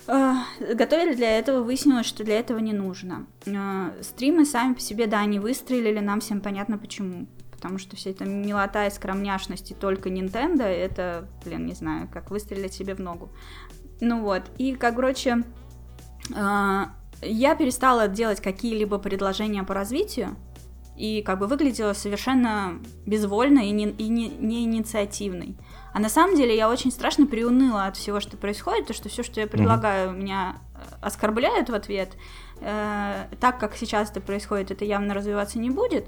Э, 0.09 0.36
готовили 0.74 1.14
для 1.14 1.38
этого, 1.38 1.62
выяснилось, 1.62 2.06
что 2.06 2.24
для 2.24 2.38
этого 2.38 2.59
не 2.59 2.72
нужно. 2.72 3.26
Э, 3.44 3.92
стримы 4.00 4.46
сами 4.46 4.72
по 4.72 4.80
себе, 4.80 5.06
да, 5.06 5.20
они 5.20 5.38
выстрелили, 5.38 6.00
нам 6.00 6.20
всем 6.20 6.40
понятно 6.40 6.78
почему. 6.78 7.26
Потому 7.52 7.78
что 7.78 7.96
вся 7.96 8.11
эта 8.11 8.24
милота 8.24 8.86
и 8.86 8.90
скромняшность 8.90 9.72
и 9.72 9.74
только 9.74 10.09
Nintendo, 10.09 10.62
это, 10.62 11.28
блин, 11.44 11.66
не 11.66 11.74
знаю, 11.74 12.09
как 12.11 12.30
выстрелить 12.30 12.72
себе 12.72 12.94
в 12.94 13.00
ногу. 13.00 13.30
Ну 14.00 14.22
вот, 14.22 14.44
и, 14.56 14.74
как, 14.74 14.96
короче, 14.96 15.44
э, 16.34 16.84
я 17.22 17.54
перестала 17.54 18.09
делать 18.09 18.40
какие-либо 18.40 18.98
предложения 18.98 19.62
по 19.62 19.74
развитию, 19.74 20.36
и 20.96 21.22
как 21.22 21.38
бы 21.38 21.46
выглядела 21.46 21.92
совершенно 21.92 22.80
безвольно 23.06 23.61
и 23.61 23.70
не, 23.70 23.90
и 23.90 24.09
не, 24.09 24.28
не 24.28 24.64
инициативной. 24.64 25.56
А 25.99 26.01
на 26.01 26.09
самом 26.09 26.36
деле 26.36 26.57
я 26.57 26.70
очень 26.70 26.92
страшно 26.92 27.26
приуныла 27.26 27.86
от 27.86 27.96
всего, 27.96 28.20
что 28.20 28.36
происходит, 28.36 28.86
то, 28.86 28.92
что 28.92 29.09
все, 29.09 29.24
что 29.24 29.40
я 29.40 29.49
предлагаю, 29.49 30.11
mm-hmm. 30.11 30.16
меня 30.16 30.61
э, 30.72 30.78
оскорбляют 31.01 31.70
в 31.70 31.74
ответ. 31.74 32.12
Э, 32.61 33.24
так 33.40 33.59
как 33.59 33.74
сейчас 33.74 34.09
это 34.12 34.20
происходит, 34.20 34.70
это 34.70 34.84
явно 34.84 35.12
развиваться 35.12 35.59
не 35.59 35.70
будет. 35.70 36.07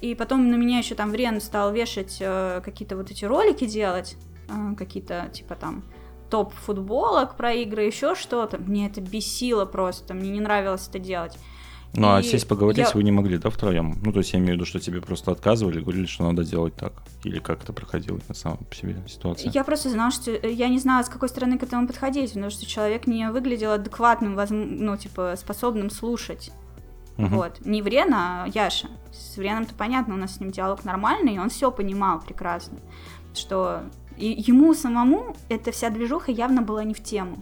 И 0.00 0.14
потом 0.14 0.52
на 0.52 0.54
меня 0.54 0.78
еще 0.78 0.94
там 0.94 1.10
Врен 1.10 1.40
стал 1.40 1.72
вешать 1.72 2.18
э, 2.20 2.60
какие-то 2.64 2.96
вот 2.96 3.10
эти 3.10 3.24
ролики 3.24 3.66
делать, 3.66 4.16
э, 4.48 4.76
какие-то, 4.76 5.28
типа 5.32 5.56
там, 5.56 5.82
топ 6.30 6.54
футболок 6.54 7.36
про 7.36 7.54
игры, 7.54 7.82
еще 7.82 8.14
что-то. 8.14 8.58
Мне 8.58 8.86
это 8.86 9.00
бесило 9.00 9.64
просто, 9.64 10.14
мне 10.14 10.30
не 10.30 10.40
нравилось 10.40 10.86
это 10.86 11.00
делать. 11.00 11.36
Ну, 11.96 12.12
а 12.12 12.22
сесть 12.22 12.48
поговорить 12.48 12.78
я... 12.78 12.90
вы 12.92 13.02
не 13.04 13.12
могли, 13.12 13.38
да, 13.38 13.50
втроем? 13.50 13.98
Ну, 14.02 14.12
то 14.12 14.18
есть 14.18 14.32
я 14.32 14.38
имею 14.38 14.52
в 14.52 14.56
виду, 14.56 14.64
что 14.64 14.80
тебе 14.80 15.00
просто 15.00 15.30
отказывали, 15.30 15.80
говорили, 15.80 16.06
что 16.06 16.24
надо 16.24 16.44
делать 16.44 16.74
так. 16.74 16.92
Или 17.22 17.38
как 17.38 17.62
это 17.62 17.72
проходило 17.72 18.18
на 18.28 18.34
самом 18.34 18.58
по 18.58 18.74
себе 18.74 18.96
ситуация? 19.06 19.50
Я 19.50 19.64
просто 19.64 19.90
знала, 19.90 20.10
что 20.10 20.32
я 20.32 20.68
не 20.68 20.78
знала, 20.78 21.02
с 21.02 21.08
какой 21.08 21.28
стороны 21.28 21.58
к 21.58 21.62
этому 21.62 21.86
подходить, 21.86 22.32
потому 22.32 22.50
что 22.50 22.66
человек 22.66 23.06
не 23.06 23.30
выглядел 23.30 23.72
адекватным, 23.72 24.38
ну, 24.50 24.96
типа, 24.96 25.34
способным 25.36 25.90
слушать. 25.90 26.50
Угу. 27.16 27.28
Вот. 27.28 27.64
Не 27.64 27.80
Врен, 27.80 28.12
а 28.12 28.46
Яша. 28.52 28.88
С 29.12 29.36
Вреном-то 29.36 29.74
понятно, 29.74 30.14
у 30.14 30.18
нас 30.18 30.34
с 30.34 30.40
ним 30.40 30.50
диалог 30.50 30.84
нормальный, 30.84 31.36
и 31.36 31.38
он 31.38 31.48
все 31.48 31.70
понимал 31.70 32.20
прекрасно, 32.20 32.78
что 33.34 33.82
и 34.16 34.26
ему 34.46 34.74
самому 34.74 35.36
эта 35.48 35.72
вся 35.72 35.90
движуха 35.90 36.30
явно 36.30 36.62
была 36.62 36.84
не 36.84 36.94
в 36.94 37.02
тему. 37.02 37.38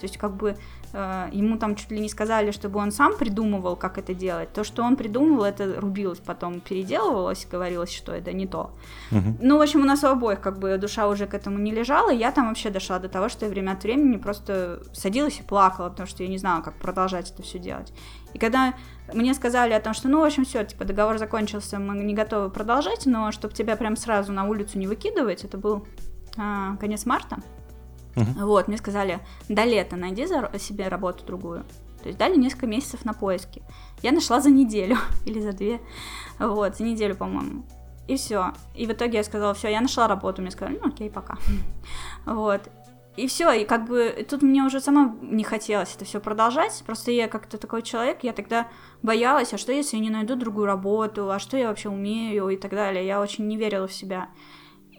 То 0.00 0.06
есть, 0.06 0.18
как 0.18 0.34
бы 0.36 0.56
Э, 0.92 1.28
ему 1.32 1.56
там 1.56 1.76
чуть 1.76 1.90
ли 1.90 2.00
не 2.00 2.08
сказали, 2.08 2.50
чтобы 2.50 2.80
он 2.80 2.90
сам 2.90 3.16
придумывал, 3.16 3.76
как 3.76 3.98
это 3.98 4.14
делать. 4.14 4.52
То, 4.52 4.64
что 4.64 4.82
он 4.82 4.96
придумывал, 4.96 5.44
это 5.44 5.80
рубилось 5.80 6.18
потом, 6.18 6.60
переделывалось, 6.60 7.46
говорилось, 7.50 7.92
что 7.92 8.12
это 8.12 8.32
не 8.32 8.46
то. 8.46 8.72
Угу. 9.12 9.38
Ну, 9.40 9.58
в 9.58 9.62
общем, 9.62 9.82
у 9.82 9.84
нас 9.84 10.02
у 10.02 10.08
обоих 10.08 10.40
как 10.40 10.58
бы 10.58 10.76
душа 10.78 11.08
уже 11.08 11.26
к 11.26 11.34
этому 11.34 11.58
не 11.58 11.72
лежала, 11.72 12.10
я 12.10 12.32
там 12.32 12.48
вообще 12.48 12.70
дошла 12.70 12.98
до 12.98 13.08
того, 13.08 13.28
что 13.28 13.46
я 13.46 13.50
время 13.50 13.72
от 13.72 13.82
времени 13.82 14.16
просто 14.16 14.82
садилась 14.92 15.38
и 15.38 15.42
плакала, 15.42 15.90
потому 15.90 16.08
что 16.08 16.22
я 16.22 16.28
не 16.28 16.38
знала, 16.38 16.62
как 16.62 16.74
продолжать 16.74 17.30
это 17.30 17.42
все 17.42 17.58
делать. 17.58 17.92
И 18.34 18.38
когда 18.38 18.74
мне 19.12 19.34
сказали 19.34 19.72
о 19.72 19.80
том, 19.80 19.94
что, 19.94 20.08
ну, 20.08 20.20
в 20.20 20.24
общем, 20.24 20.44
все, 20.44 20.64
типа, 20.64 20.84
договор 20.84 21.18
закончился, 21.18 21.78
мы 21.78 22.02
не 22.02 22.14
готовы 22.14 22.50
продолжать, 22.50 23.06
но 23.06 23.32
чтобы 23.32 23.54
тебя 23.54 23.76
прям 23.76 23.96
сразу 23.96 24.32
на 24.32 24.44
улицу 24.44 24.78
не 24.78 24.86
выкидывать, 24.86 25.44
это 25.44 25.58
был 25.58 25.86
а, 26.36 26.76
конец 26.76 27.06
марта, 27.06 27.38
Угу. 28.22 28.46
Вот, 28.46 28.68
мне 28.68 28.76
сказали, 28.76 29.20
до 29.48 29.64
лета 29.64 29.96
найди 29.96 30.26
за 30.26 30.50
себе 30.58 30.88
работу 30.88 31.24
другую. 31.24 31.64
То 32.02 32.08
есть 32.08 32.18
дали 32.18 32.36
несколько 32.36 32.66
месяцев 32.66 33.04
на 33.04 33.12
поиски. 33.12 33.62
Я 34.02 34.12
нашла 34.12 34.40
за 34.40 34.50
неделю 34.50 34.96
или 35.26 35.40
за 35.40 35.52
две. 35.52 35.80
Вот, 36.38 36.76
за 36.76 36.84
неделю, 36.84 37.14
по-моему. 37.14 37.64
И 38.08 38.16
все. 38.16 38.52
И 38.74 38.86
в 38.86 38.92
итоге 38.92 39.18
я 39.18 39.24
сказала, 39.24 39.54
все, 39.54 39.68
я 39.68 39.80
нашла 39.80 40.08
работу. 40.08 40.42
Мне 40.42 40.50
сказали, 40.50 40.78
ну 40.82 40.88
окей, 40.88 41.10
пока. 41.10 41.36
Вот. 42.26 42.62
И 43.16 43.26
все, 43.26 43.50
и 43.52 43.64
как 43.64 43.86
бы 43.86 44.24
тут 44.28 44.40
мне 44.40 44.62
уже 44.62 44.80
сама 44.80 45.14
не 45.20 45.44
хотелось 45.44 45.94
это 45.94 46.04
все 46.04 46.20
продолжать. 46.20 46.82
Просто 46.86 47.10
я 47.10 47.28
как-то 47.28 47.58
такой 47.58 47.82
человек, 47.82 48.20
я 48.22 48.32
тогда 48.32 48.68
боялась, 49.02 49.52
а 49.52 49.58
что 49.58 49.72
если 49.72 49.96
я 49.96 50.02
не 50.02 50.10
найду 50.10 50.36
другую 50.36 50.66
работу, 50.66 51.30
а 51.30 51.38
что 51.38 51.56
я 51.56 51.68
вообще 51.68 51.88
умею 51.88 52.48
и 52.48 52.56
так 52.56 52.70
далее. 52.70 53.06
Я 53.06 53.20
очень 53.20 53.46
не 53.46 53.56
верила 53.56 53.86
в 53.86 53.92
себя. 53.92 54.28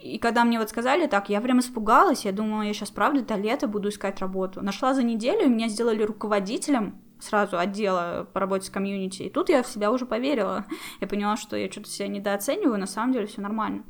И 0.01 0.17
когда 0.17 0.43
мне 0.43 0.59
вот 0.59 0.69
сказали 0.69 1.07
так, 1.07 1.29
я 1.29 1.41
прям 1.41 1.59
испугалась, 1.59 2.25
я 2.25 2.31
думала, 2.31 2.63
я 2.63 2.73
сейчас 2.73 2.89
правда 2.89 3.21
до 3.21 3.35
лета 3.35 3.67
буду 3.67 3.89
искать 3.89 4.19
работу. 4.19 4.61
Нашла 4.61 4.93
за 4.93 5.03
неделю, 5.03 5.49
меня 5.49 5.67
сделали 5.67 6.03
руководителем 6.03 6.99
сразу 7.19 7.57
отдела 7.57 8.27
по 8.33 8.39
работе 8.39 8.65
с 8.65 8.69
комьюнити. 8.69 9.23
И 9.23 9.29
тут 9.29 9.49
я 9.49 9.61
в 9.63 9.67
себя 9.67 9.91
уже 9.91 10.05
поверила. 10.05 10.65
Я 10.99 11.07
поняла, 11.07 11.37
что 11.37 11.55
я 11.55 11.71
что-то 11.71 11.87
себя 11.89 12.07
недооцениваю, 12.07 12.79
на 12.79 12.87
самом 12.87 13.13
деле 13.13 13.27
все 13.27 13.41
нормально. 13.41 13.83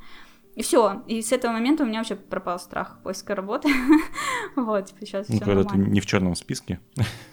И 0.55 0.63
все. 0.63 1.01
И 1.07 1.21
с 1.21 1.31
этого 1.31 1.53
момента 1.53 1.83
у 1.83 1.87
меня 1.87 1.99
вообще 1.99 2.15
пропал 2.15 2.59
страх 2.59 2.99
поиска 3.03 3.35
работы. 3.35 3.69
вот, 4.55 4.87
типа 4.87 5.05
сейчас 5.05 5.29
ну, 5.29 5.39
когда 5.39 5.63
ты 5.63 5.77
не 5.77 6.01
в 6.01 6.05
черном 6.05 6.35
списке. 6.35 6.79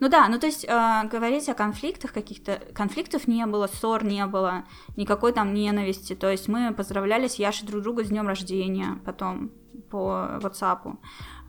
Ну 0.00 0.08
да, 0.08 0.28
ну 0.28 0.38
то 0.38 0.46
есть 0.46 0.64
э, 0.64 1.08
говорить 1.10 1.48
о 1.48 1.54
конфликтах 1.54 2.12
каких-то, 2.12 2.60
конфликтов 2.74 3.28
не 3.28 3.44
было, 3.46 3.66
ссор 3.66 4.02
не 4.04 4.24
было, 4.26 4.64
никакой 4.96 5.32
там 5.32 5.52
ненависти. 5.52 6.14
То 6.14 6.30
есть 6.30 6.48
мы 6.48 6.72
поздравляли 6.72 7.28
с 7.28 7.34
Яшей 7.34 7.68
друг 7.68 7.82
друга 7.82 8.02
с 8.02 8.08
днем 8.08 8.26
рождения 8.26 8.98
потом 9.04 9.50
по 9.90 10.38
WhatsApp. 10.40 10.96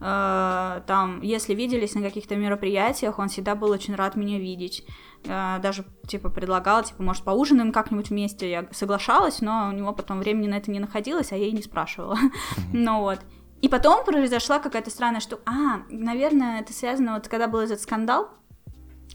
Э, 0.00 0.82
там, 0.86 1.22
если 1.22 1.54
виделись 1.54 1.94
на 1.94 2.02
каких-то 2.02 2.36
мероприятиях, 2.36 3.18
он 3.18 3.28
всегда 3.28 3.54
был 3.54 3.70
очень 3.70 3.94
рад 3.94 4.16
меня 4.16 4.38
видеть. 4.38 4.84
Э, 5.24 5.58
даже, 5.62 5.84
типа, 6.06 6.28
предлагал, 6.28 6.82
типа, 6.82 7.02
может, 7.02 7.24
поужинаем 7.24 7.72
как-нибудь 7.72 8.10
вместе. 8.10 8.50
Я 8.50 8.68
соглашалась, 8.72 9.40
но 9.40 9.68
у 9.68 9.72
него 9.72 9.92
потом 9.92 10.18
времени 10.18 10.48
на 10.48 10.56
это 10.56 10.70
не 10.70 10.80
находилось, 10.80 11.32
а 11.32 11.36
я 11.36 11.46
и 11.46 11.52
не 11.52 11.62
спрашивала. 11.62 12.18
ну 12.72 13.00
вот. 13.00 13.20
И 13.62 13.68
потом 13.68 14.04
произошла 14.04 14.58
какая-то 14.58 14.90
странная 14.90 15.20
штука. 15.20 15.42
А, 15.46 15.82
наверное, 15.88 16.60
это 16.60 16.72
связано, 16.72 17.14
вот 17.14 17.28
когда 17.28 17.46
был 17.46 17.60
этот 17.60 17.80
скандал, 17.80 18.28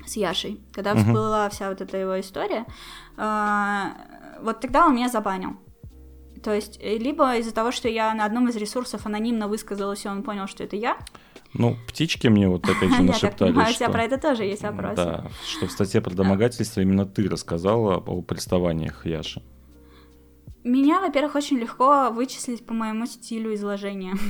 с 0.05 0.15
Яшей, 0.15 0.59
когда 0.73 0.93
uh-huh. 0.93 1.03
всплыла 1.03 1.49
вся 1.49 1.69
вот 1.69 1.81
эта 1.81 1.97
его 1.97 2.19
история, 2.19 2.65
э, 3.17 3.83
вот 4.41 4.59
тогда 4.61 4.85
он 4.85 4.95
меня 4.95 5.09
забанил. 5.09 5.57
То 6.43 6.53
есть, 6.53 6.79
э, 6.81 6.97
либо 6.97 7.35
из-за 7.37 7.53
того, 7.53 7.71
что 7.71 7.89
я 7.89 8.13
на 8.13 8.25
одном 8.25 8.47
из 8.49 8.55
ресурсов 8.55 9.05
анонимно 9.05 9.47
высказалась, 9.47 10.05
и 10.05 10.07
он 10.07 10.23
понял, 10.23 10.47
что 10.47 10.63
это 10.63 10.75
я. 10.75 10.97
Ну, 11.53 11.75
птички 11.87 12.27
мне 12.27 12.47
вот 12.47 12.63
опять 12.69 12.93
же 12.93 13.03
нашептали, 13.03 13.49
Я 13.57 13.65
так 13.65 13.73
что... 13.73 13.91
про 13.91 14.03
это 14.03 14.17
тоже 14.17 14.43
есть 14.43 14.61
вопросы. 14.61 14.95
Да, 14.95 15.25
что 15.45 15.67
в 15.67 15.71
статье 15.71 16.01
про 16.01 16.13
домогательство 16.13 16.81
именно 16.81 17.05
ты 17.05 17.27
рассказала 17.27 17.97
о 17.97 18.21
приставаниях 18.21 19.05
Яши. 19.05 19.41
Меня, 20.67 20.99
во-первых, 20.99 21.35
очень 21.35 21.59
легко 21.59 22.09
вычислить 22.11 22.65
по 22.65 22.73
моему 22.73 23.05
стилю 23.05 23.53
изложения. 23.53 24.15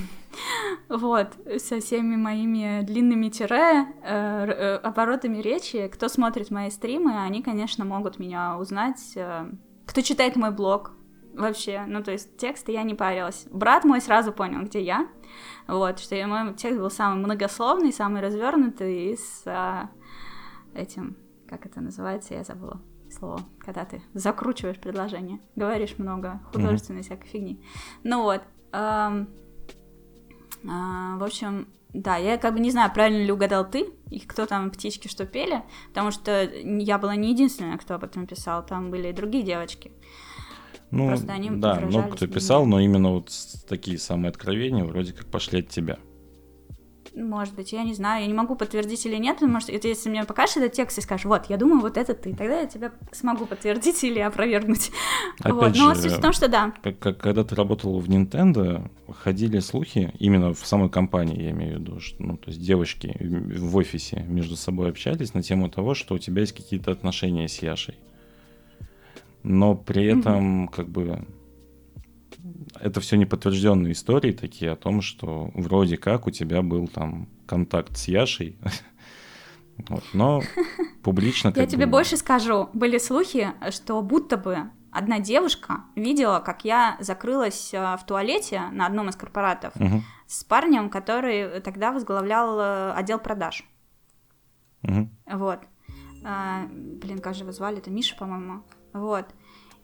Вот, 0.87 1.29
со 1.57 1.79
всеми 1.79 2.15
моими 2.15 2.83
длинными 2.83 3.29
тире, 3.29 3.87
э, 4.03 4.45
э, 4.45 4.75
оборотами 4.75 5.39
речи. 5.39 5.87
Кто 5.87 6.09
смотрит 6.09 6.51
мои 6.51 6.69
стримы, 6.69 7.23
они, 7.23 7.41
конечно, 7.41 7.85
могут 7.85 8.19
меня 8.19 8.55
узнать. 8.59 9.13
Э, 9.15 9.49
кто 9.87 10.01
читает 10.01 10.35
мой 10.35 10.51
блог, 10.51 10.91
вообще, 11.33 11.85
ну, 11.87 12.03
то 12.03 12.11
есть 12.11 12.37
тексты 12.37 12.73
я 12.73 12.83
не 12.83 12.93
парилась. 12.93 13.47
Брат 13.49 13.83
мой 13.83 13.99
сразу 13.99 14.31
понял, 14.31 14.61
где 14.61 14.79
я. 14.79 15.07
Вот, 15.67 15.97
что 15.97 16.15
мой 16.27 16.53
текст 16.53 16.79
был 16.79 16.91
самый 16.91 17.17
многословный, 17.17 17.91
самый 17.91 18.21
развернутый 18.21 19.13
и 19.13 19.17
с 19.17 19.41
а, 19.47 19.89
этим, 20.75 21.17
как 21.49 21.65
это 21.65 21.81
называется, 21.81 22.35
я 22.35 22.43
забыла 22.43 22.79
слово, 23.17 23.41
когда 23.59 23.85
ты 23.85 24.01
закручиваешь 24.13 24.77
предложение, 24.77 25.39
говоришь 25.55 25.97
много 25.97 26.41
художественной 26.51 27.01
mm-hmm. 27.01 27.03
всякой 27.03 27.27
фигни. 27.27 27.61
Ну 28.03 28.23
вот, 28.23 28.41
эм, 28.73 29.27
э, 30.63 31.17
в 31.17 31.23
общем, 31.23 31.67
да, 31.93 32.17
я 32.17 32.37
как 32.37 32.53
бы 32.53 32.59
не 32.59 32.71
знаю, 32.71 32.91
правильно 32.93 33.23
ли 33.23 33.31
угадал 33.31 33.69
ты, 33.69 33.87
и 34.09 34.19
кто 34.19 34.45
там 34.45 34.71
птички 34.71 35.07
что 35.07 35.25
пели, 35.25 35.63
потому 35.89 36.11
что 36.11 36.43
я 36.43 36.97
была 36.97 37.15
не 37.15 37.31
единственная, 37.31 37.77
кто 37.77 37.95
об 37.95 38.03
этом 38.03 38.27
писал, 38.27 38.65
там 38.65 38.91
были 38.91 39.09
и 39.09 39.13
другие 39.13 39.43
девочки. 39.43 39.91
Ну, 40.89 41.07
Просто 41.07 41.33
они 41.33 41.49
да, 41.49 41.75
много 41.81 42.11
кто 42.11 42.27
писал, 42.27 42.65
но 42.65 42.79
именно 42.79 43.11
вот 43.11 43.29
такие 43.67 43.97
самые 43.97 44.29
откровения 44.29 44.85
вроде 44.85 45.11
как 45.11 45.25
пошли 45.25 45.59
от 45.59 45.67
тебя. 45.67 45.99
Может 47.17 47.55
быть, 47.55 47.71
я 47.71 47.83
не 47.83 47.95
знаю, 47.95 48.21
я 48.21 48.27
не 48.27 48.33
могу 48.33 48.55
подтвердить 48.55 49.03
или 49.07 49.15
нет, 49.15 49.41
может, 49.41 49.69
это 49.69 49.87
если 49.87 50.07
мне 50.09 50.23
покажешь 50.23 50.57
этот 50.57 50.73
текст 50.73 50.99
и 50.99 51.01
скажешь, 51.01 51.25
вот, 51.25 51.49
я 51.49 51.57
думаю, 51.57 51.81
вот 51.81 51.97
это 51.97 52.13
ты, 52.13 52.35
тогда 52.35 52.59
я 52.61 52.67
тебя 52.67 52.91
смогу 53.11 53.47
подтвердить 53.47 54.03
или 54.03 54.19
опровергнуть. 54.19 54.91
Опять 55.39 55.55
вот. 55.55 55.75
же, 55.75 55.83
Но 55.83 55.95
суть 55.95 56.11
в 56.11 56.21
том, 56.21 56.31
что 56.31 56.47
да. 56.47 56.73
Как, 56.83 56.99
как, 56.99 57.17
когда 57.17 57.43
ты 57.43 57.55
работал 57.55 57.99
в 57.99 58.07
Nintendo, 58.07 58.91
ходили 59.23 59.59
слухи, 59.59 60.13
именно 60.19 60.53
в 60.53 60.59
самой 60.59 60.89
компании, 60.89 61.41
я 61.41 61.51
имею 61.51 61.77
в 61.77 61.79
виду, 61.79 61.99
что, 61.99 62.21
ну, 62.21 62.37
то 62.37 62.51
есть 62.51 62.61
девочки 62.61 63.17
в 63.19 63.75
офисе 63.77 64.23
между 64.27 64.55
собой 64.55 64.89
общались 64.89 65.33
на 65.33 65.41
тему 65.41 65.69
того, 65.69 65.95
что 65.95 66.13
у 66.13 66.19
тебя 66.19 66.41
есть 66.41 66.53
какие-то 66.53 66.91
отношения 66.91 67.47
с 67.47 67.63
Яшей. 67.63 67.95
Но 69.41 69.75
при 69.75 70.05
этом, 70.05 70.65
mm-hmm. 70.65 70.71
как 70.71 70.89
бы, 70.89 71.25
это 72.79 72.99
все 73.01 73.17
неподтвержденные 73.17 73.93
истории 73.93 74.31
такие 74.31 74.71
о 74.71 74.75
том, 74.75 75.01
что 75.01 75.51
вроде 75.53 75.97
как 75.97 76.27
у 76.27 76.31
тебя 76.31 76.61
был 76.61 76.87
там 76.87 77.27
контакт 77.45 77.97
с 77.97 78.07
Яшей. 78.07 78.57
Вот, 79.89 80.03
но 80.11 80.41
публично... 81.03 81.53
Я 81.55 81.67
тебе 81.67 81.85
больше 81.85 82.17
скажу. 82.17 82.67
Были 82.73 82.97
слухи, 82.97 83.53
что 83.69 84.01
будто 84.01 84.35
бы 84.35 84.71
одна 84.89 85.19
девушка 85.19 85.83
видела, 85.95 86.39
как 86.39 86.65
я 86.65 86.97
закрылась 86.99 87.75
э, 87.75 87.95
в 87.95 88.03
туалете 88.07 88.63
на 88.71 88.87
одном 88.87 89.09
из 89.09 89.15
корпоратов 89.15 89.75
угу. 89.75 90.01
с 90.25 90.43
парнем, 90.43 90.89
который 90.89 91.61
тогда 91.61 91.91
возглавлял 91.91 92.59
э, 92.59 92.91
отдел 92.93 93.19
продаж. 93.19 93.63
Угу. 94.81 95.09
Вот. 95.33 95.59
А, 96.23 96.65
блин, 96.71 97.19
как 97.19 97.35
же 97.35 97.43
его 97.43 97.51
звали? 97.51 97.77
Это 97.77 97.91
Миша, 97.91 98.15
по-моему. 98.15 98.63
Вот. 98.93 99.27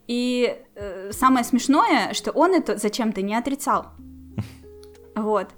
И 0.07 0.57
э, 0.75 1.11
самое 1.11 1.45
смешное, 1.45 2.13
что 2.13 2.31
он 2.31 2.53
это 2.53 2.77
зачем-то 2.77 3.21
не 3.21 3.35
отрицал. 3.35 3.87
Вот. 5.15 5.49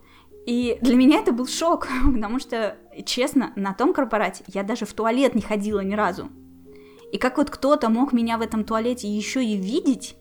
И 0.46 0.78
для 0.82 0.96
меня 0.96 1.20
это 1.20 1.32
был 1.32 1.48
шок, 1.48 1.88
потому 2.14 2.40
что, 2.40 2.78
честно, 3.06 3.54
на 3.56 3.74
том 3.74 3.94
корпорате 3.94 4.44
я 4.48 4.64
даже 4.64 4.86
в 4.86 4.94
туалет 4.94 5.36
не 5.36 5.42
ходила 5.42 5.80
ни 5.80 5.96
разу. 5.96 6.30
И 7.12 7.18
как 7.18 7.38
вот 7.38 7.50
кто-то 7.50 7.90
мог 7.90 8.14
меня 8.14 8.38
в 8.38 8.42
этом 8.42 8.64
туалете 8.64 9.08
еще 9.08 9.44
и 9.44 9.58
видеть, 9.58 10.16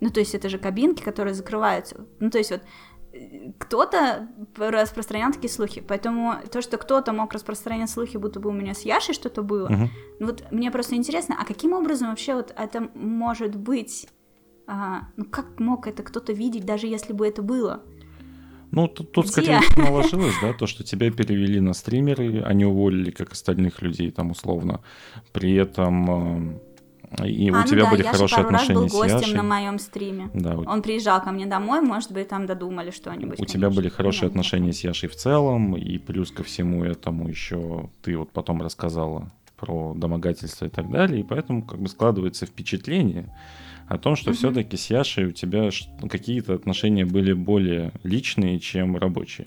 ну, 0.00 0.10
то 0.10 0.20
есть 0.20 0.34
это 0.34 0.48
же 0.48 0.58
кабинки, 0.58 1.02
которые 1.02 1.34
закрываются. 1.34 2.06
Ну, 2.20 2.30
то 2.30 2.38
есть 2.38 2.50
вот 2.50 2.62
кто-то 3.58 4.28
распространял 4.56 5.32
такие 5.32 5.50
слухи. 5.50 5.82
Поэтому 5.86 6.34
то, 6.50 6.62
что 6.62 6.76
кто-то 6.76 7.12
мог 7.12 7.32
распространять 7.32 7.90
слухи, 7.90 8.16
будто 8.16 8.40
бы 8.40 8.50
у 8.50 8.52
меня 8.52 8.74
с 8.74 8.82
Яшей 8.82 9.14
что-то 9.14 9.42
было, 9.42 9.68
uh-huh. 9.68 9.88
вот 10.20 10.44
мне 10.50 10.70
просто 10.70 10.96
интересно, 10.96 11.36
а 11.40 11.44
каким 11.44 11.72
образом 11.72 12.08
вообще 12.08 12.34
вот 12.34 12.52
это 12.56 12.88
может 12.94 13.56
быть? 13.56 14.08
А, 14.66 15.08
ну 15.16 15.24
как 15.24 15.60
мог 15.60 15.86
это 15.86 16.02
кто-то 16.02 16.32
видеть, 16.32 16.64
даже 16.64 16.86
если 16.86 17.12
бы 17.12 17.26
это 17.26 17.42
было? 17.42 17.82
Ну, 18.72 18.88
тут, 18.88 19.12
тут 19.12 19.28
скорее 19.28 19.60
наложилось, 19.76 20.34
да, 20.42 20.52
то, 20.52 20.66
что 20.66 20.84
тебя 20.84 21.10
перевели 21.10 21.60
на 21.60 21.72
стримеры, 21.72 22.42
они 22.42 22.64
уволили, 22.64 23.10
как 23.10 23.32
остальных 23.32 23.80
людей, 23.80 24.10
там, 24.10 24.32
условно. 24.32 24.82
При 25.32 25.54
этом 25.54 26.54
э, 26.54 26.58
и 27.24 27.48
А, 27.50 27.52
у 27.52 27.56
ну 27.60 27.64
тебя 27.66 27.84
да, 27.84 27.90
были 27.90 28.02
Яша 28.02 28.12
хорошие 28.16 28.36
пару 28.38 28.50
раз 28.50 28.62
отношения 28.62 28.80
был 28.80 28.88
с 28.88 28.92
гостем 28.92 29.18
Яшей. 29.20 29.34
на 29.36 29.42
моем 29.42 29.78
стриме. 29.78 30.30
Да, 30.34 30.56
у, 30.56 30.62
Он 30.64 30.82
приезжал 30.82 31.22
ко 31.22 31.30
мне 31.30 31.46
домой, 31.46 31.80
может 31.80 32.12
быть, 32.12 32.28
там 32.28 32.46
додумали 32.46 32.90
что-нибудь. 32.90 33.40
у 33.40 33.44
тебя 33.44 33.62
конечно. 33.68 33.70
были 33.82 33.88
хорошие 33.88 34.22
Ну, 34.24 34.28
отношения 34.30 34.72
с 34.72 34.82
Яшей 34.84 35.08
в 35.08 35.14
целом, 35.16 35.76
и 35.76 35.98
плюс 35.98 36.30
ко 36.30 36.42
всему 36.42 36.84
этому 36.84 37.28
еще 37.28 37.90
ты 38.02 38.16
вот 38.16 38.30
потом 38.32 38.60
рассказала 38.62 39.32
про 39.56 39.94
домогательство 39.94 40.66
и 40.66 40.68
так 40.68 40.90
далее, 40.90 41.20
и 41.20 41.22
поэтому 41.22 41.62
как 41.64 41.80
бы 41.80 41.88
складывается 41.88 42.44
впечатление 42.44 43.34
о 43.88 43.98
том, 43.98 44.16
что 44.16 44.30
Мгм. 44.30 44.36
все-таки 44.38 44.76
с 44.76 44.90
Яшей 44.90 45.26
у 45.26 45.32
тебя 45.32 45.70
какие-то 46.10 46.54
отношения 46.54 47.06
были 47.06 47.32
более 47.32 47.92
личные, 48.02 48.58
чем 48.58 48.96
рабочие. 48.96 49.46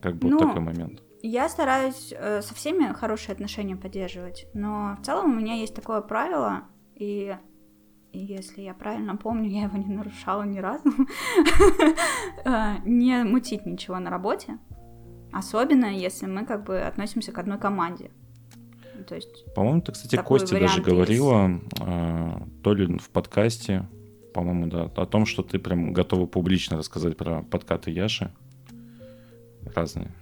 Как 0.00 0.16
бы 0.16 0.28
вот 0.28 0.40
Ну, 0.40 0.46
такой 0.46 0.60
момент. 0.60 1.00
Я 1.26 1.48
стараюсь 1.48 2.12
э, 2.14 2.42
со 2.42 2.54
всеми 2.54 2.92
хорошие 2.92 3.32
отношения 3.32 3.76
поддерживать, 3.76 4.46
но 4.52 4.98
в 5.00 5.06
целом 5.06 5.32
у 5.32 5.40
меня 5.40 5.54
есть 5.54 5.74
такое 5.74 6.02
правило, 6.02 6.64
и, 6.96 7.34
и 8.12 8.18
если 8.18 8.60
я 8.60 8.74
правильно 8.74 9.16
помню, 9.16 9.48
я 9.48 9.62
его 9.62 9.78
не 9.78 9.86
нарушала 9.86 10.42
ни 10.42 10.58
разу, 10.58 10.84
э, 12.44 12.74
не 12.84 13.24
мутить 13.24 13.64
ничего 13.64 13.98
на 14.00 14.10
работе, 14.10 14.58
особенно 15.32 15.86
если 15.86 16.26
мы 16.26 16.44
как 16.44 16.64
бы 16.64 16.78
относимся 16.78 17.32
к 17.32 17.38
одной 17.38 17.58
команде. 17.58 18.10
То 19.08 19.14
есть, 19.14 19.46
По-моему, 19.54 19.80
ты, 19.80 19.92
кстати, 19.92 20.16
Косте 20.16 20.60
даже 20.60 20.82
говорила, 20.82 21.58
э, 21.80 22.32
то 22.62 22.74
ли 22.74 22.98
в 22.98 23.08
подкасте, 23.08 23.88
по-моему, 24.34 24.66
да, 24.66 24.90
о 24.94 25.06
том, 25.06 25.24
что 25.24 25.42
ты 25.42 25.58
прям 25.58 25.94
готова 25.94 26.26
публично 26.26 26.76
рассказать 26.76 27.16
про 27.16 27.40
подкаты 27.40 27.90
Яши. 27.90 28.30
Разные. 29.74 30.12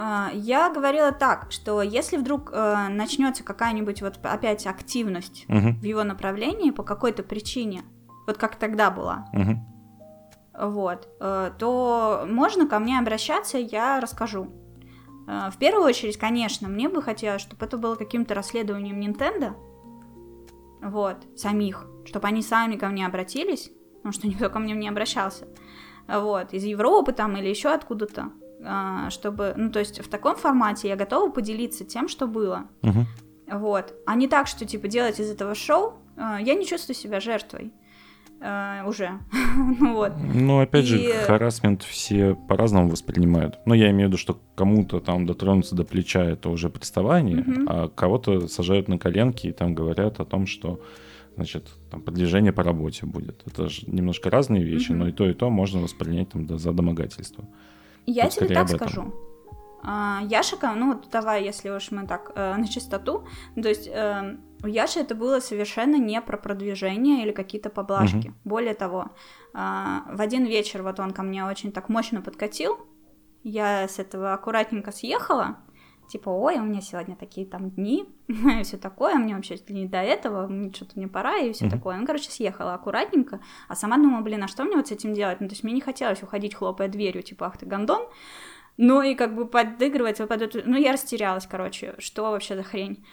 А, 0.00 0.30
Я 0.32 0.70
говорила 0.70 1.10
так, 1.10 1.50
что 1.50 1.82
если 1.82 2.16
вдруг 2.18 2.50
э, 2.52 2.86
начнется 2.88 3.42
какая-нибудь 3.42 4.00
вот 4.00 4.20
опять 4.22 4.64
активность 4.66 5.44
Мгм, 5.48 5.80
в 5.80 5.82
его 5.84 6.04
направлении 6.04 6.70
по 6.70 6.84
какой-то 6.84 7.24
причине, 7.24 7.82
вот 8.28 8.38
как 8.38 8.54
тогда 8.56 8.90
была, 8.92 9.26
мгм. 9.32 9.66
вот, 10.56 11.08
э, 11.20 11.50
то 11.58 12.24
можно 12.30 12.68
ко 12.68 12.78
мне 12.78 12.96
обращаться, 12.96 13.58
я 13.58 13.98
расскажу. 14.00 14.46
Э, 15.26 15.50
В 15.50 15.56
первую 15.58 15.84
очередь, 15.84 16.16
конечно, 16.16 16.68
мне 16.68 16.88
бы 16.88 17.02
хотелось, 17.02 17.42
чтобы 17.42 17.66
это 17.66 17.76
было 17.76 17.96
каким-то 17.96 18.34
расследованием 18.34 19.00
Nintendo, 19.00 19.54
вот, 20.80 21.16
самих, 21.36 21.86
чтобы 22.04 22.28
они 22.28 22.42
сами 22.42 22.76
ко 22.76 22.86
мне 22.86 23.04
обратились, 23.04 23.72
потому 23.96 24.12
что 24.12 24.28
никто 24.28 24.48
ко 24.48 24.60
мне 24.60 24.74
не 24.74 24.88
обращался, 24.88 25.48
вот, 26.06 26.52
из 26.54 26.62
Европы 26.62 27.10
там 27.12 27.36
или 27.36 27.48
еще 27.48 27.70
откуда-то, 27.70 28.30
чтобы, 29.10 29.54
ну, 29.56 29.70
то 29.70 29.78
есть 29.78 30.00
в 30.00 30.08
таком 30.08 30.36
формате 30.36 30.88
я 30.88 30.96
готова 30.96 31.30
поделиться 31.30 31.84
тем, 31.84 32.08
что 32.08 32.26
было, 32.26 32.64
Мгм. 32.82 33.06
вот, 33.52 33.94
а 34.06 34.14
не 34.16 34.26
так, 34.28 34.46
что, 34.48 34.64
типа, 34.66 34.88
делать 34.88 35.20
из 35.20 35.30
этого 35.30 35.54
шоу, 35.54 35.94
э, 36.16 36.38
я 36.40 36.54
не 36.54 36.66
чувствую 36.66 36.96
себя 36.96 37.20
жертвой 37.20 37.72
э, 38.40 38.82
уже, 38.86 39.18
ну 39.80 39.94
вот, 39.94 40.12
Ну, 40.34 40.60
опять 40.60 40.84
же, 40.86 40.98
И- 41.00 41.12
харасмент 41.26 41.82
все 41.82 42.34
по-разному 42.48 42.88
воспринимают. 42.90 43.58
Ну, 43.66 43.74
я 43.74 43.90
имею 43.90 44.08
в 44.08 44.12
виду, 44.12 44.16
что 44.18 44.38
кому-то 44.56 45.00
там 45.00 45.26
дотронуться 45.26 45.74
до 45.74 45.84
плеча 45.84 46.24
это 46.24 46.48
уже 46.48 46.68
приставание, 46.68 47.38
Мгм. 47.38 47.66
а 47.68 47.88
кого-то 47.88 48.46
сажают 48.48 48.88
на 48.88 48.98
коленки 48.98 49.46
и 49.48 49.52
там 49.52 49.74
говорят 49.74 50.20
о 50.20 50.24
том, 50.24 50.46
что 50.46 50.80
значит, 51.36 51.68
там 51.90 52.00
продвижение 52.02 52.52
по 52.52 52.62
работе 52.64 53.06
будет. 53.06 53.42
Это 53.46 53.68
же 53.68 53.82
немножко 53.86 54.30
разные 54.30 54.64
вещи, 54.64 54.90
Мгм. 54.90 54.98
но 54.98 55.08
и 55.08 55.12
то, 55.12 55.28
и 55.28 55.34
то 55.34 55.48
можно 55.50 55.80
воспринять 55.80 56.30
там 56.30 56.58
за 56.58 56.72
домогательство. 56.72 57.44
Я 58.10 58.24
Тут 58.24 58.34
тебе 58.34 58.54
так 58.54 58.68
скажу. 58.68 59.12
А, 59.82 60.20
Яшика, 60.22 60.72
ну 60.74 60.94
вот 60.94 61.08
давай, 61.10 61.44
если 61.44 61.70
уж 61.70 61.90
мы 61.90 62.06
так 62.06 62.32
э, 62.34 62.56
на 62.56 62.66
чистоту, 62.66 63.26
то 63.54 63.68
есть 63.68 63.86
э, 63.86 64.36
у 64.62 64.66
Яши 64.66 65.00
это 65.00 65.14
было 65.14 65.40
совершенно 65.40 65.96
не 65.96 66.20
про 66.20 66.36
продвижение 66.38 67.22
или 67.22 67.32
какие-то 67.32 67.70
поблажки. 67.70 68.32
Более 68.44 68.74
того, 68.74 69.10
а, 69.54 70.04
в 70.10 70.20
один 70.20 70.46
вечер 70.46 70.82
вот 70.82 70.98
он 71.00 71.12
ко 71.12 71.22
мне 71.22 71.44
очень 71.44 71.70
так 71.70 71.88
мощно 71.88 72.22
подкатил, 72.22 72.78
я 73.44 73.86
с 73.86 73.98
этого 73.98 74.32
аккуратненько 74.32 74.90
съехала, 74.90 75.58
типа, 76.08 76.30
ой, 76.30 76.58
у 76.58 76.64
меня 76.64 76.80
сегодня 76.80 77.16
такие 77.16 77.46
там 77.46 77.70
дни, 77.70 78.06
и 78.28 78.62
все 78.62 78.76
такое, 78.76 79.14
мне 79.16 79.34
вообще 79.34 79.56
не 79.68 79.86
до 79.86 79.98
этого, 79.98 80.50
что-то 80.74 80.92
мне 80.96 81.08
пора, 81.08 81.36
и 81.36 81.52
все 81.52 81.66
Мгм. 81.66 81.76
такое. 81.76 81.96
Ну, 81.96 82.06
короче, 82.06 82.30
съехала 82.30 82.74
аккуратненько, 82.74 83.40
а 83.68 83.74
сама 83.74 83.96
думала, 83.96 84.22
блин, 84.22 84.42
а 84.44 84.48
что 84.48 84.64
мне 84.64 84.76
вот 84.76 84.88
с 84.88 84.92
этим 84.92 85.14
делать? 85.14 85.40
Ну, 85.40 85.48
то 85.48 85.52
есть 85.52 85.64
мне 85.64 85.72
не 85.72 85.80
хотелось 85.80 86.22
уходить, 86.22 86.54
хлопая 86.54 86.88
дверью, 86.88 87.22
типа, 87.22 87.46
ах 87.46 87.58
ты 87.58 87.66
гондон, 87.66 88.02
ну 88.76 89.02
и 89.02 89.14
как 89.14 89.34
бы 89.34 89.46
подыгрывать 89.46 90.20
вот 90.20 90.28
под 90.28 90.42
эту... 90.42 90.60
Ну, 90.64 90.76
я 90.76 90.92
растерялась, 90.92 91.46
короче, 91.46 91.94
что 91.98 92.30
вообще 92.30 92.56
за 92.56 92.62
хрень. 92.62 93.04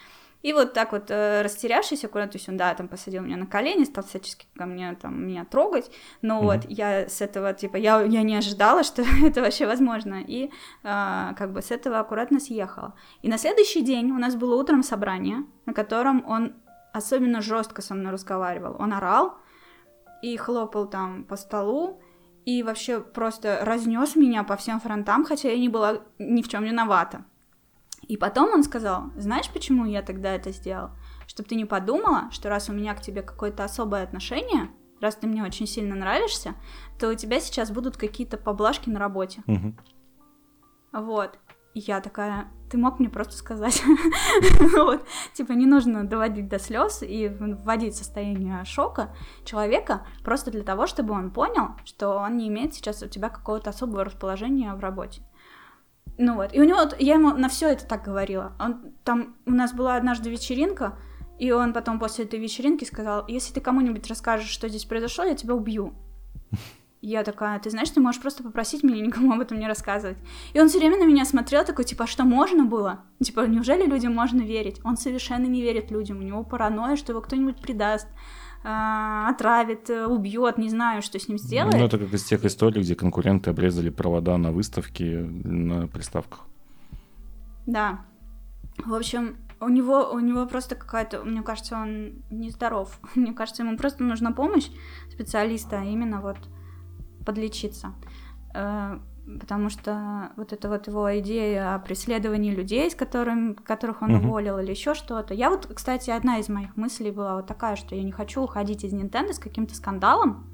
И 0.42 0.52
вот 0.52 0.72
так 0.74 0.92
вот 0.92 1.10
э, 1.10 1.42
растерявшись 1.42 2.04
аккуратно, 2.04 2.32
то 2.32 2.38
есть 2.38 2.48
он, 2.48 2.56
да, 2.56 2.74
там 2.74 2.88
посадил 2.88 3.22
меня 3.22 3.36
на 3.36 3.46
колени, 3.46 3.84
стал 3.84 4.04
всячески 4.04 4.46
ко 4.56 4.66
мне 4.66 4.94
там 4.94 5.26
меня 5.26 5.44
трогать, 5.44 5.90
но 6.22 6.36
Мгм. 6.36 6.44
вот 6.44 6.60
я 6.68 7.08
с 7.08 7.20
этого, 7.20 7.52
типа, 7.52 7.76
я, 7.76 8.00
я 8.02 8.22
не 8.22 8.36
ожидала, 8.36 8.82
что 8.84 9.02
это 9.24 9.40
вообще 9.40 9.66
возможно, 9.66 10.22
и 10.26 10.50
а, 10.84 11.34
как 11.34 11.52
бы 11.52 11.62
с 11.62 11.70
этого 11.70 11.98
аккуратно 11.98 12.40
съехала. 12.40 12.94
И 13.22 13.28
на 13.28 13.38
следующий 13.38 13.82
день 13.82 14.10
у 14.12 14.18
нас 14.18 14.36
было 14.36 14.54
утром 14.54 14.82
собрание, 14.82 15.44
на 15.66 15.72
котором 15.72 16.24
он 16.28 16.54
особенно 16.92 17.42
жестко 17.42 17.82
со 17.82 17.94
мной 17.94 18.12
разговаривал. 18.12 18.76
Он 18.78 18.92
орал 18.92 19.38
и 20.22 20.36
хлопал 20.36 20.86
там 20.86 21.24
по 21.24 21.36
столу, 21.36 22.00
и 22.46 22.62
вообще 22.62 23.00
просто 23.00 23.58
разнес 23.62 24.14
меня 24.16 24.44
по 24.44 24.56
всем 24.56 24.80
фронтам, 24.80 25.24
хотя 25.24 25.50
я 25.50 25.58
не 25.58 25.68
была 25.68 25.98
ни 26.18 26.42
в 26.42 26.48
чем 26.48 26.64
виновата. 26.64 27.24
И 28.08 28.16
потом 28.16 28.50
он 28.52 28.62
сказал, 28.62 29.10
знаешь, 29.16 29.50
почему 29.50 29.84
я 29.84 30.02
тогда 30.02 30.32
это 30.34 30.52
сделал? 30.52 30.90
Чтобы 31.26 31.48
ты 31.48 31.56
не 31.56 31.64
подумала, 31.64 32.30
что 32.30 32.48
раз 32.48 32.68
у 32.68 32.72
меня 32.72 32.94
к 32.94 33.02
тебе 33.02 33.22
какое-то 33.22 33.64
особое 33.64 34.04
отношение, 34.04 34.70
раз 35.00 35.16
ты 35.16 35.26
мне 35.26 35.42
очень 35.42 35.66
сильно 35.66 35.96
нравишься, 35.96 36.54
то 36.98 37.08
у 37.08 37.14
тебя 37.14 37.40
сейчас 37.40 37.70
будут 37.70 37.96
какие-то 37.96 38.36
поблажки 38.36 38.88
на 38.88 39.00
работе. 39.00 39.42
Мгм. 39.46 39.76
Вот. 40.92 41.38
И 41.74 41.80
я 41.80 42.00
такая, 42.00 42.48
ты 42.70 42.78
мог 42.78 43.00
мне 43.00 43.10
просто 43.10 43.36
сказать. 43.36 43.82
вот. 44.76 45.04
Типа 45.34 45.52
не 45.52 45.66
нужно 45.66 46.06
доводить 46.06 46.48
до 46.48 46.58
слез 46.58 47.02
и 47.02 47.28
вводить 47.28 47.94
в 47.94 47.98
состояние 47.98 48.64
шока 48.64 49.14
человека 49.44 50.06
просто 50.24 50.50
для 50.50 50.62
того, 50.62 50.86
чтобы 50.86 51.12
он 51.12 51.32
понял, 51.32 51.72
что 51.84 52.16
он 52.16 52.38
не 52.38 52.48
имеет 52.48 52.72
сейчас 52.72 53.02
у 53.02 53.08
тебя 53.08 53.28
какого-то 53.28 53.70
особого 53.70 54.04
расположения 54.04 54.72
в 54.74 54.80
работе. 54.80 55.22
Ну 56.18 56.34
вот. 56.34 56.54
И 56.54 56.60
у 56.60 56.64
него, 56.64 56.78
вот- 56.78 56.98
я 56.98 57.14
ему 57.14 57.30
на 57.32 57.48
все 57.48 57.68
это 57.68 57.86
так 57.86 58.04
говорила. 58.04 58.52
Он 58.58 58.92
там, 59.04 59.36
у 59.44 59.50
нас 59.50 59.72
была 59.72 59.96
однажды 59.96 60.30
вечеринка, 60.30 60.98
и 61.38 61.52
он 61.52 61.72
потом 61.72 61.98
после 61.98 62.24
этой 62.24 62.38
вечеринки 62.40 62.84
сказал, 62.84 63.24
если 63.28 63.52
ты 63.52 63.60
кому-нибудь 63.60 64.08
расскажешь, 64.08 64.48
что 64.48 64.68
здесь 64.68 64.84
произошло, 64.84 65.24
я 65.24 65.34
тебя 65.34 65.54
убью. 65.54 65.94
Я 67.02 67.22
такая, 67.22 67.60
ты 67.60 67.70
знаешь, 67.70 67.90
ты 67.90 68.00
можешь 68.00 68.20
просто 68.20 68.42
попросить 68.42 68.82
меня 68.82 69.00
никому 69.00 69.32
об 69.32 69.40
этом 69.40 69.60
не 69.60 69.68
рассказывать. 69.68 70.16
И 70.54 70.60
он 70.60 70.68
все 70.68 70.78
время 70.78 70.96
на 70.96 71.04
меня 71.04 71.24
смотрел 71.24 71.64
такой, 71.64 71.84
типа, 71.84 72.04
а 72.04 72.06
что 72.06 72.24
можно 72.24 72.64
было? 72.64 73.04
Типа, 73.22 73.42
неужели 73.46 73.86
людям 73.86 74.12
можно 74.12 74.40
верить? 74.40 74.80
Он 74.82 74.96
совершенно 74.96 75.44
не 75.44 75.62
верит 75.62 75.92
людям, 75.92 76.18
у 76.18 76.22
него 76.22 76.42
паранойя, 76.42 76.96
что 76.96 77.12
его 77.12 77.20
кто-нибудь 77.20 77.60
предаст, 77.60 78.08
а, 78.64 79.28
отравит, 79.28 79.90
э, 79.90 80.06
убьет, 80.06 80.58
не 80.58 80.68
знаю, 80.68 81.02
что 81.02 81.18
с 81.18 81.28
ним 81.28 81.38
сделает. 81.38 81.76
Ну, 81.76 81.84
это 81.84 81.98
как 81.98 82.12
из 82.12 82.24
тех 82.24 82.44
историй, 82.44 82.82
где 82.82 82.94
конкуренты 82.94 83.50
обрезали 83.50 83.90
провода 83.90 84.36
на 84.38 84.50
выставке 84.50 85.20
на 85.44 85.86
приставках. 85.86 86.40
Да. 87.66 88.00
В 88.84 88.94
общем, 88.94 89.36
у 89.60 89.68
него, 89.68 90.10
у 90.12 90.18
него 90.20 90.46
просто 90.46 90.74
какая-то, 90.74 91.24
мне 91.24 91.42
кажется, 91.42 91.76
он 91.76 92.22
нездоров. 92.30 93.00
Мне 93.14 93.32
кажется, 93.32 93.62
ему 93.62 93.76
просто 93.76 94.02
нужна 94.02 94.32
помощь 94.32 94.68
специалиста, 95.10 95.80
а 95.80 95.84
именно 95.84 96.20
вот 96.20 96.36
подлечиться. 97.24 97.94
Потому 99.40 99.70
что 99.70 100.30
вот 100.36 100.52
эта 100.52 100.68
вот 100.68 100.86
его 100.86 101.18
идея 101.18 101.74
о 101.74 101.78
преследовании 101.80 102.54
людей, 102.54 102.88
с 102.88 102.94
которым, 102.94 103.56
которых 103.56 104.02
он 104.02 104.12
Мгм. 104.12 104.28
уволил, 104.28 104.58
или 104.58 104.70
еще 104.70 104.94
что-то. 104.94 105.34
Я 105.34 105.50
вот, 105.50 105.66
кстати, 105.74 106.10
одна 106.10 106.38
из 106.38 106.48
моих 106.48 106.76
мыслей 106.76 107.10
была 107.10 107.34
вот 107.34 107.46
такая, 107.46 107.74
что 107.74 107.96
я 107.96 108.04
не 108.04 108.12
хочу 108.12 108.42
уходить 108.42 108.84
из 108.84 108.92
Nintendo 108.92 109.32
с 109.32 109.40
каким-то 109.40 109.74
скандалом, 109.74 110.46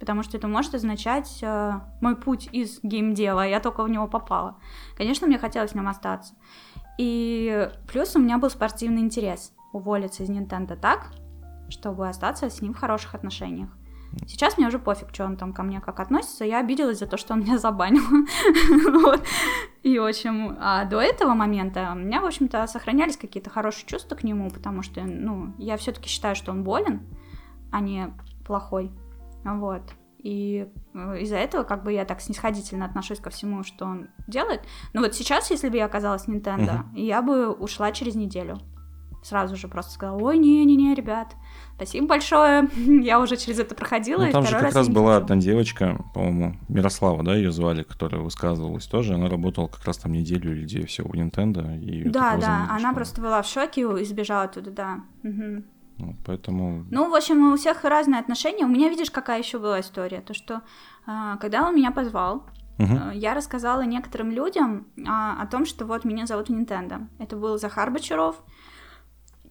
потому 0.00 0.22
что 0.22 0.38
это 0.38 0.48
может 0.48 0.74
означать 0.74 1.38
э, 1.42 1.72
мой 2.00 2.16
путь 2.16 2.48
из 2.50 2.80
геймдела, 2.82 3.42
а 3.42 3.46
я 3.46 3.60
только 3.60 3.82
в 3.82 3.90
него 3.90 4.06
попала. 4.06 4.56
Конечно, 4.96 5.26
мне 5.26 5.38
хотелось 5.38 5.72
в 5.72 5.74
нем 5.74 5.88
остаться. 5.88 6.34
И 6.98 7.68
плюс 7.88 8.16
у 8.16 8.20
меня 8.20 8.38
был 8.38 8.48
спортивный 8.48 9.02
интерес 9.02 9.52
уволиться 9.72 10.22
из 10.22 10.30
Nintendo 10.30 10.76
так, 10.76 11.10
чтобы 11.68 12.08
остаться 12.08 12.48
с 12.48 12.62
ним 12.62 12.72
в 12.72 12.78
хороших 12.78 13.14
отношениях. 13.14 13.68
Сейчас 14.26 14.56
мне 14.56 14.68
уже 14.68 14.78
пофиг, 14.78 15.08
что 15.12 15.24
он 15.24 15.36
там 15.36 15.52
ко 15.52 15.62
мне 15.62 15.80
как 15.80 16.00
относится. 16.00 16.44
Я 16.44 16.60
обиделась 16.60 16.98
за 16.98 17.06
то, 17.06 17.16
что 17.16 17.34
он 17.34 17.40
меня 17.40 17.58
забанил. 17.58 18.02
И, 19.82 19.98
в 19.98 20.04
общем, 20.04 20.56
а 20.60 20.84
до 20.84 21.00
этого 21.00 21.34
момента 21.34 21.90
у 21.92 21.98
меня, 21.98 22.20
в 22.20 22.26
общем-то, 22.26 22.66
сохранялись 22.66 23.16
какие-то 23.16 23.50
хорошие 23.50 23.86
чувства 23.86 24.14
к 24.14 24.24
нему, 24.24 24.50
потому 24.50 24.82
что, 24.82 25.02
ну, 25.02 25.54
я 25.58 25.76
все-таки 25.76 26.08
считаю, 26.08 26.34
что 26.34 26.52
он 26.52 26.64
болен, 26.64 27.02
а 27.70 27.80
не 27.80 28.14
плохой. 28.46 28.90
Вот. 29.44 29.82
И 30.18 30.66
э, 30.94 31.18
из-за 31.20 31.36
этого 31.36 31.64
как 31.64 31.84
бы 31.84 31.92
я 31.92 32.06
так 32.06 32.22
снисходительно 32.22 32.86
отношусь 32.86 33.20
ко 33.20 33.28
всему, 33.28 33.62
что 33.62 33.84
он 33.84 34.08
делает. 34.26 34.62
Но 34.94 35.02
вот 35.02 35.14
сейчас, 35.14 35.50
если 35.50 35.68
бы 35.68 35.76
я 35.76 35.84
оказалась 35.84 36.26
Nintendo, 36.26 36.82
uh-huh. 36.82 36.98
я 36.98 37.20
бы 37.20 37.52
ушла 37.52 37.92
через 37.92 38.14
неделю. 38.14 38.58
Сразу 39.24 39.56
же 39.56 39.68
просто 39.68 39.92
сказала, 39.92 40.20
ой, 40.22 40.36
не-не-не, 40.36 40.94
ребят, 40.94 41.34
спасибо 41.76 42.08
большое, 42.08 42.68
я 42.76 43.18
уже 43.18 43.38
через 43.38 43.58
это 43.58 43.74
проходила. 43.74 44.22
Ну, 44.22 44.30
там 44.30 44.44
же 44.44 44.52
как 44.52 44.64
раз, 44.64 44.74
раз 44.74 44.88
была 44.90 45.16
одна 45.16 45.36
девочка, 45.36 45.98
по-моему, 46.12 46.56
Мирослава, 46.68 47.22
да, 47.22 47.34
ее 47.34 47.50
звали, 47.50 47.84
которая 47.84 48.20
высказывалась 48.20 48.84
тоже, 48.84 49.14
она 49.14 49.30
работала 49.30 49.66
как 49.66 49.82
раз 49.86 49.96
там 49.96 50.12
неделю 50.12 50.52
или 50.52 50.66
две 50.66 50.84
всего 50.84 51.08
в 51.08 51.14
Nintendo. 51.14 51.80
И 51.80 52.06
да, 52.06 52.36
да, 52.36 52.66
она 52.68 52.92
просто 52.92 53.22
была 53.22 53.40
в 53.40 53.46
шоке 53.46 53.80
и 53.80 54.04
сбежала 54.04 54.42
оттуда, 54.42 54.70
да. 54.70 55.00
Угу. 55.22 55.64
Вот, 55.96 56.16
поэтому... 56.26 56.84
Ну, 56.90 57.10
в 57.10 57.14
общем, 57.14 57.52
у 57.52 57.56
всех 57.56 57.82
разные 57.84 58.20
отношения. 58.20 58.66
У 58.66 58.68
меня, 58.68 58.90
видишь, 58.90 59.10
какая 59.10 59.38
еще 59.38 59.58
была 59.58 59.80
история. 59.80 60.20
То, 60.20 60.34
что 60.34 60.60
а, 61.06 61.36
когда 61.38 61.66
он 61.66 61.74
меня 61.74 61.92
позвал, 61.92 62.44
Uh-huh. 62.76 63.14
Я 63.14 63.34
рассказала 63.34 63.82
некоторым 63.82 64.32
людям 64.32 64.88
а, 65.06 65.40
о 65.40 65.46
том, 65.46 65.64
что 65.64 65.86
вот 65.86 66.04
меня 66.04 66.26
зовут 66.26 66.50
Nintendo. 66.50 67.06
Это 67.20 67.36
был 67.36 67.56
Захар 67.56 67.90
Бочаров, 67.90 68.42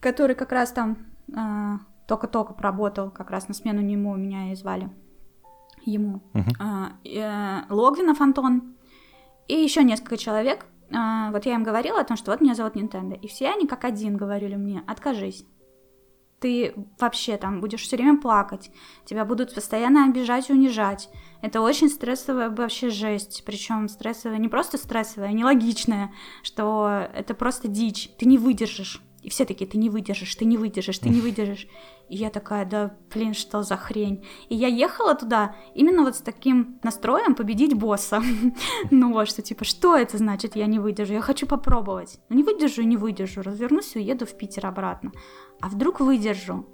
который 0.04 0.36
как 0.36 0.52
раз 0.52 0.70
там 0.70 0.98
а, 1.34 1.78
только-только 2.06 2.52
поработал, 2.52 3.10
как 3.10 3.30
раз 3.30 3.48
на 3.48 3.54
смену 3.54 3.80
нему 3.80 4.14
меня 4.16 4.52
и 4.52 4.54
звали. 4.54 4.90
Ему. 5.86 6.22
Uh-huh. 6.34 6.52
А, 6.60 6.92
э, 7.04 7.72
Логвинов 7.72 8.20
Антон 8.20 8.74
и 9.48 9.54
еще 9.54 9.82
несколько 9.82 10.16
человек. 10.16 10.66
А, 10.94 11.30
вот 11.30 11.46
я 11.46 11.54
им 11.54 11.62
говорила 11.62 12.00
о 12.00 12.04
том, 12.04 12.16
что 12.16 12.30
вот 12.30 12.40
меня 12.42 12.54
зовут 12.54 12.76
Nintendo. 12.76 13.18
И 13.18 13.28
все 13.28 13.48
они 13.48 13.66
как 13.66 13.84
один 13.84 14.16
говорили 14.16 14.56
мне, 14.56 14.82
откажись 14.86 15.46
ты 16.44 16.74
вообще 17.00 17.38
там 17.38 17.62
будешь 17.62 17.80
все 17.80 17.96
время 17.96 18.20
плакать, 18.20 18.70
тебя 19.06 19.24
будут 19.24 19.54
постоянно 19.54 20.04
обижать 20.04 20.50
и 20.50 20.52
унижать. 20.52 21.08
Это 21.40 21.62
очень 21.62 21.88
стрессовая 21.88 22.50
вообще 22.50 22.90
жесть, 22.90 23.44
причем 23.46 23.88
стрессовая, 23.88 24.36
не 24.36 24.48
просто 24.48 24.76
стрессовая, 24.76 25.30
а 25.30 25.32
нелогичная, 25.32 26.12
что 26.42 27.08
это 27.14 27.32
просто 27.32 27.66
дичь, 27.66 28.10
ты 28.18 28.26
не 28.26 28.36
выдержишь. 28.36 29.00
И 29.24 29.30
все 29.30 29.46
такие, 29.46 29.66
ты 29.66 29.78
не 29.78 29.88
выдержишь, 29.88 30.34
ты 30.34 30.44
не 30.44 30.58
выдержишь, 30.58 30.98
ты 30.98 31.08
не 31.08 31.20
выдержишь. 31.22 31.66
И 32.10 32.16
я 32.16 32.28
такая, 32.28 32.66
да, 32.66 32.94
блин, 33.12 33.32
что 33.32 33.62
за 33.62 33.78
хрень. 33.78 34.22
И 34.50 34.54
я 34.54 34.68
ехала 34.68 35.14
туда 35.14 35.56
именно 35.74 36.02
вот 36.02 36.16
с 36.16 36.20
таким 36.20 36.78
настроем 36.82 37.34
победить 37.34 37.72
босса. 37.72 38.22
ну 38.90 39.14
вот, 39.14 39.26
что 39.26 39.40
типа, 39.40 39.64
что 39.64 39.96
это 39.96 40.18
значит, 40.18 40.56
я 40.56 40.66
не 40.66 40.78
выдержу? 40.78 41.14
Я 41.14 41.22
хочу 41.22 41.46
попробовать. 41.46 42.20
Ну 42.28 42.36
не 42.36 42.42
выдержу 42.42 42.82
не 42.82 42.98
выдержу. 42.98 43.40
Развернусь 43.40 43.96
и 43.96 43.98
уеду 43.98 44.26
в 44.26 44.36
Питер 44.36 44.66
обратно. 44.66 45.10
А 45.62 45.68
вдруг 45.68 46.00
выдержу? 46.00 46.66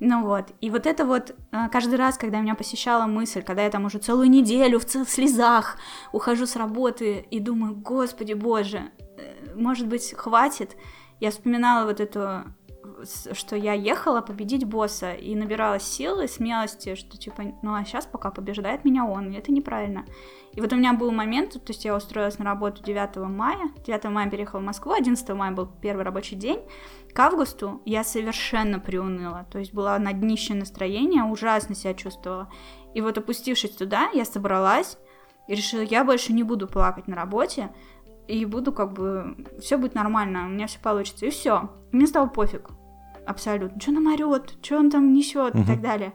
Ну 0.00 0.24
вот, 0.24 0.46
и 0.60 0.68
вот 0.68 0.86
это 0.86 1.04
вот 1.04 1.30
э, 1.52 1.68
каждый 1.70 1.94
раз, 1.94 2.18
когда 2.18 2.40
меня 2.40 2.56
посещала 2.56 3.06
мысль, 3.06 3.42
когда 3.42 3.62
я 3.62 3.70
там 3.70 3.84
уже 3.84 3.98
целую 3.98 4.28
неделю 4.28 4.80
в, 4.80 4.84
в 4.84 5.08
слезах 5.08 5.76
ухожу 6.10 6.46
с 6.46 6.56
работы 6.56 7.24
и 7.30 7.38
думаю, 7.38 7.76
господи 7.76 8.32
боже, 8.32 8.90
э, 9.16 9.54
может 9.54 9.86
быть, 9.86 10.12
хватит, 10.14 10.76
я 11.22 11.30
вспоминала 11.30 11.86
вот 11.86 12.00
эту 12.00 12.44
что 13.32 13.54
я 13.54 13.74
ехала 13.74 14.20
победить 14.22 14.64
босса 14.64 15.12
и 15.12 15.36
набиралась 15.36 15.84
силы, 15.84 16.26
смелости, 16.26 16.96
что 16.96 17.16
типа, 17.16 17.44
ну 17.62 17.74
а 17.74 17.84
сейчас 17.84 18.06
пока 18.06 18.30
побеждает 18.32 18.84
меня 18.84 19.04
он, 19.04 19.30
и 19.30 19.36
это 19.36 19.52
неправильно. 19.52 20.04
И 20.52 20.60
вот 20.60 20.72
у 20.72 20.76
меня 20.76 20.92
был 20.92 21.12
момент, 21.12 21.52
то 21.52 21.60
есть 21.68 21.84
я 21.84 21.96
устроилась 21.96 22.38
на 22.38 22.44
работу 22.44 22.82
9 22.82 23.16
мая, 23.28 23.70
9 23.86 24.04
мая 24.04 24.30
переехала 24.30 24.60
в 24.60 24.64
Москву, 24.64 24.92
11 24.92 25.28
мая 25.30 25.52
был 25.52 25.68
первый 25.80 26.04
рабочий 26.04 26.34
день, 26.34 26.60
к 27.12 27.18
августу 27.20 27.80
я 27.84 28.02
совершенно 28.02 28.80
приуныла, 28.80 29.46
то 29.50 29.60
есть 29.60 29.72
была 29.72 29.98
на 30.00 30.12
днище 30.12 30.54
настроения, 30.54 31.22
ужасно 31.22 31.76
себя 31.76 31.94
чувствовала. 31.94 32.50
И 32.94 33.00
вот 33.00 33.16
опустившись 33.16 33.76
туда, 33.76 34.10
я 34.12 34.24
собралась 34.24 34.98
и 35.46 35.54
решила, 35.54 35.82
я 35.82 36.04
больше 36.04 36.32
не 36.32 36.42
буду 36.42 36.66
плакать 36.66 37.06
на 37.06 37.16
работе, 37.16 37.70
и 38.28 38.44
буду 38.44 38.72
как 38.72 38.92
бы, 38.92 39.36
все 39.60 39.76
будет 39.76 39.94
нормально, 39.94 40.46
у 40.46 40.48
меня 40.48 40.66
все 40.66 40.78
получится, 40.78 41.26
и 41.26 41.30
все. 41.30 41.70
Мне 41.90 42.06
стало 42.06 42.26
пофиг, 42.26 42.70
абсолютно. 43.26 43.80
Что 43.80 43.92
нам 43.92 44.06
орет, 44.06 44.54
что 44.62 44.78
он 44.78 44.90
там 44.90 45.12
несет 45.12 45.54
uh-huh. 45.54 45.62
и 45.62 45.66
так 45.66 45.80
далее. 45.80 46.12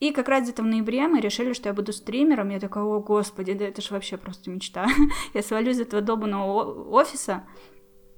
И 0.00 0.10
как 0.10 0.28
раз 0.28 0.42
где-то 0.42 0.62
в 0.62 0.66
ноябре 0.66 1.06
мы 1.06 1.20
решили, 1.20 1.52
что 1.52 1.68
я 1.68 1.74
буду 1.74 1.92
стримером. 1.92 2.48
Я 2.48 2.58
такая, 2.58 2.82
о 2.82 2.98
господи, 2.98 3.52
да 3.52 3.66
это 3.66 3.80
же 3.80 3.94
вообще 3.94 4.16
просто 4.16 4.50
мечта. 4.50 4.88
я 5.34 5.42
свалю 5.42 5.70
из 5.70 5.80
этого 5.80 6.02
долбанного 6.02 6.90
офиса, 6.90 7.44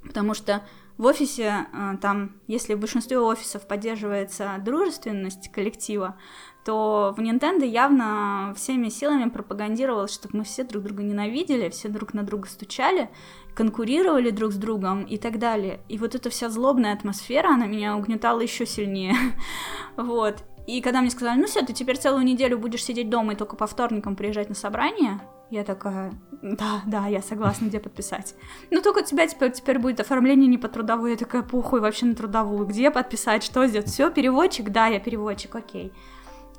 потому 0.03 0.32
что 0.32 0.62
в 0.97 1.05
офисе 1.05 1.66
э, 1.72 1.97
там, 2.01 2.41
если 2.47 2.74
в 2.74 2.80
большинстве 2.80 3.18
офисов 3.18 3.66
поддерживается 3.66 4.55
дружественность 4.64 5.53
коллектива, 5.53 6.16
то 6.65 7.15
в 7.17 7.21
Nintendo 7.21 7.67
явно 7.67 8.55
всеми 8.57 8.89
силами 8.89 9.29
пропагандировалось, 9.29 10.15
чтобы 10.15 10.39
мы 10.39 10.45
все 10.45 10.65
друг 10.65 10.85
друга 10.85 11.03
ненавидели, 11.03 11.69
все 11.69 11.89
друг 11.89 12.15
на 12.15 12.23
друга 12.23 12.49
стучали, 12.49 13.11
конкурировали 13.55 14.31
друг 14.31 14.53
с 14.53 14.57
другом 14.57 15.05
и 15.05 15.19
так 15.19 15.39
далее. 15.39 15.81
И 15.89 15.99
вот 15.99 16.15
эта 16.15 16.31
вся 16.31 16.49
злобная 16.49 16.95
атмосфера, 16.95 17.49
она 17.49 17.67
меня 17.67 17.97
угнетала 17.97 18.41
еще 18.41 18.65
сильнее. 18.65 19.15
вот. 19.97 20.43
И 20.67 20.81
когда 20.81 21.03
мне 21.03 21.11
сказали, 21.11 21.39
ну 21.39 21.47
все, 21.47 21.61
ты 21.61 21.75
теперь 21.75 21.99
целую 21.99 22.25
неделю 22.25 22.59
будешь 22.59 22.83
сидеть 22.83 23.11
дома 23.11 23.35
и 23.35 23.37
только 23.37 23.55
по 23.55 23.67
вторникам 23.67 24.17
приезжать 24.17 24.49
на 24.49 24.55
собрание, 24.55 25.21
я 25.51 25.62
такая, 25.62 26.15
да, 26.41 26.81
да, 26.87 27.07
я 27.07 27.21
согласна, 27.21 27.67
где 27.67 27.79
подписать. 27.79 28.35
Но 28.71 28.81
только 28.81 29.01
у 29.01 29.05
тебя 29.05 29.27
теперь, 29.27 29.53
теперь 29.53 29.79
будет 29.79 30.01
оформление 30.01 30.49
не 30.49 30.57
по 30.57 30.69
трудовую. 30.69 31.11
Я 31.11 31.19
такая, 31.19 31.43
похуй, 31.43 31.81
вообще 31.81 32.07
на 32.07 32.15
трудовую. 32.15 32.67
Где 32.67 32.91
подписать, 32.91 33.45
что 33.45 33.67
сделать? 33.67 33.89
Все, 33.89 34.11
переводчик? 34.11 34.71
Да, 34.71 34.87
я 34.87 34.99
переводчик, 34.99 35.55
окей 35.55 35.93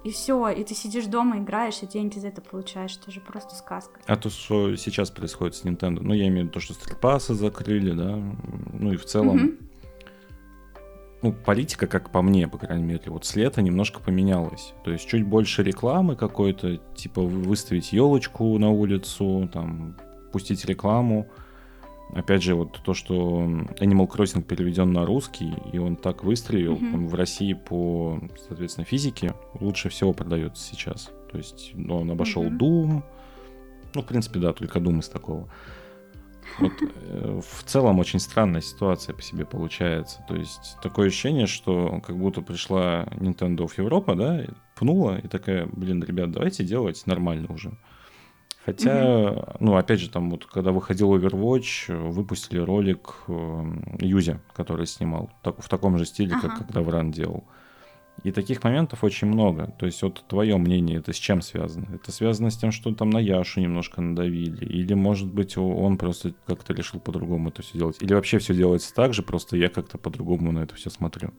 и 0.05 0.11
все, 0.11 0.49
и 0.49 0.63
ты 0.63 0.75
сидишь 0.75 1.07
дома, 1.07 1.39
играешь, 1.39 1.81
и 1.81 1.87
деньги 1.87 2.19
за 2.19 2.27
это 2.27 2.39
получаешь. 2.39 2.95
Это 3.01 3.11
же 3.11 3.19
просто 3.19 3.55
сказка. 3.55 3.99
А 4.05 4.15
то, 4.15 4.29
что 4.29 4.75
сейчас 4.75 5.09
происходит 5.09 5.55
с 5.55 5.65
Nintendo, 5.65 5.99
ну, 6.01 6.13
я 6.13 6.27
имею 6.27 6.41
в 6.41 6.49
виду 6.49 6.51
то, 6.51 6.59
что 6.59 6.75
стрипасы 6.75 7.33
закрыли, 7.33 7.91
да, 7.91 8.21
ну 8.71 8.93
и 8.93 8.97
в 8.97 9.05
целом, 9.05 9.37
mm 9.37 9.61
ну, 11.21 11.33
политика, 11.33 11.87
как 11.87 12.11
по 12.11 12.21
мне, 12.21 12.47
по 12.47 12.59
крайней 12.59 12.83
мере, 12.83 13.01
вот 13.07 13.25
с 13.25 13.35
лета 13.35 13.63
немножко 13.63 13.99
поменялась. 13.99 14.75
То 14.83 14.91
есть 14.91 15.07
чуть 15.07 15.25
больше 15.25 15.63
рекламы 15.63 16.15
какой-то, 16.15 16.77
типа 16.95 17.21
выставить 17.23 17.93
елочку 17.93 18.55
на 18.59 18.69
улицу, 18.69 19.49
там, 19.51 19.97
пустить 20.31 20.65
рекламу, 20.65 21.27
Опять 22.13 22.43
же, 22.43 22.55
вот 22.55 22.79
то, 22.83 22.93
что 22.93 23.43
Animal 23.79 24.07
Crossing 24.07 24.43
переведен 24.43 24.93
на 24.93 25.05
русский, 25.05 25.53
и 25.73 25.79
он 25.79 25.95
так 25.95 26.23
выстрелил, 26.23 26.75
mm-hmm. 26.75 26.93
он 26.93 27.07
в 27.07 27.15
России 27.15 27.53
по, 27.53 28.19
соответственно, 28.47 28.85
физике 28.85 29.33
лучше 29.59 29.89
всего 29.89 30.13
продается 30.13 30.63
сейчас. 30.63 31.11
То 31.31 31.37
есть 31.37 31.71
ну, 31.73 31.97
он 31.97 32.11
обошел 32.11 32.43
mm-hmm. 32.43 32.57
Doom. 32.57 33.03
Ну, 33.95 34.01
в 34.01 34.05
принципе, 34.05 34.39
да, 34.39 34.53
только 34.53 34.79
Doom 34.79 34.99
из 34.99 35.09
такого. 35.09 35.49
Вот 36.59 36.71
э, 36.81 37.41
в 37.41 37.63
целом 37.63 37.99
очень 37.99 38.19
странная 38.19 38.61
ситуация 38.61 39.13
по 39.13 39.21
себе 39.21 39.45
получается. 39.45 40.23
То 40.27 40.35
есть 40.35 40.77
такое 40.81 41.07
ощущение, 41.07 41.47
что 41.47 42.01
как 42.05 42.17
будто 42.17 42.41
пришла 42.41 43.05
Nintendo 43.11 43.67
в 43.67 43.77
Европу, 43.77 44.15
да, 44.15 44.45
пнула 44.75 45.17
и 45.17 45.27
такая, 45.27 45.67
блин, 45.71 46.03
ребят, 46.03 46.31
давайте 46.31 46.63
делать 46.63 47.05
нормально 47.07 47.51
уже. 47.51 47.71
Хотя, 48.65 49.55
ну, 49.59 49.75
опять 49.75 49.99
же, 49.99 50.09
там 50.09 50.31
вот, 50.31 50.45
когда 50.47 50.71
выходил 50.71 51.15
Overwatch, 51.15 52.09
выпустили 52.09 52.57
ролик 52.57 53.13
э, 53.27 53.63
Юзя, 53.99 54.41
который 54.55 54.87
снимал 54.87 55.29
так, 55.43 55.61
в 55.61 55.69
таком 55.69 55.99
же 55.99 56.05
стиле, 56.05 56.33
ага. 56.33 56.49
как 56.49 56.57
когда 56.59 56.81
Вран 56.81 57.11
делал. 57.11 57.43
И 58.23 58.31
таких 58.31 58.63
моментов 58.63 59.03
очень 59.03 59.27
много. 59.27 59.71
То 59.77 59.85
есть, 59.85 60.01
вот 60.01 60.23
твое 60.27 60.57
мнение, 60.57 60.97
это 60.97 61.13
с 61.13 61.17
чем 61.17 61.43
связано? 61.43 61.85
Это 61.93 62.11
связано 62.11 62.49
с 62.49 62.57
тем, 62.57 62.71
что 62.71 62.91
там 62.95 63.11
на 63.11 63.19
Яшу 63.19 63.59
немножко 63.59 64.01
надавили? 64.01 64.65
Или, 64.65 64.95
может 64.95 65.31
быть, 65.31 65.57
он 65.57 65.99
просто 65.99 66.33
как-то 66.47 66.73
решил 66.73 66.99
по-другому 66.99 67.49
это 67.49 67.61
все 67.61 67.77
делать? 67.77 67.97
Или 68.01 68.15
вообще 68.15 68.39
все 68.39 68.55
делается 68.55 68.95
так 68.95 69.13
же, 69.13 69.21
просто 69.21 69.57
я 69.57 69.69
как-то 69.69 69.99
по-другому 69.99 70.51
на 70.51 70.59
это 70.59 70.73
все 70.73 70.89
смотрю? 70.89 71.33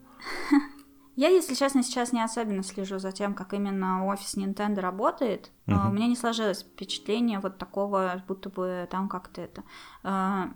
Я, 1.17 1.29
если 1.29 1.55
честно, 1.55 1.81
сейчас 1.81 2.13
не 2.13 2.23
особенно 2.23 2.61
слежу 2.61 2.99
за 2.99 3.11
тем, 3.11 3.33
как 3.33 3.55
именно 3.55 4.05
офис 4.05 4.37
Nintendo 4.37 4.81
работает. 4.81 5.51
Uh-huh. 5.65 5.89
У 5.89 5.91
меня 5.91 6.05
не 6.05 6.15
сложилось 6.15 6.61
впечатление 6.61 7.39
вот 7.39 7.57
такого, 7.57 8.23
будто 8.27 8.49
бы 8.49 8.87
там 8.91 9.09
как-то 9.09 9.41
это. 9.41 9.63
А, 10.03 10.51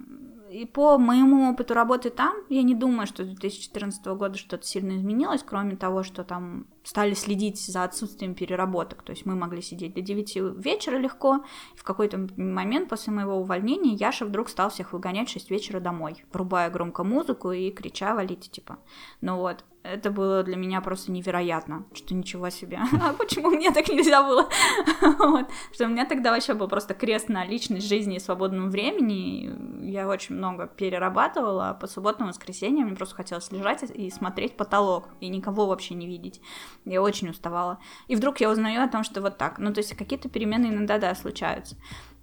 и 0.51 0.67
по 0.67 0.99
моему 0.99 1.49
опыту 1.49 1.73
работы 1.73 2.11
там, 2.11 2.35
я 2.47 2.61
не 2.61 2.75
думаю, 2.75 3.07
что 3.07 3.23
с 3.23 3.27
2014 3.27 4.05
года 4.05 4.37
что-то 4.37 4.63
сильно 4.63 4.97
изменилось, 4.97 5.41
кроме 5.43 5.75
того, 5.75 6.03
что 6.03 6.23
там 6.23 6.67
стали 6.83 7.13
следить 7.13 7.59
за 7.63 7.83
отсутствием 7.83 8.35
переработок. 8.35 9.03
То 9.03 9.11
есть 9.11 9.25
мы 9.25 9.35
могли 9.35 9.61
сидеть 9.61 9.93
до 9.93 10.01
9 10.01 10.63
вечера 10.63 10.97
легко. 10.97 11.43
И 11.75 11.77
в 11.77 11.83
какой-то 11.83 12.27
момент 12.37 12.89
после 12.89 13.13
моего 13.13 13.37
увольнения 13.37 13.93
Яша 13.93 14.25
вдруг 14.25 14.49
стал 14.49 14.69
всех 14.69 14.93
выгонять 14.93 15.29
в 15.29 15.33
6 15.33 15.49
вечера 15.51 15.79
домой, 15.79 16.23
врубая 16.33 16.69
громко 16.69 17.03
музыку 17.03 17.51
и 17.51 17.71
крича 17.71 18.15
«валите», 18.15 18.49
типа. 18.49 18.79
Ну 19.21 19.37
вот, 19.37 19.63
это 19.83 20.11
было 20.11 20.43
для 20.43 20.55
меня 20.57 20.79
просто 20.81 21.11
невероятно, 21.11 21.85
что 21.93 22.13
ничего 22.13 22.49
себе. 22.49 22.79
А 23.01 23.13
почему 23.13 23.49
мне 23.49 23.71
так 23.71 23.87
нельзя 23.87 24.23
было? 24.23 24.47
вот. 25.19 25.47
Что 25.73 25.85
у 25.85 25.87
меня 25.87 26.05
тогда 26.05 26.31
вообще 26.31 26.53
был 26.53 26.67
просто 26.67 26.93
крест 26.93 27.29
на 27.29 27.45
личность 27.45 27.87
жизни 27.87 28.17
и 28.17 28.19
свободном 28.19 28.69
времени. 28.69 29.89
Я 29.89 30.07
очень 30.07 30.35
много 30.35 30.67
перерабатывала, 30.67 31.69
а 31.69 31.73
по 31.73 31.87
субботам 31.87 32.27
и 32.27 32.29
воскресеньям 32.29 32.87
мне 32.87 32.95
просто 32.95 33.15
хотелось 33.15 33.51
лежать 33.51 33.83
и 33.83 34.11
смотреть 34.11 34.55
потолок, 34.55 35.09
и 35.19 35.27
никого 35.29 35.65
вообще 35.65 35.95
не 35.95 36.05
видеть. 36.05 36.41
Я 36.85 37.01
очень 37.01 37.29
уставала. 37.29 37.79
И 38.07 38.15
вдруг 38.15 38.39
я 38.39 38.49
узнаю 38.49 38.83
о 38.83 38.87
том, 38.87 39.03
что 39.03 39.21
вот 39.21 39.37
так. 39.37 39.59
Ну, 39.59 39.73
то 39.73 39.79
есть 39.79 39.95
какие-то 39.95 40.29
перемены 40.29 40.67
иногда, 40.67 40.97
да, 40.97 41.15
случаются. 41.15 41.75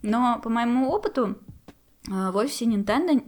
Но 0.02 0.40
по 0.42 0.48
моему 0.48 0.90
опыту, 0.90 1.38
э, 2.08 2.30
в 2.30 2.36
офисе 2.36 2.66
Nintendo, 2.66 3.22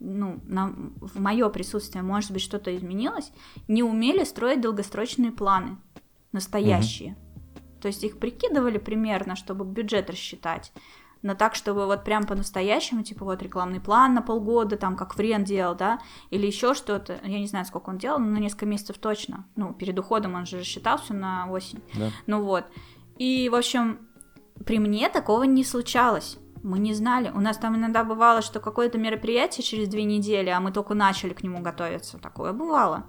ну, 0.00 0.40
на, 0.44 0.68
в 1.00 1.20
мое 1.20 1.48
присутствие, 1.48 2.02
может 2.02 2.32
быть, 2.32 2.42
что-то 2.42 2.74
изменилось, 2.76 3.32
не 3.68 3.82
умели 3.82 4.24
строить 4.24 4.60
долгосрочные 4.60 5.32
планы, 5.32 5.78
настоящие. 6.32 7.10
Mm-hmm. 7.10 7.80
То 7.80 7.88
есть 7.88 8.04
их 8.04 8.18
прикидывали 8.18 8.78
примерно, 8.78 9.36
чтобы 9.36 9.64
бюджет 9.64 10.10
рассчитать 10.10 10.72
но 11.26 11.34
так, 11.34 11.54
чтобы 11.54 11.86
вот 11.86 12.04
прям 12.04 12.24
по-настоящему, 12.24 13.02
типа 13.02 13.24
вот 13.24 13.42
рекламный 13.42 13.80
план 13.80 14.14
на 14.14 14.22
полгода, 14.22 14.76
там, 14.76 14.96
как 14.96 15.14
Френ 15.14 15.44
делал, 15.44 15.74
да, 15.74 15.98
или 16.30 16.46
еще 16.46 16.72
что-то, 16.74 17.18
я 17.24 17.40
не 17.40 17.46
знаю, 17.46 17.66
сколько 17.66 17.90
он 17.90 17.98
делал, 17.98 18.18
но 18.18 18.26
на 18.26 18.38
несколько 18.38 18.66
месяцев 18.66 18.98
точно, 18.98 19.46
ну, 19.56 19.74
перед 19.74 19.98
уходом 19.98 20.34
он 20.34 20.46
же 20.46 20.60
рассчитал 20.60 20.98
все 20.98 21.14
на 21.14 21.50
осень, 21.50 21.82
да. 21.94 22.10
ну 22.26 22.42
вот, 22.42 22.64
и, 23.18 23.48
в 23.48 23.54
общем, 23.54 23.98
при 24.64 24.78
мне 24.78 25.08
такого 25.08 25.42
не 25.42 25.64
случалось, 25.64 26.38
мы 26.62 26.78
не 26.78 26.94
знали. 26.94 27.30
У 27.32 27.40
нас 27.40 27.58
там 27.58 27.76
иногда 27.76 28.02
бывало, 28.02 28.42
что 28.42 28.58
какое-то 28.58 28.98
мероприятие 28.98 29.62
через 29.62 29.88
две 29.88 30.04
недели, 30.04 30.48
а 30.48 30.58
мы 30.58 30.72
только 30.72 30.94
начали 30.94 31.32
к 31.32 31.42
нему 31.42 31.60
готовиться. 31.60 32.18
Такое 32.18 32.52
бывало. 32.52 33.06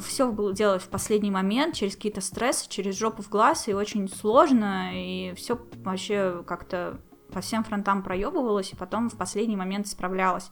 Все 0.00 0.32
было 0.32 0.52
делать 0.52 0.82
в 0.82 0.88
последний 0.88 1.30
момент, 1.30 1.74
через 1.74 1.94
какие-то 1.94 2.20
стрессы, 2.20 2.68
через 2.68 2.98
жопу 2.98 3.22
в 3.22 3.28
глаз, 3.28 3.68
и 3.68 3.74
очень 3.74 4.08
сложно, 4.08 4.90
и 4.94 5.34
все 5.36 5.60
вообще 5.84 6.42
как-то 6.46 6.98
по 7.32 7.40
всем 7.40 7.64
фронтам 7.64 8.02
проебывалась, 8.02 8.72
и 8.72 8.76
потом 8.76 9.08
в 9.08 9.16
последний 9.16 9.56
момент 9.56 9.86
справлялась. 9.86 10.50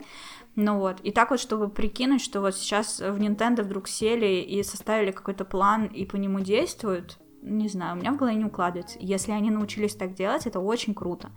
Ну 0.57 0.79
вот, 0.79 1.01
и 1.03 1.13
так 1.13 1.31
вот, 1.31 1.41
чтобы 1.41 1.69
прикинуть, 1.69 2.23
что 2.23 2.41
вот 2.41 2.57
сейчас 2.57 3.01
в 3.01 3.17
Nintendo 3.17 3.63
вдруг 3.63 3.89
сели 3.89 4.41
и 4.41 4.63
составили 4.63 5.13
какой-то 5.13 5.45
план 5.45 5.87
и 5.87 6.05
по 6.05 6.17
нему 6.17 6.41
действуют, 6.41 7.19
не 7.43 7.69
знаю, 7.69 7.97
у 7.97 8.01
меня 8.01 8.13
в 8.13 8.17
голове 8.17 8.37
не 8.37 8.45
укладывается. 8.45 8.99
Если 9.01 9.33
они 9.33 9.51
научились 9.51 9.95
так 9.95 10.15
делать, 10.15 10.47
это 10.47 10.61
очень 10.61 10.95
круто. 10.95 11.31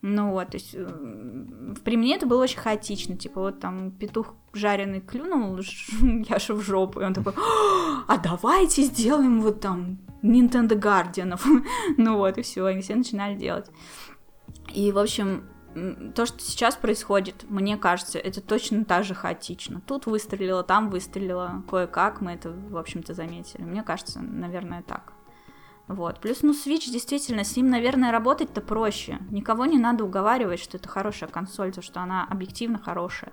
Ну 0.00 0.30
вот, 0.30 0.50
то 0.50 0.56
есть 0.56 0.76
при 1.82 1.96
мне 1.96 2.14
это 2.14 2.26
было 2.26 2.44
очень 2.44 2.58
хаотично, 2.58 3.16
типа 3.16 3.40
вот 3.40 3.58
там 3.58 3.90
петух 3.90 4.34
жареный 4.52 5.00
клюнул 5.00 5.58
Яша 6.28 6.54
в 6.54 6.60
жопу, 6.60 7.00
и 7.00 7.04
он 7.04 7.14
такой, 7.14 7.32
а 8.06 8.16
давайте 8.18 8.82
сделаем 8.82 9.40
вот 9.40 9.60
там 9.60 9.98
Nintendo 10.22 10.78
Guardianов. 10.78 11.44
ну 11.96 12.16
вот, 12.16 12.38
и 12.38 12.42
все, 12.42 12.64
они 12.64 12.80
все 12.80 12.94
начинали 12.94 13.34
делать. 13.34 13.70
И, 14.72 14.92
в 14.92 14.98
общем, 14.98 15.48
то, 16.14 16.26
что 16.26 16.40
сейчас 16.40 16.76
происходит, 16.76 17.44
мне 17.48 17.76
кажется, 17.76 18.18
это 18.18 18.40
точно 18.40 18.84
так 18.84 19.04
же 19.04 19.14
хаотично. 19.14 19.80
Тут 19.80 20.06
выстрелило, 20.06 20.62
там 20.62 20.90
выстрелило, 20.90 21.62
кое-как 21.68 22.20
мы 22.20 22.32
это, 22.32 22.50
в 22.50 22.76
общем-то, 22.76 23.14
заметили. 23.14 23.62
Мне 23.62 23.82
кажется, 23.82 24.20
наверное, 24.20 24.82
так. 24.82 25.12
Вот. 25.86 26.20
Плюс, 26.20 26.42
ну, 26.42 26.52
Switch 26.52 26.90
действительно, 26.90 27.44
с 27.44 27.56
ним, 27.56 27.70
наверное, 27.70 28.12
работать-то 28.12 28.60
проще. 28.60 29.18
Никого 29.30 29.64
не 29.64 29.78
надо 29.78 30.04
уговаривать, 30.04 30.60
что 30.60 30.76
это 30.76 30.88
хорошая 30.88 31.30
консоль, 31.30 31.72
то, 31.72 31.80
что 31.80 32.00
она 32.00 32.26
объективно 32.28 32.78
хорошая. 32.78 33.32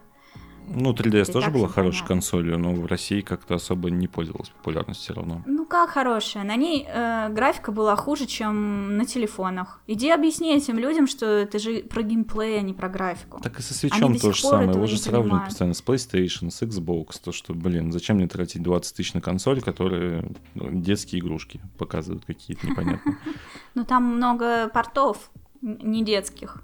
Ну, 0.68 0.93
3DS 0.93 1.32
тоже 1.32 1.51
была 1.51 1.68
хорошей 1.68 1.99
понятно. 1.99 2.16
консолью, 2.16 2.57
но 2.57 2.74
в 2.74 2.86
России 2.86 3.22
как-то 3.22 3.55
особо 3.55 3.89
не 3.89 4.07
пользовалась 4.07 4.49
популярностью 4.49 5.03
все 5.03 5.13
равно. 5.13 5.41
Ну 5.45 5.66
как 5.66 5.89
хорошая? 5.89 6.43
На 6.43 6.55
ней 6.55 6.86
э, 6.88 7.30
графика 7.30 7.72
была 7.72 7.95
хуже, 7.95 8.26
чем 8.26 8.97
на 8.97 9.05
телефонах. 9.05 9.82
Иди 9.88 10.09
объясни 10.09 10.55
этим 10.55 10.78
людям, 10.78 11.07
что 11.07 11.26
это 11.26 11.59
же 11.59 11.80
про 11.84 12.01
геймплей, 12.01 12.59
а 12.59 12.61
не 12.61 12.74
про 12.74 12.89
графику. 12.89 13.39
Так 13.41 13.59
и 13.59 13.61
со 13.61 13.74
свечом 13.74 14.18
то 14.18 14.32
же 14.32 14.41
самое. 14.41 14.72
Его 14.72 14.88
же 14.88 14.97
сравнивают 14.97 15.45
постоянно 15.45 15.74
с 15.74 15.84
PlayStation, 15.84 16.49
с 16.49 16.61
Xbox. 16.61 17.20
То, 17.24 17.32
что, 17.32 17.53
блин, 17.53 17.91
зачем 17.91 18.18
мне 18.18 18.28
тратить 18.28 18.63
20 18.63 18.95
тысяч 18.95 19.13
на 19.13 19.22
консоль, 19.22 19.61
которые 19.61 20.32
ну, 20.53 20.70
детские 20.72 21.22
игрушки 21.22 21.61
показывают 21.78 22.26
какие-то 22.26 22.68
непонятные. 22.68 23.18
Ну 23.74 23.84
там 23.84 24.03
много 24.03 24.70
портов 24.70 25.30
не 25.61 26.03
детских 26.03 26.63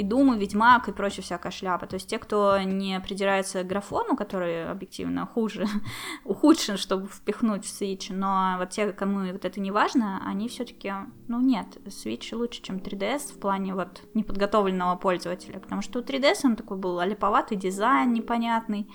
и 0.00 0.02
Дума, 0.02 0.36
Ведьмак 0.36 0.88
и 0.88 0.92
прочая 0.92 1.22
всякая 1.22 1.52
шляпа. 1.52 1.86
То 1.86 1.94
есть 1.94 2.08
те, 2.08 2.18
кто 2.18 2.58
не 2.58 2.98
придирается 3.00 3.62
к 3.62 3.66
графону, 3.66 4.16
который 4.16 4.70
объективно 4.70 5.26
хуже, 5.26 5.66
ухудшен, 6.24 6.78
чтобы 6.78 7.06
впихнуть 7.06 7.66
в 7.66 7.68
Switch, 7.68 8.06
но 8.10 8.56
вот 8.58 8.70
те, 8.70 8.92
кому 8.92 9.30
вот 9.30 9.44
это 9.44 9.60
не 9.60 9.70
важно, 9.70 10.22
они 10.26 10.48
все 10.48 10.64
таки 10.64 10.92
ну 11.28 11.40
нет, 11.40 11.66
Switch 11.86 12.34
лучше, 12.34 12.62
чем 12.62 12.76
3DS 12.76 13.34
в 13.34 13.40
плане 13.40 13.74
вот 13.74 14.02
неподготовленного 14.14 14.96
пользователя, 14.96 15.60
потому 15.60 15.82
что 15.82 15.98
у 15.98 16.02
3DS 16.02 16.40
он 16.44 16.56
такой 16.56 16.78
был 16.78 16.98
олиповатый 16.98 17.58
дизайн 17.58 18.12
непонятный, 18.14 18.88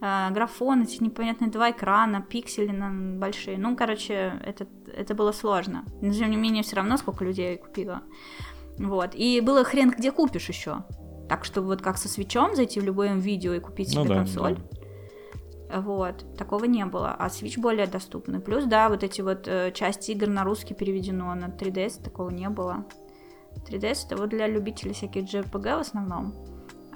э, 0.00 0.30
графон, 0.30 0.82
эти 0.82 1.02
непонятные 1.02 1.50
два 1.50 1.70
экрана, 1.70 2.22
пиксели 2.22 2.72
на 2.72 3.18
большие. 3.18 3.58
Ну, 3.58 3.76
короче, 3.76 4.40
это, 4.42 4.66
это 4.86 5.14
было 5.14 5.32
сложно. 5.32 5.84
Но, 6.00 6.12
тем 6.12 6.30
не 6.30 6.36
менее, 6.36 6.62
все 6.62 6.76
равно 6.76 6.96
сколько 6.96 7.24
людей 7.24 7.58
купило. 7.58 8.02
Вот. 8.78 9.14
И 9.14 9.40
было 9.40 9.64
хрен 9.64 9.90
где 9.90 10.12
купишь 10.12 10.48
еще. 10.48 10.84
Так 11.28 11.44
что 11.44 11.62
вот 11.62 11.82
как 11.82 11.98
со 11.98 12.08
свечом 12.08 12.54
зайти 12.54 12.80
в 12.80 12.84
любое 12.84 13.14
видео 13.14 13.54
и 13.54 13.60
купить 13.60 13.94
ну 13.94 14.04
себе 14.04 14.14
да, 14.14 14.18
консоль. 14.20 14.56
Да. 14.56 15.80
Вот, 15.80 16.24
такого 16.36 16.64
не 16.64 16.84
было. 16.86 17.14
А 17.18 17.26
Switch 17.26 17.58
более 17.60 17.86
доступный. 17.86 18.38
Плюс, 18.38 18.64
да, 18.64 18.88
вот 18.88 19.02
эти 19.02 19.20
вот 19.20 19.48
э, 19.48 19.72
части 19.74 20.12
игр 20.12 20.28
на 20.28 20.44
русский 20.44 20.74
переведено, 20.74 21.34
на 21.34 21.46
3DS 21.46 22.04
такого 22.04 22.30
не 22.30 22.48
было. 22.48 22.86
3DS 23.68 24.06
это 24.06 24.16
вот 24.16 24.28
для 24.30 24.46
любителей 24.46 24.92
всяких 24.92 25.24
JRPG 25.24 25.76
в 25.76 25.80
основном. 25.80 26.34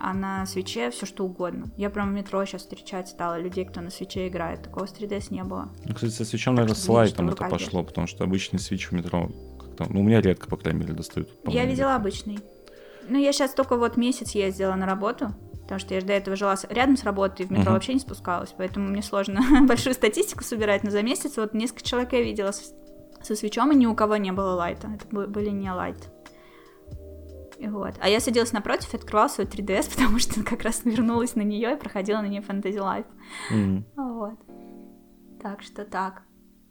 А 0.03 0.15
на 0.15 0.47
свече 0.47 0.91
все 0.91 1.05
что 1.05 1.25
угодно. 1.25 1.67
Я 1.77 1.91
прям 1.91 2.11
в 2.11 2.13
метро 2.13 2.45
сейчас 2.45 2.63
встречать 2.63 3.09
стала 3.09 3.39
людей, 3.39 3.65
кто 3.65 3.81
на 3.81 3.91
свече 3.91 4.29
играет. 4.29 4.63
Такого 4.63 4.87
с 4.87 4.95
3DS 4.95 5.27
не 5.31 5.43
было. 5.43 5.69
Ну, 5.85 5.95
кстати, 5.95 6.13
со 6.13 6.25
свечом, 6.25 6.55
наверное, 6.55 6.77
с 6.77 6.89
лайтом 6.89 7.29
это 7.29 7.45
пошло, 7.49 7.83
потому 7.83 8.07
что 8.07 8.25
обычный 8.25 8.61
свич 8.61 8.91
в 8.91 8.93
метро 8.93 9.31
там, 9.81 9.89
ну, 9.95 10.01
у 10.01 10.03
меня 10.03 10.21
редко, 10.21 10.47
по 10.47 10.59
крайней 10.59 10.81
мере, 10.81 10.93
достают. 10.93 11.31
Я 11.47 11.65
видела 11.65 11.95
обычный. 11.95 12.39
Ну, 13.09 13.19
я 13.19 13.33
сейчас 13.33 13.55
только 13.55 13.77
вот 13.77 13.97
месяц 13.97 14.33
ездила 14.33 14.75
на 14.75 14.85
работу, 14.85 15.33
потому 15.63 15.81
что 15.81 15.95
я 15.95 16.01
же 16.01 16.07
до 16.07 16.13
этого 16.13 16.37
жила 16.37 16.55
рядом 16.69 16.99
с 16.99 17.03
работой, 17.03 17.47
в 17.47 17.51
метро 17.51 17.71
uh-huh. 17.71 17.75
вообще 17.75 17.95
не 17.95 18.01
спускалась, 18.01 18.55
поэтому 18.57 18.89
мне 18.89 19.03
сложно 19.03 19.41
большую 19.67 19.95
статистику 19.95 20.45
собирать, 20.45 20.85
но 20.85 20.91
за 20.91 21.03
месяц 21.03 21.39
вот 21.39 21.55
несколько 21.55 21.83
человек 21.83 22.13
я 22.13 22.21
видела 22.21 22.53
с, 22.53 22.75
со 23.23 23.35
свечом, 23.35 23.73
и 23.73 23.75
ни 23.75 23.87
у 23.87 23.95
кого 23.95 24.17
не 24.17 24.33
было 24.33 24.53
лайта. 24.53 24.89
Это 24.95 25.27
были 25.29 25.49
не 25.49 25.71
лайт. 25.71 26.13
Вот. 27.59 27.95
А 28.01 28.09
я 28.09 28.21
садилась 28.21 28.53
напротив 28.53 28.93
и 28.93 28.99
открывала 28.99 29.29
свой 29.29 29.47
3DS, 29.47 29.91
потому 29.97 30.19
что 30.19 30.45
как 30.45 30.63
раз 30.63 30.83
вернулась 30.85 31.37
на 31.37 31.43
нее 31.43 31.73
и 31.73 31.81
проходила 31.81 32.21
на 32.21 32.27
нее 32.27 32.43
Fantasy 32.43 32.77
Life. 32.77 33.07
Mm-hmm. 33.51 33.83
Вот. 33.97 34.39
Так 35.43 35.63
что 35.63 35.87
так. 35.87 36.23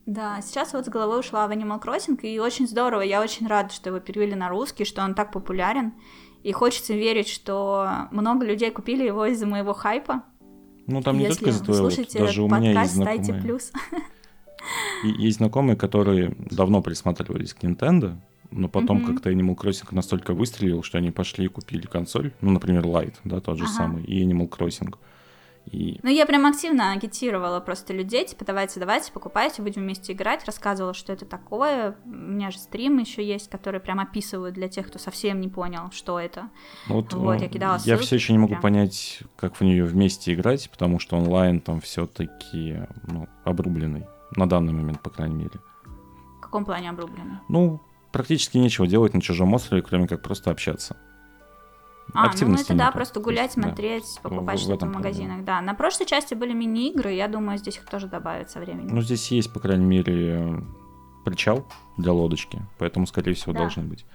Да, 0.10 0.41
сейчас 0.41 0.74
вот 0.74 0.88
с 0.88 0.89
головой 0.89 1.20
ушла 1.20 1.47
в 1.47 1.51
Animal 1.51 1.80
Crossing, 1.80 2.20
и 2.24 2.39
очень 2.39 2.68
здорово, 2.68 3.01
я 3.01 3.22
очень 3.22 3.45
рада, 3.45 3.72
что 3.72 3.91
его 3.91 3.99
перевели 3.99 4.34
на 4.34 4.49
русский, 4.49 4.84
что 4.84 5.03
он 5.03 5.14
так 5.14 5.32
популярен, 5.32 5.93
и 6.41 6.51
хочется 6.51 6.95
верить, 6.95 7.28
что 7.28 8.07
много 8.10 8.43
людей 8.43 8.72
купили 8.72 9.05
его 9.05 9.28
из-за 9.28 9.45
моего 9.45 9.74
хайпа. 9.74 10.24
Ну, 10.88 11.03
там 11.03 11.20
не 11.20 11.26
Если 11.26 11.45
только 11.45 11.49
из-за 11.51 11.64
твоего, 11.64 11.89
даже 12.26 12.41
у 12.41 12.47
меня 12.47 12.82
есть 12.82 12.93
знакомые. 12.95 13.41
Плюс. 13.43 13.72
И 15.03 15.10
есть 15.10 15.38
знакомые, 15.38 15.78
которые 15.78 16.36
давно 16.39 16.82
присматривались 16.82 17.53
к 17.53 17.64
Nintendo, 17.64 18.18
но 18.49 18.68
потом 18.68 18.97
mm-hmm. 18.97 19.14
как-то 19.14 19.32
Animal 19.32 19.55
Crossing 19.55 19.89
настолько 19.91 20.34
выстрелил, 20.34 20.82
что 20.82 20.97
они 20.97 21.12
пошли 21.12 21.45
и 21.45 21.49
купили 21.49 21.86
консоль, 21.86 22.34
ну, 22.41 22.49
например, 22.49 22.84
Light, 22.84 23.14
да, 23.26 23.41
тот 23.41 23.60
же 23.60 23.66
ага. 23.66 23.74
самый, 23.74 24.03
и 24.05 24.26
Animal 24.26 24.49
Crossing. 24.49 24.91
И... 25.72 25.99
Ну, 26.01 26.09
я 26.09 26.26
прям 26.26 26.45
активно 26.45 26.91
агитировала 26.93 27.59
просто 27.59 27.93
людей, 27.93 28.26
типа, 28.26 28.43
давайте, 28.43 28.80
давайте, 28.80 29.11
покупайте, 29.11 29.61
будем 29.61 29.84
вместе 29.84 30.13
играть, 30.13 30.45
рассказывала, 30.45 30.93
что 30.93 31.13
это 31.13 31.26
такое. 31.26 31.95
У 32.05 32.09
меня 32.09 32.49
же 32.49 32.57
стрим 32.57 32.97
еще 32.97 33.24
есть, 33.26 33.49
который 33.49 33.80
прям 33.80 33.99
описывают 33.99 34.55
для 34.55 34.67
тех, 34.67 34.88
кто 34.88 34.97
совсем 34.97 35.39
не 35.39 35.47
понял, 35.47 35.91
что 35.91 36.20
это. 36.20 36.49
Вот, 36.88 37.13
вот 37.13 37.39
я 37.39 37.47
э, 37.47 37.49
кидала 37.49 37.78
ссылки. 37.78 37.89
Я 37.89 37.97
все 37.97 38.15
еще 38.15 38.34
не 38.34 38.39
могу 38.39 38.53
прям. 38.53 38.61
понять, 38.61 39.20
как 39.36 39.55
в 39.55 39.61
нее 39.61 39.84
вместе 39.84 40.34
играть, 40.34 40.70
потому 40.72 40.99
что 40.99 41.17
онлайн 41.17 41.59
там 41.59 41.82
все-таки 41.82 42.80
ну, 43.07 43.28
обрубленный. 43.43 44.05
На 44.36 44.47
данный 44.47 44.74
момент, 44.74 45.01
по 45.01 45.09
крайней 45.09 45.36
мере. 45.36 45.59
В 46.38 46.41
каком 46.41 46.65
плане 46.65 46.89
обрубленный? 46.89 47.39
Ну, 47.47 47.82
практически 48.11 48.57
нечего 48.57 48.88
делать 48.88 49.13
на 49.13 49.22
чужом 49.22 49.53
острове, 49.53 49.82
кроме 49.82 50.07
как 50.07 50.22
просто 50.22 50.51
общаться. 50.51 50.97
А, 52.14 52.32
ну 52.41 52.55
это 52.55 52.74
да, 52.74 52.91
просто 52.91 53.20
гулять, 53.20 53.51
смотреть, 53.51 54.03
да. 54.16 54.30
покупать 54.30 54.60
что-то 54.60 54.86
в, 54.86 54.93
магазинах. 54.93 55.43
Да. 55.43 55.62
На 55.62 55.74
прошлой 55.74 56.05
части 56.05 56.34
были 56.34 56.53
мини-игры, 56.53 57.14
я 57.14 57.28
думаю, 57.28 57.57
здесь 57.57 57.78
их 57.78 57.86
тоже 57.86 58.07
добавят 58.07 58.49
со 58.49 58.60
временем. 58.60 58.93
Ну, 58.93 59.01
здесь 59.01 59.32
есть, 59.32 59.53
по 59.53 59.60
крайней 59.60 59.86
мере, 59.86 60.64
причал 61.26 61.68
для 61.97 62.14
лодочки, 62.14 62.62
поэтому, 62.78 63.05
скорее 63.05 63.34
всего, 63.34 63.53
да. 63.53 63.60
должны 63.60 63.84
быть. 63.84 64.05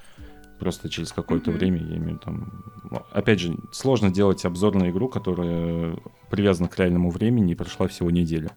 Просто 0.58 0.88
через 0.88 1.12
какое-то 1.12 1.50
mm-hmm. 1.50 1.58
время, 1.58 1.78
я 1.78 1.96
имею 1.96 2.18
там... 2.18 2.64
Ну, 2.90 3.02
опять 3.12 3.40
же, 3.40 3.56
сложно 3.72 4.10
делать 4.10 4.44
обзор 4.44 4.74
на 4.74 4.90
игру, 4.90 5.08
которая 5.08 5.96
привязана 6.30 6.68
к 6.68 6.78
реальному 6.78 7.10
времени 7.10 7.52
и 7.52 7.56
прошла 7.56 7.88
всего 7.88 8.10
неделя. 8.10 8.50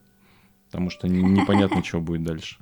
Потому 0.67 0.89
что 0.89 1.07
непонятно, 1.07 1.83
что 1.83 1.99
будет 1.99 2.23
дальше. 2.23 2.57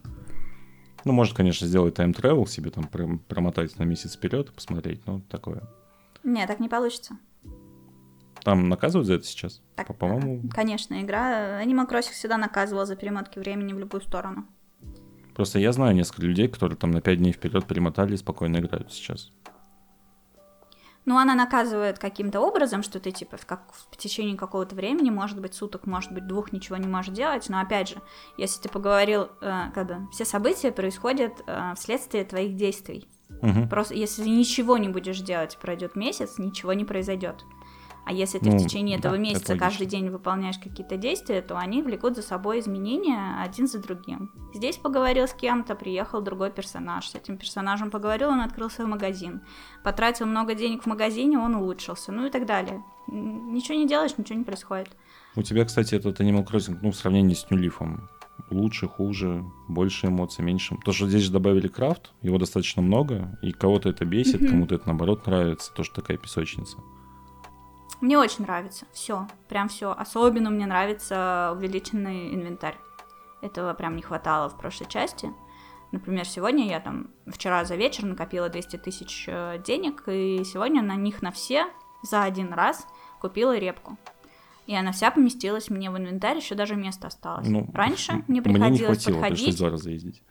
Ну, 1.03 1.11
может, 1.11 1.35
конечно, 1.35 1.67
сделать 1.67 1.95
тайм-тревел 1.95 2.47
себе, 2.47 2.71
там, 2.71 2.85
промотать 2.87 3.77
на 3.77 3.83
месяц 3.83 4.15
вперед, 4.15 4.51
посмотреть, 4.51 5.05
но 5.05 5.21
такое. 5.29 5.63
Не, 6.25 6.45
так 6.47 6.59
не 6.59 6.67
получится. 6.67 7.17
Там 8.43 8.67
наказывают 8.67 9.07
за 9.07 9.13
это 9.13 9.25
сейчас? 9.25 9.61
Так, 9.75 9.95
По-моему... 9.97 10.41
Конечно, 10.49 10.99
игра... 11.01 11.63
Animal 11.63 11.89
Crossing 11.89 12.11
всегда 12.11 12.37
наказывала 12.37 12.85
за 12.85 12.95
перемотки 12.95 13.39
времени 13.39 13.73
в 13.73 13.79
любую 13.79 14.01
сторону. 14.01 14.45
Просто 15.35 15.59
я 15.59 15.71
знаю 15.71 15.95
несколько 15.95 16.23
людей, 16.23 16.47
которые 16.47 16.77
там 16.77 16.91
на 16.91 17.01
5 17.01 17.17
дней 17.19 17.31
вперед 17.31 17.65
перемотали 17.65 18.15
и 18.15 18.17
спокойно 18.17 18.57
играют 18.57 18.91
сейчас. 18.91 19.31
Ну, 21.05 21.17
она 21.17 21.35
наказывает 21.35 21.99
каким-то 21.99 22.41
образом, 22.41 22.81
что 22.81 22.99
ты, 22.99 23.11
типа, 23.11 23.37
в, 23.37 23.45
как, 23.45 23.71
в 23.91 23.95
течение 23.97 24.35
какого-то 24.35 24.75
времени, 24.75 25.11
может 25.11 25.39
быть, 25.39 25.53
суток, 25.53 25.85
может 25.85 26.11
быть, 26.11 26.25
двух, 26.25 26.51
ничего 26.51 26.77
не 26.77 26.87
можешь 26.87 27.13
делать. 27.13 27.47
Но, 27.49 27.59
опять 27.59 27.89
же, 27.89 27.97
если 28.37 28.63
ты 28.63 28.69
поговорил, 28.69 29.29
э, 29.41 29.71
когда 29.75 30.07
все 30.11 30.25
события 30.25 30.71
происходят 30.71 31.33
э, 31.45 31.73
вследствие 31.75 32.25
твоих 32.25 32.55
действий. 32.55 33.07
Угу. 33.41 33.67
Просто 33.69 33.93
если 33.93 34.27
ничего 34.27 34.77
не 34.77 34.89
будешь 34.89 35.19
делать, 35.19 35.57
пройдет 35.61 35.95
месяц, 35.95 36.37
ничего 36.37 36.73
не 36.73 36.85
произойдет. 36.85 37.45
А 38.05 38.13
если 38.13 38.37
ты 38.37 38.51
Ну, 38.51 38.57
в 38.57 38.63
течение 38.63 38.99
этого 38.99 39.15
да, 39.15 39.19
месяца 39.19 39.53
это 39.53 39.59
каждый 39.59 39.87
день 39.87 40.09
выполняешь 40.09 40.59
какие-то 40.59 40.95
действия, 40.95 41.41
то 41.41 41.57
они 41.57 41.81
влекут 41.81 42.15
за 42.15 42.21
собой 42.21 42.59
изменения 42.59 43.41
один 43.41 43.67
за 43.67 43.79
другим. 43.79 44.31
Здесь 44.53 44.77
поговорил 44.77 45.27
с 45.27 45.33
кем-то, 45.33 45.73
приехал 45.73 46.21
другой 46.21 46.51
персонаж. 46.51 47.09
С 47.09 47.15
этим 47.15 47.37
персонажем 47.37 47.89
поговорил, 47.89 48.29
он 48.29 48.41
открыл 48.41 48.69
свой 48.69 48.85
магазин. 48.87 49.41
Потратил 49.83 50.27
много 50.27 50.53
денег 50.53 50.83
в 50.83 50.85
магазине, 50.85 51.39
он 51.39 51.55
улучшился, 51.55 52.11
ну 52.11 52.27
и 52.27 52.29
так 52.29 52.45
далее. 52.45 52.83
Ничего 53.07 53.75
не 53.75 53.87
делаешь, 53.87 54.15
ничего 54.17 54.37
не 54.37 54.45
происходит. 54.45 54.89
У 55.35 55.41
тебя, 55.41 55.65
кстати, 55.65 55.95
этот 55.95 56.19
Animal 56.19 56.45
Crossing, 56.45 56.77
ну, 56.81 56.91
в 56.91 56.95
сравнении 56.95 57.33
с 57.33 57.49
New 57.49 57.59
Leaf, 57.59 57.83
лучше, 58.49 58.87
хуже, 58.87 59.43
больше 59.67 60.07
эмоций, 60.07 60.43
меньше. 60.45 60.77
То, 60.85 60.91
что 60.91 61.07
здесь 61.07 61.23
же 61.23 61.31
добавили 61.31 61.67
крафт, 61.67 62.13
его 62.21 62.37
достаточно 62.37 62.81
много, 62.81 63.37
и 63.41 63.51
кого-то 63.51 63.89
это 63.89 64.05
бесит, 64.05 64.41
Мгм. 64.41 64.49
кому-то 64.49 64.75
это, 64.75 64.87
наоборот, 64.87 65.25
нравится, 65.25 65.73
тоже 65.73 65.91
такая 65.91 66.17
песочница. 66.17 66.77
Мне 68.01 68.17
очень 68.17 68.43
нравится. 68.43 68.85
Все, 68.91 69.27
прям 69.47 69.69
все. 69.69 69.91
Особенно 69.97 70.49
мне 70.49 70.65
нравится 70.65 71.53
увеличенный 71.55 72.33
инвентарь. 72.35 72.77
Этого 73.41 73.73
прям 73.73 73.95
не 73.95 74.01
хватало 74.01 74.49
в 74.49 74.57
прошлой 74.57 74.87
части. 74.87 75.31
Например, 75.91 76.25
сегодня 76.25 76.67
я 76.67 76.79
там 76.81 77.07
вчера 77.27 77.63
за 77.63 77.75
вечер 77.75 78.03
накопила 78.05 78.49
200 78.49 78.77
тысяч 78.77 79.25
э, 79.27 79.61
денег, 79.65 80.03
и 80.07 80.43
сегодня 80.43 80.81
на 80.81 80.95
них 80.95 81.21
на 81.21 81.31
все 81.31 81.67
за 82.03 82.23
один 82.23 82.51
раз 82.53 82.85
купила 83.21 83.57
репку. 83.57 83.97
И 84.67 84.75
она 84.75 84.91
вся 84.91 85.11
поместилась 85.11 85.69
мне 85.69 85.91
в 85.91 85.97
инвентарь, 85.97 86.37
еще 86.37 86.55
даже 86.55 86.75
место 86.75 87.07
осталось. 87.07 87.47
Ну, 87.47 87.69
Раньше 87.73 88.13
мне 88.13 88.23
Мне 88.27 88.35
не 88.37 88.41
приходилось 88.41 89.03
хватило, 89.03 89.21
пришлось 89.21 89.39
подходить. 89.39 89.57
два 89.57 89.69
раза 89.69 89.89
ездить. 89.89 90.23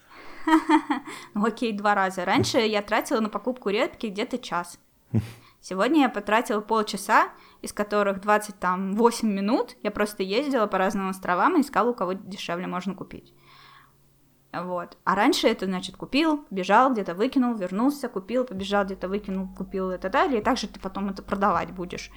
Ну, 1.34 1.44
окей, 1.46 1.72
два 1.72 1.94
раза. 1.94 2.24
Раньше 2.24 2.58
я 2.58 2.82
тратила 2.82 3.20
на 3.20 3.28
покупку 3.28 3.70
репки 3.70 4.06
где-то 4.06 4.38
час. 4.38 4.78
Сегодня 5.60 6.02
я 6.02 6.08
потратила 6.10 6.60
полчаса, 6.60 7.28
из 7.62 7.72
которых 7.72 8.20
28 8.20 9.28
минут 9.28 9.76
я 9.82 9.90
просто 9.90 10.22
ездила 10.22 10.66
по 10.66 10.76
разным 10.76 11.08
островам 11.08 11.56
и 11.56 11.62
искала, 11.62 11.90
у 11.90 11.94
кого 11.94 12.12
дешевле 12.12 12.66
можно 12.66 12.94
купить. 12.94 13.32
Вот. 14.52 14.98
А 15.04 15.14
раньше 15.14 15.48
это, 15.48 15.66
значит, 15.66 15.96
купил, 15.96 16.44
бежал, 16.50 16.92
где-то 16.92 17.14
выкинул, 17.14 17.54
вернулся, 17.54 18.08
купил, 18.08 18.44
побежал, 18.44 18.84
где-то 18.84 19.08
выкинул, 19.08 19.48
купил 19.48 19.90
и 19.90 19.98
так 19.98 20.12
далее. 20.12 20.40
И 20.40 20.44
также 20.44 20.68
ты 20.68 20.78
потом 20.78 21.08
это 21.08 21.22
продавать 21.22 21.72
будешь, 21.72 22.10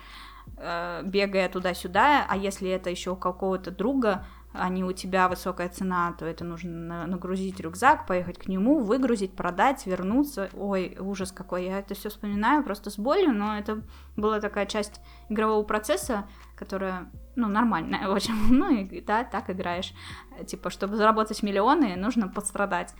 бегая 0.55 1.49
туда-сюда. 1.49 2.25
А 2.27 2.37
если 2.37 2.69
это 2.69 2.89
еще 2.89 3.11
у 3.11 3.15
какого-то 3.15 3.71
друга, 3.71 4.25
а 4.53 4.69
не 4.69 4.83
у 4.83 4.91
тебя 4.91 5.27
высокая 5.29 5.69
цена, 5.69 6.13
то 6.17 6.25
это 6.25 6.43
нужно 6.43 6.71
на- 6.71 7.07
нагрузить 7.07 7.59
рюкзак, 7.59 8.07
поехать 8.07 8.39
к 8.39 8.47
нему, 8.47 8.79
выгрузить, 8.79 9.35
продать, 9.35 9.85
вернуться. 9.85 10.49
Ой, 10.53 10.97
ужас 10.99 11.31
какой. 11.31 11.65
Я 11.65 11.79
это 11.79 11.93
все 11.93 12.09
вспоминаю 12.09 12.63
просто 12.63 12.89
с 12.89 12.97
болью, 12.97 13.33
но 13.33 13.57
это 13.57 13.81
была 14.15 14.39
такая 14.39 14.65
часть 14.65 15.01
игрового 15.29 15.63
процесса, 15.63 16.27
которая, 16.55 17.11
ну, 17.35 17.47
нормальная 17.47 18.07
очень. 18.07 18.33
Ну, 18.49 18.71
и 18.71 19.01
да, 19.01 19.23
так 19.23 19.49
играешь. 19.49 19.93
Э, 20.39 20.43
Типа, 20.45 20.69
чтобы 20.69 20.95
заработать 20.95 21.43
миллионы, 21.43 21.95
нужно 21.95 22.27
пострадать. 22.27 22.93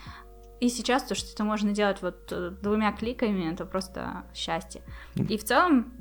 И 0.60 0.70
сейчас 0.70 1.04
то, 1.04 1.16
что 1.16 1.32
это 1.34 1.44
можно 1.44 1.72
делать 1.72 2.02
вот 2.02 2.32
э, 2.32 2.52
двумя 2.62 2.92
кликами, 2.92 3.52
это 3.52 3.66
просто 3.66 4.26
счастье. 4.34 4.82
И 5.16 5.38
в 5.38 5.44
целом, 5.44 5.94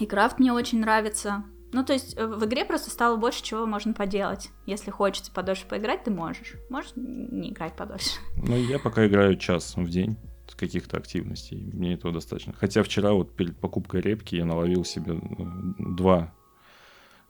и 0.00 0.06
крафт 0.06 0.38
мне 0.38 0.52
очень 0.52 0.80
нравится. 0.80 1.44
Ну, 1.72 1.84
то 1.84 1.92
есть 1.92 2.16
э, 2.16 2.26
в 2.26 2.44
игре 2.46 2.64
просто 2.64 2.90
стало 2.90 3.16
больше 3.16 3.42
чего 3.42 3.66
можно 3.66 3.92
поделать. 3.92 4.50
Если 4.64 4.90
хочется 4.90 5.30
подольше 5.30 5.66
поиграть, 5.66 6.04
ты 6.04 6.10
можешь. 6.10 6.54
Можешь 6.70 6.92
не 6.96 7.50
играть 7.50 7.76
подольше. 7.76 8.20
Ну, 8.36 8.56
я 8.56 8.78
пока 8.78 9.06
играю 9.06 9.36
час 9.36 9.74
в 9.76 9.88
день 9.88 10.16
с 10.46 10.54
каких-то 10.54 10.96
активностей. 10.96 11.70
Мне 11.74 11.92
этого 11.94 12.14
достаточно. 12.14 12.54
Хотя 12.54 12.82
вчера 12.82 13.12
вот 13.12 13.36
перед 13.36 13.58
покупкой 13.58 14.00
репки 14.00 14.34
я 14.34 14.46
наловил 14.46 14.84
себе 14.86 15.14
э, 15.16 15.44
два 15.78 16.32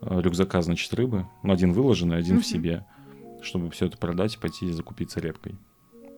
э, 0.00 0.20
рюкзака, 0.20 0.62
значит, 0.62 0.94
рыбы. 0.94 1.26
Ну, 1.42 1.52
один 1.52 1.72
выложенный, 1.72 2.16
один 2.18 2.34
Мгм. 2.36 2.42
в 2.42 2.46
себе. 2.46 2.86
Чтобы 3.42 3.70
все 3.70 3.86
это 3.86 3.98
продать 3.98 4.36
и 4.36 4.38
пойти 4.38 4.70
закупиться 4.70 5.18
репкой. 5.18 5.56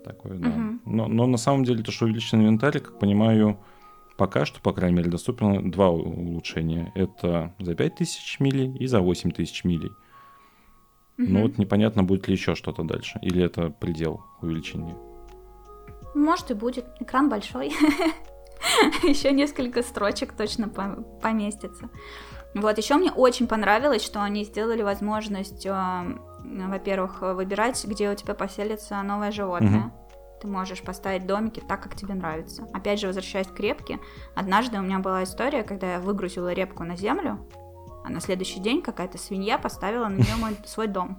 Такое, 0.05 0.38
да. 0.38 0.48
Мгм. 0.48 0.80
Но, 0.84 1.09
но 1.09 1.26
на 1.26 1.38
самом 1.38 1.64
деле 1.64 1.82
то, 1.82 1.90
что 1.90 2.05
увеличен 2.05 2.40
инвентарь, 2.40 2.80
как 2.80 2.98
понимаю, 2.98 3.59
пока 4.21 4.45
что, 4.45 4.61
по 4.61 4.75
крайней 4.75 4.99
мере, 4.99 5.11
доступно 5.11 5.62
два 5.71 5.89
улучшения. 5.89 6.93
Это 6.95 7.55
за 7.59 7.75
5000 7.75 8.39
милей 8.41 8.77
и 8.77 8.87
за 8.87 9.01
8000 9.01 9.64
милей. 9.64 9.91
Но 11.16 11.25
Мгм. 11.25 11.33
Ну, 11.33 11.43
вот 11.43 11.59
непонятно, 11.59 12.03
будет 12.03 12.29
ли 12.29 12.35
еще 12.35 12.55
что-то 12.55 12.83
дальше. 12.83 13.18
Или 13.23 13.43
это 13.43 13.71
предел 13.71 14.21
увеличения. 14.43 14.95
Может 16.14 16.51
и 16.51 16.55
будет. 16.55 16.85
Экран 17.01 17.31
большой. 17.31 17.68
Еще 19.03 19.33
несколько 19.33 19.83
строчек 19.83 20.35
точно 20.35 20.68
по- 20.68 21.03
поместится. 21.23 21.89
Вот, 22.55 22.77
еще 22.77 22.97
мне 22.97 23.12
очень 23.12 23.47
понравилось, 23.47 24.05
что 24.05 24.23
они 24.23 24.45
сделали 24.45 24.83
возможность, 24.83 25.64
э, 25.64 26.05
во-первых, 26.45 27.23
выбирать, 27.23 27.83
где 27.87 28.11
у 28.11 28.14
тебя 28.14 28.35
поселится 28.35 29.03
новое 29.03 29.31
животное. 29.31 29.93
Ты 30.41 30.49
можешь 30.49 30.82
поставить 30.82 31.26
домики 31.26 31.62
так, 31.66 31.82
как 31.82 31.95
тебе 31.95 32.14
нравится. 32.14 32.66
Опять 32.72 33.01
же, 33.01 33.07
возвращаясь 33.07 33.47
к 33.47 33.61
репке, 33.61 33.99
однажды 34.34 34.78
у 34.78 34.82
меня 34.82 34.99
была 34.99 35.24
история, 35.24 35.62
когда 35.62 35.95
я 35.95 36.01
выгрузила 36.01 36.53
репку 36.53 36.82
на 36.84 36.97
землю, 36.97 37.38
а 38.05 38.11
на 38.11 38.20
следующий 38.20 38.61
день 38.61 38.80
какая-то 38.80 39.18
свинья 39.18 39.59
поставила 39.59 40.09
на 40.09 40.16
нее 40.16 40.36
мой 40.36 40.57
свой 40.64 40.86
дом. 40.86 41.18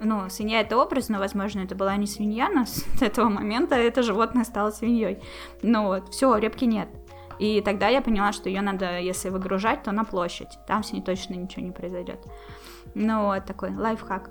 Ну, 0.00 0.28
свинья 0.28 0.60
это 0.60 0.76
образно, 0.76 1.18
возможно, 1.18 1.60
это 1.60 1.74
была 1.74 1.96
не 1.96 2.06
свинья, 2.06 2.48
но 2.48 2.66
с 2.66 2.84
этого 3.00 3.28
момента 3.28 3.76
это 3.76 4.02
животное 4.02 4.44
стало 4.44 4.70
свиньей. 4.70 5.22
Ну 5.62 5.84
вот, 5.86 6.08
все, 6.10 6.36
репки 6.36 6.64
нет. 6.64 6.88
И 7.38 7.60
тогда 7.60 7.88
я 7.88 8.02
поняла, 8.02 8.32
что 8.32 8.48
ее 8.48 8.60
надо, 8.60 8.98
если 8.98 9.28
выгружать, 9.28 9.84
то 9.84 9.92
на 9.92 10.04
площадь. 10.04 10.58
Там 10.66 10.82
с 10.82 10.92
ней 10.92 11.02
точно 11.02 11.34
ничего 11.34 11.64
не 11.64 11.72
произойдет. 11.72 12.20
Ну 12.94 13.26
вот 13.26 13.46
такой 13.46 13.74
лайфхак. 13.74 14.30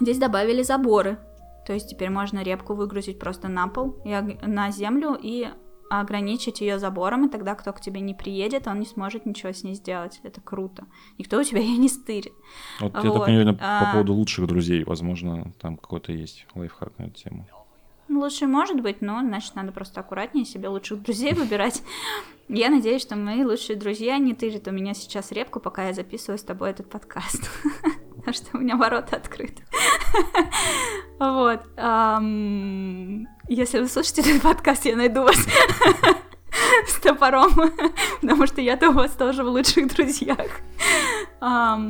Здесь 0.00 0.18
добавили 0.18 0.62
заборы. 0.62 1.18
То 1.66 1.72
есть 1.72 1.90
теперь 1.90 2.10
можно 2.10 2.42
репку 2.42 2.74
выгрузить 2.74 3.18
просто 3.18 3.48
на 3.48 3.66
пол, 3.66 4.00
и 4.04 4.10
на 4.42 4.70
землю 4.70 5.18
и 5.20 5.48
ограничить 5.90 6.60
ее 6.60 6.78
забором, 6.78 7.26
и 7.26 7.30
тогда 7.30 7.54
кто 7.54 7.72
к 7.72 7.80
тебе 7.80 8.00
не 8.00 8.14
приедет, 8.14 8.66
он 8.66 8.80
не 8.80 8.86
сможет 8.86 9.26
ничего 9.26 9.52
с 9.52 9.62
ней 9.62 9.74
сделать. 9.74 10.20
Это 10.22 10.40
круто. 10.40 10.86
Никто 11.18 11.38
у 11.38 11.42
тебя 11.42 11.60
ее 11.60 11.76
не 11.76 11.88
стырит. 11.88 12.32
Вот 12.80 12.94
я 12.94 13.10
Вот, 13.10 13.18
так 13.18 13.26
понимаю, 13.26 13.58
а- 13.60 13.84
по 13.84 13.92
поводу 13.92 14.14
лучших 14.14 14.46
друзей, 14.46 14.84
возможно, 14.84 15.52
там 15.60 15.76
какой-то 15.76 16.12
есть 16.12 16.46
лайфхак 16.54 16.98
на 16.98 17.04
эту 17.04 17.14
тему. 17.14 17.46
Лучше 18.08 18.46
может 18.46 18.80
быть, 18.80 19.00
но 19.00 19.20
значит 19.20 19.56
надо 19.56 19.72
просто 19.72 20.00
аккуратнее 20.00 20.44
себе 20.44 20.68
лучших 20.68 21.02
друзей 21.02 21.34
выбирать. 21.34 21.82
Я 22.48 22.70
надеюсь, 22.70 23.02
что 23.02 23.16
мои 23.16 23.44
лучшие 23.44 23.76
друзья 23.76 24.18
не 24.18 24.34
тырят 24.34 24.68
у 24.68 24.70
меня 24.70 24.94
сейчас 24.94 25.32
репку, 25.32 25.58
пока 25.58 25.88
я 25.88 25.92
записываю 25.92 26.38
с 26.38 26.42
тобой 26.42 26.70
этот 26.70 26.88
подкаст. 26.88 27.50
Потому 28.26 28.34
что 28.44 28.58
у 28.58 28.60
меня 28.60 28.76
ворота 28.76 29.16
открыты. 29.16 29.62
Вот. 31.18 31.62
Если 33.48 33.80
вы 33.80 33.88
слушаете 33.88 34.20
этот 34.20 34.42
подкаст, 34.42 34.84
я 34.84 34.96
найду 34.96 35.22
вас 35.22 35.36
с 36.86 37.00
топором, 37.00 37.50
потому 38.20 38.46
что 38.46 38.60
я-то 38.60 38.90
у 38.90 38.92
вас 38.92 39.12
тоже 39.12 39.42
в 39.42 39.46
лучших 39.46 39.94
друзьях. 39.94 40.60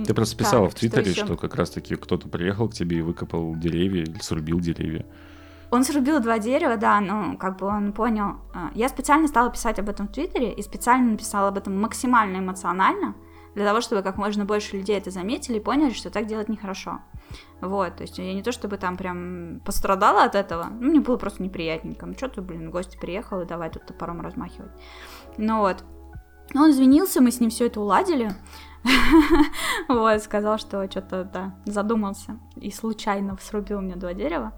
Ты 0.06 0.14
просто 0.14 0.36
писала 0.36 0.68
в 0.70 0.74
Твиттере, 0.76 1.12
что, 1.12 1.36
как 1.36 1.56
раз-таки 1.56 1.96
кто-то 1.96 2.28
приехал 2.28 2.68
к 2.68 2.74
тебе 2.74 2.98
и 2.98 3.02
выкопал 3.02 3.56
деревья 3.56 4.02
или 4.02 4.18
срубил 4.20 4.60
деревья. 4.60 5.04
Он 5.72 5.82
срубил 5.82 6.20
два 6.20 6.38
дерева, 6.38 6.76
да, 6.76 7.00
но 7.00 7.36
как 7.36 7.58
бы 7.58 7.66
он 7.66 7.92
понял. 7.92 8.36
а, 8.54 8.70
Я 8.74 8.88
специально 8.88 9.26
стала 9.26 9.50
писать 9.50 9.80
об 9.80 9.88
этом 9.88 10.06
в 10.06 10.12
Твиттере 10.12 10.52
и 10.52 10.62
специально 10.62 11.10
написала 11.10 11.48
об 11.48 11.58
этом 11.58 11.80
максимально 11.80 12.36
эмоционально, 12.38 13.16
для 13.56 13.64
того, 13.64 13.80
чтобы 13.80 14.02
как 14.02 14.18
можно 14.18 14.44
больше 14.44 14.76
людей 14.76 14.98
это 14.98 15.10
заметили 15.10 15.56
и 15.56 15.60
поняли, 15.60 15.94
что 15.94 16.10
так 16.10 16.26
делать 16.26 16.50
нехорошо. 16.50 17.00
Вот, 17.62 17.96
то 17.96 18.02
есть 18.02 18.18
я 18.18 18.34
не 18.34 18.42
то 18.42 18.52
чтобы 18.52 18.76
там 18.76 18.98
прям 18.98 19.62
пострадала 19.64 20.24
от 20.24 20.34
этого, 20.34 20.66
ну, 20.78 20.90
мне 20.90 21.00
было 21.00 21.16
просто 21.16 21.42
неприятненько. 21.42 22.04
Ну, 22.04 22.12
что 22.12 22.28
ты, 22.28 22.42
блин, 22.42 22.70
гость 22.70 23.00
приехал, 23.00 23.40
и 23.40 23.46
давай 23.46 23.70
тут 23.70 23.86
топором 23.86 24.20
размахивать. 24.20 24.70
Ну 25.38 25.60
вот. 25.60 25.82
Он 26.54 26.70
извинился, 26.70 27.22
мы 27.22 27.30
с 27.30 27.40
ним 27.40 27.48
все 27.48 27.66
это 27.66 27.80
уладили. 27.80 28.30
Вот, 29.88 30.22
сказал, 30.22 30.58
что 30.58 30.88
что-то, 30.88 31.24
да, 31.24 31.54
задумался 31.64 32.38
и 32.56 32.70
случайно 32.70 33.36
срубил 33.40 33.80
мне 33.80 33.96
два 33.96 34.12
дерева. 34.12 34.52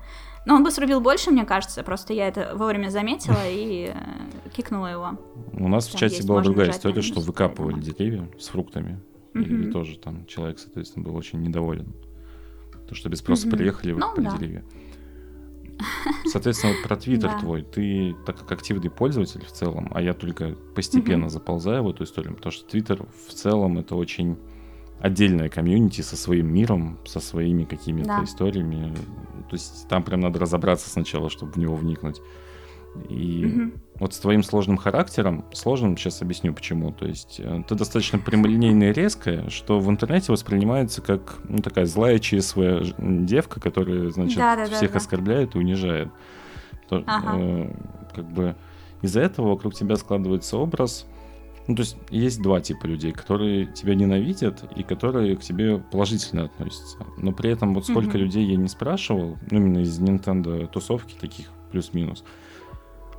Но 0.48 0.54
он 0.54 0.64
бы 0.64 0.70
срубил 0.70 1.02
больше, 1.02 1.30
мне 1.30 1.44
кажется, 1.44 1.82
просто 1.82 2.14
я 2.14 2.26
это 2.26 2.52
вовремя 2.54 2.88
заметила 2.88 3.46
и 3.46 3.92
э, 3.94 4.50
кикнула 4.56 4.86
его. 4.86 5.10
У 5.52 5.68
нас 5.68 5.86
в 5.88 5.94
чате 5.98 6.26
была 6.26 6.40
другая 6.40 6.70
история, 6.70 7.02
что 7.02 7.20
выкапывали 7.20 7.78
деревья 7.78 8.26
с 8.38 8.48
фруктами. 8.48 8.98
И 9.34 9.70
тоже 9.70 9.98
там 9.98 10.24
человек, 10.24 10.58
соответственно, 10.58 11.04
был 11.04 11.14
очень 11.16 11.42
недоволен. 11.42 11.92
То, 12.88 12.94
что 12.94 13.10
без 13.10 13.18
спроса 13.18 13.46
приехали 13.50 13.92
Ну, 13.92 13.96
выкопали 14.06 14.24
да. 14.24 14.36
деревья. 14.38 14.64
Соответственно, 16.24 16.72
вот 16.72 16.82
про 16.82 16.96
Твиттер 16.96 17.30
Да. 17.32 17.38
твой, 17.40 17.62
ты 17.62 18.16
так 18.24 18.38
как 18.38 18.50
активный 18.52 18.88
пользователь 18.88 19.44
в 19.44 19.52
целом, 19.52 19.90
а 19.94 20.00
я 20.00 20.14
только 20.14 20.56
постепенно 20.74 21.24
Мгм. 21.26 21.28
заползаю 21.28 21.84
в 21.84 21.90
эту 21.90 22.04
историю, 22.04 22.34
потому 22.36 22.52
что 22.52 22.66
Твиттер 22.66 23.06
в 23.26 23.34
целом 23.34 23.76
это 23.78 23.96
очень 23.96 24.38
отдельная 25.00 25.48
комьюнити 25.48 26.00
со 26.00 26.16
своим 26.16 26.52
миром, 26.52 26.98
со 27.06 27.20
своими 27.20 27.64
какими-то 27.64 28.08
Да. 28.08 28.24
историями. 28.24 28.94
То 29.48 29.54
есть 29.54 29.88
там 29.88 30.02
прям 30.02 30.20
надо 30.20 30.38
разобраться 30.40 30.90
сначала, 30.90 31.30
чтобы 31.30 31.52
в 31.52 31.56
него 31.56 31.74
вникнуть. 31.76 32.20
И 33.08 33.44
Мгм. 33.44 33.72
вот 34.00 34.14
с 34.14 34.18
твоим 34.18 34.42
сложным 34.42 34.76
характером, 34.76 35.44
сложным, 35.52 35.96
сейчас 35.96 36.20
объясню 36.22 36.52
почему. 36.52 36.90
То 36.90 37.06
есть 37.06 37.38
э, 37.38 37.62
ты 37.68 37.74
достаточно 37.76 38.18
прямолинейная 38.18 38.90
и 38.90 38.92
резкая, 38.92 39.48
что 39.50 39.78
в 39.78 39.88
интернете 39.88 40.32
воспринимается 40.32 41.00
как 41.00 41.36
ну, 41.48 41.58
такая 41.58 41.86
злая 41.86 42.18
ж- 42.82 42.94
девка, 42.98 43.60
которая, 43.60 44.10
значит, 44.10 44.38
Да-да-да-да. 44.38 44.76
всех 44.76 44.96
оскорбляет 44.96 45.54
и 45.54 45.58
унижает. 45.58 46.08
То- 46.88 47.04
Ага. 47.06 47.34
э, 47.38 47.74
как 48.14 48.24
бы 48.32 48.56
из-за 49.02 49.20
этого 49.20 49.50
вокруг 49.50 49.74
тебя 49.74 49.94
складывается 49.96 50.56
образ. 50.56 51.06
Ну, 51.68 51.74
то 51.76 51.82
есть 51.82 51.96
есть 52.10 52.40
два 52.42 52.60
типа 52.60 52.86
людей, 52.86 53.12
которые 53.12 53.66
тебя 53.66 53.94
ненавидят 53.94 54.64
и 54.74 54.82
которые 54.82 55.36
к 55.36 55.40
тебе 55.42 55.78
положительно 55.78 56.44
относятся. 56.44 56.96
Но 57.18 57.32
при 57.32 57.50
этом 57.50 57.74
вот 57.74 57.84
сколько 57.84 58.08
Мгм. 58.16 58.18
людей 58.18 58.46
я 58.46 58.56
не 58.56 58.68
спрашивал, 58.68 59.36
ну, 59.50 59.58
именно 59.58 59.78
из 59.80 60.00
Nintendo 60.00 60.66
тусовки 60.66 61.14
таких 61.20 61.50
плюс-минус, 61.70 62.24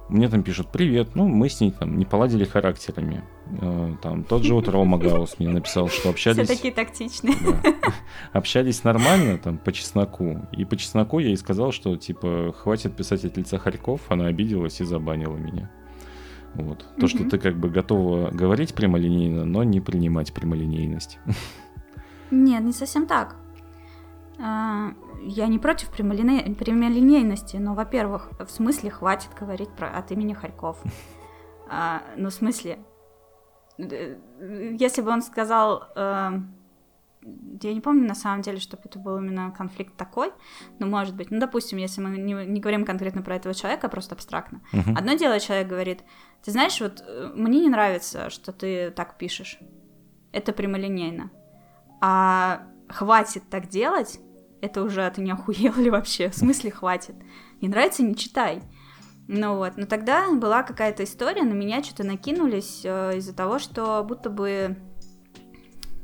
мне 0.10 0.28
там 0.28 0.42
пишут, 0.42 0.72
привет, 0.72 1.10
ну, 1.14 1.28
мы 1.28 1.48
с 1.50 1.62
ней 1.62 1.70
там 1.70 1.96
не 1.96 2.06
поладили 2.06 2.44
характерами. 2.44 3.24
Э, 3.62 3.96
Там 4.02 4.24
тот 4.24 4.42
же 4.44 4.56
вот 4.56 4.68
Рома 4.68 4.98
Гаус 4.98 5.38
мне 5.38 5.50
написал, 5.50 5.88
что 5.88 6.02
Все 6.02 6.10
общались... 6.10 6.48
такие 6.48 6.74
тактичные. 6.74 7.36
Да. 7.40 7.74
Общались 8.34 8.84
нормально, 8.84 9.38
там, 9.38 9.60
по 9.60 9.72
чесноку. 9.72 10.48
И 10.52 10.66
по 10.66 10.76
чесноку 10.78 11.20
я 11.20 11.28
ей 11.28 11.38
сказал, 11.38 11.72
что, 11.72 11.96
типа, 11.96 12.56
хватит 12.58 12.96
писать 12.96 13.24
от 13.26 13.38
лица 13.38 13.60
Харьков, 13.60 14.02
она 14.10 14.26
обиделась 14.26 14.82
и 14.82 14.84
забанила 14.84 15.38
меня. 15.38 15.70
Вот. 16.56 16.86
То, 17.00 17.08
что 17.08 17.30
ты 17.30 17.38
как 17.38 17.56
бы 17.58 17.70
готова 17.70 18.30
говорить 18.32 18.74
прямолинейно, 18.74 19.46
но 19.46 19.64
не 19.64 19.80
принимать 19.82 20.34
прямолинейность. 20.34 21.20
Нет, 22.32 22.64
не 22.64 22.74
совсем 22.74 23.06
так. 23.08 23.36
А, 24.40 24.94
Я 25.22 25.48
не 25.48 25.60
против 25.60 25.90
прямолине- 25.92 26.56
прямолинейности, 26.56 27.58
но, 27.58 27.74
во-первых, 27.74 28.30
в 28.40 28.50
смысле 28.50 28.90
хватит 28.90 29.30
говорить 29.40 29.70
про 29.70 29.90
от 29.90 30.12
имени 30.12 30.34
Харьков. 30.34 30.82
А, 31.70 32.02
Ну, 32.18 32.30
в 32.30 32.34
смысле, 32.34 32.80
э, 33.78 34.16
если 34.80 35.02
бы 35.02 35.12
он 35.12 35.22
сказал, 35.22 35.84
э, 35.96 36.32
я 37.22 37.74
не 37.74 37.82
помню 37.82 38.08
на 38.08 38.16
самом 38.16 38.42
деле, 38.42 38.60
чтобы 38.60 38.84
это 38.86 38.98
был 39.00 39.18
именно 39.18 39.52
конфликт 39.52 39.96
такой, 39.98 40.32
но 40.80 40.88
может 40.88 41.16
быть, 41.16 41.32
ну, 41.32 41.40
допустим, 41.40 41.78
если 41.78 42.02
мы 42.02 42.18
не, 42.18 42.34
не 42.46 42.60
говорим 42.62 42.86
конкретно 42.86 43.22
про 43.22 43.36
этого 43.36 43.54
человека, 43.54 43.88
а 43.88 43.90
просто 43.90 44.16
абстрактно. 44.16 44.62
Мгм. 44.72 44.98
Одно 44.98 45.14
дело, 45.14 45.40
человек 45.40 45.68
говорит, 45.68 46.04
ты 46.44 46.52
знаешь, 46.52 46.80
вот 46.80 47.04
э, 47.06 47.32
мне 47.36 47.60
не 47.60 47.70
нравится, 47.70 48.30
что 48.30 48.52
ты 48.54 48.92
так 48.92 49.18
пишешь. 49.18 49.60
Это 50.32 50.54
прямолинейно. 50.54 51.32
А 52.02 52.64
хватит 52.88 53.44
так 53.50 53.68
делать, 53.68 54.20
это 54.62 54.84
уже 54.84 55.10
ты 55.12 55.22
не 55.22 55.32
охуел 55.32 55.76
ли 55.76 55.90
вообще? 55.90 56.30
В 56.30 56.36
смысле 56.36 56.72
хватит? 56.72 57.16
Не 57.62 57.68
нравится, 57.68 58.04
не 58.04 58.16
читай. 58.16 58.62
Ну 59.28 59.58
вот, 59.58 59.78
но 59.78 59.86
тогда 59.86 60.32
была 60.32 60.64
какая-то 60.64 61.04
история, 61.04 61.44
на 61.44 61.54
меня 61.54 61.84
что-то 61.84 62.04
накинулись 62.04 62.82
э, 62.84 63.18
из-за 63.18 63.36
того, 63.36 63.60
что 63.60 64.04
будто 64.04 64.32
бы, 64.32 64.76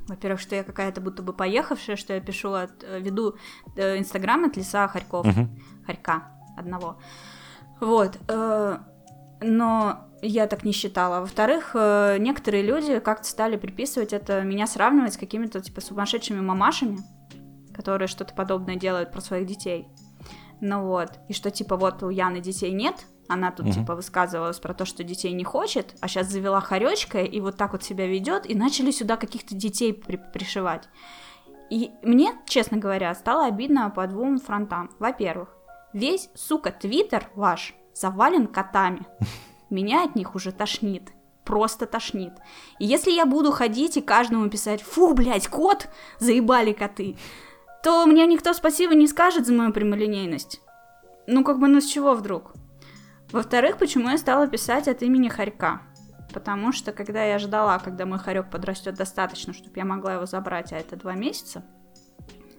во-первых, 0.08 0.40
что 0.40 0.56
я 0.56 0.64
какая-то 0.64 1.02
будто 1.02 1.24
бы 1.24 1.34
поехавшая, 1.34 1.96
что 1.96 2.14
я 2.14 2.22
пишу 2.22 2.54
от, 2.54 2.84
э, 2.84 3.00
веду 3.00 3.36
э, 3.76 3.98
инстаграм 3.98 4.46
от 4.46 4.58
леса 4.58 4.88
Харьков, 4.88 5.26
Мгм. 5.26 5.50
Харька 5.86 6.24
одного. 6.58 6.98
Вот, 7.80 8.18
э, 8.28 8.78
но 9.42 10.10
я 10.22 10.48
так 10.48 10.64
не 10.64 10.72
считала. 10.72 11.20
Во-вторых, 11.20 11.76
некоторые 11.76 12.64
люди 12.64 13.00
как-то 13.00 13.28
стали 13.28 13.58
приписывать 13.58 14.14
это, 14.14 14.42
меня 14.42 14.66
сравнивать 14.66 15.14
с 15.14 15.18
какими-то 15.18 15.60
типа 15.60 15.82
сумасшедшими 15.82 16.40
мамашами, 16.40 17.00
которые 17.76 18.08
что-то 18.08 18.34
подобное 18.34 18.76
делают 18.76 19.12
про 19.12 19.22
своих 19.22 19.46
детей. 19.46 19.88
Ну 20.62 20.86
вот, 20.86 21.20
и 21.28 21.34
что 21.34 21.52
типа 21.52 21.76
вот 21.76 22.02
у 22.02 22.10
Яны 22.10 22.40
детей 22.40 22.72
нет, 22.72 23.06
она 23.28 23.52
тут 23.52 23.66
Мгм. 23.68 23.74
типа 23.76 23.96
высказывалась 23.96 24.60
про 24.60 24.74
то, 24.74 24.86
что 24.86 25.04
детей 25.04 25.32
не 25.34 25.44
хочет, 25.44 25.96
а 26.02 26.08
сейчас 26.08 26.28
завела 26.28 26.62
хоречка 26.62 27.22
и 27.22 27.40
вот 27.42 27.58
так 27.58 27.72
вот 27.74 27.84
себя 27.84 28.08
ведет, 28.08 28.50
и 28.50 28.56
начали 28.56 28.92
сюда 28.92 29.18
каких-то 29.18 29.56
детей 29.56 29.94
при- 29.94 30.22
пришивать. 30.34 30.88
И 31.72 31.92
мне, 32.04 32.34
честно 32.46 32.78
говоря, 32.78 33.14
стало 33.16 33.46
обидно 33.46 33.90
по 33.90 34.06
двум 34.08 34.40
фронтам. 34.40 34.92
Во-первых, 35.00 35.50
весь, 35.94 36.30
сука, 36.36 36.72
твиттер 36.72 37.30
ваш 37.36 37.74
завален 37.94 38.48
котами. 38.48 39.06
Меня 39.72 40.04
от 40.04 40.16
них 40.16 40.36
уже 40.36 40.52
тошнит. 40.52 41.12
Просто 41.44 41.86
тошнит. 41.86 42.34
И 42.80 42.86
если 42.86 43.12
я 43.12 43.26
буду 43.26 43.52
ходить 43.52 43.98
и 43.98 44.02
каждому 44.02 44.50
писать, 44.50 44.82
фу, 44.82 45.14
блядь, 45.14 45.48
кот, 45.48 45.88
заебали 46.20 46.74
коты, 46.74 47.18
то 47.84 48.06
мне 48.08 48.26
никто 48.26 48.54
спасибо 48.54 48.96
не 48.96 49.08
скажет 49.08 49.46
за 49.46 49.54
мою 49.54 49.72
прямолинейность. 49.72 50.62
Ну, 51.28 51.44
как 51.44 51.60
бы, 51.60 51.68
ну 51.68 51.82
с 51.82 51.86
чего 51.86 52.14
вдруг? 52.14 52.54
Во-вторых, 53.36 53.78
почему 53.78 54.08
я 54.08 54.18
стала 54.18 54.48
писать 54.48 54.88
от 54.88 55.02
имени 55.02 55.28
Харька? 55.28 55.82
Потому 56.34 56.72
что, 56.72 56.94
когда 56.94 57.22
я 57.22 57.38
ждала, 57.38 57.80
когда 57.80 58.06
мой 58.06 58.18
хорек 58.18 58.50
подрастет 58.50 58.96
достаточно, 58.96 59.52
чтобы 59.52 59.74
я 59.76 59.84
могла 59.84 60.14
его 60.14 60.26
забрать, 60.26 60.72
а 60.72 60.78
это 60.78 60.96
два 60.96 61.16
месяца, 61.16 61.66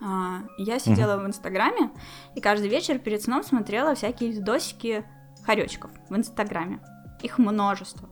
а, 0.02 0.40
я 0.58 0.78
сидела 0.78 1.16
в 1.16 1.26
Инстаграме 1.26 1.92
и 2.34 2.42
каждый 2.42 2.68
вечер 2.68 2.98
перед 2.98 3.22
сном 3.22 3.42
смотрела 3.42 3.94
всякие 3.94 4.32
видосики 4.32 5.06
хоречков 5.46 5.90
в 6.10 6.14
Инстаграме. 6.14 6.80
Их 7.22 7.38
множество. 7.38 8.10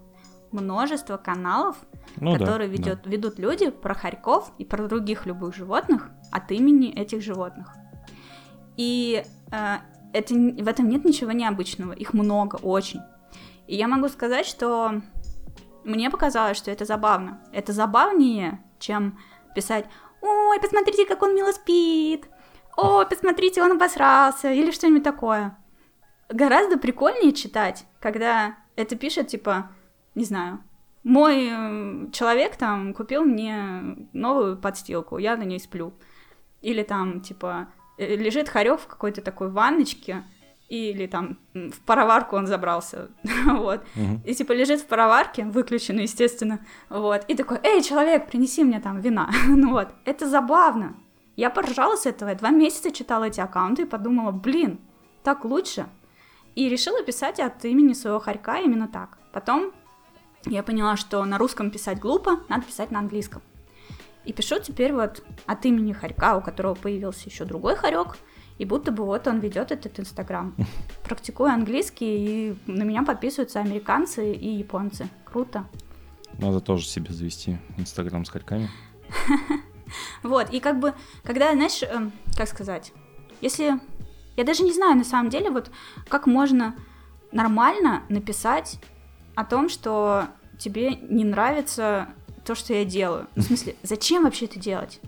Множество 0.50 1.18
каналов, 1.18 1.76
Ну 2.16 2.32
да, 2.32 2.38
которые 2.38 2.70
да. 2.70 2.76
ведет, 2.76 3.06
ведут 3.06 3.38
люди 3.38 3.68
про 3.68 3.92
хорьков 3.92 4.50
и 4.56 4.64
про 4.64 4.88
других 4.88 5.26
любых 5.26 5.54
животных 5.54 6.08
от 6.32 6.50
имени 6.50 6.90
этих 6.90 7.20
животных. 7.20 7.74
И 8.78 9.22
э, 9.52 9.76
это, 10.14 10.34
в 10.34 10.68
этом 10.68 10.88
нет 10.88 11.04
ничего 11.04 11.32
необычного, 11.32 11.92
их 11.92 12.14
много, 12.14 12.56
очень. 12.56 13.00
И 13.66 13.74
я 13.74 13.88
могу 13.88 14.08
сказать, 14.08 14.46
что 14.46 15.02
мне 15.82 16.08
показалось, 16.08 16.56
что 16.56 16.70
это 16.70 16.84
забавно. 16.84 17.42
Это 17.52 17.72
забавнее, 17.72 18.64
чем 18.78 19.18
писать 19.54 19.86
«Ой, 20.22 20.60
посмотрите, 20.60 21.04
как 21.04 21.22
он 21.22 21.34
мило 21.34 21.52
спит», 21.52 22.28
«Ой, 22.76 23.06
посмотрите, 23.06 23.62
он 23.62 23.72
обосрался» 23.72 24.52
или 24.52 24.70
что-нибудь 24.70 25.02
такое. 25.02 25.56
Гораздо 26.28 26.78
прикольнее 26.78 27.32
читать, 27.32 27.84
когда 28.00 28.56
это 28.76 28.96
пишет, 28.96 29.28
типа, 29.28 29.70
не 30.14 30.24
знаю, 30.24 30.62
мой 31.02 31.48
э, 31.50 32.10
человек 32.12 32.56
там 32.56 32.94
купил 32.94 33.24
мне 33.24 34.08
новую 34.12 34.56
подстилку, 34.56 35.18
я 35.18 35.36
на 35.36 35.42
ней 35.42 35.60
сплю. 35.60 35.92
Или 36.62 36.82
там, 36.82 37.20
типа, 37.20 37.68
лежит 37.98 38.48
хорек 38.48 38.80
в 38.80 38.86
какой-то 38.86 39.20
такой 39.20 39.50
ванночке, 39.50 40.24
или 40.68 41.06
там 41.06 41.38
в 41.52 41.80
пароварку 41.84 42.36
он 42.36 42.46
забрался, 42.46 43.10
вот. 43.46 43.84
И 44.24 44.34
типа 44.34 44.52
лежит 44.52 44.80
в 44.80 44.86
пароварке, 44.86 45.44
выключено, 45.44 46.00
естественно, 46.00 46.60
вот. 46.88 47.24
И 47.28 47.34
такой, 47.34 47.58
эй, 47.62 47.82
человек, 47.82 48.28
принеси 48.28 48.64
мне 48.64 48.80
там 48.80 49.00
вина. 49.00 49.30
ну 49.48 49.72
вот, 49.72 49.88
это 50.04 50.28
забавно. 50.28 50.96
Я 51.36 51.50
поржала 51.50 51.96
с 51.96 52.06
этого, 52.06 52.30
я 52.30 52.34
два 52.34 52.50
месяца 52.50 52.92
читала 52.92 53.24
эти 53.24 53.40
аккаунты 53.40 53.82
и 53.82 53.86
подумала, 53.86 54.30
блин, 54.30 54.78
так 55.22 55.44
лучше. 55.44 55.86
И 56.54 56.68
решила 56.68 57.02
писать 57.02 57.40
от 57.40 57.64
имени 57.64 57.92
своего 57.92 58.20
хорька 58.20 58.60
именно 58.60 58.86
так. 58.86 59.18
Потом 59.32 59.72
я 60.44 60.62
поняла, 60.62 60.96
что 60.96 61.24
на 61.24 61.38
русском 61.38 61.70
писать 61.70 61.98
глупо, 61.98 62.40
надо 62.48 62.64
писать 62.64 62.90
на 62.90 63.00
английском. 63.00 63.42
И 64.24 64.32
пишу 64.32 64.58
теперь 64.60 64.92
вот 64.92 65.22
от 65.46 65.66
имени 65.66 65.92
хорька, 65.92 66.36
у 66.36 66.40
которого 66.40 66.74
появился 66.74 67.28
еще 67.28 67.44
другой 67.44 67.76
хорек, 67.76 68.16
и 68.58 68.64
будто 68.64 68.92
бы 68.92 69.04
вот 69.04 69.26
он 69.26 69.40
ведет 69.40 69.72
этот 69.72 69.98
инстаграм. 70.00 70.54
Практикую 71.04 71.50
английский, 71.50 72.50
и 72.50 72.56
на 72.66 72.84
меня 72.84 73.02
подписываются 73.02 73.60
американцы 73.60 74.32
и 74.32 74.48
японцы. 74.48 75.08
Круто. 75.24 75.66
Надо 76.38 76.60
тоже 76.60 76.86
себе 76.86 77.12
завести 77.12 77.58
Инстаграм 77.76 78.24
с 78.24 78.30
хорьками. 78.30 78.68
Вот, 80.22 80.50
и 80.50 80.60
как 80.60 80.80
бы, 80.80 80.94
когда, 81.22 81.52
знаешь, 81.52 81.82
эм, 81.82 82.10
как 82.36 82.48
сказать, 82.48 82.92
если... 83.40 83.78
Я 84.36 84.42
даже 84.42 84.64
не 84.64 84.72
знаю, 84.72 84.96
на 84.96 85.04
самом 85.04 85.30
деле, 85.30 85.50
вот 85.50 85.70
как 86.08 86.26
можно 86.26 86.74
нормально 87.30 88.02
написать 88.08 88.80
о 89.36 89.44
том, 89.44 89.68
что 89.68 90.26
тебе 90.58 90.96
не 90.96 91.24
нравится 91.24 92.08
то, 92.44 92.54
что 92.54 92.74
я 92.74 92.84
делаю. 92.84 93.26
В 93.34 93.42
смысле, 93.42 93.74
зачем 93.82 94.24
вообще 94.24 94.44
это 94.46 94.58
делать? 94.58 95.00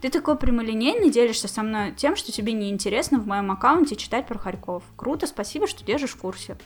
Ты 0.00 0.10
такой 0.10 0.36
прямолинейный 0.36 1.10
делишься 1.10 1.46
со 1.46 1.62
мной 1.62 1.92
тем, 1.92 2.16
что 2.16 2.32
тебе 2.32 2.52
неинтересно 2.52 3.20
в 3.20 3.26
моем 3.26 3.52
аккаунте 3.52 3.94
читать 3.94 4.26
про 4.26 4.36
Харьков. 4.36 4.82
Круто, 4.96 5.28
спасибо, 5.28 5.68
что 5.68 5.84
держишь 5.84 6.10
в 6.10 6.16
курсе. 6.18 6.56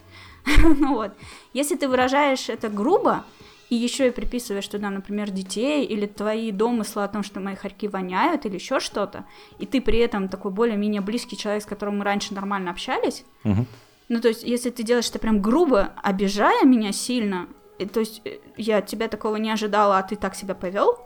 ну 0.46 0.94
вот. 0.94 1.12
Если 1.52 1.76
ты 1.76 1.86
выражаешь 1.86 2.48
это 2.48 2.70
грубо 2.70 3.24
и 3.68 3.74
еще 3.74 4.08
и 4.08 4.10
приписываешь 4.10 4.66
туда, 4.68 4.88
например, 4.88 5.30
детей 5.30 5.84
или 5.84 6.06
твои 6.06 6.50
домыслы 6.50 7.04
о 7.04 7.08
том, 7.08 7.22
что 7.22 7.40
мои 7.40 7.56
хорьки 7.56 7.88
воняют 7.88 8.46
или 8.46 8.54
еще 8.54 8.80
что-то, 8.80 9.26
и 9.58 9.66
ты 9.66 9.82
при 9.82 9.98
этом 9.98 10.28
такой 10.28 10.50
более-менее 10.50 11.02
близкий 11.02 11.36
человек, 11.36 11.62
с 11.62 11.66
которым 11.66 11.98
мы 11.98 12.04
раньше 12.04 12.32
нормально 12.32 12.70
общались, 12.70 13.24
Мгм. 13.44 13.66
ну, 14.08 14.20
то 14.20 14.28
есть, 14.28 14.44
если 14.44 14.70
ты 14.70 14.82
делаешь 14.82 15.10
это 15.10 15.18
прям 15.18 15.42
грубо, 15.42 15.92
обижая 16.02 16.64
меня 16.64 16.92
сильно, 16.92 17.48
то 17.84 18.00
есть, 18.00 18.22
э, 18.24 18.38
я 18.56 18.78
от 18.78 18.86
тебя 18.86 19.08
такого 19.08 19.36
не 19.36 19.50
ожидала, 19.50 19.98
а 19.98 20.02
ты 20.02 20.16
так 20.16 20.34
себя 20.34 20.54
повел, 20.54 20.98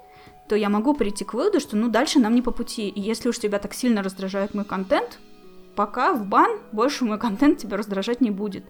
то 0.49 0.57
я 0.57 0.69
могу 0.69 0.95
прийти 0.95 1.25
к 1.25 1.35
выводу, 1.35 1.61
что, 1.61 1.77
ну, 1.77 1.89
дальше 1.89 2.19
нам 2.19 2.35
не 2.35 2.43
по 2.43 2.51
пути. 2.51 2.89
И 2.89 3.01
если 3.01 3.29
уж 3.29 3.39
тебя 3.39 3.59
так 3.59 3.75
сильно 3.75 4.03
раздражает 4.03 4.55
мой 4.55 4.65
контент, 4.65 5.19
пока 5.77 6.13
в 6.13 6.27
бан, 6.27 6.59
больше 6.73 7.05
мой 7.05 7.19
контент 7.19 7.59
тебя 7.59 7.77
раздражать 7.77 8.21
не 8.21 8.31
будет. 8.31 8.65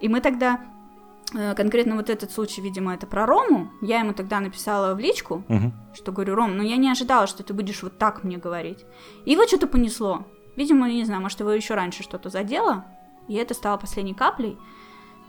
И 0.00 0.08
мы 0.08 0.20
тогда, 0.20 0.60
э, 1.34 1.54
конкретно 1.54 1.96
вот 1.96 2.10
этот 2.10 2.32
случай, 2.32 2.60
видимо, 2.62 2.94
это 2.94 3.06
про 3.06 3.26
Рому, 3.26 3.70
я 3.82 4.00
ему 4.00 4.12
тогда 4.14 4.40
написала 4.40 4.94
в 4.94 4.98
личку, 4.98 5.44
Мгм. 5.48 5.72
что 5.94 6.12
говорю, 6.12 6.34
Ром, 6.34 6.56
ну 6.56 6.62
я 6.62 6.76
не 6.76 6.90
ожидала, 6.90 7.26
что 7.26 7.42
ты 7.42 7.52
будешь 7.54 7.82
вот 7.82 7.98
так 7.98 8.24
мне 8.24 8.38
говорить. 8.38 8.84
И 9.26 9.32
его 9.32 9.46
что-то 9.46 9.66
понесло. 9.66 10.24
Видимо, 10.56 10.88
не 10.88 11.04
знаю, 11.04 11.20
может, 11.20 11.40
его 11.40 11.50
еще 11.50 11.74
раньше 11.74 12.02
что-то 12.02 12.30
задело, 12.30 12.84
и 13.28 13.34
это 13.34 13.54
стало 13.54 13.76
последней 13.76 14.14
каплей. 14.14 14.56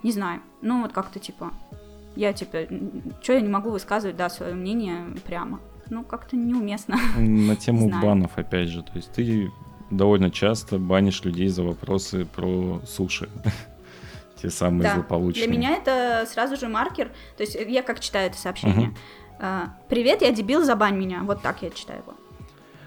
Не 0.04 0.12
знаю. 0.12 0.42
Ну, 0.62 0.82
вот 0.84 0.94
как-то 0.94 1.20
типа, 1.20 1.52
я 2.16 2.34
типа, 2.34 2.60
что 3.22 3.34
я 3.34 3.42
не 3.42 3.50
могу 3.50 3.70
высказывать, 3.70 4.16
да, 4.18 4.30
свое 4.30 4.54
мнение 4.54 5.06
прямо. 5.26 5.60
Ну, 5.90 6.04
как-то 6.04 6.36
неуместно. 6.36 6.98
На 7.18 7.56
тему 7.56 7.90
банов, 8.02 8.32
опять 8.36 8.70
же, 8.70 8.82
то 8.82 8.92
есть 8.96 9.12
ты 9.12 9.52
довольно 9.92 10.32
часто 10.32 10.80
банишь 10.80 11.24
людей 11.24 11.48
за 11.48 11.64
вопросы 11.64 12.26
про 12.26 12.82
суши. 12.88 13.30
Те 14.42 14.50
самые 14.50 14.84
Да. 14.84 14.96
злополучные. 14.96 15.48
Для 15.48 15.58
меня 15.58 15.76
это 15.76 16.26
сразу 16.28 16.56
же 16.58 16.68
маркер. 16.68 17.12
То 17.38 17.44
есть 17.44 17.56
я 17.56 17.84
как 17.84 18.00
читаю 18.00 18.28
это 18.30 18.38
сообщение. 18.38 18.94
А, 19.40 19.76
Привет, 19.90 20.22
я 20.22 20.32
дебил, 20.32 20.64
забань 20.64 20.98
меня. 20.98 21.22
Вот 21.24 21.42
так 21.42 21.62
я 21.62 21.70
читаю 21.70 22.00
его. 22.00 22.16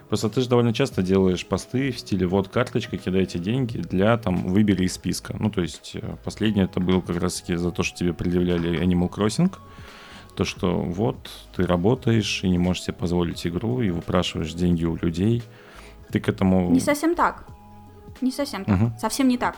Просто 0.08 0.30
ты 0.30 0.40
же 0.40 0.48
довольно 0.48 0.72
часто 0.72 1.02
делаешь 1.02 1.46
посты 1.46 1.92
в 1.92 1.98
стиле 1.98 2.26
вот 2.26 2.48
карточка, 2.48 2.96
кидайте 2.96 3.38
деньги 3.38 3.78
для 3.78 4.16
там 4.16 4.48
выбери 4.48 4.84
из 4.84 4.94
списка. 4.94 5.36
Ну, 5.38 5.50
то 5.50 5.60
есть 5.60 5.92
э, 5.94 6.16
последнее 6.24 6.64
это 6.64 6.80
был 6.80 7.02
как 7.02 7.20
раз 7.20 7.40
таки 7.40 7.56
за 7.56 7.70
то, 7.70 7.82
что 7.82 7.98
тебе 7.98 8.14
предъявляли 8.14 8.82
Animal 8.82 9.10
Crossing. 9.10 9.54
То, 10.34 10.44
что 10.44 10.78
вот 10.78 11.28
ты 11.54 11.66
работаешь 11.66 12.40
и 12.42 12.48
не 12.48 12.58
можешь 12.58 12.84
себе 12.84 12.94
позволить 12.94 13.46
игру, 13.46 13.82
и 13.82 13.90
выпрашиваешь 13.90 14.54
деньги 14.54 14.84
у 14.84 14.96
людей. 14.96 15.42
Ты 16.10 16.20
к 16.20 16.28
этому... 16.28 16.70
Не 16.70 16.80
совсем 16.80 17.14
так. 17.14 17.44
Не 18.22 18.30
совсем 18.30 18.64
так. 18.64 18.78
Мгм. 18.78 18.98
Совсем 18.98 19.28
не 19.28 19.36
так. 19.36 19.56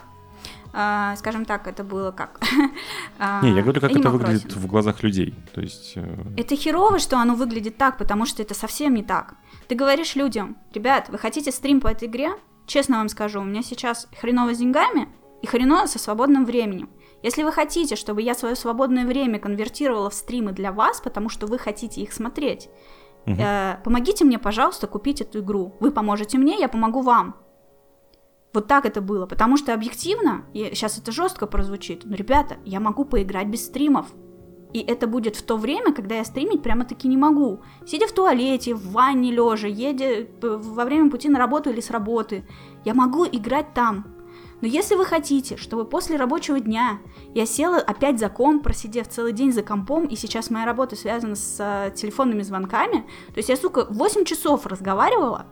А, 0.73 1.17
скажем 1.17 1.45
так, 1.45 1.67
это 1.67 1.83
было 1.85 2.11
как. 2.13 2.41
А, 3.19 3.43
Не, 3.43 3.51
я 3.53 3.63
говорю, 3.63 3.81
как 3.81 3.91
это 3.91 4.09
выглядит 4.11 4.47
Crossing. 4.47 4.59
в 4.59 4.67
глазах 4.67 5.03
людей. 5.03 5.35
То 5.55 5.61
есть... 5.61 5.93
э, 5.97 6.17
Это 6.39 6.57
херово, 6.57 6.99
что 6.99 7.19
оно 7.19 7.35
выглядит 7.35 7.77
так, 7.77 7.99
потому 7.99 8.25
что 8.27 8.43
это 8.43 8.55
совсем 8.55 8.95
не 8.95 9.03
так. 9.03 9.35
Ты 9.69 9.75
говоришь 9.75 10.15
людям, 10.17 10.57
ребят, 10.73 11.09
вы 11.11 11.19
хотите 11.19 11.53
стрим 11.53 11.81
по 11.81 11.89
этой 11.89 12.09
игре? 12.09 12.31
Честно 12.67 12.99
вам 12.99 13.09
скажу, 13.09 13.41
у 13.41 13.45
меня 13.45 13.63
сейчас 13.63 14.09
хреново 14.21 14.55
с 14.55 14.59
деньгами 14.59 15.09
и 15.43 15.47
хреново 15.47 15.87
со 15.87 15.99
свободным 15.99 16.45
временем. 16.47 16.89
Если 17.23 17.43
вы 17.43 17.53
хотите, 17.53 17.97
чтобы 17.97 18.23
я 18.23 18.35
свое 18.35 18.57
свободное 18.57 19.05
время 19.05 19.39
конвертировала 19.39 20.09
в 20.09 20.15
стримы 20.15 20.53
для 20.53 20.73
вас, 20.73 21.01
потому 21.01 21.29
что 21.29 21.47
вы 21.47 21.59
хотите 21.59 22.01
их 22.01 22.13
смотреть, 22.15 22.71
Мгм. 23.27 23.39
э, 23.39 23.79
помогите 23.85 24.25
мне, 24.25 24.39
пожалуйста, 24.39 24.87
купить 24.87 25.21
эту 25.21 25.41
игру. 25.41 25.77
Вы 25.81 25.91
поможете 25.91 26.39
мне, 26.39 26.59
я 26.59 26.69
помогу 26.69 27.03
вам. 27.03 27.35
Вот 28.53 28.67
так 28.67 28.85
это 28.85 29.01
было, 29.01 29.27
потому 29.27 29.57
что 29.57 29.73
объективно, 29.73 30.45
и 30.53 30.71
сейчас 30.75 30.99
это 30.99 31.13
жестко 31.13 31.47
прозвучит, 31.47 32.05
но, 32.05 32.17
ребята, 32.17 32.57
я 32.65 32.81
могу 32.81 33.05
поиграть 33.05 33.47
без 33.47 33.65
стримов. 33.65 34.07
И 34.73 34.79
это 34.81 35.07
будет 35.07 35.37
в 35.37 35.43
то 35.43 35.57
время, 35.57 35.93
когда 35.93 36.17
я 36.17 36.25
стримить 36.25 36.63
прямо-таки 36.63 37.09
не 37.09 37.17
могу. 37.17 37.63
Сидя 37.87 38.07
в 38.07 38.13
туалете, 38.13 38.75
в 38.75 38.93
ванне 38.93 39.33
лежа, 39.33 39.67
едя 39.67 40.27
п- 40.41 40.57
во 40.59 40.85
время 40.85 41.11
пути 41.11 41.29
на 41.29 41.39
работу 41.39 41.71
или 41.71 41.81
с 41.81 41.91
работы, 41.91 42.47
я 42.85 42.95
могу 42.95 43.25
играть 43.27 43.75
там. 43.75 44.17
Но 44.61 44.69
если 44.69 44.95
вы 44.95 45.07
хотите, 45.07 45.57
чтобы 45.57 45.85
после 45.87 46.17
рабочего 46.17 46.61
дня 46.61 47.01
я 47.35 47.47
села 47.47 47.79
опять 47.79 48.19
за 48.21 48.29
комп, 48.29 48.63
просидев 48.63 49.09
целый 49.09 49.33
день 49.33 49.53
за 49.53 49.63
компом, 49.63 50.05
и 50.07 50.17
сейчас 50.17 50.51
моя 50.51 50.67
работа 50.67 50.97
связана 50.97 51.35
с 51.35 51.57
э, 51.59 51.93
телефонными 51.97 52.43
звонками, 52.43 53.07
то 53.29 53.39
есть 53.39 53.49
я, 53.49 53.57
сука, 53.57 53.87
8 53.89 54.25
часов 54.25 54.67
разговаривала, 54.67 55.47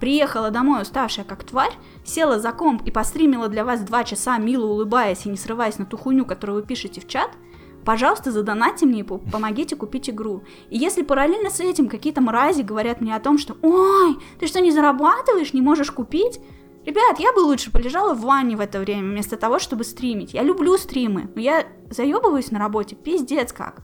приехала 0.00 0.50
домой 0.50 0.82
уставшая 0.82 1.24
как 1.24 1.44
тварь, 1.44 1.72
села 2.04 2.40
за 2.40 2.52
комп 2.52 2.82
и 2.86 2.90
постримила 2.90 3.48
для 3.48 3.64
вас 3.64 3.80
2 3.82 4.04
часа, 4.04 4.38
мило 4.38 4.66
улыбаясь 4.66 5.26
и 5.26 5.28
не 5.28 5.36
срываясь 5.36 5.78
на 5.78 5.84
ту 5.86 5.96
хуйню, 5.96 6.24
которую 6.24 6.60
вы 6.60 6.66
пишете 6.66 7.00
в 7.00 7.06
чат, 7.06 7.30
пожалуйста, 7.84 8.30
задонатьте 8.32 8.86
мне 8.86 9.00
и 9.00 9.02
по- 9.04 9.18
помогите 9.18 9.76
купить 9.76 10.10
игру. 10.10 10.42
И 10.70 10.78
если 10.78 11.02
параллельно 11.02 11.50
с 11.50 11.60
этим 11.60 11.88
какие-то 11.88 12.20
мрази 12.20 12.62
говорят 12.62 13.00
мне 13.00 13.14
о 13.14 13.20
том, 13.20 13.38
что 13.38 13.56
«Ой, 13.62 14.16
ты 14.38 14.46
что, 14.46 14.60
не 14.60 14.70
зарабатываешь, 14.70 15.52
не 15.52 15.62
можешь 15.62 15.90
купить?» 15.90 16.40
Ребят, 16.86 17.18
я 17.20 17.34
бы 17.34 17.40
лучше 17.40 17.70
полежала 17.70 18.14
в 18.14 18.22
ванне 18.22 18.56
в 18.56 18.60
это 18.60 18.80
время, 18.80 19.10
вместо 19.10 19.36
того, 19.36 19.58
чтобы 19.58 19.84
стримить. 19.84 20.32
Я 20.32 20.42
люблю 20.42 20.78
стримы, 20.78 21.30
но 21.34 21.40
я 21.42 21.66
заебываюсь 21.90 22.50
на 22.50 22.58
работе, 22.58 22.96
пиздец 22.96 23.52
как. 23.52 23.82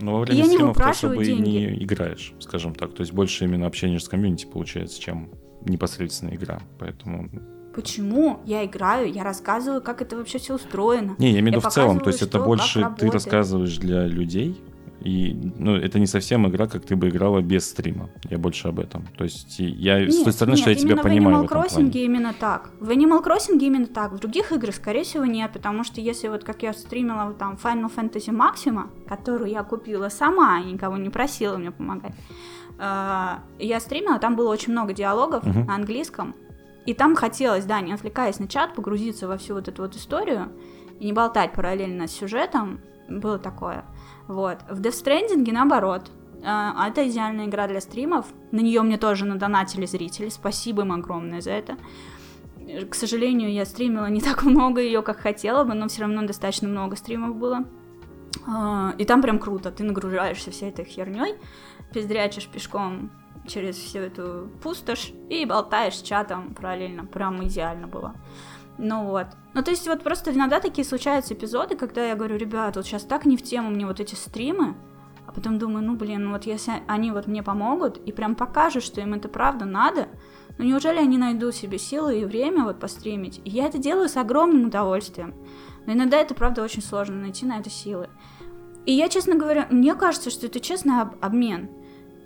Но 0.00 0.16
во 0.20 0.22
И 0.24 0.28
время 0.28 0.42
я 0.44 0.46
не 0.46 0.56
выпрашиваю 0.56 1.20
особо 1.20 1.30
и 1.30 1.34
не 1.42 1.52
деньги. 1.52 1.84
играешь, 1.84 2.32
скажем 2.40 2.74
так. 2.74 2.94
То 2.94 3.02
есть 3.02 3.12
больше 3.12 3.44
именно 3.44 3.66
общение 3.66 4.00
с 4.00 4.08
комьюнити 4.08 4.46
получается, 4.46 4.98
чем 4.98 5.28
непосредственно 5.68 6.34
игра. 6.34 6.60
Поэтому... 6.78 7.28
Почему 7.74 8.40
я 8.44 8.64
играю, 8.64 9.12
я 9.12 9.22
рассказываю, 9.22 9.80
как 9.82 10.02
это 10.02 10.16
вообще 10.16 10.38
все 10.38 10.54
устроено. 10.54 11.14
Не, 11.18 11.32
я 11.32 11.40
имею 11.40 11.52
в 11.52 11.56
виду 11.58 11.68
в 11.68 11.72
целом. 11.72 12.00
То 12.00 12.08
есть 12.08 12.22
это 12.22 12.38
что, 12.38 12.44
больше 12.44 12.94
ты 12.98 13.10
рассказываешь 13.10 13.76
для 13.78 14.06
людей, 14.06 14.60
и 15.00 15.32
ну, 15.58 15.76
это 15.76 15.98
не 16.00 16.06
совсем 16.06 16.48
игра, 16.48 16.66
как 16.66 16.84
ты 16.84 16.96
бы 16.96 17.08
играла 17.08 17.40
без 17.40 17.70
стрима. 17.70 18.10
Я 18.28 18.38
больше 18.38 18.68
об 18.68 18.80
этом. 18.80 19.06
То 19.16 19.24
есть 19.24 19.56
я 19.58 20.10
с 20.10 20.22
той 20.22 20.32
стороны, 20.32 20.54
нет, 20.54 20.60
что 20.60 20.70
я 20.70 20.76
тебя 20.76 20.96
понимаю 20.96 21.36
в 21.36 21.40
Animal 21.44 21.48
Crossing 21.48 21.90
плане. 21.90 22.04
именно 22.04 22.34
так. 22.38 22.70
В 22.80 22.90
Animal 22.90 23.24
Crossing 23.24 23.58
именно 23.60 23.86
так. 23.86 24.12
В 24.12 24.18
других 24.18 24.50
играх, 24.52 24.74
скорее 24.74 25.04
всего, 25.04 25.24
нет, 25.24 25.52
потому 25.52 25.84
что 25.84 26.00
если 26.00 26.28
вот 26.28 26.42
как 26.42 26.62
я 26.62 26.72
стримила 26.72 27.32
там 27.32 27.58
Final 27.62 27.90
Fantasy 27.94 28.34
Maxima, 28.34 28.88
которую 29.06 29.50
я 29.50 29.62
купила 29.62 30.08
сама 30.08 30.60
и 30.60 30.72
никого 30.72 30.96
не 30.96 31.10
просила 31.10 31.56
мне 31.58 31.70
помогать, 31.70 32.12
я 32.78 33.80
стримила, 33.80 34.18
там 34.18 34.36
было 34.36 34.50
очень 34.50 34.72
много 34.72 34.92
диалогов 34.92 35.44
Мгм. 35.44 35.66
на 35.66 35.74
английском, 35.74 36.34
и 36.86 36.94
там 36.94 37.16
хотелось, 37.16 37.64
да, 37.64 37.80
не 37.80 37.92
отвлекаясь 37.92 38.38
на 38.38 38.48
чат, 38.48 38.74
погрузиться 38.74 39.26
во 39.28 39.36
всю 39.36 39.54
вот 39.54 39.68
эту 39.68 39.82
вот 39.82 39.96
историю 39.96 40.48
и 41.00 41.06
не 41.06 41.12
болтать 41.12 41.52
параллельно 41.52 42.06
с 42.06 42.12
сюжетом, 42.12 42.80
было 43.08 43.38
такое. 43.38 43.84
Вот. 44.26 44.58
В 44.70 44.80
Death 44.80 45.04
Stranding 45.04 45.50
наоборот. 45.52 46.10
А, 46.44 46.88
Это 46.88 47.08
идеальная 47.08 47.46
игра 47.46 47.66
для 47.66 47.80
стримов. 47.80 48.26
На 48.52 48.60
нее 48.60 48.82
мне 48.82 48.96
тоже 48.98 49.24
надонатили 49.24 49.86
зрители. 49.86 50.28
Спасибо 50.28 50.82
им 50.82 50.92
огромное 50.92 51.40
за 51.40 51.50
это. 51.52 51.76
К 52.90 52.94
сожалению, 52.94 53.50
я 53.52 53.64
стримила 53.64 54.06
не 54.06 54.20
так 54.28 54.44
много 54.44 54.80
ее, 54.80 55.02
как 55.02 55.18
хотела 55.18 55.64
бы, 55.64 55.74
но 55.74 55.88
все 55.88 56.02
равно 56.02 56.22
достаточно 56.26 56.68
много 56.68 56.96
стримов 56.96 57.34
было. 57.36 57.64
А, 58.46 58.94
И 58.98 59.04
там 59.04 59.22
прям 59.22 59.38
круто. 59.38 59.70
Ты 59.70 59.84
нагружаешься 59.84 60.50
всей 60.50 60.68
этой 60.70 60.84
херней, 60.84 61.34
пиздрячишь 61.92 62.48
пешком 62.48 63.10
через 63.46 63.76
всю 63.76 64.00
эту 64.00 64.50
пустошь 64.62 65.12
и 65.30 65.44
болтаешь 65.44 65.96
с 65.96 66.02
чатом 66.02 66.54
параллельно. 66.54 67.06
Прям 67.06 67.44
идеально 67.44 67.86
было. 67.86 68.14
Ну 68.78 69.06
вот. 69.06 69.26
Ну, 69.54 69.62
то 69.62 69.70
есть 69.70 69.88
вот 69.88 70.02
просто 70.02 70.32
иногда 70.32 70.60
такие 70.60 70.84
случаются 70.84 71.34
эпизоды, 71.34 71.76
когда 71.76 72.06
я 72.06 72.14
говорю, 72.14 72.36
ребят, 72.36 72.76
вот 72.76 72.86
сейчас 72.86 73.02
так 73.02 73.26
не 73.26 73.36
в 73.36 73.42
тему 73.42 73.70
мне 73.70 73.86
вот 73.86 73.98
эти 73.98 74.14
стримы, 74.14 74.76
а 75.26 75.32
потом 75.32 75.58
думаю, 75.58 75.84
ну, 75.84 75.96
блин, 75.96 76.24
ну 76.24 76.32
вот 76.32 76.44
если 76.44 76.74
они 76.86 77.10
вот 77.10 77.26
мне 77.26 77.42
помогут 77.42 77.98
и 77.98 78.12
прям 78.12 78.34
покажут, 78.34 78.84
что 78.84 79.00
им 79.00 79.14
это 79.14 79.28
правда 79.28 79.64
надо, 79.64 80.08
ну, 80.58 80.64
неужели 80.64 80.98
они 80.98 81.18
найдут 81.18 81.54
себе 81.54 81.78
силы 81.78 82.20
и 82.20 82.24
время 82.24 82.64
вот 82.64 82.78
постримить? 82.78 83.40
И 83.44 83.50
я 83.50 83.66
это 83.66 83.78
делаю 83.78 84.08
с 84.08 84.16
огромным 84.16 84.66
удовольствием. 84.66 85.34
Но 85.86 85.92
иногда 85.92 86.18
это, 86.18 86.34
правда, 86.34 86.62
очень 86.62 86.82
сложно 86.82 87.16
найти 87.16 87.46
на 87.46 87.58
это 87.58 87.70
силы. 87.70 88.08
И 88.86 88.92
я, 88.92 89.08
честно 89.08 89.34
говоря, 89.34 89.66
мне 89.70 89.94
кажется, 89.94 90.30
что 90.30 90.46
это 90.46 90.60
честный 90.60 91.02
об- 91.02 91.16
обмен. 91.20 91.68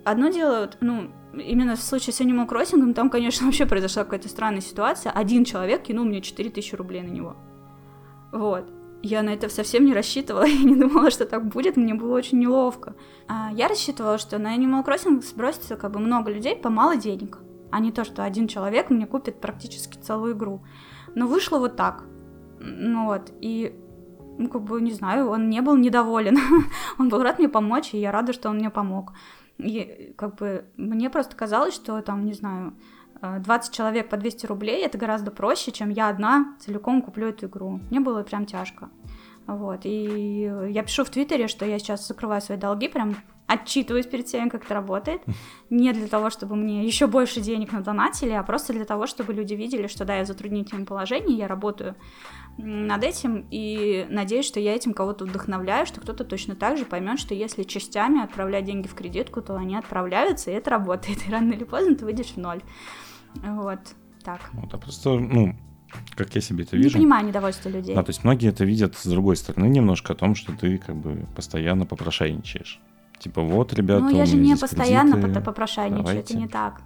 Одно 0.04 0.28
дело, 0.28 0.70
ну, 0.80 1.10
именно 1.32 1.76
в 1.76 1.82
случае 1.82 2.12
с 2.12 2.20
Animal 2.20 2.48
Crossing, 2.48 2.92
там, 2.94 3.10
конечно, 3.10 3.46
вообще 3.46 3.66
произошла 3.66 4.04
какая-то 4.04 4.28
странная 4.28 4.60
ситуация. 4.60 5.12
Один 5.12 5.44
человек 5.44 5.82
кинул 5.82 6.04
мне 6.04 6.20
4000 6.20 6.74
рублей 6.74 7.02
на 7.02 7.10
него. 7.10 7.36
Вот. 8.32 8.70
Я 9.04 9.22
на 9.22 9.30
это 9.30 9.48
совсем 9.48 9.84
не 9.84 9.94
рассчитывала, 9.94 10.44
я 10.46 10.62
не 10.62 10.76
думала, 10.76 11.10
что 11.10 11.26
так 11.26 11.46
будет, 11.46 11.76
мне 11.76 11.94
было 11.94 12.16
очень 12.16 12.38
неловко. 12.38 12.94
А 13.28 13.50
я 13.52 13.68
рассчитывала, 13.68 14.18
что 14.18 14.38
на 14.38 14.56
Animal 14.56 14.84
Crossing 14.84 15.22
сбросится 15.22 15.76
как 15.76 15.92
бы 15.92 16.00
много 16.00 16.30
людей 16.30 16.56
по 16.56 16.70
мало 16.70 16.96
денег, 16.96 17.38
а 17.70 17.80
не 17.80 17.90
то, 17.90 18.04
что 18.04 18.24
один 18.24 18.48
человек 18.48 18.90
мне 18.90 19.06
купит 19.06 19.40
практически 19.40 19.98
целую 19.98 20.34
игру. 20.34 20.62
Но 21.14 21.26
вышло 21.26 21.58
вот 21.58 21.76
так. 21.76 22.04
Ну 22.60 23.06
вот, 23.06 23.32
и 23.40 23.74
ну, 24.38 24.48
как 24.48 24.62
бы, 24.62 24.80
не 24.80 24.92
знаю, 24.92 25.28
он 25.28 25.50
не 25.50 25.60
был 25.60 25.76
недоволен. 25.76 26.38
он 26.98 27.08
был 27.08 27.22
рад 27.22 27.38
мне 27.38 27.48
помочь, 27.48 27.94
и 27.94 27.98
я 27.98 28.12
рада, 28.12 28.32
что 28.32 28.50
он 28.50 28.56
мне 28.56 28.70
помог. 28.70 29.12
И 29.62 30.14
как 30.16 30.36
бы 30.36 30.64
мне 30.76 31.10
просто 31.10 31.36
казалось, 31.36 31.74
что 31.74 32.00
там, 32.02 32.24
не 32.24 32.32
знаю, 32.32 32.74
э, 33.20 33.38
20 33.40 33.74
человек 33.74 34.08
по 34.08 34.16
200 34.16 34.46
рублей 34.46 34.84
это 34.84 34.98
гораздо 34.98 35.30
проще, 35.30 35.72
чем 35.72 35.90
я 35.90 36.08
одна 36.08 36.56
целиком 36.60 37.02
куплю 37.02 37.28
эту 37.28 37.46
игру. 37.46 37.80
Мне 37.90 38.00
было 38.00 38.22
прям 38.22 38.46
тяжко. 38.46 38.90
Вот, 39.46 39.80
и 39.84 40.52
я 40.70 40.82
пишу 40.82 41.04
в 41.04 41.10
Твиттере, 41.10 41.48
что 41.48 41.66
я 41.66 41.78
сейчас 41.78 42.06
закрываю 42.06 42.40
свои 42.40 42.56
долги, 42.56 42.86
прям 42.88 43.16
отчитываюсь 43.48 44.06
перед 44.06 44.26
тем, 44.26 44.48
как 44.48 44.64
это 44.64 44.74
работает. 44.74 45.22
Не 45.70 45.92
для 45.92 46.06
того, 46.06 46.30
чтобы 46.30 46.56
мне 46.56 46.84
еще 46.84 47.06
больше 47.06 47.40
денег 47.40 47.72
надонатили, 47.72 48.30
а 48.30 48.42
просто 48.42 48.72
для 48.72 48.84
того, 48.84 49.06
чтобы 49.06 49.32
люди 49.32 49.54
видели, 49.54 49.88
что 49.88 50.04
да, 50.04 50.16
я 50.16 50.24
в 50.24 50.26
затруднительном 50.26 50.86
положении, 50.86 51.36
я 51.36 51.48
работаю 51.48 51.96
над 52.58 53.02
этим, 53.02 53.46
и 53.50 54.06
надеюсь, 54.10 54.46
что 54.46 54.60
я 54.60 54.74
этим 54.74 54.92
кого-то 54.94 55.24
вдохновляю, 55.24 55.86
что 55.86 56.00
кто-то 56.00 56.24
точно 56.24 56.54
так 56.54 56.76
же 56.76 56.84
поймет, 56.84 57.18
что 57.18 57.34
если 57.34 57.62
частями 57.62 58.22
отправлять 58.22 58.64
деньги 58.64 58.86
в 58.86 58.94
кредитку, 58.94 59.40
то 59.42 59.56
они 59.56 59.76
отправляются, 59.76 60.50
и 60.50 60.54
это 60.54 60.70
работает, 60.70 61.26
и 61.26 61.30
рано 61.30 61.52
или 61.52 61.64
поздно 61.64 61.94
ты 61.94 62.04
выйдешь 62.04 62.32
в 62.32 62.36
ноль. 62.36 62.62
Вот, 63.34 63.80
так. 64.22 64.40
Вот, 64.52 64.72
а 64.74 64.78
просто, 64.78 65.18
ну, 65.18 65.56
как 66.14 66.34
я 66.34 66.40
себе 66.40 66.64
это 66.64 66.76
вижу. 66.76 66.88
Не 66.98 67.04
понимаю 67.04 67.26
недовольство 67.26 67.68
людей. 67.68 67.94
Да, 67.94 68.02
то 68.02 68.10
есть 68.10 68.24
многие 68.24 68.50
это 68.50 68.64
видят 68.64 68.96
с 68.96 69.06
другой 69.06 69.36
стороны 69.36 69.66
немножко 69.66 70.12
о 70.12 70.16
том, 70.16 70.34
что 70.34 70.52
ты 70.52 70.78
как 70.78 70.96
бы 70.96 71.26
постоянно 71.34 71.86
попрошайничаешь. 71.86 72.80
Типа, 73.18 73.40
вот, 73.40 73.72
ребята, 73.72 74.02
Ну, 74.02 74.10
я 74.10 74.26
же 74.26 74.36
не 74.36 74.56
постоянно 74.56 75.20
кредиты, 75.20 75.40
попрошайничаю, 75.40 76.04
давайте. 76.04 76.34
это 76.34 76.36
не 76.36 76.48
так. 76.48 76.82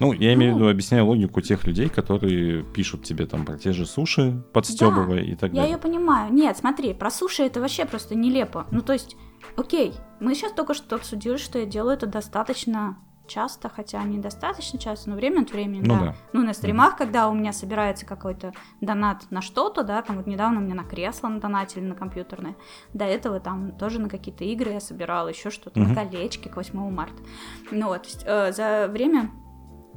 Ну, 0.00 0.12
я 0.12 0.34
имею 0.34 0.52
в 0.52 0.56
виду, 0.56 0.66
ну. 0.66 0.70
объясняю 0.70 1.06
логику 1.06 1.40
тех 1.40 1.64
людей, 1.64 1.88
которые 1.88 2.62
пишут 2.62 3.04
тебе 3.04 3.26
там 3.26 3.44
про 3.44 3.56
те 3.58 3.72
же 3.72 3.86
суши, 3.86 4.42
подстебывая 4.52 5.20
да, 5.20 5.26
и 5.26 5.34
так 5.34 5.52
далее. 5.52 5.62
Я 5.62 5.76
ее 5.76 5.78
понимаю. 5.78 6.32
Нет, 6.32 6.56
смотри, 6.56 6.94
про 6.94 7.10
суши 7.10 7.42
это 7.42 7.60
вообще 7.60 7.84
просто 7.84 8.14
нелепо. 8.14 8.66
Ну, 8.70 8.80
то 8.80 8.92
есть, 8.92 9.16
окей, 9.56 9.94
мы 10.20 10.34
сейчас 10.34 10.52
только 10.52 10.74
что 10.74 10.96
обсудили, 10.96 11.36
что 11.36 11.58
я 11.58 11.66
делаю 11.66 11.94
это 11.94 12.06
достаточно 12.06 12.96
часто, 13.28 13.68
хотя 13.68 14.02
недостаточно 14.02 14.78
часто, 14.78 15.10
но 15.10 15.16
время 15.16 15.42
от 15.42 15.52
времени, 15.52 15.82
ну, 15.82 15.94
да. 15.94 16.00
да. 16.00 16.14
Ну, 16.32 16.42
на 16.42 16.54
стримах, 16.54 16.94
mm 16.94 16.98
когда 16.98 17.28
у 17.28 17.34
меня 17.34 17.52
собирается 17.52 18.06
какой-то 18.06 18.52
донат 18.80 19.30
на 19.30 19.40
что-то, 19.40 19.82
да, 19.82 20.02
там 20.02 20.16
вот 20.16 20.26
недавно 20.26 20.60
мне 20.60 20.74
на 20.74 20.84
кресло 20.84 21.28
на 21.28 21.38
донатили 21.38 21.84
на 21.84 21.94
компьютерное, 21.94 22.56
до 22.94 23.04
этого 23.04 23.40
там 23.40 23.72
тоже 23.72 24.00
на 24.00 24.08
какие-то 24.08 24.44
игры 24.44 24.72
я 24.72 24.80
собирала, 24.80 25.28
еще 25.28 25.50
что-то, 25.50 25.78
mm-hmm. 25.78 25.88
на 25.88 25.94
колечки 25.94 26.48
к 26.48 26.56
8 26.56 26.90
марта. 26.90 27.22
Ну 27.70 27.88
вот, 27.88 28.08
э, 28.24 28.52
за 28.52 28.88
время, 28.88 29.30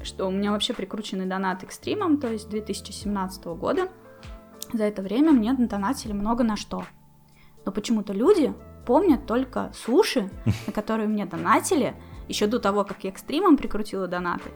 что 0.03 0.27
у 0.27 0.31
меня 0.31 0.51
вообще 0.51 0.73
прикручены 0.73 1.25
донаты 1.25 1.65
к 1.67 1.71
стримам, 1.71 2.19
то 2.19 2.31
есть 2.31 2.49
2017 2.49 3.45
года, 3.45 3.89
за 4.73 4.83
это 4.83 5.01
время 5.01 5.31
мне 5.31 5.53
донатили 5.53 6.13
много 6.13 6.43
на 6.43 6.55
что. 6.55 6.83
Но 7.65 7.71
почему-то 7.71 8.13
люди 8.13 8.53
помнят 8.85 9.25
только 9.25 9.71
суши, 9.73 10.29
на 10.67 10.73
которые 10.73 11.07
мне 11.07 11.25
донатили, 11.25 11.95
еще 12.27 12.47
до 12.47 12.59
того, 12.59 12.83
как 12.83 13.03
я 13.03 13.11
к 13.11 13.17
стримам 13.17 13.57
прикрутила 13.57 14.07
донаты, 14.07 14.49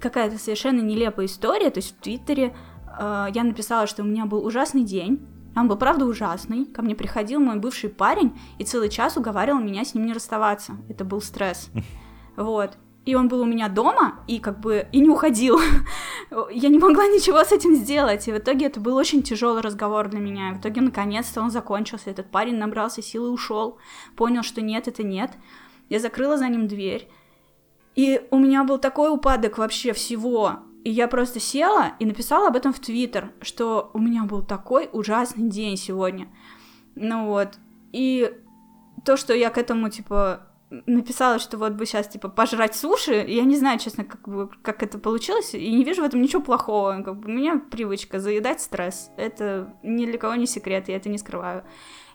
какая-то 0.00 0.38
совершенно 0.38 0.80
нелепая 0.80 1.26
история. 1.26 1.70
То 1.70 1.78
есть 1.78 1.96
в 1.96 2.00
Твиттере 2.00 2.56
э, 2.98 3.26
я 3.34 3.44
написала, 3.44 3.86
что 3.86 4.02
у 4.02 4.06
меня 4.06 4.26
был 4.26 4.44
ужасный 4.44 4.84
день. 4.84 5.26
Он 5.56 5.68
был, 5.68 5.76
правда, 5.76 6.04
ужасный. 6.06 6.66
Ко 6.66 6.82
мне 6.82 6.94
приходил 6.94 7.40
мой 7.40 7.58
бывший 7.58 7.90
парень 7.90 8.38
и 8.58 8.64
целый 8.64 8.88
час 8.88 9.16
уговаривал 9.16 9.60
меня 9.60 9.84
с 9.84 9.94
ним 9.94 10.06
не 10.06 10.12
расставаться. 10.12 10.76
Это 10.88 11.04
был 11.04 11.20
стресс. 11.20 11.70
Вот. 12.36 12.78
И 13.08 13.14
он 13.14 13.28
был 13.28 13.40
у 13.40 13.46
меня 13.46 13.70
дома, 13.70 14.22
и 14.26 14.38
как 14.38 14.60
бы 14.60 14.86
и 14.92 15.00
не 15.00 15.08
уходил. 15.08 15.58
я 16.50 16.68
не 16.68 16.78
могла 16.78 17.06
ничего 17.06 17.42
с 17.42 17.52
этим 17.52 17.74
сделать. 17.74 18.28
И 18.28 18.32
в 18.32 18.36
итоге 18.36 18.66
это 18.66 18.80
был 18.80 18.96
очень 18.96 19.22
тяжелый 19.22 19.62
разговор 19.62 20.08
для 20.10 20.20
меня. 20.20 20.50
И 20.50 20.52
в 20.52 20.60
итоге, 20.60 20.82
наконец-то, 20.82 21.40
он 21.40 21.50
закончился. 21.50 22.10
Этот 22.10 22.30
парень 22.30 22.56
набрался 22.56 23.00
силы 23.00 23.28
и 23.28 23.32
ушел. 23.32 23.78
Понял, 24.14 24.42
что 24.42 24.60
нет, 24.60 24.88
это 24.88 25.04
нет. 25.04 25.30
Я 25.88 26.00
закрыла 26.00 26.36
за 26.36 26.50
ним 26.50 26.68
дверь. 26.68 27.08
И 27.94 28.20
у 28.30 28.38
меня 28.38 28.62
был 28.62 28.76
такой 28.76 29.10
упадок 29.10 29.56
вообще 29.56 29.94
всего. 29.94 30.58
И 30.84 30.90
я 30.90 31.08
просто 31.08 31.40
села 31.40 31.92
и 31.98 32.04
написала 32.04 32.48
об 32.48 32.56
этом 32.56 32.74
в 32.74 32.78
Твиттер, 32.78 33.32
что 33.40 33.90
у 33.94 33.98
меня 33.98 34.24
был 34.24 34.42
такой 34.42 34.90
ужасный 34.92 35.48
день 35.48 35.78
сегодня. 35.78 36.28
Ну 36.94 37.28
вот. 37.28 37.54
И 37.90 38.30
то, 39.06 39.16
что 39.16 39.32
я 39.32 39.48
к 39.48 39.56
этому, 39.56 39.88
типа, 39.88 40.47
написала, 40.70 41.38
что 41.38 41.56
вот 41.56 41.72
бы 41.72 41.86
сейчас, 41.86 42.08
типа, 42.08 42.28
пожрать 42.28 42.74
суши, 42.74 43.24
я 43.26 43.44
не 43.44 43.56
знаю, 43.56 43.78
честно, 43.78 44.04
как, 44.04 44.28
бы, 44.28 44.50
как 44.62 44.82
это 44.82 44.98
получилось, 44.98 45.54
и 45.54 45.70
не 45.70 45.84
вижу 45.84 46.02
в 46.02 46.04
этом 46.04 46.20
ничего 46.20 46.42
плохого. 46.42 47.02
Как 47.02 47.16
бы, 47.16 47.28
у 47.28 47.32
меня 47.32 47.60
привычка 47.70 48.20
заедать 48.20 48.60
стресс. 48.60 49.10
Это 49.16 49.74
ни 49.82 50.06
для 50.06 50.18
кого 50.18 50.34
не 50.34 50.46
секрет, 50.46 50.88
я 50.88 50.96
это 50.96 51.08
не 51.08 51.18
скрываю. 51.18 51.64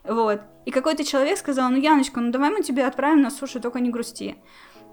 Вот. 0.03 0.41
И 0.65 0.71
какой-то 0.71 1.03
человек 1.03 1.37
сказал, 1.37 1.69
ну, 1.69 1.77
Яночка, 1.77 2.19
ну 2.19 2.31
давай 2.31 2.51
мы 2.51 2.61
тебя 2.61 2.87
отправим 2.87 3.21
на 3.21 3.31
сушу, 3.31 3.59
только 3.59 3.79
не 3.79 3.89
грусти. 3.89 4.35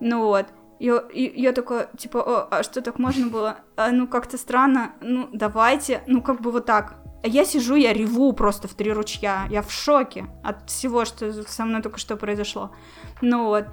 Ну 0.00 0.24
вот. 0.24 0.46
Я, 0.78 1.04
и, 1.12 1.40
я 1.40 1.52
такая, 1.52 1.90
типа, 1.98 2.22
О, 2.22 2.48
а 2.50 2.62
что 2.62 2.80
так 2.80 2.98
можно 2.98 3.26
было? 3.26 3.58
А, 3.76 3.90
ну, 3.90 4.06
как-то 4.06 4.38
странно. 4.38 4.94
Ну, 5.02 5.28
давайте. 5.30 6.02
Ну, 6.06 6.22
как 6.22 6.40
бы 6.40 6.50
вот 6.50 6.64
так. 6.64 6.94
Я 7.22 7.44
сижу, 7.44 7.74
я 7.74 7.92
реву 7.92 8.32
просто 8.32 8.66
в 8.68 8.74
три 8.74 8.92
ручья. 8.92 9.46
Я 9.50 9.62
в 9.62 9.70
шоке 9.70 10.26
от 10.42 10.70
всего, 10.70 11.04
что 11.04 11.32
со 11.44 11.64
мной 11.64 11.82
только 11.82 11.98
что 11.98 12.16
произошло. 12.16 12.70
Ну 13.20 13.46
вот. 13.46 13.66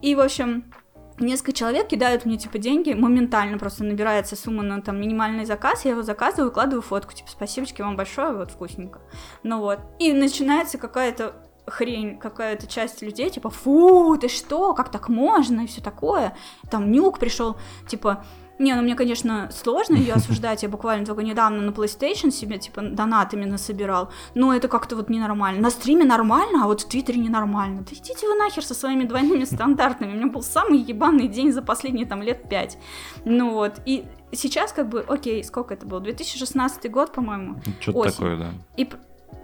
И, 0.00 0.14
в 0.14 0.20
общем, 0.20 0.72
несколько 1.18 1.52
человек 1.52 1.88
кидают 1.88 2.24
мне, 2.24 2.36
типа, 2.36 2.58
деньги, 2.58 2.92
моментально 2.92 3.58
просто 3.58 3.84
набирается 3.84 4.36
сумма 4.36 4.62
на, 4.62 4.80
там, 4.82 5.00
минимальный 5.00 5.44
заказ, 5.44 5.84
я 5.84 5.92
его 5.92 6.02
заказываю, 6.02 6.48
выкладываю 6.48 6.82
фотку, 6.82 7.12
типа, 7.14 7.30
спасибочки 7.30 7.82
вам 7.82 7.96
большое, 7.96 8.32
вот, 8.32 8.50
вкусненько. 8.50 9.00
Ну 9.42 9.60
вот. 9.60 9.80
И 9.98 10.12
начинается 10.12 10.78
какая-то 10.78 11.34
хрень, 11.66 12.18
какая-то 12.18 12.66
часть 12.66 13.02
людей, 13.02 13.30
типа, 13.30 13.50
фу, 13.50 14.16
ты 14.20 14.28
что, 14.28 14.74
как 14.74 14.90
так 14.90 15.08
можно, 15.08 15.62
и 15.62 15.66
все 15.66 15.80
такое. 15.80 16.36
Там 16.70 16.90
Нюк 16.90 17.18
пришел, 17.18 17.56
типа, 17.88 18.24
не, 18.58 18.74
ну 18.74 18.82
мне, 18.82 18.94
конечно, 18.94 19.50
сложно 19.52 19.96
ее 19.96 20.12
осуждать. 20.14 20.62
Я 20.62 20.68
буквально 20.68 21.04
только 21.04 21.22
недавно 21.22 21.60
на 21.62 21.70
PlayStation 21.70 22.30
себе, 22.30 22.58
типа, 22.58 22.82
донат 22.82 23.34
именно 23.34 23.58
собирал. 23.58 24.10
Но 24.34 24.54
это 24.54 24.68
как-то 24.68 24.96
вот 24.96 25.08
ненормально. 25.08 25.60
На 25.60 25.70
стриме 25.70 26.04
нормально, 26.04 26.64
а 26.64 26.66
вот 26.66 26.82
в 26.82 26.88
Твиттере 26.88 27.20
ненормально. 27.20 27.84
Да 27.88 27.96
идите 27.96 28.26
вы 28.26 28.34
нахер 28.36 28.64
со 28.64 28.74
своими 28.74 29.04
двойными 29.04 29.44
стандартами. 29.44 30.12
У 30.12 30.16
меня 30.16 30.26
был 30.26 30.42
самый 30.42 30.78
ебаный 30.78 31.28
день 31.28 31.52
за 31.52 31.62
последние 31.62 32.06
там 32.06 32.22
лет 32.22 32.48
пять. 32.48 32.78
Ну 33.24 33.52
вот. 33.52 33.80
И 33.86 34.04
сейчас 34.32 34.72
как 34.72 34.88
бы, 34.88 35.04
окей, 35.06 35.42
сколько 35.44 35.74
это 35.74 35.86
было? 35.86 36.00
2016 36.00 36.90
год, 36.90 37.12
по-моему. 37.12 37.60
Что-то 37.80 38.10
такое, 38.10 38.36
да. 38.36 38.50
И 38.76 38.88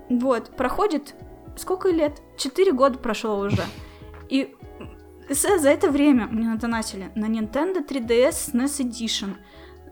вот, 0.08 0.50
проходит 0.56 1.14
сколько 1.56 1.88
лет? 1.88 2.20
Четыре 2.36 2.72
года 2.72 2.98
прошло 2.98 3.38
уже. 3.38 3.64
И 4.28 4.54
за 5.30 5.68
это 5.68 5.90
время 5.90 6.26
мне 6.26 6.48
надонатили 6.48 7.10
на 7.14 7.26
Nintendo 7.26 7.86
3DS 7.86 8.52
SNES 8.52 8.80
Edition. 8.80 9.36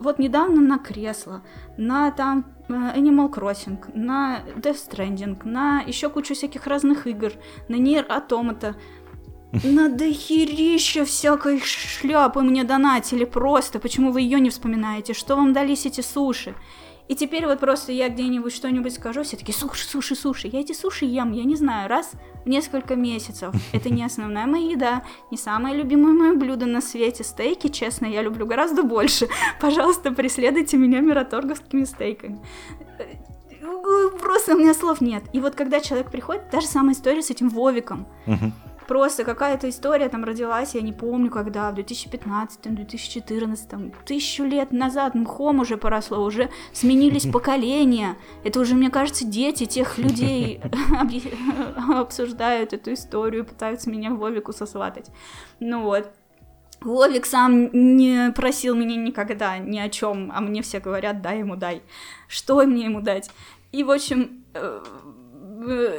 Вот 0.00 0.18
недавно 0.18 0.60
на 0.60 0.78
кресло, 0.78 1.42
на 1.76 2.10
там 2.10 2.46
э, 2.68 2.72
Animal 2.72 3.32
Crossing, 3.32 3.78
на 3.94 4.40
Death 4.56 4.88
Stranding, 4.88 5.38
на 5.44 5.80
еще 5.80 6.08
кучу 6.08 6.34
всяких 6.34 6.66
разных 6.66 7.06
игр, 7.06 7.32
на 7.68 7.76
Nier 7.76 8.06
Automata. 8.06 8.74
На 9.64 9.88
дохерища 9.88 11.06
всякой 11.06 11.58
шляпы 11.60 12.42
мне 12.42 12.64
донатили 12.64 13.24
просто. 13.24 13.78
Почему 13.78 14.12
вы 14.12 14.20
ее 14.20 14.40
не 14.40 14.50
вспоминаете? 14.50 15.14
Что 15.14 15.36
вам 15.36 15.54
дались 15.54 15.86
эти 15.86 16.02
суши? 16.02 16.54
И 17.08 17.14
теперь 17.14 17.46
вот 17.46 17.58
просто 17.58 17.90
я 17.90 18.10
где-нибудь 18.10 18.54
что-нибудь 18.54 18.92
скажу, 18.92 19.22
все 19.22 19.36
таки 19.36 19.50
суши, 19.52 19.86
суши, 19.86 20.14
суши. 20.14 20.48
Я 20.48 20.60
эти 20.60 20.72
суши 20.72 21.06
ем, 21.06 21.32
я 21.32 21.44
не 21.44 21.56
знаю, 21.56 21.88
раз 21.88 22.12
в 22.44 22.48
несколько 22.48 22.96
месяцев. 22.96 23.54
Это 23.72 23.88
не 23.90 24.04
основная 24.04 24.46
моя 24.46 24.70
еда, 24.70 25.02
не 25.30 25.38
самое 25.38 25.74
любимое 25.74 26.12
мое 26.12 26.34
блюдо 26.34 26.66
на 26.66 26.80
свете. 26.80 27.24
Стейки, 27.24 27.68
честно, 27.68 28.06
я 28.06 28.22
люблю 28.22 28.46
гораздо 28.46 28.82
больше. 28.82 29.28
Пожалуйста, 29.60 30.12
преследуйте 30.12 30.76
меня 30.76 31.00
мираторговскими 31.00 31.84
стейками. 31.84 32.40
Просто 34.20 34.54
у 34.54 34.58
меня 34.58 34.74
слов 34.74 35.00
нет. 35.00 35.24
И 35.32 35.40
вот 35.40 35.54
когда 35.54 35.80
человек 35.80 36.10
приходит, 36.10 36.50
та 36.50 36.60
же 36.60 36.66
самая 36.66 36.94
история 36.94 37.22
с 37.22 37.30
этим 37.30 37.48
Вовиком. 37.48 38.06
Uh-huh. 38.26 38.52
Просто 38.88 39.24
какая-то 39.24 39.68
история 39.68 40.08
там 40.08 40.24
родилась, 40.24 40.74
я 40.74 40.80
не 40.80 40.94
помню 40.94 41.30
когда, 41.30 41.70
в 41.70 41.74
2015, 41.74 42.74
2014, 42.74 43.70
тысячу 44.06 44.44
лет 44.44 44.72
назад 44.72 45.14
мхом 45.14 45.60
уже 45.60 45.76
поросло, 45.76 46.24
уже 46.24 46.48
сменились 46.72 47.26
поколения. 47.32 48.16
Это 48.44 48.58
уже, 48.60 48.74
мне 48.74 48.88
кажется, 48.88 49.26
дети 49.26 49.66
тех 49.66 49.98
людей 49.98 50.62
обсуждают 51.94 52.72
эту 52.72 52.94
историю, 52.94 53.44
пытаются 53.44 53.90
меня 53.90 54.14
Вовику 54.14 54.54
сосватать. 54.54 55.10
Ну 55.60 55.82
вот. 55.82 56.10
Вовик 56.80 57.26
сам 57.26 57.70
не 57.72 58.32
просил 58.32 58.74
меня 58.74 58.96
никогда 58.96 59.58
ни 59.58 59.78
о 59.78 59.90
чем, 59.90 60.32
а 60.34 60.40
мне 60.40 60.62
все 60.62 60.80
говорят, 60.80 61.20
дай 61.20 61.40
ему 61.40 61.56
дай. 61.56 61.82
Что 62.26 62.64
мне 62.64 62.84
ему 62.84 63.02
дать? 63.02 63.30
И, 63.70 63.84
в 63.84 63.90
общем, 63.90 64.44
э, 64.54 64.80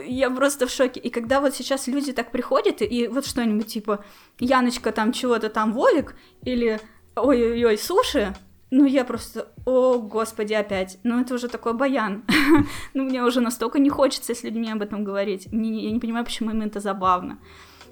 я 0.05 0.29
просто 0.29 0.67
в 0.67 0.71
шоке. 0.71 0.99
И 0.99 1.09
когда 1.09 1.41
вот 1.41 1.55
сейчас 1.55 1.87
люди 1.87 2.13
так 2.13 2.31
приходят, 2.31 2.81
и 2.81 3.07
вот 3.07 3.25
что-нибудь 3.25 3.67
типа 3.67 4.03
Яночка 4.39 4.91
там 4.91 5.11
чего-то 5.11 5.49
там 5.49 5.73
Вовик, 5.73 6.15
или 6.43 6.79
ой-ой-ой, 7.15 7.77
суши, 7.77 8.33
ну, 8.71 8.85
я 8.85 9.03
просто, 9.03 9.47
о, 9.65 9.97
господи, 9.97 10.53
опять. 10.53 10.99
Ну, 11.03 11.19
это 11.19 11.33
уже 11.33 11.47
такой 11.47 11.73
баян. 11.73 12.23
ну, 12.93 13.03
мне 13.03 13.23
уже 13.23 13.41
настолько 13.41 13.79
не 13.79 13.89
хочется 13.89 14.35
с 14.35 14.43
людьми 14.43 14.71
об 14.71 14.83
этом 14.83 15.03
говорить. 15.03 15.51
Не, 15.51 15.85
я 15.85 15.91
не 15.91 15.99
понимаю, 15.99 16.23
почему 16.23 16.51
им 16.51 16.61
это 16.61 16.79
забавно. 16.79 17.39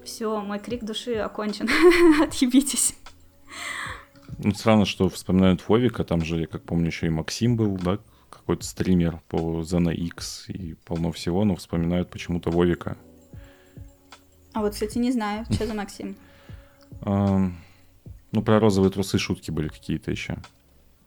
Все, 0.03 0.39
мой 0.39 0.59
крик 0.59 0.83
души 0.83 1.15
окончен. 1.15 1.67
Отъебитесь. 2.23 2.95
Ну, 4.37 4.51
странно, 4.51 4.85
что 4.85 5.09
вспоминают 5.09 5.67
Вовика, 5.67 6.03
там 6.03 6.23
же, 6.23 6.37
я 6.37 6.45
как 6.47 6.61
помню, 6.61 6.87
еще 6.87 7.07
и 7.07 7.09
Максим 7.09 7.57
был, 7.57 7.75
да, 7.75 7.97
какой-то 8.29 8.65
стример 8.65 9.21
по 9.27 9.61
Zena 9.61 9.93
X 9.93 10.45
и 10.49 10.75
полно 10.85 11.11
всего, 11.11 11.43
но 11.45 11.55
вспоминают 11.55 12.09
почему-то 12.09 12.49
Вовика. 12.49 12.97
А 14.53 14.61
вот, 14.61 14.73
кстати, 14.73 14.97
не 14.97 15.11
знаю, 15.11 15.45
что 15.51 15.67
за 15.67 15.73
Максим. 15.73 16.15
Ну, 17.01 18.41
про 18.43 18.59
розовые 18.59 18.91
трусы 18.91 19.17
шутки 19.17 19.51
были 19.51 19.67
какие-то 19.67 20.11
еще. 20.11 20.37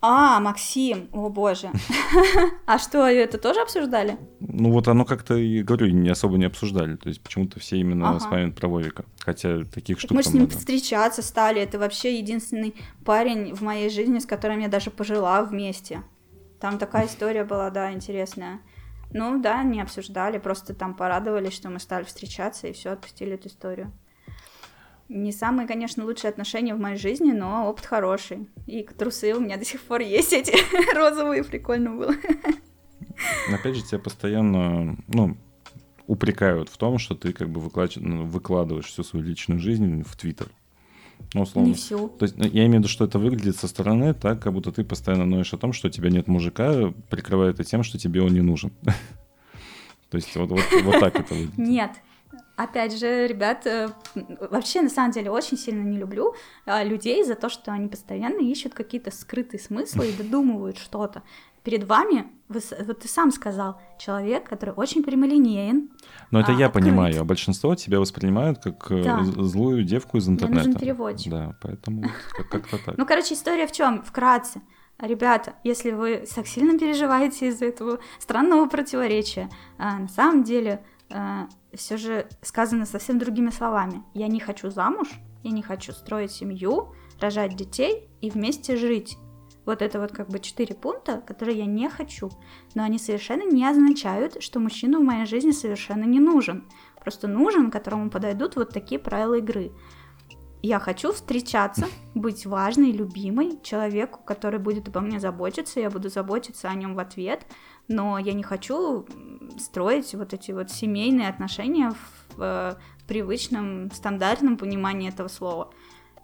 А, 0.03 0.41
Максим, 0.41 1.09
о 1.13 1.29
боже. 1.29 1.71
А 2.67 2.79
что, 2.79 3.07
это 3.07 3.37
тоже 3.37 3.61
обсуждали? 3.61 4.17
Ну 4.41 4.73
вот 4.73 4.89
оно 4.89 5.05
как-то, 5.05 5.37
и 5.37 5.63
говорю, 5.63 5.89
не 5.89 6.09
особо 6.09 6.39
не 6.39 6.47
обсуждали. 6.47 6.97
То 6.97 7.09
есть 7.09 7.21
почему-то 7.21 7.61
все 7.61 7.77
именно 7.77 8.09
ага. 8.09 8.19
вспоминают 8.19 8.57
про 8.57 8.69
Вовика. 8.69 9.05
Хотя 9.19 9.65
таких 9.65 10.01
штук 10.01 10.13
Мы 10.13 10.23
с 10.23 10.33
ним 10.33 10.49
встречаться 10.49 11.21
стали. 11.21 11.61
Это 11.61 11.79
вообще 11.79 12.19
единственный 12.19 12.75
парень 13.05 13.55
в 13.55 13.61
моей 13.61 13.91
жизни, 13.91 14.21
с 14.21 14.27
которым 14.27 14.61
я 14.61 14.69
даже 14.69 14.91
пожила 14.91 15.43
вместе. 15.43 16.03
Там 16.61 16.79
такая 16.79 17.07
история 17.07 17.45
была, 17.45 17.71
да, 17.71 17.93
интересная. 17.93 18.61
Ну 19.13 19.41
да, 19.41 19.63
не 19.65 19.81
обсуждали, 19.81 20.39
просто 20.39 20.75
там 20.75 20.95
порадовались, 20.95 21.55
что 21.55 21.71
мы 21.71 21.81
стали 21.81 22.05
встречаться, 22.05 22.69
и 22.69 22.73
все, 22.73 22.91
отпустили 22.91 23.33
эту 23.33 23.49
историю. 23.49 23.93
Не 25.09 25.33
самые, 25.33 25.67
конечно, 25.67 26.05
лучшие 26.05 26.29
отношения 26.29 26.75
в 26.75 26.79
моей 26.79 26.97
жизни, 26.97 27.33
но 27.33 27.69
опыт 27.69 27.87
хороший. 27.87 28.49
И 28.67 28.85
трусы 28.85 29.35
у 29.35 29.41
меня 29.41 29.57
до 29.57 29.65
сих 29.65 29.81
пор 29.81 30.03
есть 30.03 30.33
эти 30.33 30.55
розовые, 30.95 31.43
прикольно 31.43 31.97
было. 31.97 32.15
Опять 33.53 33.75
же, 33.75 33.83
тебя 33.83 33.99
постоянно, 33.99 34.97
ну, 35.09 35.37
упрекают 36.07 36.69
в 36.69 36.77
том, 36.77 36.99
что 36.99 37.17
ты 37.17 37.33
как 37.33 37.49
бы 37.49 37.61
выкладываешь 37.61 38.87
всю 38.87 39.03
свою 39.03 39.25
личную 39.25 39.59
жизнь 39.59 40.05
в 40.05 40.17
Твиттер. 40.17 40.49
Ну, 41.35 41.43
условно. 41.43 41.69
Не 41.69 41.75
всю. 41.75 42.09
То 42.09 42.25
есть 42.25 42.37
ну, 42.37 42.45
я 42.45 42.67
имею 42.67 42.71
в 42.71 42.79
виду, 42.79 42.89
что 42.89 43.05
это 43.05 43.19
выглядит 43.19 43.57
со 43.57 43.69
стороны 43.69 44.15
так, 44.15 44.43
как 44.43 44.53
будто 44.53 44.73
ты 44.73 44.85
постоянно 44.85 45.27
ноешь 45.27 45.53
о 45.53 45.59
том, 45.59 45.73
что 45.73 45.89
у 45.89 45.91
тебя 45.91 46.11
нет 46.11 46.29
мужика, 46.29 46.93
прикрывая 47.09 47.51
это 47.51 47.65
тем, 47.65 47.83
что 47.83 47.99
тебе 47.99 48.23
он 48.23 48.33
не 48.33 48.43
нужен. 48.43 48.73
То 50.11 50.17
есть 50.17 50.35
вот, 50.37 50.51
вот, 50.51 50.65
вот 50.85 51.01
так 51.01 51.19
это 51.21 51.35
выглядит. 51.35 51.59
Нет, 51.59 51.93
Опять 52.61 52.99
же, 52.99 53.27
ребят, 53.27 53.67
э, 53.67 53.89
вообще 54.15 54.83
на 54.83 54.91
самом 54.91 55.13
деле 55.13 55.31
очень 55.31 55.57
сильно 55.57 55.83
не 55.83 55.97
люблю 55.97 56.35
а, 56.67 56.85
людей 56.85 57.25
за 57.25 57.35
то, 57.35 57.49
что 57.49 57.73
они 57.73 57.89
постоянно 57.89 58.41
ищут 58.41 58.75
какие-то 58.75 59.11
скрытые 59.11 59.59
смыслы 59.59 60.11
и 60.11 60.13
додумывают 60.13 60.77
что-то. 60.77 61.23
Перед 61.63 61.85
вами, 61.85 62.27
вы, 62.49 62.61
вот 62.87 63.01
ты 63.01 63.09
сам 63.09 63.31
сказал, 63.31 63.81
человек, 63.99 64.49
который 64.49 64.75
очень 64.75 65.03
прямолинеен. 65.03 65.91
Но 66.31 66.41
это 66.41 66.53
а, 66.53 66.55
я 66.55 66.67
открыт. 66.67 66.85
понимаю, 66.85 67.21
а 67.21 67.25
большинство 67.25 67.75
тебя 67.75 68.01
воспринимают 68.01 68.63
как 68.63 68.91
э, 68.91 69.03
да. 69.05 69.23
злую 69.23 69.85
девку 69.85 70.17
из 70.17 70.29
интернета. 70.29 70.61
Мне 70.61 70.69
нужен 70.69 70.81
переводчик. 70.81 71.31
Да, 71.31 71.57
поэтому 71.61 72.05
как-то 72.51 72.79
так. 72.85 72.97
Ну, 72.97 73.07
короче, 73.07 73.35
история 73.35 73.67
в 73.67 73.73
чем? 73.73 74.03
Вкратце. 74.03 74.63
Ребята, 74.99 75.55
если 75.65 75.93
вы 75.93 76.27
так 76.35 76.47
сильно 76.47 76.79
переживаете 76.79 77.49
из-за 77.49 77.67
этого 77.67 78.01
странного 78.19 78.69
противоречия, 78.69 79.49
а, 79.79 79.99
на 79.99 80.09
самом 80.09 80.43
деле 80.43 80.83
э, 81.11 81.47
все 81.75 81.97
же 81.97 82.27
сказано 82.43 82.87
совсем 82.87 83.19
другими 83.19 83.51
словами. 83.51 84.03
Я 84.15 84.29
не 84.29 84.41
хочу 84.41 84.71
замуж, 84.71 85.09
я 85.43 85.51
не 85.51 85.63
хочу 85.63 85.93
строить 85.93 86.33
семью, 86.33 86.95
рожать 87.21 87.57
детей 87.57 88.09
и 88.21 88.31
вместе 88.31 88.77
жить. 88.77 89.17
Вот 89.67 89.83
это 89.83 90.01
вот 90.01 90.13
как 90.13 90.29
бы 90.29 90.39
четыре 90.39 90.75
пункта, 90.75 91.23
которые 91.27 91.59
я 91.59 91.67
не 91.67 91.89
хочу. 91.89 92.31
Но 92.75 92.83
они 92.83 92.99
совершенно 92.99 93.43
не 93.43 93.67
означают, 93.67 94.43
что 94.43 94.59
мужчина 94.59 94.99
в 94.99 95.05
моей 95.05 95.27
жизни 95.27 95.51
совершенно 95.51 96.05
не 96.05 96.21
нужен. 96.21 96.67
Просто 97.01 97.29
нужен, 97.29 97.71
которому 97.71 98.11
подойдут 98.11 98.57
вот 98.57 98.71
такие 98.71 98.99
правила 98.99 99.35
игры. 99.35 99.73
Я 100.63 100.79
хочу 100.79 101.13
встречаться, 101.13 101.87
быть 102.15 102.45
важной, 102.45 102.93
любимой 102.93 103.59
человеку, 103.63 104.21
который 104.23 104.59
будет 104.59 104.89
обо 104.89 105.01
мне 105.01 105.19
заботиться, 105.19 105.81
я 105.81 105.89
буду 105.89 106.11
заботиться 106.11 106.69
о 106.69 106.75
нем 106.75 106.95
в 106.95 106.99
ответ, 106.99 107.47
но 107.89 108.19
я 108.19 108.35
не 108.35 108.43
хочу 108.43 109.07
строить 109.59 110.15
вот 110.15 110.35
эти 110.35 110.53
вот 110.53 110.71
семейные 110.71 111.29
отношения 111.29 111.95
в 112.37 112.43
э, 112.43 112.75
привычном, 113.09 113.91
стандартном 113.91 114.59
понимании 114.59 115.09
этого 115.09 115.29
слова. 115.29 115.73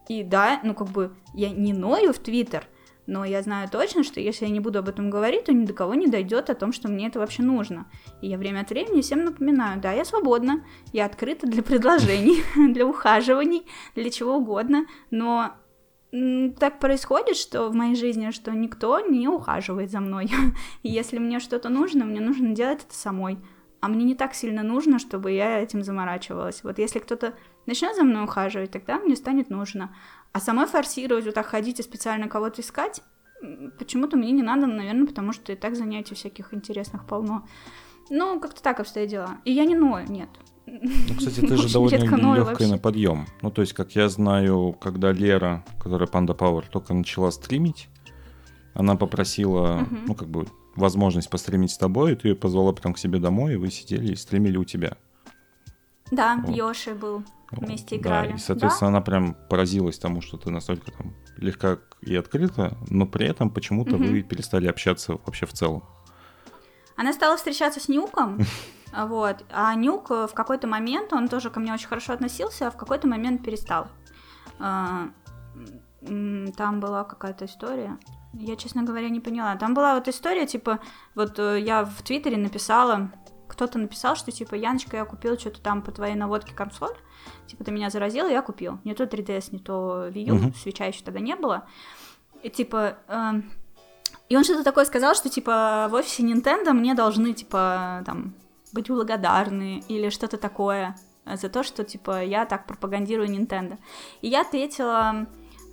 И 0.09 0.23
да, 0.23 0.61
ну 0.63 0.75
как 0.75 0.89
бы 0.89 1.17
я 1.33 1.49
не 1.49 1.73
ною 1.73 2.13
в 2.13 2.19
Твиттер, 2.19 2.69
но 3.07 3.25
я 3.25 3.43
знаю 3.43 3.69
точно, 3.69 4.03
что 4.03 4.21
если 4.21 4.47
я 4.47 4.51
не 4.51 4.61
буду 4.61 4.79
об 4.79 4.89
этом 4.89 5.11
говорить, 5.11 5.45
то 5.45 5.53
ни 5.53 5.65
до 5.65 5.73
кого 5.73 5.95
не 5.95 6.07
дойдет 6.07 6.51
о 6.51 6.55
том, 6.55 6.73
что 6.73 6.89
мне 6.89 7.07
это 7.07 7.19
вообще 7.19 7.43
нужно. 7.43 7.87
И 8.21 8.29
я 8.29 8.39
время 8.39 8.61
от 8.61 8.71
времени 8.71 9.01
всем 9.01 9.25
напоминаю, 9.25 9.81
да, 9.81 9.93
я 9.93 10.05
свободна, 10.05 10.65
я 10.93 11.07
открыта 11.07 11.47
для 11.47 11.63
предложений, 11.63 12.43
для 12.73 12.87
ухаживаний, 12.87 13.67
для 13.95 14.11
чего 14.11 14.37
угодно, 14.37 14.87
но 15.11 15.53
так 16.11 16.79
происходит, 16.79 17.37
что 17.37 17.69
в 17.69 17.75
моей 17.75 17.95
жизни, 17.95 18.31
что 18.31 18.53
никто 18.53 19.01
не 19.01 19.29
ухаживает 19.29 19.91
за 19.91 20.01
мной. 20.01 20.31
И 20.83 20.89
если 20.89 21.19
мне 21.19 21.41
что-то 21.41 21.69
нужно, 21.69 22.05
мне 22.05 22.21
нужно 22.21 22.55
делать 22.55 22.85
это 22.85 22.95
самой. 22.95 23.39
А 23.81 23.89
мне 23.89 24.05
не 24.05 24.15
так 24.15 24.35
сильно 24.35 24.63
нужно, 24.63 24.99
чтобы 24.99 25.33
я 25.33 25.61
этим 25.61 25.83
заморачивалась. 25.83 26.65
Вот 26.65 26.79
если 26.79 26.99
кто-то 26.99 27.35
начнет 27.67 27.95
за 27.95 28.05
мной 28.05 28.25
ухаживать, 28.25 28.71
тогда 28.71 28.99
мне 28.99 29.17
станет 29.17 29.51
нужно. 29.51 29.95
А 30.33 30.41
самой 30.41 30.67
форсировать, 30.67 31.25
вот 31.25 31.35
так 31.35 31.47
ходить 31.47 31.81
и 31.81 31.83
специально 31.83 32.29
кого-то 32.29 32.61
искать, 32.61 33.03
почему-то 33.79 34.17
мне 34.17 34.33
не 34.33 34.43
надо, 34.43 34.67
наверное, 34.67 35.07
потому 35.07 35.33
что 35.33 35.53
и 35.53 35.57
так 35.57 35.77
занятий 35.77 36.15
всяких 36.15 36.53
интересных 36.55 37.07
полно. 37.07 37.47
Ну, 38.11 38.39
как-то 38.41 38.63
так 38.63 38.81
обстоят 38.81 39.11
дела. 39.11 39.39
И 39.45 39.53
я 39.53 39.65
не 39.65 39.75
ною, 39.75 40.09
нет. 40.09 40.29
Ну, 40.67 41.15
кстати, 41.17 41.41
ты 41.41 41.57
же 41.57 41.73
довольно 41.73 42.37
легкая 42.37 42.69
на 42.69 42.79
подъем. 42.79 43.27
Ну, 43.43 43.51
то 43.51 43.63
есть, 43.63 43.73
как 43.73 43.95
я 43.97 44.09
знаю, 44.09 44.77
когда 44.81 45.13
Лера, 45.13 45.65
которая 45.81 46.09
Panda 46.09 46.37
Power, 46.37 46.65
только 46.71 46.95
начала 46.95 47.31
стримить, 47.31 47.89
она 48.75 48.97
попросила, 48.97 49.87
ну, 50.07 50.15
как 50.15 50.29
бы, 50.29 50.47
возможность 50.75 51.31
постримить 51.31 51.71
с 51.71 51.79
тобой, 51.79 52.13
и 52.13 52.15
ты 52.15 52.29
ее 52.29 52.37
позвала 52.37 52.73
потом 52.73 52.93
к 52.93 52.99
себе 52.99 53.19
домой, 53.19 53.55
и 53.55 53.57
вы 53.57 53.71
сидели 53.71 54.13
и 54.13 54.17
стримили 54.17 54.57
у 54.57 54.65
тебя. 54.65 54.97
Да, 56.11 56.43
вот. 56.45 56.55
Йоши 56.55 56.95
был 56.95 57.25
вместе 57.51 57.97
играли. 57.97 58.29
Да, 58.29 58.35
и, 58.35 58.39
соответственно, 58.39 58.91
да? 58.91 58.97
она 58.97 59.05
прям 59.05 59.37
поразилась 59.49 59.99
тому, 59.99 60.21
что 60.21 60.37
ты 60.37 60.51
настолько 60.51 60.91
там 60.93 61.15
легка 61.37 61.79
и 62.01 62.15
открыта, 62.17 62.77
но 62.89 63.07
при 63.07 63.27
этом 63.27 63.51
почему-то 63.51 63.97
угу. 63.97 64.05
вы 64.05 64.23
перестали 64.23 64.67
общаться 64.67 65.13
вообще 65.13 65.47
в 65.47 65.53
целом. 65.53 65.85
Она 66.97 67.13
стала 67.13 67.37
встречаться 67.37 67.81
с 67.81 67.89
Нюком, 67.89 68.39
вот, 68.97 69.45
а 69.51 69.75
Нюк 69.75 70.11
в 70.11 70.31
какой-то 70.35 70.67
момент, 70.67 71.13
он 71.13 71.29
тоже 71.29 71.51
ко 71.51 71.61
мне 71.61 71.73
очень 71.73 71.89
хорошо 71.89 72.13
относился, 72.13 72.69
а 72.69 72.71
в 72.71 72.77
какой-то 72.77 73.07
момент 73.07 73.45
перестал. 73.45 73.89
А, 74.59 75.09
там 76.03 76.81
была 76.81 77.05
какая-то 77.05 77.45
история. 77.45 77.99
Я, 78.33 78.57
честно 78.57 78.83
говоря, 78.83 79.09
не 79.09 79.21
поняла. 79.21 79.57
Там 79.57 79.75
была 79.75 79.95
вот 79.95 80.09
история, 80.09 80.47
типа, 80.47 80.81
вот 81.15 81.39
э, 81.39 81.61
я 81.61 81.85
в 81.85 82.03
Твиттере 82.03 82.37
написала, 82.37 83.11
кто-то 83.49 83.79
написал, 83.79 84.17
что 84.17 84.33
типа, 84.33 84.55
Яночка, 84.55 84.97
я 84.97 85.05
купил 85.05 85.39
что-то 85.39 85.61
там 85.61 85.83
по 85.83 85.93
твоей 85.93 86.15
наводке 86.15 86.55
консоль, 86.55 86.95
типа, 87.47 87.65
ты 87.65 87.71
меня 87.71 87.91
заразила, 87.91 88.29
я 88.29 88.43
купил. 88.43 88.79
Не 88.85 88.95
то 88.95 89.05
3DS, 89.05 89.49
не 89.53 89.59
то 89.59 90.09
Wii 90.09 90.25
U, 90.25 90.35
uh-huh. 90.37 90.57
свеча 90.57 90.87
еще 90.87 91.05
тогда 91.05 91.21
не 91.21 91.37
было. 91.37 91.67
И 92.43 92.51
типа, 92.51 92.99
э, 93.09 93.33
и 94.29 94.37
он 94.37 94.45
что-то 94.45 94.65
такое 94.65 94.85
сказал, 94.85 95.15
что 95.15 95.29
типа 95.29 95.89
в 95.91 95.95
офисе 95.95 96.23
Nintendo 96.23 96.73
мне 96.73 96.95
должны 96.95 97.33
типа 97.33 98.03
там 98.05 98.35
быть 98.73 98.89
благодарны 98.89 99.83
или 99.89 100.11
что-то 100.11 100.37
такое 100.37 100.97
за 101.25 101.49
то, 101.49 101.63
что 101.63 101.85
типа 101.85 102.23
я 102.23 102.47
так 102.47 102.67
пропагандирую 102.67 103.29
Nintendo. 103.29 103.79
И 104.21 104.29
я 104.29 104.43
ответила 104.43 105.27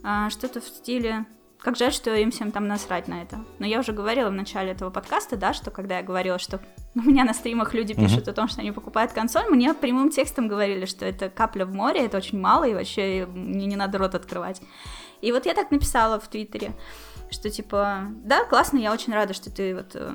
э, 0.04 0.30
что-то 0.30 0.62
в 0.62 0.66
стиле 0.66 1.26
как 1.64 1.78
жаль, 1.78 1.94
что 1.94 2.14
им 2.14 2.30
всем 2.30 2.52
там 2.52 2.68
насрать 2.68 3.08
на 3.08 3.22
это. 3.22 3.40
Но 3.58 3.66
я 3.66 3.80
уже 3.80 3.94
говорила 3.94 4.30
в 4.30 4.34
начале 4.34 4.72
этого 4.72 4.90
подкаста, 4.90 5.38
да, 5.38 5.54
что 5.54 5.72
когда 5.72 5.98
я 5.98 6.04
говорила, 6.04 6.38
что 6.38 6.60
у 6.96 7.02
меня 7.02 7.24
на 7.24 7.34
стримах 7.34 7.74
люди 7.74 7.94
пишут 7.94 8.28
mm-hmm. 8.28 8.32
о 8.32 8.34
том, 8.34 8.48
что 8.50 8.62
они 8.62 8.72
покупают 8.72 9.14
консоль, 9.14 9.46
мне 9.50 9.74
прямым 9.74 10.10
текстом 10.10 10.48
говорили, 10.50 10.86
что 10.86 11.06
это 11.06 11.30
капля 11.30 11.66
в 11.66 11.74
море, 11.74 12.06
это 12.06 12.18
очень 12.18 12.40
мало, 12.40 12.66
и 12.66 12.74
вообще 12.74 13.26
мне 13.26 13.66
не 13.66 13.78
надо 13.78 13.98
рот 13.98 14.14
открывать. 14.14 14.62
И 15.22 15.32
вот 15.32 15.46
я 15.46 15.54
так 15.54 15.72
написала 15.72 16.20
в 16.20 16.28
Твиттере, 16.28 16.74
что 17.32 17.50
типа, 17.50 18.08
да, 18.26 18.44
классно, 18.44 18.78
я 18.78 18.92
очень 18.92 19.14
рада, 19.14 19.34
что 19.34 19.50
ты 19.50 19.74
вот 19.74 19.96
э, 19.96 20.14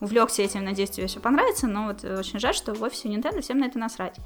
увлекся 0.00 0.42
этим, 0.42 0.64
надеюсь, 0.64 0.90
тебе 0.90 1.08
все 1.08 1.18
понравится, 1.18 1.66
но 1.66 1.86
вот 1.86 2.04
очень 2.04 2.38
жаль, 2.38 2.54
что 2.54 2.74
в 2.74 2.82
офисе 2.82 3.08
Nintendo 3.08 3.40
всем 3.40 3.58
на 3.58 3.64
это 3.64 3.80
насрать. 3.80 4.16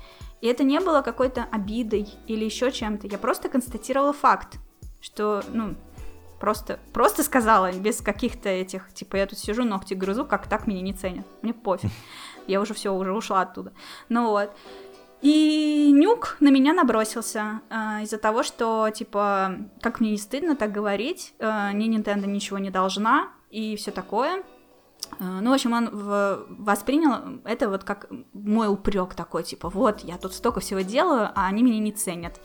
И 0.42 0.46
это 0.46 0.62
не 0.62 0.78
было 0.78 1.00
какой-то 1.00 1.46
обидой 1.50 2.06
или 2.26 2.44
еще 2.44 2.70
чем-то, 2.70 3.06
я 3.06 3.16
просто 3.16 3.48
констатировала 3.48 4.12
факт, 4.12 4.58
что, 5.00 5.42
ну, 5.54 5.74
Просто, 6.40 6.80
просто 6.94 7.22
сказала, 7.22 7.70
без 7.70 8.00
каких-то 8.00 8.48
этих, 8.48 8.92
типа, 8.94 9.16
я 9.16 9.26
тут 9.26 9.38
сижу, 9.38 9.62
ногти 9.62 9.92
грызу, 9.92 10.24
как 10.24 10.48
так 10.48 10.66
меня 10.66 10.80
не 10.80 10.94
ценят. 10.94 11.26
Мне 11.42 11.52
пофиг. 11.52 11.90
Я 12.46 12.62
уже 12.62 12.72
все, 12.72 12.94
уже 12.94 13.12
ушла 13.12 13.42
оттуда. 13.42 13.72
Ну 14.08 14.28
вот. 14.28 14.50
И 15.20 15.90
Нюк 15.92 16.38
на 16.40 16.48
меня 16.48 16.72
набросился 16.72 17.60
э, 17.68 18.04
из-за 18.04 18.16
того, 18.16 18.42
что, 18.42 18.88
типа, 18.88 19.54
как 19.82 20.00
мне 20.00 20.12
не 20.12 20.16
стыдно 20.16 20.56
так 20.56 20.72
говорить, 20.72 21.34
э, 21.38 21.72
ни 21.74 21.94
Nintendo 21.94 22.26
ничего 22.26 22.58
не 22.58 22.70
должна 22.70 23.28
и 23.50 23.76
все 23.76 23.90
такое. 23.90 24.42
Э, 25.18 25.40
ну, 25.42 25.50
в 25.50 25.52
общем, 25.52 25.74
он 25.74 25.90
воспринял 25.92 27.40
это 27.44 27.68
вот 27.68 27.84
как 27.84 28.08
мой 28.32 28.68
упрек 28.68 29.12
такой, 29.14 29.42
типа, 29.42 29.68
вот, 29.68 30.00
я 30.00 30.16
тут 30.16 30.32
столько 30.32 30.60
всего 30.60 30.80
делаю, 30.80 31.28
а 31.34 31.46
они 31.48 31.62
меня 31.62 31.80
не 31.80 31.92
ценят. 31.92 32.40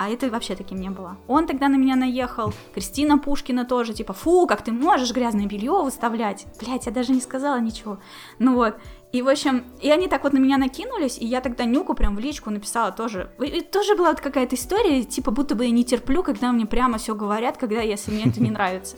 А 0.00 0.08
это 0.08 0.30
вообще 0.30 0.56
таким 0.56 0.80
не 0.80 0.88
было. 0.88 1.18
Он 1.28 1.46
тогда 1.46 1.68
на 1.68 1.76
меня 1.76 1.94
наехал, 1.94 2.54
Кристина 2.72 3.18
Пушкина 3.18 3.66
тоже, 3.66 3.92
типа, 3.92 4.14
фу, 4.14 4.46
как 4.46 4.64
ты 4.64 4.72
можешь 4.72 5.12
грязное 5.12 5.44
белье 5.44 5.72
выставлять? 5.72 6.46
Блять, 6.58 6.86
я 6.86 6.92
даже 6.92 7.12
не 7.12 7.20
сказала 7.20 7.60
ничего. 7.60 7.98
Ну 8.38 8.54
вот, 8.54 8.76
и, 9.12 9.20
в 9.20 9.28
общем, 9.28 9.62
и 9.78 9.90
они 9.90 10.08
так 10.08 10.24
вот 10.24 10.32
на 10.32 10.38
меня 10.38 10.56
накинулись, 10.56 11.18
и 11.18 11.26
я 11.26 11.42
тогда 11.42 11.64
Нюку 11.66 11.92
прям 11.92 12.16
в 12.16 12.18
личку 12.18 12.48
написала 12.48 12.92
тоже. 12.92 13.30
И 13.44 13.60
тоже 13.60 13.94
была 13.94 14.08
вот 14.12 14.22
какая-то 14.22 14.56
история, 14.56 15.04
типа, 15.04 15.32
будто 15.32 15.54
бы 15.54 15.66
я 15.66 15.70
не 15.70 15.84
терплю, 15.84 16.22
когда 16.22 16.50
мне 16.50 16.64
прямо 16.64 16.96
все 16.96 17.14
говорят, 17.14 17.58
когда, 17.58 17.82
если 17.82 18.10
мне 18.10 18.24
это 18.24 18.42
не 18.42 18.50
нравится. 18.50 18.96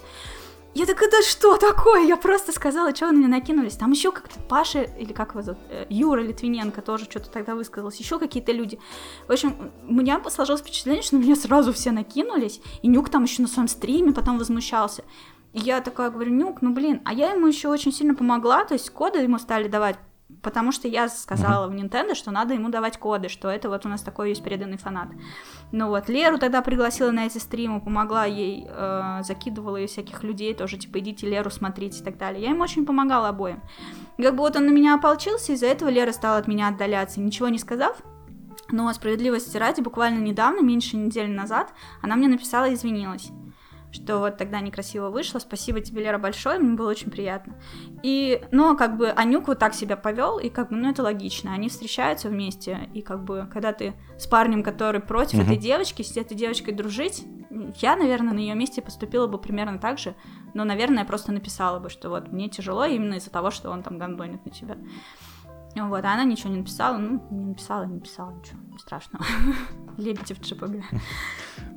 Я 0.74 0.86
такая, 0.86 1.10
да 1.10 1.20
что 1.20 1.58
такое? 1.58 2.06
Я 2.06 2.16
просто 2.16 2.50
сказала, 2.50 2.96
что 2.96 3.06
вы 3.06 3.12
на 3.12 3.18
меня 3.18 3.28
накинулись. 3.28 3.76
Там 3.76 3.90
еще 3.90 4.10
как-то 4.10 4.40
Паша, 4.40 4.82
или 4.82 5.12
как 5.12 5.32
его 5.32 5.42
зовут, 5.42 5.60
э, 5.68 5.84
Юра 5.90 6.22
Литвиненко 6.22 6.80
тоже 6.80 7.04
что-то 7.04 7.30
тогда 7.30 7.54
высказалась, 7.54 7.96
еще 7.96 8.18
какие-то 8.18 8.52
люди. 8.52 8.78
В 9.28 9.32
общем, 9.32 9.70
у 9.86 9.92
меня 9.92 10.22
сложилось 10.30 10.62
впечатление, 10.62 11.02
что 11.02 11.16
на 11.16 11.20
меня 11.20 11.36
сразу 11.36 11.74
все 11.74 11.90
накинулись, 11.90 12.62
и 12.80 12.88
Нюк 12.88 13.10
там 13.10 13.24
еще 13.24 13.42
на 13.42 13.48
своем 13.48 13.68
стриме 13.68 14.12
потом 14.12 14.38
возмущался. 14.38 15.04
И 15.52 15.60
я 15.60 15.82
такая 15.82 16.10
говорю, 16.10 16.32
Нюк, 16.32 16.62
ну 16.62 16.72
блин, 16.72 17.02
а 17.04 17.12
я 17.12 17.32
ему 17.32 17.48
еще 17.48 17.68
очень 17.68 17.92
сильно 17.92 18.14
помогла, 18.14 18.64
то 18.64 18.72
есть 18.72 18.88
коды 18.88 19.18
ему 19.18 19.38
стали 19.38 19.68
давать 19.68 19.98
потому 20.42 20.72
что 20.72 20.88
я 20.88 21.08
сказала 21.08 21.66
uh-huh. 21.66 21.70
в 21.70 21.74
Nintendo, 21.74 22.14
что 22.14 22.30
надо 22.30 22.54
ему 22.54 22.68
давать 22.68 22.98
коды, 22.98 23.28
что 23.28 23.48
это 23.48 23.68
вот 23.68 23.86
у 23.86 23.88
нас 23.88 24.02
такой 24.02 24.30
есть 24.30 24.42
преданный 24.42 24.76
фанат. 24.76 25.08
Ну 25.70 25.88
вот, 25.88 26.08
Леру 26.08 26.38
тогда 26.38 26.60
пригласила 26.62 27.10
на 27.10 27.26
эти 27.26 27.38
стримы, 27.38 27.80
помогла 27.80 28.24
ей, 28.24 28.66
э, 28.68 29.20
закидывала 29.22 29.76
ей 29.76 29.86
всяких 29.86 30.22
людей 30.24 30.52
тоже, 30.54 30.76
типа, 30.76 30.98
идите 30.98 31.28
Леру 31.28 31.50
смотрите 31.50 32.00
и 32.00 32.04
так 32.04 32.18
далее. 32.18 32.42
Я 32.42 32.50
им 32.50 32.60
очень 32.60 32.84
помогала 32.84 33.28
обоим. 33.28 33.60
Как 34.18 34.34
бы 34.34 34.40
вот 34.40 34.56
он 34.56 34.66
на 34.66 34.70
меня 34.70 34.94
ополчился, 34.94 35.52
из-за 35.52 35.66
этого 35.66 35.88
Лера 35.88 36.12
стала 36.12 36.38
от 36.38 36.48
меня 36.48 36.68
отдаляться, 36.68 37.20
ничего 37.20 37.48
не 37.48 37.58
сказав, 37.58 37.96
но 38.70 38.92
справедливости 38.92 39.56
ради, 39.56 39.80
буквально 39.80 40.20
недавно, 40.20 40.60
меньше 40.60 40.96
недели 40.96 41.30
назад, 41.30 41.72
она 42.00 42.16
мне 42.16 42.28
написала 42.28 42.68
и 42.68 42.74
извинилась 42.74 43.30
что 43.92 44.18
вот 44.18 44.38
тогда 44.38 44.60
некрасиво 44.60 45.10
вышло. 45.10 45.38
Спасибо 45.38 45.80
тебе, 45.80 46.02
Лера, 46.02 46.18
большое, 46.18 46.58
мне 46.58 46.74
было 46.74 46.90
очень 46.90 47.10
приятно. 47.10 47.54
И, 48.02 48.42
ну, 48.50 48.76
как 48.76 48.96
бы 48.96 49.10
Анюк 49.10 49.48
вот 49.48 49.58
так 49.58 49.74
себя 49.74 49.96
повел, 49.96 50.38
и 50.38 50.48
как 50.48 50.70
бы, 50.70 50.76
ну, 50.76 50.90
это 50.90 51.02
логично. 51.02 51.52
Они 51.52 51.68
встречаются 51.68 52.28
вместе, 52.28 52.88
и 52.94 53.02
как 53.02 53.22
бы, 53.24 53.48
когда 53.52 53.72
ты 53.72 53.94
с 54.18 54.26
парнем, 54.26 54.62
который 54.62 55.00
против 55.00 55.38
uh-huh. 55.38 55.44
этой 55.44 55.56
девочки, 55.56 56.02
с 56.02 56.16
этой 56.16 56.34
девочкой 56.34 56.74
дружить, 56.74 57.24
я, 57.80 57.96
наверное, 57.96 58.32
на 58.32 58.38
ее 58.38 58.54
месте 58.54 58.80
поступила 58.80 59.26
бы 59.26 59.38
примерно 59.38 59.78
так 59.78 59.98
же, 59.98 60.14
но, 60.54 60.64
наверное, 60.64 61.04
просто 61.04 61.32
написала 61.32 61.78
бы, 61.78 61.90
что 61.90 62.08
вот 62.08 62.32
мне 62.32 62.48
тяжело 62.48 62.84
именно 62.86 63.14
из-за 63.14 63.30
того, 63.30 63.50
что 63.50 63.70
он 63.70 63.82
там 63.82 63.98
гандонит 63.98 64.44
на 64.44 64.50
тебя. 64.50 64.78
Вот, 65.74 66.04
а 66.04 66.12
она 66.12 66.24
ничего 66.24 66.50
не 66.50 66.58
написала, 66.58 66.98
ну, 66.98 67.22
не 67.30 67.46
написала, 67.46 67.84
не 67.84 67.94
написала, 67.94 68.30
ничего 68.32 68.58
страшного. 68.78 69.24
Лебедев 69.98 70.40
ЧПГ. 70.40 70.84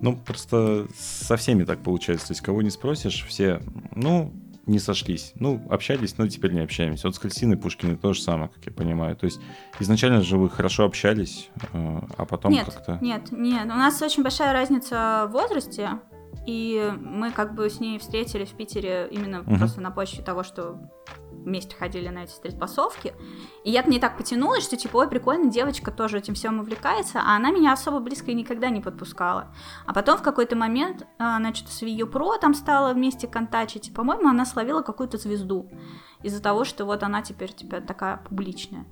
Ну, 0.02 0.18
просто 0.18 0.88
со 0.96 1.38
всеми 1.38 1.64
так 1.64 1.80
получается. 1.84 2.28
То 2.28 2.32
есть, 2.32 2.42
кого 2.42 2.62
не 2.62 2.70
спросишь, 2.70 3.26
все, 3.26 3.62
ну, 3.92 4.34
не 4.66 4.80
сошлись. 4.80 5.34
Ну, 5.36 5.62
общались, 5.70 6.18
но 6.18 6.28
теперь 6.28 6.52
не 6.54 6.62
общаемся. 6.62 7.08
Вот 7.08 7.16
с 7.16 7.20
Кристиной 7.20 7.58
Пушкиной 7.58 7.98
то 7.98 8.14
же 8.14 8.22
самое, 8.22 8.50
как 8.50 8.66
я 8.66 8.72
понимаю. 8.72 9.16
То 9.16 9.26
есть, 9.26 9.40
изначально 9.80 10.22
же 10.22 10.38
вы 10.38 10.50
хорошо 10.50 10.86
общались, 10.86 11.50
э, 11.74 12.02
а 12.18 12.26
потом 12.26 12.52
нет, 12.52 12.66
как-то... 12.66 12.98
Нет, 13.02 13.32
нет, 13.32 13.66
у 13.66 13.76
нас 13.76 14.02
очень 14.02 14.24
большая 14.24 14.54
разница 14.54 15.28
в 15.30 15.34
возрасте. 15.34 16.00
И 16.46 16.92
мы 17.00 17.32
как 17.32 17.56
бы 17.56 17.70
с 17.70 17.80
ней 17.80 17.98
встретились 17.98 18.50
в 18.50 18.56
Питере 18.56 19.08
именно 19.10 19.42
угу. 19.42 19.56
просто 19.58 19.82
на 19.82 19.92
почве 19.92 20.24
того, 20.24 20.44
что 20.44 20.80
вместе 21.46 21.76
ходили 21.76 22.10
на 22.10 22.24
эти 22.24 22.32
стрельбасовки. 22.32 23.14
И 23.64 23.72
я 23.72 23.84
к 23.84 23.88
ней 23.88 24.00
так 24.00 24.18
потянулась, 24.18 24.64
что 24.64 24.76
типа, 24.76 24.98
ой, 24.98 25.08
прикольно, 25.08 25.50
девочка 25.50 25.92
тоже 25.92 26.18
этим 26.18 26.34
всем 26.34 26.60
увлекается, 26.60 27.20
а 27.20 27.36
она 27.36 27.52
меня 27.52 27.74
особо 27.74 28.00
близко 28.00 28.34
никогда 28.34 28.70
не 28.70 28.82
подпускала. 28.82 29.54
А 29.86 29.94
потом 29.94 30.18
в 30.18 30.22
какой-то 30.22 30.56
момент, 30.56 31.08
а, 31.18 31.38
значит, 31.38 31.70
с 31.70 31.82
Вию 31.82 32.08
Про 32.08 32.38
там 32.38 32.54
стала 32.54 32.94
вместе 32.94 33.28
контачить, 33.28 33.94
по-моему, 33.94 34.28
она 34.28 34.46
словила 34.46 34.82
какую-то 34.82 35.18
звезду 35.18 35.70
из-за 36.24 36.42
того, 36.42 36.66
что 36.66 36.86
вот 36.86 37.04
она 37.04 37.22
теперь, 37.22 37.54
теперь 37.54 37.82
такая 37.82 38.18
публичная. 38.18 38.86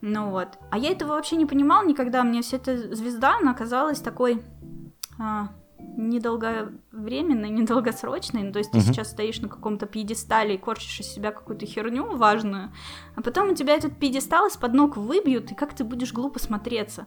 Ну 0.00 0.30
вот. 0.30 0.48
А 0.70 0.78
я 0.78 0.90
этого 0.90 1.10
вообще 1.10 1.36
не 1.36 1.46
понимала 1.46 1.84
никогда. 1.84 2.22
Мне 2.22 2.42
вся 2.42 2.56
эта 2.56 2.94
звезда, 2.94 3.36
она 3.40 3.54
казалась 3.54 4.00
такой... 4.00 4.42
А, 5.20 5.48
недолговременной, 5.78 7.50
недолгосрочной. 7.50 8.44
Ну, 8.44 8.52
то 8.52 8.58
есть 8.58 8.70
uh-huh. 8.70 8.80
ты 8.80 8.86
сейчас 8.86 9.10
стоишь 9.10 9.40
на 9.40 9.48
каком-то 9.48 9.86
пьедестале 9.86 10.54
и 10.54 10.58
корчишь 10.58 11.00
из 11.00 11.06
себя 11.06 11.32
какую-то 11.32 11.66
херню 11.66 12.16
важную, 12.16 12.72
а 13.16 13.22
потом 13.22 13.50
у 13.50 13.54
тебя 13.54 13.74
этот 13.74 13.98
пьедестал 13.98 14.46
из-под 14.48 14.74
ног 14.74 14.96
выбьют, 14.96 15.52
и 15.52 15.54
как 15.54 15.74
ты 15.74 15.84
будешь 15.84 16.12
глупо 16.12 16.38
смотреться. 16.38 17.06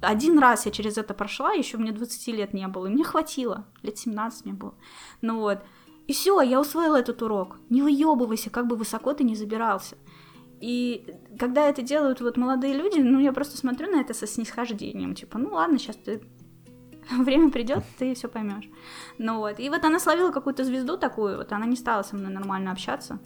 Один 0.00 0.38
раз 0.38 0.64
я 0.64 0.72
через 0.72 0.96
это 0.96 1.12
прошла, 1.12 1.52
еще 1.52 1.76
мне 1.76 1.92
20 1.92 2.28
лет 2.28 2.54
не 2.54 2.66
было, 2.68 2.86
и 2.86 2.90
мне 2.90 3.04
хватило, 3.04 3.66
лет 3.82 3.98
17 3.98 4.46
мне 4.46 4.54
было. 4.54 4.74
Ну 5.20 5.40
вот. 5.40 5.58
И 6.06 6.12
все, 6.12 6.40
я 6.40 6.60
усвоила 6.60 6.96
этот 6.96 7.22
урок. 7.22 7.58
Не 7.68 7.82
выебывайся, 7.82 8.50
как 8.50 8.66
бы 8.66 8.76
высоко 8.76 9.12
ты 9.12 9.22
не 9.22 9.36
забирался. 9.36 9.96
И 10.60 11.14
когда 11.38 11.68
это 11.68 11.82
делают 11.82 12.20
вот 12.20 12.36
молодые 12.36 12.74
люди, 12.74 12.98
ну, 12.98 13.18
я 13.18 13.32
просто 13.32 13.56
смотрю 13.56 13.90
на 13.90 14.00
это 14.00 14.12
со 14.12 14.26
снисхождением. 14.26 15.14
Типа, 15.14 15.38
ну 15.38 15.54
ладно, 15.54 15.78
сейчас 15.78 15.96
ты 15.96 16.22
время 17.18 17.50
придет, 17.50 17.84
ты 17.98 18.14
все 18.14 18.28
поймешь. 18.28 18.68
Ну 19.18 19.38
вот. 19.38 19.60
И 19.60 19.68
вот 19.68 19.84
она 19.84 19.98
словила 19.98 20.30
какую-то 20.30 20.64
звезду 20.64 20.96
такую, 20.96 21.36
вот 21.36 21.52
она 21.52 21.66
не 21.66 21.76
стала 21.76 22.02
со 22.02 22.16
мной 22.16 22.32
нормально 22.32 22.72
общаться. 22.72 23.18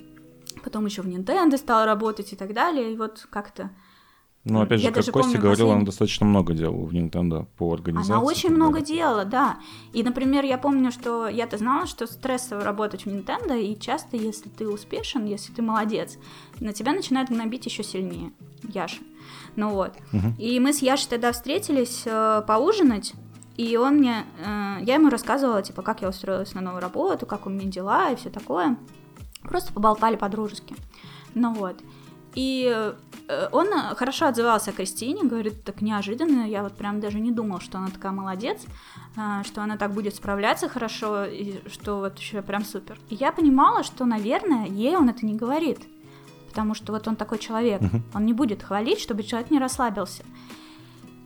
Потом 0.62 0.86
еще 0.86 1.02
в 1.02 1.06
Nintendo 1.06 1.56
стала 1.56 1.84
работать 1.84 2.32
и 2.32 2.36
так 2.36 2.52
далее. 2.54 2.92
И 2.92 2.96
вот 2.96 3.26
как-то. 3.30 3.70
Ну, 4.44 4.60
опять 4.60 4.80
же, 4.80 4.84
я 4.84 4.92
как 4.92 4.96
Костя 4.96 5.12
помню, 5.12 5.38
говорил, 5.38 5.50
последний... 5.50 5.74
она 5.74 5.84
достаточно 5.86 6.26
много 6.26 6.52
делала 6.52 6.84
в 6.84 6.92
Nintendo 6.92 7.46
по 7.56 7.72
организации. 7.72 8.12
Она 8.12 8.22
очень 8.22 8.50
много 8.50 8.82
делала, 8.82 9.24
да. 9.24 9.58
И, 9.94 10.02
например, 10.02 10.44
я 10.44 10.58
помню, 10.58 10.92
что 10.92 11.28
я-то 11.28 11.56
знала, 11.56 11.86
что 11.86 12.06
стрессово 12.06 12.62
работать 12.62 13.06
в 13.06 13.08
Nintendo, 13.08 13.58
и 13.58 13.78
часто, 13.80 14.18
если 14.18 14.50
ты 14.50 14.68
успешен, 14.68 15.24
если 15.24 15.50
ты 15.52 15.62
молодец, 15.62 16.18
на 16.60 16.74
тебя 16.74 16.92
начинают 16.92 17.30
гнобить 17.30 17.64
еще 17.64 17.82
сильнее. 17.82 18.32
Яша. 18.64 19.00
Ну 19.56 19.70
вот. 19.70 19.92
Угу. 20.12 20.34
И 20.38 20.60
мы 20.60 20.74
с 20.74 20.82
Яшей 20.82 21.08
тогда 21.08 21.32
встретились 21.32 22.02
э, 22.04 22.42
поужинать, 22.46 23.14
и 23.56 23.76
он 23.76 23.96
мне, 23.96 24.24
э, 24.38 24.78
я 24.82 24.94
ему 24.94 25.10
рассказывала, 25.10 25.62
типа, 25.62 25.82
как 25.82 26.02
я 26.02 26.08
устроилась 26.08 26.54
на 26.54 26.60
новую 26.60 26.82
работу, 26.82 27.24
как 27.24 27.46
у 27.46 27.50
меня 27.50 27.70
дела 27.70 28.10
и 28.10 28.16
все 28.16 28.30
такое. 28.30 28.76
Просто 29.42 29.72
поболтали 29.72 30.16
по-дружески. 30.16 30.74
Ну 31.34 31.52
вот. 31.54 31.76
И 32.34 32.68
э, 33.28 33.48
он 33.52 33.68
хорошо 33.94 34.26
отзывался 34.26 34.70
о 34.70 34.72
Кристине, 34.72 35.22
говорит, 35.22 35.62
так 35.62 35.82
неожиданно, 35.82 36.48
я 36.48 36.64
вот 36.64 36.72
прям 36.72 37.00
даже 37.00 37.20
не 37.20 37.30
думал, 37.30 37.60
что 37.60 37.78
она 37.78 37.88
такая 37.88 38.10
молодец, 38.10 38.62
э, 39.16 39.42
что 39.44 39.62
она 39.62 39.76
так 39.76 39.92
будет 39.92 40.16
справляться 40.16 40.68
хорошо, 40.68 41.24
и 41.24 41.60
что 41.68 41.98
вот 41.98 42.18
еще 42.18 42.42
прям 42.42 42.64
супер. 42.64 42.98
И 43.08 43.14
я 43.14 43.30
понимала, 43.30 43.84
что, 43.84 44.04
наверное, 44.04 44.66
ей 44.66 44.96
он 44.96 45.08
это 45.08 45.24
не 45.24 45.34
говорит, 45.34 45.78
потому 46.48 46.74
что 46.74 46.92
вот 46.92 47.06
он 47.06 47.14
такой 47.14 47.38
человек, 47.38 47.80
он 48.14 48.26
не 48.26 48.32
будет 48.32 48.64
хвалить, 48.64 48.98
чтобы 48.98 49.22
человек 49.22 49.52
не 49.52 49.60
расслабился. 49.60 50.24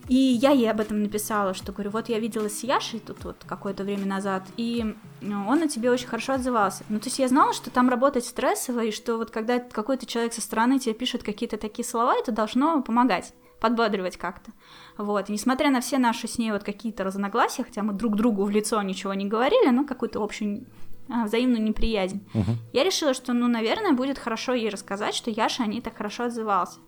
И 0.08 0.14
я 0.14 0.50
ей 0.50 0.70
об 0.70 0.80
этом 0.80 1.02
написала, 1.02 1.52
что 1.52 1.70
говорю, 1.70 1.90
вот 1.90 2.08
я 2.08 2.18
виделась 2.18 2.60
с 2.60 2.62
Яшей 2.64 2.98
тут 2.98 3.24
вот 3.24 3.36
какое-то 3.46 3.84
время 3.84 4.06
назад, 4.06 4.42
и 4.56 4.94
ну, 5.20 5.46
он 5.46 5.62
о 5.62 5.68
тебе 5.68 5.90
очень 5.90 6.06
хорошо 6.06 6.34
отзывался. 6.34 6.84
Ну, 6.88 6.98
то 6.98 7.06
есть 7.06 7.18
я 7.18 7.28
знала, 7.28 7.52
что 7.52 7.70
там 7.70 7.90
работать 7.90 8.24
стрессово, 8.24 8.84
и 8.84 8.90
что 8.90 9.18
вот 9.18 9.30
когда 9.30 9.58
какой-то 9.58 10.06
человек 10.06 10.32
со 10.32 10.40
стороны 10.40 10.78
тебе 10.78 10.94
пишет 10.94 11.22
какие-то 11.22 11.58
такие 11.58 11.84
слова, 11.86 12.14
это 12.18 12.32
должно 12.32 12.82
помогать 12.82 13.34
подбадривать 13.60 14.16
как-то. 14.16 14.52
Вот. 14.96 15.28
И 15.28 15.32
несмотря 15.32 15.70
на 15.70 15.80
все 15.80 15.98
наши 15.98 16.28
с 16.28 16.38
ней 16.38 16.52
вот 16.52 16.62
какие-то 16.62 17.02
разногласия, 17.02 17.64
хотя 17.64 17.82
мы 17.82 17.92
друг 17.92 18.14
другу 18.14 18.44
в 18.44 18.50
лицо 18.50 18.80
ничего 18.82 19.14
не 19.14 19.26
говорили, 19.26 19.70
но 19.70 19.84
какую-то 19.84 20.22
общую 20.22 20.64
а, 21.08 21.24
взаимную 21.24 21.60
неприязнь, 21.62 22.24
uh-huh. 22.34 22.54
я 22.72 22.84
решила, 22.84 23.14
что, 23.14 23.32
ну, 23.32 23.48
наверное, 23.48 23.94
будет 23.94 24.16
хорошо 24.16 24.54
ей 24.54 24.68
рассказать, 24.68 25.14
что 25.14 25.30
Яша 25.30 25.64
о 25.64 25.66
ней 25.66 25.80
так 25.80 25.96
хорошо 25.96 26.26
отзывался. 26.26 26.78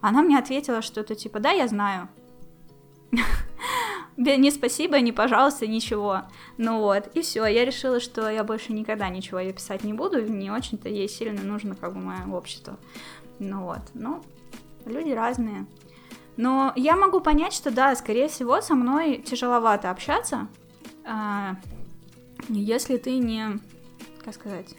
Она 0.00 0.22
мне 0.22 0.38
ответила 0.38 0.80
что-то 0.80 1.14
типа, 1.14 1.40
да, 1.40 1.50
я 1.50 1.68
знаю, 1.68 2.08
не 4.16 4.50
спасибо, 4.50 5.00
не 5.00 5.12
пожалуйста, 5.12 5.66
ничего. 5.66 6.22
Ну 6.56 6.80
вот, 6.80 7.08
и 7.14 7.22
все, 7.22 7.46
я 7.46 7.64
решила, 7.64 8.00
что 8.00 8.28
я 8.28 8.44
больше 8.44 8.72
никогда 8.72 9.08
ничего 9.08 9.38
ей 9.40 9.52
писать 9.52 9.84
не 9.84 9.92
буду, 9.92 10.20
не 10.22 10.50
очень-то 10.50 10.88
ей 10.88 11.08
сильно 11.08 11.42
нужно 11.42 11.74
как 11.74 11.94
бы 11.94 12.00
мое 12.00 12.26
общество. 12.32 12.78
Ну 13.38 13.64
вот, 13.64 13.80
ну, 13.94 14.22
люди 14.86 15.10
разные. 15.10 15.66
Но 16.36 16.72
я 16.76 16.96
могу 16.96 17.20
понять, 17.20 17.52
что 17.52 17.70
да, 17.70 17.94
скорее 17.94 18.28
всего, 18.28 18.60
со 18.60 18.74
мной 18.74 19.18
тяжеловато 19.18 19.90
общаться, 19.90 20.48
а, 21.06 21.56
если 22.48 22.96
ты 22.96 23.18
не, 23.18 23.60
как 24.24 24.34
сказать, 24.34 24.74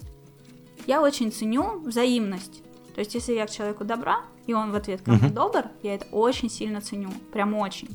я 0.86 1.02
очень 1.02 1.32
ценю 1.32 1.80
взаимность. 1.80 2.62
То 2.94 2.99
есть, 2.99 3.16
если 3.16 3.34
я 3.34 3.45
к 3.45 3.52
человеку 3.52 3.84
добра, 3.84 4.22
и 4.48 4.53
он 4.53 4.72
в 4.72 4.76
ответ 4.76 5.02
ко 5.02 5.12
мне 5.12 5.30
uh-huh. 5.30 5.34
добр, 5.34 5.66
я 5.82 5.95
это 5.95 6.06
очень 6.12 6.49
сильно 6.49 6.82
ценю, 6.82 7.10
прям 7.34 7.53
очень. 7.56 7.90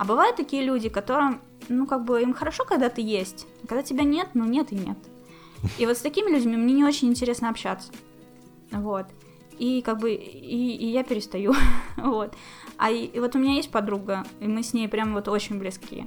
А 0.00 0.04
бывают 0.06 0.36
такие 0.36 0.64
люди, 0.64 0.88
которым, 0.88 1.42
ну, 1.68 1.86
как 1.86 2.06
бы 2.06 2.22
им 2.22 2.32
хорошо, 2.32 2.64
когда 2.64 2.88
ты 2.88 3.02
есть, 3.02 3.46
а 3.62 3.66
когда 3.66 3.82
тебя 3.82 4.02
нет, 4.02 4.28
ну, 4.32 4.46
нет 4.46 4.72
и 4.72 4.74
нет. 4.74 4.96
И 5.76 5.84
вот 5.84 5.98
с 5.98 6.00
такими 6.00 6.30
людьми 6.30 6.56
мне 6.56 6.72
не 6.72 6.84
очень 6.84 7.08
интересно 7.08 7.50
общаться. 7.50 7.92
Вот. 8.70 9.04
И 9.58 9.82
как 9.82 9.98
бы, 9.98 10.12
и, 10.12 10.74
и 10.74 10.86
я 10.86 11.04
перестаю, 11.04 11.52
вот. 11.98 12.34
А 12.78 12.90
и, 12.90 13.04
и 13.04 13.20
вот 13.20 13.36
у 13.36 13.38
меня 13.38 13.56
есть 13.56 13.70
подруга, 13.70 14.24
и 14.40 14.48
мы 14.48 14.62
с 14.62 14.72
ней 14.72 14.88
прям 14.88 15.12
вот 15.12 15.28
очень 15.28 15.58
близки. 15.58 16.06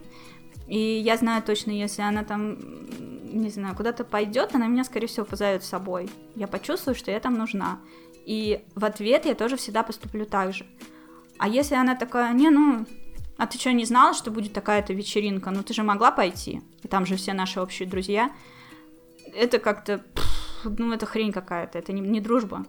И 0.68 0.80
я 0.80 1.16
знаю 1.16 1.44
точно, 1.44 1.70
если 1.70 2.02
она 2.02 2.24
там, 2.24 2.58
не 3.32 3.52
знаю, 3.52 3.76
куда-то 3.76 4.04
пойдет, 4.04 4.56
она 4.56 4.66
меня, 4.66 4.86
скорее 4.86 5.06
всего, 5.06 5.28
позовет 5.28 5.64
с 5.64 5.70
собой. 5.70 6.10
Я 6.34 6.48
почувствую, 6.48 6.96
что 6.96 7.12
я 7.12 7.20
там 7.20 7.36
нужна. 7.36 7.78
И 8.26 8.66
в 8.74 8.86
ответ 8.86 9.28
я 9.28 9.36
тоже 9.36 9.56
всегда 9.56 9.84
поступлю 9.84 10.26
так 10.26 10.52
же. 10.52 10.66
А 11.38 11.48
если 11.48 11.76
она 11.76 11.96
такая, 11.96 12.34
не, 12.34 12.50
ну, 12.50 12.88
а 13.38 13.48
ты 13.48 13.58
что, 13.58 13.72
не 13.72 13.86
знала, 13.86 14.14
что 14.14 14.32
будет 14.32 14.54
такая-то 14.54 14.94
вечеринка? 14.94 15.52
Ну, 15.52 15.64
ты 15.64 15.74
же 15.74 15.84
могла 15.84 16.12
пойти. 16.12 16.62
И 16.84 16.88
там 16.88 17.06
же 17.06 17.16
все 17.16 17.34
наши 17.34 17.60
общие 17.60 17.88
друзья. 17.88 18.32
Это 19.34 19.60
как-то, 19.60 20.04
ну, 20.64 20.94
это 20.94 21.06
хрень 21.06 21.32
какая-то, 21.32 21.80
это 21.80 21.92
не, 21.94 22.02
не 22.02 22.22
дружба. 22.22 22.66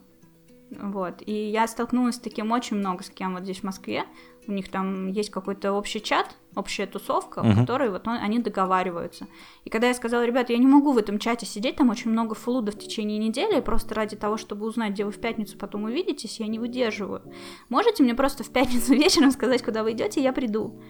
Вот. 0.70 1.22
И 1.26 1.32
я 1.32 1.66
столкнулась 1.68 2.16
с 2.16 2.20
таким 2.20 2.50
очень 2.52 2.78
много 2.78 3.04
с 3.04 3.10
кем 3.10 3.34
вот 3.34 3.44
здесь 3.44 3.60
в 3.60 3.64
Москве. 3.64 4.04
У 4.46 4.52
них 4.52 4.70
там 4.70 5.08
есть 5.08 5.30
какой-то 5.30 5.72
общий 5.72 6.02
чат, 6.02 6.34
общая 6.56 6.86
тусовка, 6.86 7.40
uh-huh. 7.40 7.52
в 7.52 7.56
которой 7.56 7.90
вот 7.90 8.06
он, 8.06 8.14
они 8.14 8.38
договариваются. 8.38 9.26
И 9.64 9.70
когда 9.70 9.88
я 9.88 9.94
сказала, 9.94 10.24
ребята, 10.24 10.52
я 10.52 10.58
не 10.58 10.66
могу 10.66 10.92
в 10.92 10.98
этом 10.98 11.18
чате 11.18 11.46
сидеть, 11.46 11.76
там 11.76 11.90
очень 11.90 12.10
много 12.10 12.34
флуда 12.34 12.72
в 12.72 12.78
течение 12.78 13.18
недели, 13.18 13.60
просто 13.60 13.94
ради 13.94 14.16
того, 14.16 14.36
чтобы 14.36 14.66
узнать, 14.66 14.92
где 14.92 15.04
вы 15.04 15.10
в 15.10 15.20
пятницу 15.20 15.58
потом 15.58 15.84
увидитесь, 15.84 16.40
я 16.40 16.46
не 16.46 16.58
выдерживаю. 16.58 17.22
Можете 17.68 18.02
мне 18.02 18.14
просто 18.14 18.44
в 18.44 18.50
пятницу 18.50 18.92
вечером 18.94 19.30
сказать, 19.30 19.62
куда 19.62 19.82
вы 19.82 19.92
идете, 19.92 20.22
я 20.22 20.32
приду. 20.32 20.80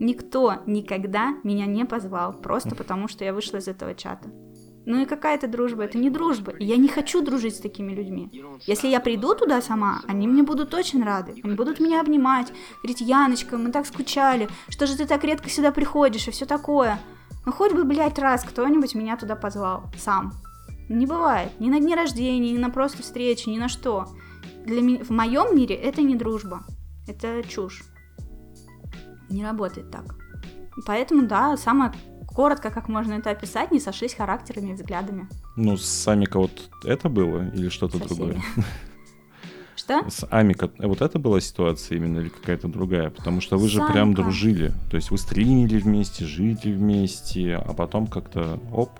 Никто 0.00 0.56
никогда 0.66 1.36
меня 1.44 1.66
не 1.66 1.84
позвал, 1.84 2.32
просто 2.32 2.74
потому 2.74 3.06
что 3.06 3.24
я 3.24 3.32
вышла 3.32 3.58
из 3.58 3.68
этого 3.68 3.94
чата. 3.94 4.28
Ну 4.86 5.00
и 5.00 5.06
какая 5.06 5.36
это 5.36 5.48
дружба? 5.48 5.84
Это 5.84 5.96
не 5.96 6.10
дружба. 6.10 6.52
И 6.52 6.64
я 6.64 6.76
не 6.76 6.88
хочу 6.88 7.22
дружить 7.22 7.56
с 7.56 7.60
такими 7.60 7.92
людьми. 7.92 8.30
Если 8.66 8.88
я 8.88 9.00
приду 9.00 9.34
туда 9.34 9.62
сама, 9.62 10.02
они 10.06 10.28
мне 10.28 10.42
будут 10.42 10.74
очень 10.74 11.02
рады. 11.02 11.40
Они 11.42 11.54
будут 11.54 11.80
меня 11.80 12.00
обнимать, 12.00 12.52
говорить, 12.82 13.00
Яночка, 13.00 13.56
мы 13.56 13.70
так 13.72 13.86
скучали, 13.86 14.48
что 14.68 14.86
же 14.86 14.96
ты 14.96 15.06
так 15.06 15.24
редко 15.24 15.48
сюда 15.48 15.72
приходишь 15.72 16.28
и 16.28 16.30
все 16.30 16.44
такое. 16.44 17.00
Ну 17.46 17.52
хоть 17.52 17.72
бы, 17.72 17.84
блядь, 17.84 18.18
раз 18.18 18.44
кто-нибудь 18.44 18.94
меня 18.94 19.16
туда 19.16 19.36
позвал. 19.36 19.84
Сам. 19.98 20.32
Не 20.88 21.06
бывает. 21.06 21.58
Ни 21.60 21.70
на 21.70 21.80
дне 21.80 21.94
рождения, 21.94 22.52
ни 22.52 22.58
на 22.58 22.70
просто 22.70 23.02
встречи, 23.02 23.48
ни 23.48 23.58
на 23.58 23.68
что. 23.68 24.08
Для 24.66 24.82
меня, 24.82 25.04
в 25.04 25.10
моем 25.10 25.56
мире 25.56 25.74
это 25.74 26.02
не 26.02 26.14
дружба. 26.14 26.64
Это 27.08 27.42
чушь. 27.42 27.84
Не 29.30 29.44
работает 29.44 29.90
так. 29.90 30.14
Поэтому, 30.86 31.26
да, 31.26 31.56
самое 31.56 31.92
коротко, 32.34 32.70
как 32.70 32.88
можно 32.88 33.14
это 33.14 33.30
описать, 33.30 33.70
не 33.70 33.80
сошлись 33.80 34.14
характерами 34.14 34.70
и 34.70 34.74
взглядами. 34.74 35.28
Ну, 35.56 35.76
с 35.76 36.08
Амика 36.08 36.38
вот 36.38 36.70
это 36.84 37.08
было 37.08 37.48
или 37.54 37.68
что-то 37.68 37.98
другое? 37.98 38.42
Что? 39.76 40.08
С 40.08 40.26
Амика 40.30 40.70
вот 40.78 41.02
это 41.02 41.18
была 41.18 41.40
ситуация 41.40 41.96
именно 41.96 42.20
или 42.20 42.28
какая-то 42.28 42.68
другая? 42.68 43.10
Потому 43.10 43.40
что 43.40 43.58
вы 43.58 43.68
же 43.68 43.78
Самка. 43.78 43.92
прям 43.92 44.14
дружили. 44.14 44.72
То 44.90 44.96
есть 44.96 45.10
вы 45.10 45.18
стримили 45.18 45.78
вместе, 45.78 46.24
жили 46.24 46.72
вместе, 46.72 47.56
а 47.56 47.74
потом 47.74 48.06
как-то 48.06 48.60
оп, 48.72 48.90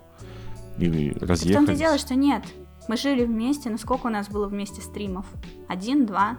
или 0.79 1.17
разъехались. 1.21 1.51
В 1.51 1.55
том-то 1.55 1.75
дело, 1.77 1.99
что 1.99 2.15
нет. 2.15 2.43
Мы 2.89 2.97
жили 2.97 3.25
вместе, 3.25 3.71
но 3.71 3.79
сколько 3.79 4.09
у 4.09 4.11
нас 4.11 4.29
было 4.29 4.47
вместе 4.47 4.83
стримов? 4.83 5.25
Один, 5.69 6.05
два, 6.05 6.37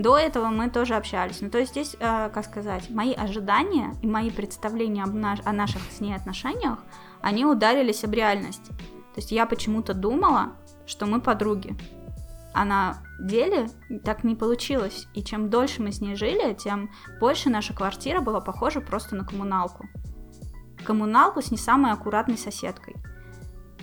до 0.00 0.16
этого 0.16 0.46
мы 0.46 0.70
тоже 0.70 0.94
общались. 0.94 1.42
Ну, 1.42 1.50
то 1.50 1.58
есть 1.58 1.72
здесь, 1.72 1.94
э, 2.00 2.30
как 2.30 2.44
сказать, 2.46 2.88
мои 2.88 3.12
ожидания 3.12 3.94
и 4.00 4.06
мои 4.06 4.30
представления 4.30 5.04
об 5.04 5.12
наш, 5.14 5.40
о 5.44 5.52
наших 5.52 5.82
с 5.90 6.00
ней 6.00 6.14
отношениях, 6.14 6.78
они 7.20 7.44
ударились 7.44 8.02
об 8.02 8.14
реальность. 8.14 8.66
То 8.68 9.16
есть 9.16 9.30
я 9.30 9.44
почему-то 9.44 9.92
думала, 9.92 10.52
что 10.86 11.04
мы 11.04 11.20
подруги. 11.20 11.76
А 12.54 12.64
на 12.64 13.02
деле 13.20 13.68
так 14.02 14.24
не 14.24 14.34
получилось. 14.34 15.06
И 15.12 15.22
чем 15.22 15.50
дольше 15.50 15.82
мы 15.82 15.92
с 15.92 16.00
ней 16.00 16.16
жили, 16.16 16.54
тем 16.54 16.90
больше 17.20 17.50
наша 17.50 17.74
квартира 17.74 18.20
была 18.20 18.40
похожа 18.40 18.80
просто 18.80 19.14
на 19.16 19.26
коммуналку. 19.26 19.86
Коммуналку 20.82 21.42
с 21.42 21.50
не 21.50 21.58
самой 21.58 21.92
аккуратной 21.92 22.38
соседкой. 22.38 22.96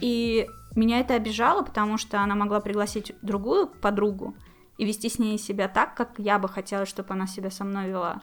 И 0.02 0.48
меня 0.76 1.00
это 1.00 1.14
обижало, 1.14 1.62
потому 1.62 2.00
что 2.00 2.22
она 2.22 2.34
могла 2.34 2.60
пригласить 2.60 3.14
другую 3.22 3.68
подругу, 3.68 4.36
и 4.78 4.86
вести 4.86 5.10
с 5.10 5.20
ней 5.20 5.38
себя 5.38 5.68
так, 5.68 5.96
как 5.96 6.16
я 6.18 6.40
бы 6.40 6.48
хотела, 6.48 6.86
чтобы 6.86 7.14
она 7.14 7.28
себя 7.28 7.50
со 7.50 7.64
мной 7.64 7.88
вела. 7.88 8.22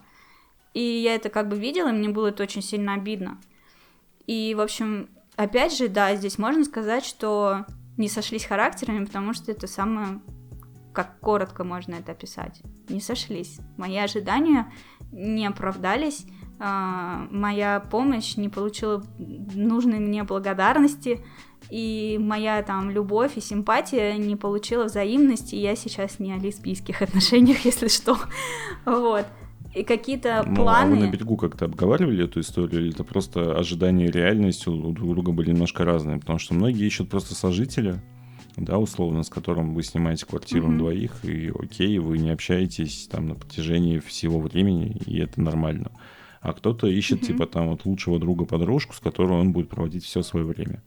И 0.73 0.81
я 0.81 1.15
это 1.15 1.29
как 1.29 1.49
бы 1.49 1.59
видела, 1.59 1.89
и 1.89 1.93
мне 1.93 2.09
было 2.09 2.29
это 2.29 2.43
очень 2.43 2.63
сильно 2.63 2.95
обидно. 2.95 3.39
И, 4.27 4.55
в 4.57 4.61
общем, 4.61 5.09
опять 5.37 5.77
же, 5.77 5.89
да, 5.89 6.15
здесь 6.17 6.39
можно 6.39 6.65
сказать, 6.65 7.05
что 7.05 7.67
не 7.97 8.09
сошлись 8.09 8.45
характерами, 8.45 9.05
потому 9.05 9.35
что 9.35 9.53
это 9.53 9.67
самое, 9.67 10.21
как 10.93 11.21
коротко 11.21 11.65
можно 11.65 11.95
это 11.95 12.13
описать. 12.13 12.61
Не 12.89 13.01
сошлись. 13.01 13.59
Мои 13.77 13.97
ожидания 13.97 14.73
не 15.13 15.47
оправдались, 15.47 16.27
моя 17.31 17.81
помощь 17.91 18.37
не 18.37 18.49
получила 18.49 19.05
нужной 19.19 19.99
мне 19.99 20.25
благодарности, 20.25 21.21
и 21.71 22.19
моя 22.21 22.63
там 22.63 22.91
любовь 22.91 23.33
и 23.37 23.41
симпатия 23.41 24.17
не 24.17 24.37
получила 24.37 24.85
взаимности, 24.85 25.55
и 25.55 25.61
я 25.61 25.77
сейчас 25.77 26.19
не 26.19 26.33
о 26.33 26.39
лесбийских 26.39 27.03
отношениях, 27.03 27.59
если 27.65 27.89
что. 27.89 28.17
Вот. 28.85 29.27
И 29.75 29.83
какие-то 29.83 30.45
ну, 30.47 30.55
планы... 30.55 30.93
А 30.93 30.97
вы 30.97 31.07
на 31.07 31.11
берегу 31.11 31.37
как-то 31.37 31.65
обговаривали 31.65 32.25
эту 32.25 32.41
историю, 32.41 32.83
или 32.83 32.93
это 32.93 33.03
просто 33.03 33.57
ожидания 33.57 34.07
и 34.07 34.11
реальность 34.11 34.67
у 34.69 34.93
друг 34.93 35.11
друга 35.11 35.33
были 35.33 35.51
немножко 35.51 35.85
разные? 35.85 36.21
Потому 36.21 36.39
что 36.39 36.55
многие 36.55 36.87
ищут 36.87 37.11
просто 37.11 37.35
сожителя, 37.35 38.01
да, 38.57 38.79
условно, 38.79 39.25
с 39.25 39.31
которым 39.31 39.75
вы 39.75 39.83
снимаете 39.83 40.27
квартиру 40.27 40.69
mm-hmm. 40.69 40.71
на 40.71 40.79
двоих, 40.79 41.25
и 41.25 41.53
окей, 41.59 41.99
вы 41.99 42.19
не 42.19 42.31
общаетесь 42.31 43.09
там 43.11 43.27
на 43.27 43.35
протяжении 43.35 43.99
всего 43.99 44.39
времени, 44.39 44.97
и 45.07 45.19
это 45.19 45.41
нормально. 45.41 45.91
А 46.45 46.53
кто-то 46.53 46.87
ищет, 46.87 47.23
mm-hmm. 47.23 47.27
типа, 47.27 47.47
там 47.47 47.71
вот 47.71 47.87
лучшего 47.87 48.19
друга-подружку, 48.21 48.95
с 48.95 49.01
которой 49.01 49.41
он 49.41 49.53
будет 49.53 49.71
проводить 49.71 50.05
все 50.05 50.23
свое 50.23 50.45
время. 50.45 50.83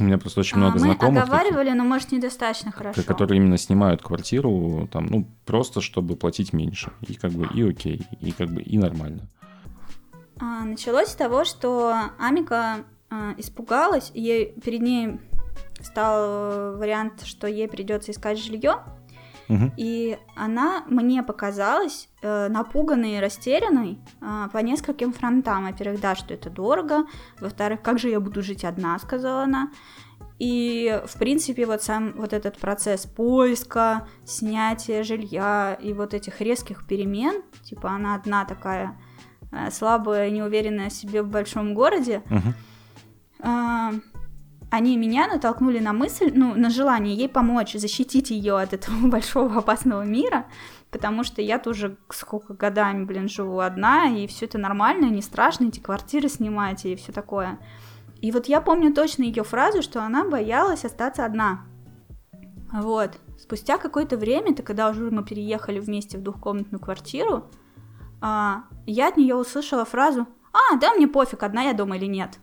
У 0.00 0.04
меня 0.04 0.16
просто 0.16 0.40
очень 0.40 0.56
много 0.56 0.76
а, 0.76 0.78
знакомых. 0.78 1.14
Мы 1.14 1.20
оговаривали, 1.20 1.66
таких, 1.66 1.74
но, 1.74 1.84
может, 1.84 2.12
недостаточно 2.12 2.72
хорошо. 2.72 3.02
Которые 3.02 3.36
именно 3.36 3.58
снимают 3.58 4.00
квартиру, 4.00 4.88
там, 4.90 5.04
ну, 5.06 5.28
просто 5.44 5.82
чтобы 5.82 6.16
платить 6.16 6.54
меньше. 6.54 6.92
И 7.06 7.12
как 7.12 7.32
бы 7.32 7.46
и 7.54 7.62
окей, 7.62 8.06
и 8.20 8.32
как 8.32 8.48
бы 8.48 8.62
и 8.62 8.78
нормально. 8.78 9.28
А, 10.40 10.64
началось 10.64 11.08
с 11.08 11.14
того, 11.14 11.44
что 11.44 11.94
Амика 12.18 12.86
а, 13.10 13.34
испугалась, 13.36 14.12
ей 14.14 14.54
перед 14.64 14.80
ней 14.80 15.18
стал 15.82 16.78
вариант, 16.78 17.24
что 17.26 17.46
ей 17.46 17.68
придется 17.68 18.12
искать 18.12 18.42
жилье. 18.42 18.76
И 19.76 20.18
она 20.36 20.84
мне 20.88 21.22
показалась 21.22 22.08
э, 22.22 22.48
напуганной 22.48 23.16
и 23.16 23.20
растерянной 23.20 23.98
э, 24.20 24.48
по 24.52 24.58
нескольким 24.58 25.12
фронтам. 25.12 25.66
Во-первых, 25.66 26.00
да, 26.00 26.14
что 26.14 26.34
это 26.34 26.50
дорого. 26.50 27.06
Во-вторых, 27.40 27.82
как 27.82 27.98
же 27.98 28.08
я 28.08 28.20
буду 28.20 28.42
жить 28.42 28.64
одна, 28.64 28.98
сказала 28.98 29.44
она. 29.44 29.70
И, 30.38 31.00
в 31.06 31.18
принципе, 31.18 31.66
вот 31.66 31.82
сам 31.82 32.12
вот 32.16 32.32
этот 32.32 32.58
процесс 32.58 33.06
поиска, 33.06 34.08
снятия 34.24 35.04
жилья 35.04 35.78
и 35.80 35.92
вот 35.92 36.14
этих 36.14 36.40
резких 36.40 36.86
перемен, 36.86 37.42
типа 37.62 37.90
она 37.90 38.14
одна 38.16 38.44
такая 38.44 38.98
э, 39.52 39.70
слабая, 39.70 40.30
неуверенная 40.30 40.88
в 40.88 40.92
себе 40.92 41.22
в 41.22 41.28
большом 41.28 41.74
городе, 41.74 42.22
uh-huh. 42.28 44.02
Они 44.72 44.96
меня 44.96 45.28
натолкнули 45.28 45.80
на 45.80 45.92
мысль, 45.92 46.32
ну, 46.34 46.54
на 46.54 46.70
желание 46.70 47.14
ей 47.14 47.28
помочь, 47.28 47.74
защитить 47.74 48.30
ее 48.30 48.58
от 48.58 48.72
этого 48.72 48.96
большого 49.06 49.58
опасного 49.58 50.02
мира, 50.02 50.46
потому 50.90 51.24
что 51.24 51.42
я 51.42 51.58
тоже 51.58 51.98
сколько 52.08 52.54
годами, 52.54 53.04
блин, 53.04 53.28
живу 53.28 53.58
одна, 53.58 54.06
и 54.06 54.26
все 54.26 54.46
это 54.46 54.56
нормально, 54.56 55.10
не 55.10 55.20
страшно, 55.20 55.66
эти 55.66 55.78
квартиры 55.78 56.30
снимать 56.30 56.86
и 56.86 56.96
все 56.96 57.12
такое. 57.12 57.58
И 58.22 58.32
вот 58.32 58.46
я 58.46 58.62
помню 58.62 58.94
точно 58.94 59.24
ее 59.24 59.44
фразу, 59.44 59.82
что 59.82 60.02
она 60.02 60.24
боялась 60.24 60.86
остаться 60.86 61.26
одна. 61.26 61.66
Вот. 62.72 63.18
Спустя 63.38 63.76
какое-то 63.76 64.16
время, 64.16 64.54
то 64.54 64.62
когда 64.62 64.88
уже 64.88 65.10
мы 65.10 65.22
переехали 65.22 65.80
вместе 65.80 66.16
в 66.16 66.22
двухкомнатную 66.22 66.80
квартиру, 66.80 67.50
а, 68.22 68.64
я 68.86 69.08
от 69.08 69.18
нее 69.18 69.34
услышала 69.34 69.84
фразу 69.84 70.26
«А, 70.54 70.76
да, 70.76 70.94
мне 70.94 71.08
пофиг, 71.08 71.42
одна 71.42 71.64
я 71.64 71.74
дома 71.74 71.98
или 71.98 72.06
нет». 72.06 72.38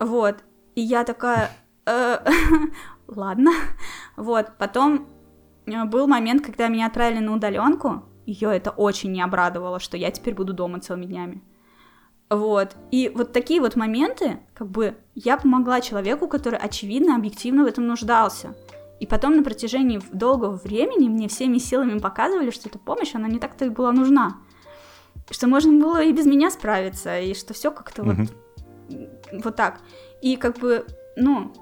Вот. 0.00 0.36
И 0.74 0.80
я 0.80 1.04
такая, 1.04 1.50
э, 1.86 2.18
ладно. 3.08 3.52
Вот. 4.16 4.52
Потом 4.58 5.08
э, 5.66 5.84
был 5.84 6.06
момент, 6.06 6.44
когда 6.44 6.68
меня 6.68 6.86
отправили 6.86 7.20
на 7.20 7.34
удаленку. 7.34 8.04
Ее 8.26 8.56
это 8.56 8.70
очень 8.70 9.12
не 9.12 9.22
обрадовало, 9.22 9.80
что 9.80 9.96
я 9.96 10.10
теперь 10.10 10.34
буду 10.34 10.54
дома 10.54 10.80
целыми 10.80 11.06
днями. 11.06 11.42
Вот. 12.30 12.74
И 12.90 13.12
вот 13.14 13.32
такие 13.32 13.60
вот 13.60 13.76
моменты, 13.76 14.38
как 14.54 14.68
бы, 14.68 14.96
я 15.14 15.36
помогла 15.36 15.80
человеку, 15.80 16.26
который, 16.26 16.58
очевидно, 16.58 17.16
объективно 17.16 17.64
в 17.64 17.66
этом 17.66 17.86
нуждался. 17.86 18.56
И 18.98 19.06
потом 19.06 19.36
на 19.36 19.42
протяжении 19.42 20.00
долгого 20.12 20.56
времени 20.56 21.08
мне 21.08 21.28
всеми 21.28 21.58
силами 21.58 21.98
показывали, 21.98 22.50
что 22.50 22.68
эта 22.68 22.78
помощь, 22.78 23.14
она 23.14 23.28
не 23.28 23.38
так-то 23.38 23.66
и 23.66 23.68
была 23.68 23.92
нужна. 23.92 24.38
Что 25.30 25.46
можно 25.46 25.72
было 25.72 26.02
и 26.02 26.12
без 26.12 26.26
меня 26.26 26.50
справиться, 26.50 27.18
и 27.18 27.34
что 27.34 27.54
все 27.54 27.70
как-то 27.70 28.02
mm-hmm. 28.02 28.28
вот 28.88 29.13
вот 29.32 29.56
так. 29.56 29.80
И 30.22 30.36
как 30.36 30.58
бы, 30.58 30.86
ну, 31.16 31.52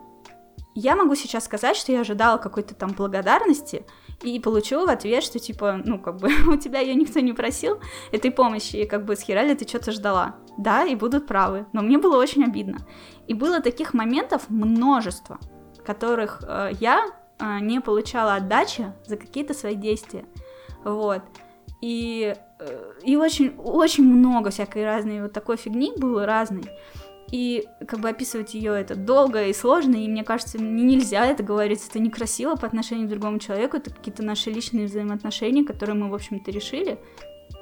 я 0.75 0.97
могу 0.97 1.15
сейчас 1.15 1.45
сказать, 1.45 1.77
что 1.77 1.93
я 1.93 2.01
ожидала 2.01 2.39
какой-то 2.39 2.75
там 2.75 2.93
благодарности 2.93 3.85
и 4.23 4.39
получила 4.41 4.87
в 4.87 4.91
ответ, 4.91 5.23
что 5.23 5.39
типа, 5.39 5.81
ну, 5.85 5.99
как 5.99 6.17
бы, 6.17 6.31
у 6.49 6.57
тебя 6.57 6.81
ее 6.81 6.95
никто 6.95 7.21
не 7.21 7.33
просил 7.33 7.81
этой 8.11 8.31
помощи, 8.31 8.77
и 8.77 8.87
как 8.87 9.05
бы 9.05 9.17
с 9.17 9.21
херали 9.21 9.55
ты 9.55 9.67
что-то 9.69 9.93
ждала. 9.93 10.37
Да, 10.59 10.85
и 10.85 10.95
будут 10.95 11.27
правы, 11.27 11.67
но 11.73 11.83
мне 11.83 11.99
было 11.99 12.17
очень 12.17 12.45
обидно. 12.45 12.79
И 13.27 13.35
было 13.35 13.61
таких 13.61 13.95
моментов 13.95 14.49
множество, 14.49 15.39
которых 15.85 16.43
э, 16.47 16.71
я 16.79 17.07
э, 17.39 17.59
не 17.61 17.81
получала 17.81 18.35
отдачи 18.35 18.93
за 19.07 19.17
какие-то 19.17 19.55
свои 19.55 19.75
действия. 19.75 20.25
Вот. 20.85 21.23
И, 21.81 22.35
э, 22.61 22.93
и 23.03 23.17
очень, 23.17 23.55
очень 23.59 24.05
много 24.05 24.51
всякой 24.51 24.85
разной 24.85 25.23
вот 25.23 25.33
такой 25.33 25.57
фигни 25.57 25.93
было 25.97 26.27
разной. 26.27 26.65
И 27.33 27.67
как 27.89 28.01
бы 28.01 28.11
описывать 28.11 28.53
ее 28.53 28.79
это 28.79 28.95
долго 28.95 29.47
и 29.47 29.55
сложно, 29.55 29.97
и 29.97 30.07
мне 30.07 30.23
кажется, 30.23 30.59
мне 30.59 30.83
нельзя 30.83 31.25
это 31.25 31.43
говорить, 31.43 31.85
это 31.89 31.99
некрасиво 31.99 32.57
по 32.57 32.67
отношению 32.67 33.07
к 33.07 33.11
другому 33.11 33.39
человеку, 33.39 33.79
это 33.79 33.91
какие-то 33.91 34.23
наши 34.23 34.51
личные 34.51 34.87
взаимоотношения, 34.87 35.65
которые 35.65 35.97
мы, 35.97 36.11
в 36.11 36.15
общем-то, 36.15 36.51
решили. 36.51 36.99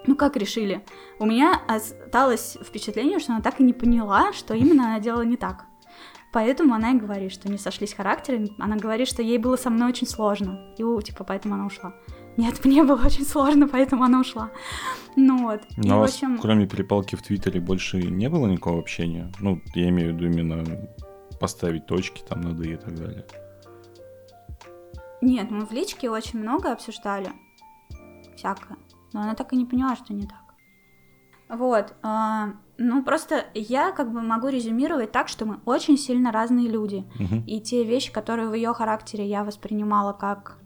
Ну 0.06 0.16
как 0.16 0.36
решили? 0.36 0.84
У 1.20 1.26
меня 1.26 1.60
осталось 1.68 2.58
впечатление, 2.60 3.20
что 3.20 3.32
она 3.32 3.42
так 3.42 3.60
и 3.60 3.62
не 3.62 3.72
поняла, 3.72 4.32
что 4.32 4.54
именно 4.54 4.86
она 4.86 4.98
делала 4.98 5.22
не 5.22 5.36
так. 5.36 5.66
Поэтому 6.32 6.74
она 6.74 6.92
и 6.92 6.98
говорит, 6.98 7.32
что 7.32 7.50
не 7.50 7.58
сошлись 7.58 7.94
характеры. 7.94 8.48
Она 8.58 8.76
говорит, 8.76 9.08
что 9.08 9.22
ей 9.22 9.38
было 9.38 9.56
со 9.56 9.70
мной 9.70 9.90
очень 9.90 10.06
сложно. 10.06 10.74
И, 10.78 11.02
типа, 11.02 11.24
поэтому 11.24 11.54
она 11.54 11.66
ушла. 11.66 11.94
Нет, 12.36 12.60
мне 12.64 12.82
было 12.84 13.00
очень 13.04 13.24
сложно, 13.24 13.68
поэтому 13.68 14.04
она 14.04 14.20
ушла. 14.20 14.50
Ну 15.16 15.44
вот. 15.44 15.62
Но 15.76 15.96
и, 15.96 15.98
вас, 15.98 16.14
общем... 16.14 16.38
кроме 16.38 16.66
перепалки 16.66 17.16
в 17.16 17.22
Твиттере, 17.22 17.60
больше 17.60 17.98
не 17.98 18.28
было 18.28 18.46
никакого 18.46 18.78
общения? 18.78 19.32
Ну, 19.40 19.60
я 19.74 19.88
имею 19.88 20.12
в 20.12 20.16
виду 20.16 20.26
именно 20.26 20.64
поставить 21.40 21.86
точки 21.86 22.22
там 22.28 22.42
над 22.42 22.60
и 22.60 22.76
так 22.76 22.94
далее. 22.94 23.24
Нет, 25.22 25.50
мы 25.50 25.66
в 25.66 25.72
личке 25.72 26.10
очень 26.10 26.40
много 26.40 26.72
обсуждали. 26.72 27.30
Всякое. 28.36 28.78
Но 29.12 29.22
она 29.22 29.34
так 29.34 29.52
и 29.52 29.56
не 29.56 29.66
поняла, 29.66 29.96
что 29.96 30.14
не 30.14 30.26
так. 30.26 30.38
Вот. 31.48 31.94
Э, 32.02 32.52
ну, 32.78 33.02
просто 33.02 33.44
я 33.54 33.92
как 33.92 34.12
бы 34.12 34.22
могу 34.22 34.48
резюмировать 34.48 35.12
так, 35.12 35.28
что 35.28 35.44
мы 35.44 35.60
очень 35.64 35.98
сильно 35.98 36.32
разные 36.32 36.68
люди. 36.68 37.04
Угу. 37.18 37.44
И 37.46 37.60
те 37.60 37.84
вещи, 37.84 38.12
которые 38.12 38.48
в 38.48 38.54
ее 38.54 38.72
характере 38.72 39.26
я 39.26 39.44
воспринимала 39.44 40.12
как 40.12 40.58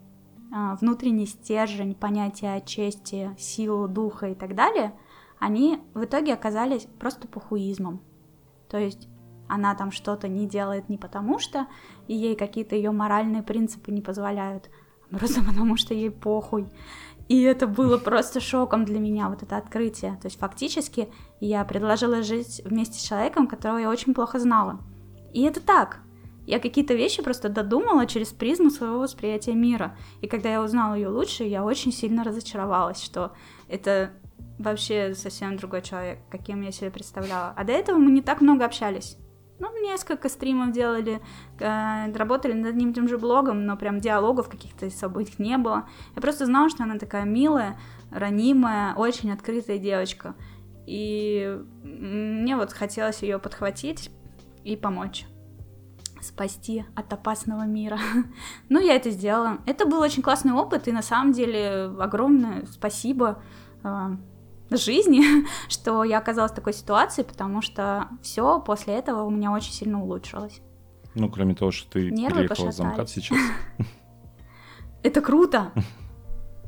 внутренний 0.79 1.25
стержень, 1.25 1.95
понятие 1.95 2.61
чести, 2.65 3.35
силу 3.37 3.87
духа 3.87 4.29
и 4.29 4.35
так 4.35 4.55
далее, 4.55 4.93
они 5.37 5.79
в 5.93 6.05
итоге 6.05 6.33
оказались 6.33 6.87
просто 6.99 7.27
похуизмом. 7.27 8.01
То 8.69 8.77
есть 8.77 9.07
она 9.47 9.75
там 9.75 9.91
что-то 9.91 10.27
не 10.27 10.47
делает 10.47 10.87
не 10.89 10.97
потому 10.97 11.39
что, 11.39 11.67
и 12.07 12.15
ей 12.15 12.35
какие-то 12.35 12.75
ее 12.75 12.91
моральные 12.91 13.43
принципы 13.43 13.91
не 13.91 14.01
позволяют, 14.01 14.69
а 15.11 15.17
просто 15.17 15.43
потому 15.43 15.75
что 15.75 15.93
ей 15.93 16.09
похуй. 16.09 16.67
И 17.27 17.41
это 17.41 17.67
было 17.67 17.97
просто 17.97 18.39
шоком 18.39 18.85
для 18.85 18.99
меня, 18.99 19.29
вот 19.29 19.43
это 19.43 19.57
открытие. 19.57 20.17
То 20.21 20.27
есть 20.27 20.39
фактически 20.39 21.09
я 21.39 21.65
предложила 21.65 22.23
жить 22.23 22.61
вместе 22.63 22.99
с 22.99 23.03
человеком, 23.03 23.47
которого 23.47 23.77
я 23.79 23.89
очень 23.89 24.13
плохо 24.13 24.39
знала. 24.39 24.79
И 25.33 25.41
это 25.41 25.59
так. 25.59 25.99
Я 26.45 26.59
какие-то 26.59 26.93
вещи 26.93 27.23
просто 27.23 27.49
додумала 27.49 28.05
через 28.05 28.29
призму 28.29 28.69
своего 28.69 28.99
восприятия 28.99 29.53
мира. 29.53 29.97
И 30.21 30.27
когда 30.27 30.49
я 30.49 30.61
узнала 30.61 30.93
ее 30.93 31.09
лучше, 31.09 31.43
я 31.43 31.63
очень 31.63 31.91
сильно 31.91 32.23
разочаровалась, 32.23 33.01
что 33.01 33.33
это 33.67 34.11
вообще 34.59 35.13
совсем 35.15 35.57
другой 35.57 35.81
человек, 35.81 36.19
каким 36.29 36.61
я 36.61 36.71
себе 36.71 36.91
представляла. 36.91 37.53
А 37.55 37.63
до 37.63 37.73
этого 37.73 37.97
мы 37.97 38.11
не 38.11 38.21
так 38.21 38.41
много 38.41 38.65
общались. 38.65 39.17
Ну, 39.57 39.69
несколько 39.81 40.27
стримов 40.27 40.73
делали, 40.73 41.21
э, 41.59 42.11
работали 42.13 42.51
над 42.53 42.71
одним 42.71 42.93
тем 42.93 43.07
же 43.07 43.17
блогом, 43.17 43.65
но 43.65 43.77
прям 43.77 43.99
диалогов 43.99 44.49
каких-то 44.49 44.89
событий 44.89 45.35
не 45.37 45.57
было. 45.57 45.87
Я 46.13 46.21
просто 46.21 46.45
знала, 46.45 46.69
что 46.69 46.83
она 46.83 46.99
такая 46.99 47.23
милая, 47.23 47.79
ранимая, 48.11 48.93
очень 48.95 49.31
открытая 49.31 49.77
девочка. 49.77 50.35
И 50.85 51.57
мне 51.83 52.57
вот 52.57 52.73
хотелось 52.73 53.23
ее 53.23 53.39
подхватить 53.39 54.11
и 54.65 54.75
помочь 54.75 55.25
спасти 56.25 56.85
от 56.95 57.11
опасного 57.11 57.65
мира. 57.65 57.99
ну, 58.69 58.79
я 58.79 58.95
это 58.95 59.09
сделала. 59.11 59.59
Это 59.65 59.85
был 59.85 59.99
очень 59.99 60.21
классный 60.21 60.53
опыт, 60.53 60.87
и 60.87 60.91
на 60.91 61.01
самом 61.01 61.31
деле 61.31 61.91
огромное 61.99 62.65
спасибо 62.65 63.41
э, 63.83 64.17
жизни, 64.69 65.23
что 65.69 66.03
я 66.03 66.17
оказалась 66.17 66.51
в 66.51 66.55
такой 66.55 66.73
ситуации, 66.73 67.23
потому 67.23 67.61
что 67.61 68.09
все 68.21 68.59
после 68.59 68.95
этого 68.95 69.23
у 69.23 69.29
меня 69.29 69.51
очень 69.51 69.73
сильно 69.73 70.01
улучшилось. 70.01 70.61
Ну, 71.13 71.29
кроме 71.29 71.55
того, 71.55 71.71
что 71.71 71.89
ты 71.91 72.11
Нервы 72.11 72.43
переехала 72.43 72.71
в 72.71 72.75
замкат 72.75 73.09
сейчас. 73.09 73.37
Это 75.03 75.21
круто, 75.21 75.71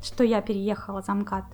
что 0.02 0.24
я 0.24 0.40
переехала 0.40 1.02
замкат 1.02 1.44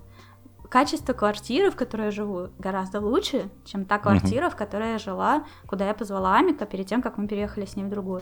качество 0.69 1.13
квартиры, 1.13 1.71
в 1.71 1.75
которой 1.75 2.05
я 2.05 2.11
живу, 2.11 2.49
гораздо 2.59 2.99
лучше, 2.99 3.49
чем 3.65 3.85
та 3.85 3.99
квартира, 3.99 4.47
uh-huh. 4.47 4.51
в 4.51 4.55
которой 4.55 4.93
я 4.93 4.97
жила, 4.97 5.45
куда 5.67 5.87
я 5.87 5.93
позвала 5.93 6.37
Амика 6.37 6.65
перед 6.65 6.87
тем, 6.87 7.01
как 7.01 7.17
мы 7.17 7.27
переехали 7.27 7.65
с 7.65 7.75
ним 7.75 7.87
в 7.87 7.91
другую. 7.91 8.21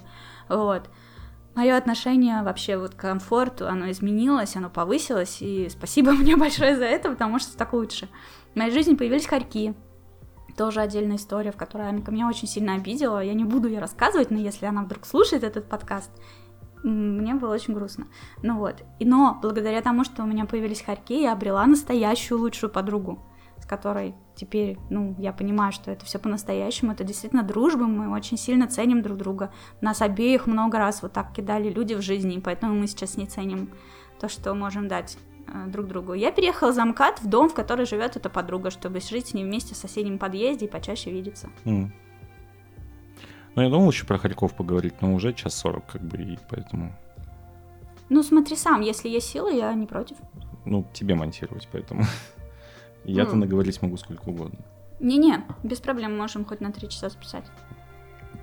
Вот. 0.49 0.90
Мое 1.56 1.78
отношение 1.78 2.41
вообще 2.41 2.78
вот 2.78 2.95
к 2.95 2.99
комфорту, 2.99 3.68
оно 3.68 3.91
изменилось, 3.91 4.56
оно 4.56 4.70
повысилось, 4.70 5.38
и 5.41 5.70
спасибо 5.70 6.11
мне 6.14 6.36
большое 6.36 6.76
за 6.76 6.86
это, 6.86 7.10
потому 7.10 7.40
что 7.40 7.57
так 7.57 7.74
лучше. 7.74 8.10
В 8.53 8.56
моей 8.57 8.72
жизни 8.72 8.95
появились 8.95 9.28
хорьки, 9.28 9.76
тоже 10.57 10.82
отдельная 10.82 11.18
история, 11.18 11.52
в 11.52 11.57
которой 11.57 11.90
Амика 11.90 12.11
меня 12.11 12.28
очень 12.28 12.48
сильно 12.48 12.76
обидела. 12.76 13.24
Я 13.24 13.34
не 13.34 13.44
буду 13.44 13.68
ее 13.68 13.80
рассказывать, 13.80 14.32
но 14.32 14.38
если 14.38 14.65
она 14.65 14.84
вдруг 14.84 15.06
слушает 15.06 15.44
этот 15.44 15.68
подкаст, 15.68 16.11
мне 16.84 17.36
было 17.36 17.54
очень 17.54 17.74
грустно. 17.74 18.08
Ну 18.42 18.58
вот. 18.58 18.84
Но 19.00 19.40
благодаря 19.42 19.82
тому, 19.82 20.04
что 20.04 20.24
у 20.24 20.26
меня 20.26 20.46
появились 20.46 20.82
хорьки, 20.82 21.22
я 21.22 21.34
обрела 21.34 21.66
настоящую 21.66 22.40
лучшую 22.40 22.70
подругу, 22.70 23.20
с 23.60 23.66
которой 23.66 24.16
теперь, 24.36 24.78
ну, 24.90 25.16
я 25.18 25.32
понимаю, 25.32 25.72
что 25.72 25.92
это 25.92 26.06
все 26.06 26.20
по-настоящему, 26.20 26.92
это 26.92 27.04
действительно 27.04 27.44
дружба, 27.44 27.86
мы 27.86 28.12
очень 28.12 28.38
сильно 28.38 28.68
ценим 28.68 29.02
друг 29.02 29.18
друга. 29.18 29.52
Нас 29.82 30.02
обеих 30.02 30.48
много 30.48 30.78
раз 30.78 31.02
вот 31.02 31.14
так 31.14 31.34
кидали 31.34 31.70
люди 31.70 31.94
в 31.94 32.02
жизни, 32.02 32.36
и 32.36 32.42
поэтому 32.42 32.74
мы 32.74 32.88
сейчас 32.88 33.18
не 33.18 33.26
ценим 33.26 33.70
то, 34.20 34.28
что 34.28 34.54
можем 34.54 34.88
дать 34.88 35.18
э, 35.48 35.68
друг 35.68 35.88
другу. 35.88 36.14
Я 36.14 36.32
переехала 36.32 36.72
за 36.72 36.84
МКАД 36.86 37.22
в 37.22 37.28
дом, 37.28 37.50
в 37.50 37.54
который 37.54 37.86
живет 37.86 38.16
эта 38.16 38.30
подруга, 38.30 38.72
чтобы 38.72 39.00
жить 39.00 39.28
с 39.28 39.34
ней 39.34 39.44
вместе 39.44 39.74
в 39.76 39.78
соседнем 39.78 40.18
подъезде 40.18 40.66
и 40.66 40.70
почаще 40.70 41.12
видеться. 41.12 41.50
Mm. 41.66 41.92
Ну, 43.56 43.62
я 43.62 43.70
думал 43.70 43.92
еще 43.92 44.06
про 44.06 44.18
Харьков 44.18 44.54
поговорить, 44.56 45.02
но 45.02 45.14
уже 45.14 45.34
час 45.34 45.56
сорок, 45.56 45.86
как 45.86 46.02
бы, 46.02 46.18
и 46.18 46.40
поэтому... 46.50 46.94
Ну, 48.10 48.24
смотри 48.24 48.56
сам, 48.56 48.82
если 48.82 49.10
есть 49.10 49.30
силы, 49.30 49.54
я 49.54 49.74
не 49.74 49.86
против. 49.86 50.18
Ну, 50.66 50.86
тебе 50.94 51.16
монтировать, 51.16 51.68
поэтому... 51.72 52.04
Я-то 53.06 53.36
наговорить 53.36 53.82
могу 53.82 53.98
сколько 53.98 54.30
угодно. 54.30 54.60
Не-не, 55.00 55.44
без 55.64 55.82
проблем, 55.82 56.18
можем 56.18 56.46
хоть 56.46 56.62
на 56.62 56.72
три 56.72 56.88
часа 56.88 57.10
списать. 57.10 57.46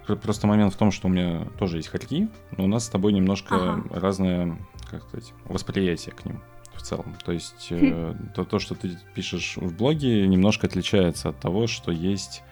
Просто 0.07 0.47
момент 0.47 0.75
в 0.75 0.77
том, 0.77 0.91
что 0.91 1.09
у 1.09 1.11
меня 1.11 1.47
тоже 1.59 1.79
есть 1.79 1.89
хорьки, 1.89 2.29
но 2.57 2.65
у 2.65 2.67
нас 2.67 2.85
с 2.85 2.89
тобой 2.89 3.13
немножко 3.13 3.55
ага. 3.55 3.85
разное, 3.91 4.59
как 4.91 5.03
сказать, 5.05 5.33
восприятие 5.45 6.15
к 6.15 6.25
ним 6.25 6.43
в 6.75 6.83
целом. 6.83 7.15
То 7.25 7.33
есть 7.33 7.69
э, 7.71 8.15
то, 8.35 8.45
то, 8.45 8.59
что 8.59 8.75
ты 8.75 8.99
пишешь 9.15 9.57
в 9.57 9.75
блоге, 9.77 10.27
немножко 10.27 10.67
отличается 10.67 11.31
от 11.31 11.39
того, 11.39 11.67
что 11.67 11.93
есть 11.93 12.43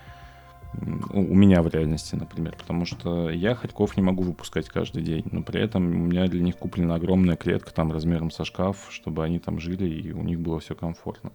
у 0.74 1.34
меня 1.34 1.62
в 1.62 1.68
реальности, 1.68 2.14
например, 2.14 2.54
потому 2.56 2.84
что 2.84 3.30
я 3.30 3.54
хорьков 3.54 3.96
не 3.96 4.02
могу 4.02 4.22
выпускать 4.22 4.68
каждый 4.68 5.02
день, 5.02 5.24
но 5.32 5.42
при 5.42 5.60
этом 5.60 5.86
у 5.86 6.06
меня 6.06 6.26
для 6.26 6.42
них 6.42 6.56
куплена 6.56 6.96
огромная 6.96 7.36
клетка 7.36 7.72
там 7.72 7.90
размером 7.90 8.30
со 8.30 8.44
шкаф, 8.44 8.88
чтобы 8.90 9.24
они 9.24 9.38
там 9.38 9.58
жили 9.60 9.88
и 9.88 10.12
у 10.12 10.22
них 10.22 10.40
было 10.40 10.60
все 10.60 10.74
комфортно. 10.74 11.32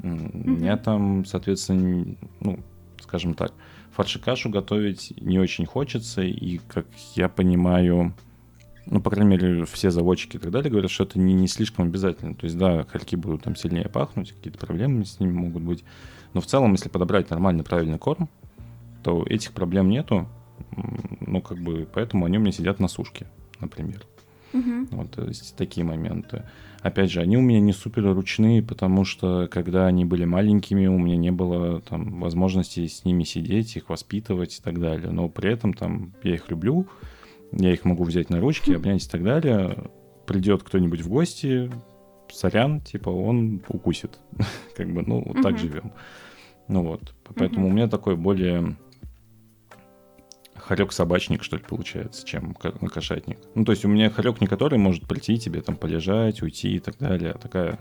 Mm-hmm. 0.00 0.48
Мне 0.48 0.76
там, 0.76 1.24
соответственно, 1.24 2.16
ну, 2.40 2.58
скажем 3.00 3.34
так, 3.34 3.52
фарш 3.92 4.16
и 4.16 4.18
кашу 4.18 4.48
готовить 4.50 5.12
не 5.20 5.38
очень 5.38 5.66
хочется, 5.66 6.22
и, 6.22 6.58
как 6.68 6.86
я 7.14 7.28
понимаю, 7.28 8.14
ну, 8.86 9.00
по 9.00 9.10
крайней 9.10 9.30
мере, 9.30 9.64
все 9.66 9.90
заводчики 9.90 10.36
и 10.36 10.40
так 10.40 10.50
далее 10.50 10.70
говорят, 10.70 10.90
что 10.90 11.04
это 11.04 11.18
не, 11.18 11.32
не 11.34 11.48
слишком 11.48 11.86
обязательно. 11.86 12.34
То 12.34 12.44
есть, 12.44 12.58
да, 12.58 12.84
хорьки 12.84 13.16
будут 13.16 13.44
там 13.44 13.56
сильнее 13.56 13.88
пахнуть, 13.88 14.32
какие-то 14.32 14.58
проблемы 14.58 15.04
с 15.04 15.20
ними 15.20 15.32
могут 15.32 15.62
быть. 15.62 15.84
Но 16.32 16.40
в 16.40 16.46
целом, 16.46 16.72
если 16.72 16.88
подобрать 16.88 17.30
нормальный, 17.30 17.62
правильный 17.62 17.98
корм, 17.98 18.28
то 19.04 19.22
этих 19.28 19.52
проблем 19.52 19.90
нету. 19.90 20.26
Ну, 21.20 21.40
как 21.40 21.58
бы, 21.58 21.86
поэтому 21.92 22.24
они 22.24 22.38
у 22.38 22.40
меня 22.40 22.52
сидят 22.52 22.80
на 22.80 22.88
сушке, 22.88 23.26
например. 23.60 24.02
Угу. 24.52 24.86
Вот, 24.92 25.10
то 25.10 25.24
есть 25.24 25.56
такие 25.56 25.84
моменты. 25.84 26.44
Опять 26.80 27.10
же, 27.10 27.20
они 27.20 27.36
у 27.36 27.40
меня 27.40 27.60
не 27.60 27.72
супер 27.72 28.04
ручные, 28.04 28.62
потому 28.62 29.04
что 29.04 29.48
когда 29.50 29.86
они 29.86 30.04
были 30.04 30.24
маленькими, 30.24 30.86
у 30.86 30.98
меня 30.98 31.16
не 31.16 31.30
было 31.30 31.80
там 31.80 32.20
возможности 32.20 32.86
с 32.86 33.04
ними 33.04 33.24
сидеть, 33.24 33.76
их 33.76 33.88
воспитывать 33.88 34.58
и 34.58 34.62
так 34.62 34.80
далее. 34.80 35.10
Но 35.10 35.28
при 35.28 35.52
этом 35.52 35.74
там 35.74 36.12
я 36.22 36.34
их 36.34 36.50
люблю, 36.50 36.86
я 37.52 37.72
их 37.72 37.84
могу 37.84 38.04
взять 38.04 38.30
на 38.30 38.40
ручки, 38.40 38.72
обнять 38.72 39.04
и 39.04 39.10
так 39.10 39.22
далее. 39.22 39.90
Придет 40.26 40.62
кто-нибудь 40.62 41.00
в 41.00 41.08
гости, 41.08 41.70
сорян, 42.30 42.80
типа 42.80 43.10
он 43.10 43.62
укусит. 43.68 44.18
как 44.76 44.92
бы, 44.92 45.02
ну, 45.02 45.22
вот 45.24 45.42
так 45.42 45.58
живем. 45.58 45.92
Ну 46.68 46.82
вот. 46.82 47.14
Поэтому 47.34 47.68
у 47.68 47.70
меня 47.70 47.88
такой 47.88 48.16
более 48.16 48.76
хорек-собачник, 50.66 51.42
что 51.42 51.56
ли, 51.56 51.62
получается, 51.62 52.26
чем 52.26 52.54
кошатник. 52.54 53.38
Ну, 53.54 53.64
то 53.64 53.72
есть 53.72 53.84
у 53.84 53.88
меня 53.88 54.08
хорек 54.10 54.40
не 54.40 54.46
который 54.46 54.78
может 54.78 55.06
прийти 55.06 55.38
тебе 55.38 55.60
там 55.60 55.76
полежать, 55.76 56.42
уйти 56.42 56.76
и 56.76 56.80
так 56.80 56.96
далее, 56.98 57.32
а 57.32 57.38
такая... 57.38 57.78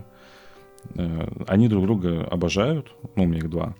Э, 0.95 1.27
они 1.47 1.69
друг 1.69 1.85
друга 1.85 2.25
обожают, 2.25 2.93
ну, 3.15 3.23
у 3.23 3.25
меня 3.25 3.39
их 3.39 3.49
два, 3.49 3.75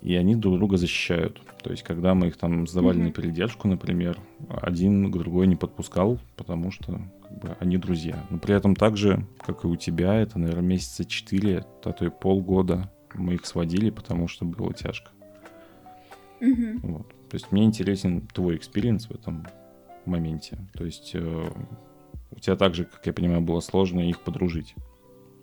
и 0.00 0.16
они 0.16 0.34
друг 0.34 0.56
друга 0.56 0.76
защищают. 0.76 1.40
То 1.62 1.70
есть, 1.70 1.84
когда 1.84 2.14
мы 2.14 2.28
их 2.28 2.36
там 2.36 2.66
сдавали 2.66 2.98
mm-hmm. 2.98 3.04
на 3.04 3.12
передержку, 3.12 3.68
например, 3.68 4.18
один 4.48 5.12
к 5.12 5.16
другой 5.16 5.46
не 5.46 5.56
подпускал, 5.56 6.18
потому 6.36 6.72
что 6.72 7.00
как 7.22 7.38
бы, 7.38 7.56
они 7.60 7.76
друзья. 7.76 8.26
Но 8.30 8.38
при 8.38 8.56
этом 8.56 8.74
так 8.74 8.96
же, 8.96 9.24
как 9.38 9.64
и 9.64 9.68
у 9.68 9.76
тебя, 9.76 10.14
это, 10.14 10.40
наверное, 10.40 10.62
месяца 10.62 11.04
четыре, 11.04 11.64
а 11.84 11.92
то 11.92 12.04
и 12.04 12.10
полгода 12.10 12.90
мы 13.14 13.34
их 13.34 13.46
сводили, 13.46 13.90
потому 13.90 14.26
что 14.26 14.44
было 14.44 14.74
тяжко. 14.74 15.10
Mm-hmm. 16.40 16.80
Вот. 16.82 17.06
То 17.32 17.36
есть 17.36 17.50
мне 17.50 17.64
интересен 17.64 18.26
твой 18.26 18.56
experience 18.56 19.06
в 19.06 19.10
этом 19.10 19.46
моменте. 20.04 20.58
То 20.74 20.84
есть 20.84 21.12
э, 21.14 21.50
у 22.30 22.38
тебя 22.38 22.56
также, 22.56 22.84
как 22.84 23.06
я 23.06 23.14
понимаю, 23.14 23.40
было 23.40 23.60
сложно 23.60 24.00
их 24.00 24.20
подружить. 24.20 24.74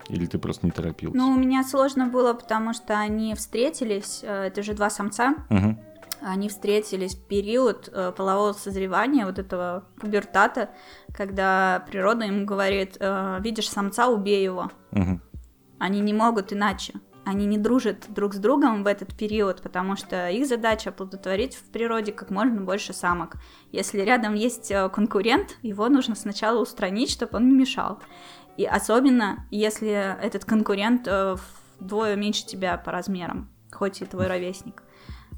Или 0.08 0.28
ты 0.28 0.38
просто 0.38 0.68
не 0.68 0.72
торопился? 0.72 1.18
Ну, 1.18 1.32
у 1.32 1.36
меня 1.36 1.64
сложно 1.64 2.06
было, 2.06 2.34
потому 2.34 2.74
что 2.74 3.00
они 3.00 3.34
встретились, 3.34 4.20
э, 4.22 4.44
это 4.50 4.62
же 4.62 4.76
два 4.76 4.92
самца. 4.92 5.34
Угу. 5.50 5.80
Они 6.22 6.48
встретились 6.48 7.16
в 7.16 7.26
период 7.26 7.90
э, 7.92 8.14
полового 8.16 8.54
созревания, 8.54 9.26
вот 9.26 9.40
этого 9.40 9.86
пубертата, 10.00 10.70
когда 11.12 11.84
природа 11.90 12.26
им 12.26 12.46
говорит, 12.46 12.98
э, 13.00 13.40
видишь 13.42 13.68
самца, 13.68 14.10
убей 14.10 14.44
его. 14.44 14.70
Угу. 14.92 15.20
Они 15.80 16.02
не 16.02 16.14
могут 16.14 16.54
иначе. 16.54 16.94
Они 17.30 17.46
не 17.46 17.60
дружат 17.60 18.06
друг 18.10 18.34
с 18.34 18.38
другом 18.40 18.84
в 18.84 18.88
этот 18.88 19.16
период, 19.16 19.62
потому 19.62 19.96
что 19.96 20.30
их 20.30 20.48
задача 20.48 20.90
оплодотворить 20.90 21.54
в 21.54 21.62
природе 21.66 22.12
как 22.12 22.32
можно 22.32 22.60
больше 22.60 22.92
самок. 22.92 23.36
Если 23.72 24.00
рядом 24.00 24.34
есть 24.34 24.74
конкурент, 24.92 25.56
его 25.62 25.90
нужно 25.90 26.16
сначала 26.16 26.60
устранить, 26.60 27.12
чтобы 27.12 27.38
он 27.38 27.50
не 27.50 27.56
мешал. 27.56 28.00
И 28.58 28.66
особенно, 28.66 29.46
если 29.52 30.18
этот 30.20 30.44
конкурент 30.44 31.08
э, 31.08 31.36
вдвое 31.80 32.16
меньше 32.16 32.48
тебя 32.48 32.80
по 32.80 32.92
размерам, 32.92 33.48
хоть 33.72 34.02
и 34.02 34.06
твой 34.06 34.26
ровесник. 34.26 34.82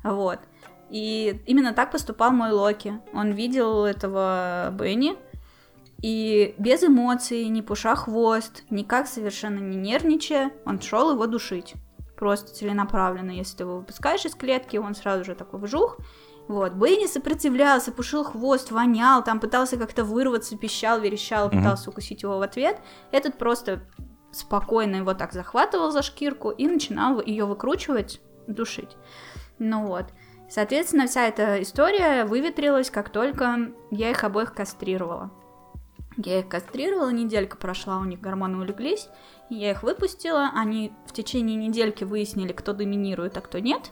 Вот. 0.02 0.40
И 0.90 1.44
именно 1.46 1.74
так 1.74 1.92
поступал 1.92 2.32
мой 2.32 2.52
Локи. 2.52 3.02
Он 3.14 3.32
видел 3.32 3.84
этого 3.84 4.74
Бенни, 4.80 5.18
и 6.02 6.56
без 6.58 6.84
эмоций, 6.84 7.48
не 7.50 7.62
пуша 7.62 7.96
хвост, 7.96 8.64
никак 8.70 9.08
совершенно 9.08 9.60
не 9.60 9.76
нервничая, 9.76 10.52
он 10.66 10.82
шел 10.82 11.12
его 11.12 11.28
душить. 11.28 11.76
Просто 12.22 12.54
целенаправленно. 12.54 13.32
Если 13.32 13.58
ты 13.58 13.64
его 13.64 13.78
выпускаешь 13.78 14.26
из 14.26 14.36
клетки, 14.36 14.78
он 14.78 14.94
сразу 14.94 15.24
же 15.24 15.34
такой 15.34 15.60
вжух, 15.60 15.98
вот, 16.48 16.74
Бенни 16.74 17.08
сопротивлялся, 17.08 17.92
пушил 17.92 18.24
хвост, 18.24 18.70
вонял, 18.70 19.24
там 19.24 19.40
пытался 19.40 19.76
как-то 19.76 20.04
вырваться, 20.04 20.56
пищал, 20.56 21.00
верещал, 21.00 21.48
mm-hmm. 21.48 21.58
пытался 21.58 21.90
укусить 21.90 22.22
его 22.22 22.38
в 22.38 22.44
ответ. 22.44 22.80
Этот 23.12 23.40
просто 23.40 23.82
спокойно 24.32 24.98
его 24.98 25.16
так 25.16 25.34
захватывал 25.34 25.90
за 25.90 26.04
шкирку 26.04 26.52
и 26.52 26.68
начинал 26.68 27.20
ее 27.20 27.46
выкручивать, 27.46 28.22
душить. 28.46 28.98
Ну 29.58 29.88
вот. 29.88 30.06
Соответственно, 30.48 31.08
вся 31.08 31.28
эта 31.28 31.60
история 31.64 32.26
выветрилась, 32.26 32.92
как 32.92 33.10
только 33.10 33.72
я 33.90 34.12
их 34.12 34.24
обоих 34.24 34.54
кастрировала. 34.54 35.32
Я 36.18 36.42
их 36.42 36.50
кастрировала, 36.50 37.10
неделька 37.10 37.58
прошла, 37.58 37.98
у 37.98 38.04
них 38.04 38.20
гормоны 38.20 38.60
улеглись, 38.60 39.10
я 39.56 39.72
их 39.72 39.84
выпустила, 39.84 40.52
они 40.56 40.94
в 41.06 41.14
течение 41.14 41.56
недельки 41.56 42.04
выяснили, 42.04 42.54
кто 42.54 42.74
доминирует, 42.74 43.38
а 43.38 43.42
кто 43.42 43.60
нет 43.60 43.92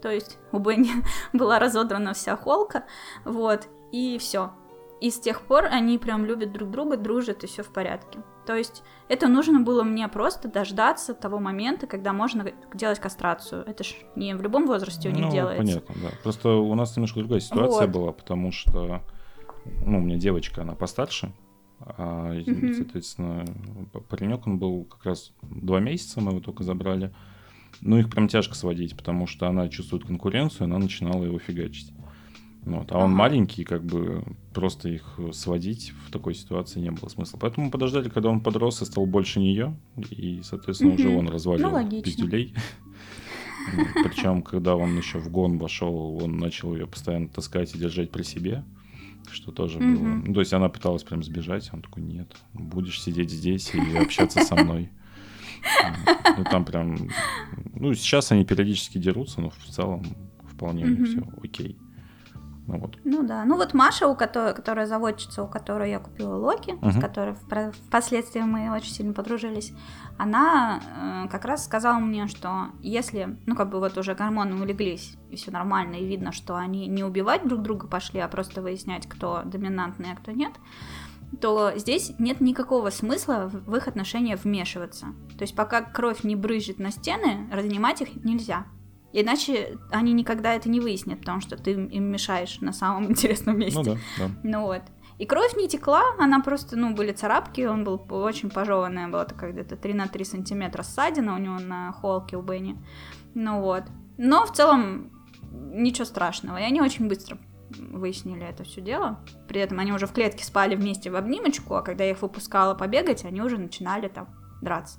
то 0.00 0.10
есть 0.10 0.38
у 0.52 0.58
Бенни 0.58 0.90
была 1.32 1.58
разодрана 1.58 2.14
вся 2.14 2.36
холка, 2.36 2.84
вот, 3.24 3.68
и 3.92 4.18
все. 4.18 4.52
И 5.00 5.10
с 5.10 5.20
тех 5.20 5.42
пор 5.42 5.66
они 5.66 5.96
прям 5.96 6.24
любят 6.24 6.52
друг 6.52 6.70
друга, 6.70 6.96
дружат, 6.96 7.44
и 7.44 7.46
все 7.46 7.62
в 7.62 7.68
порядке. 7.68 8.18
То 8.46 8.56
есть 8.56 8.82
это 9.08 9.28
нужно 9.28 9.60
было 9.60 9.84
мне 9.84 10.08
просто 10.08 10.48
дождаться 10.48 11.14
того 11.14 11.38
момента, 11.38 11.86
когда 11.86 12.12
можно 12.12 12.50
делать 12.74 12.98
кастрацию. 12.98 13.62
Это 13.66 13.84
ж 13.84 13.94
не 14.16 14.34
в 14.34 14.42
любом 14.42 14.66
возрасте 14.66 15.08
у 15.08 15.12
них 15.12 15.26
ну, 15.26 15.30
делается. 15.30 15.80
понятно, 15.80 15.94
да. 16.02 16.16
Просто 16.22 16.48
у 16.50 16.74
нас 16.74 16.96
немножко 16.96 17.20
другая 17.20 17.40
ситуация 17.40 17.86
вот. 17.86 17.90
была, 17.90 18.12
потому 18.12 18.50
что, 18.50 19.02
ну, 19.84 19.98
у 19.98 20.00
меня 20.00 20.16
девочка, 20.16 20.62
она 20.62 20.74
постарше, 20.74 21.32
а, 21.80 22.34
mm-hmm. 22.34 22.74
соответственно, 22.74 23.44
паренек, 24.08 24.46
он 24.46 24.58
был 24.58 24.84
как 24.84 25.04
раз 25.04 25.32
два 25.42 25.80
месяца, 25.80 26.20
мы 26.20 26.32
его 26.32 26.40
только 26.40 26.64
забрали. 26.64 27.12
Ну, 27.80 27.98
их 27.98 28.10
прям 28.10 28.28
тяжко 28.28 28.54
сводить, 28.54 28.96
потому 28.96 29.26
что 29.26 29.46
она 29.46 29.68
чувствует 29.68 30.04
конкуренцию, 30.04 30.64
она 30.64 30.78
начинала 30.78 31.24
его 31.24 31.38
фигачить. 31.38 31.92
Вот. 32.64 32.92
А 32.92 32.98
он 32.98 33.12
маленький, 33.12 33.64
как 33.64 33.84
бы 33.84 34.24
просто 34.52 34.88
их 34.88 35.18
сводить 35.32 35.92
в 36.06 36.10
такой 36.10 36.34
ситуации 36.34 36.80
не 36.80 36.90
было 36.90 37.08
смысла. 37.08 37.38
Поэтому 37.40 37.70
подождали, 37.70 38.08
когда 38.08 38.28
он 38.28 38.40
подрос 38.40 38.82
и 38.82 38.84
стал 38.84 39.06
больше 39.06 39.40
нее, 39.40 39.76
и, 40.10 40.40
соответственно, 40.42 40.94
уже 40.94 41.08
он 41.08 41.28
развалил 41.28 41.70
ну, 41.70 42.02
пиздюлей. 42.02 42.54
Причем, 44.04 44.42
когда 44.42 44.76
он 44.76 44.96
еще 44.96 45.18
в 45.18 45.30
гон 45.30 45.58
вошел, 45.58 46.18
он 46.22 46.38
начал 46.38 46.74
ее 46.74 46.86
постоянно 46.86 47.28
таскать 47.28 47.74
и 47.74 47.78
держать 47.78 48.10
при 48.10 48.22
себе, 48.22 48.64
что 49.32 49.52
тоже 49.52 49.78
было. 49.78 50.22
Ну, 50.24 50.34
то 50.34 50.40
есть 50.40 50.52
она 50.52 50.68
пыталась 50.68 51.04
прям 51.04 51.22
сбежать, 51.22 51.70
он 51.72 51.82
такой, 51.82 52.02
нет, 52.02 52.36
будешь 52.52 53.00
сидеть 53.00 53.30
здесь 53.30 53.74
и 53.74 53.96
общаться 53.96 54.40
со 54.40 54.54
мной. 54.56 54.90
Ну, 56.36 56.44
там 56.44 56.64
прям... 56.64 56.96
Ну, 57.74 57.94
сейчас 57.94 58.32
они 58.32 58.44
периодически 58.44 58.98
дерутся, 58.98 59.40
но 59.40 59.50
в 59.50 59.56
целом 59.70 60.04
вполне 60.52 61.04
все 61.04 61.22
окей. 61.42 61.76
Ну, 62.68 62.78
вот. 62.78 62.98
ну 63.02 63.22
да. 63.22 63.44
Ну 63.46 63.56
вот 63.56 63.72
Маша, 63.72 64.06
у 64.06 64.14
которой, 64.14 64.54
которая 64.54 64.86
заводчица, 64.86 65.42
у 65.42 65.48
которой 65.48 65.90
я 65.90 65.98
купила 65.98 66.36
Локи, 66.36 66.72
uh-huh. 66.72 66.92
с 66.92 67.00
которой 67.00 67.34
впоследствии 67.86 68.40
мы 68.40 68.70
очень 68.70 68.92
сильно 68.92 69.14
подружились, 69.14 69.72
она 70.18 71.24
э, 71.24 71.28
как 71.30 71.46
раз 71.46 71.64
сказала 71.64 71.98
мне, 71.98 72.26
что 72.26 72.66
если, 72.80 73.38
ну 73.46 73.56
как 73.56 73.70
бы 73.70 73.80
вот 73.80 73.96
уже 73.96 74.14
гормоны 74.14 74.60
улеглись, 74.60 75.16
и 75.30 75.36
все 75.36 75.50
нормально, 75.50 75.94
и 75.94 76.06
видно, 76.06 76.30
что 76.30 76.56
они 76.56 76.86
не 76.88 77.02
убивать 77.02 77.48
друг 77.48 77.62
друга 77.62 77.86
пошли, 77.86 78.20
а 78.20 78.28
просто 78.28 78.60
выяснять, 78.60 79.08
кто 79.08 79.42
доминантный, 79.44 80.12
а 80.12 80.16
кто 80.16 80.32
нет, 80.32 80.52
то 81.40 81.72
здесь 81.76 82.12
нет 82.18 82.42
никакого 82.42 82.90
смысла 82.90 83.50
в 83.50 83.74
их 83.76 83.88
отношения 83.88 84.36
вмешиваться. 84.36 85.06
То 85.38 85.42
есть 85.42 85.56
пока 85.56 85.80
кровь 85.80 86.22
не 86.22 86.36
брызжет 86.36 86.78
на 86.78 86.90
стены, 86.90 87.48
разнимать 87.50 88.02
их 88.02 88.24
нельзя. 88.24 88.66
Иначе 89.12 89.78
они 89.90 90.12
никогда 90.12 90.54
это 90.54 90.68
не 90.68 90.80
выяснят, 90.80 91.20
потому 91.20 91.40
что 91.40 91.56
ты 91.56 91.72
им 91.72 92.04
мешаешь 92.04 92.60
на 92.60 92.72
самом 92.72 93.06
интересном 93.10 93.58
месте. 93.58 93.78
Ну 93.78 93.84
да, 93.84 93.96
да. 94.18 94.30
Ну 94.42 94.62
вот. 94.62 94.82
И 95.18 95.26
кровь 95.26 95.56
не 95.56 95.68
текла, 95.68 96.02
она 96.18 96.40
просто, 96.40 96.76
ну, 96.76 96.94
были 96.94 97.12
царапки, 97.12 97.62
он 97.62 97.82
был 97.82 98.00
очень 98.10 98.50
пожеванная, 98.50 99.08
была 99.08 99.24
такая 99.24 99.52
где-то 99.52 99.76
3 99.76 99.94
на 99.94 100.06
3 100.06 100.24
сантиметра 100.24 100.82
ссадина 100.82 101.34
у 101.34 101.38
него 101.38 101.58
на 101.58 101.90
холке 101.92 102.36
у 102.36 102.42
Бенни. 102.42 102.76
Ну 103.34 103.60
вот. 103.60 103.84
Но 104.16 104.46
в 104.46 104.52
целом 104.52 105.10
ничего 105.50 106.04
страшного, 106.04 106.58
и 106.58 106.62
они 106.62 106.80
очень 106.80 107.08
быстро 107.08 107.38
выяснили 107.70 108.46
это 108.46 108.64
все 108.64 108.80
дело. 108.80 109.20
При 109.48 109.60
этом 109.60 109.78
они 109.80 109.92
уже 109.92 110.06
в 110.06 110.12
клетке 110.12 110.44
спали 110.44 110.76
вместе 110.76 111.10
в 111.10 111.16
обнимочку, 111.16 111.74
а 111.74 111.82
когда 111.82 112.04
я 112.04 112.10
их 112.10 112.22
выпускала 112.22 112.74
побегать, 112.74 113.24
они 113.24 113.42
уже 113.42 113.58
начинали 113.58 114.08
там 114.08 114.28
драться. 114.62 114.98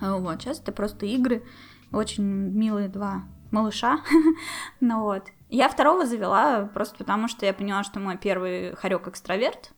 Вот, 0.00 0.40
сейчас 0.40 0.60
это 0.60 0.72
просто 0.72 1.06
игры. 1.06 1.44
Очень 1.92 2.24
милые 2.24 2.88
два 2.88 3.24
малыша. 3.50 4.00
ну 4.80 5.02
вот. 5.02 5.24
Я 5.48 5.68
второго 5.68 6.06
завела 6.06 6.68
просто 6.74 6.96
потому, 6.96 7.28
что 7.28 7.46
я 7.46 7.54
поняла, 7.54 7.84
что 7.84 8.00
мой 8.00 8.16
первый 8.16 8.74
хорек 8.74 9.06
экстраверт, 9.06 9.72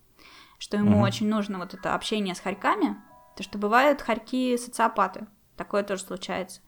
что 0.58 0.76
ему 0.76 1.00
uh-huh. 1.00 1.06
очень 1.06 1.28
нужно 1.28 1.58
вот 1.58 1.74
это 1.74 1.94
общение 1.94 2.34
с 2.34 2.40
хорьками, 2.40 2.96
то 3.36 3.42
что 3.42 3.58
бывают 3.58 4.00
хорьки 4.00 4.56
социопаты. 4.56 5.26
Такое 5.56 5.82
тоже 5.82 6.02
случается 6.02 6.60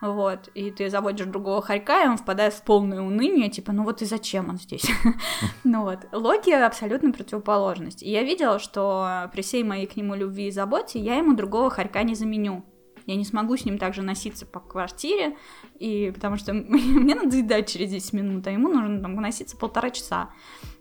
вот, 0.00 0.48
и 0.54 0.70
ты 0.70 0.90
заводишь 0.90 1.26
другого 1.26 1.62
хорька, 1.62 2.04
и 2.04 2.08
он 2.08 2.18
впадает 2.18 2.52
в 2.52 2.62
полное 2.62 3.00
уныние, 3.00 3.48
типа, 3.48 3.72
ну 3.72 3.84
вот 3.84 4.02
и 4.02 4.04
зачем 4.04 4.48
он 4.50 4.58
здесь? 4.58 4.86
ну 5.64 5.82
вот, 5.82 6.00
Локи 6.12 6.50
абсолютно 6.50 7.12
противоположность. 7.12 8.02
И 8.02 8.10
я 8.10 8.22
видела, 8.22 8.58
что 8.58 9.30
при 9.32 9.42
всей 9.42 9.64
моей 9.64 9.86
к 9.86 9.96
нему 9.96 10.14
любви 10.14 10.48
и 10.48 10.50
заботе 10.50 10.98
я 10.98 11.16
ему 11.16 11.34
другого 11.34 11.70
хорька 11.70 12.02
не 12.02 12.14
заменю. 12.14 12.64
Я 13.06 13.16
не 13.16 13.24
смогу 13.24 13.56
с 13.56 13.64
ним 13.64 13.78
также 13.78 14.02
носиться 14.02 14.46
по 14.46 14.60
квартире, 14.60 15.36
и 15.78 16.10
потому 16.14 16.36
что 16.36 16.52
мне 16.54 17.14
надо 17.14 17.36
едать 17.36 17.68
через 17.68 17.90
10 17.90 18.12
минут, 18.12 18.46
а 18.46 18.50
ему 18.50 18.68
нужно 18.68 19.00
там 19.00 19.14
носиться 19.14 19.56
полтора 19.56 19.90
часа. 19.90 20.30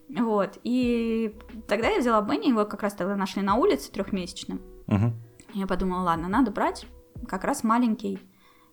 Вот, 0.10 0.60
и 0.64 1.36
тогда 1.68 1.90
я 1.90 2.00
взяла 2.00 2.22
Бенни, 2.22 2.50
его 2.50 2.66
как 2.66 2.84
раз 2.84 2.94
тогда 2.94 3.16
нашли 3.16 3.42
на 3.42 3.56
улице 3.56 3.92
трехмесячным. 3.92 4.62
Uh-huh. 4.88 5.12
Я 5.54 5.66
подумала, 5.66 6.04
ладно, 6.04 6.28
надо 6.28 6.52
брать, 6.52 6.86
как 7.28 7.44
раз 7.44 7.64
маленький 7.64 8.20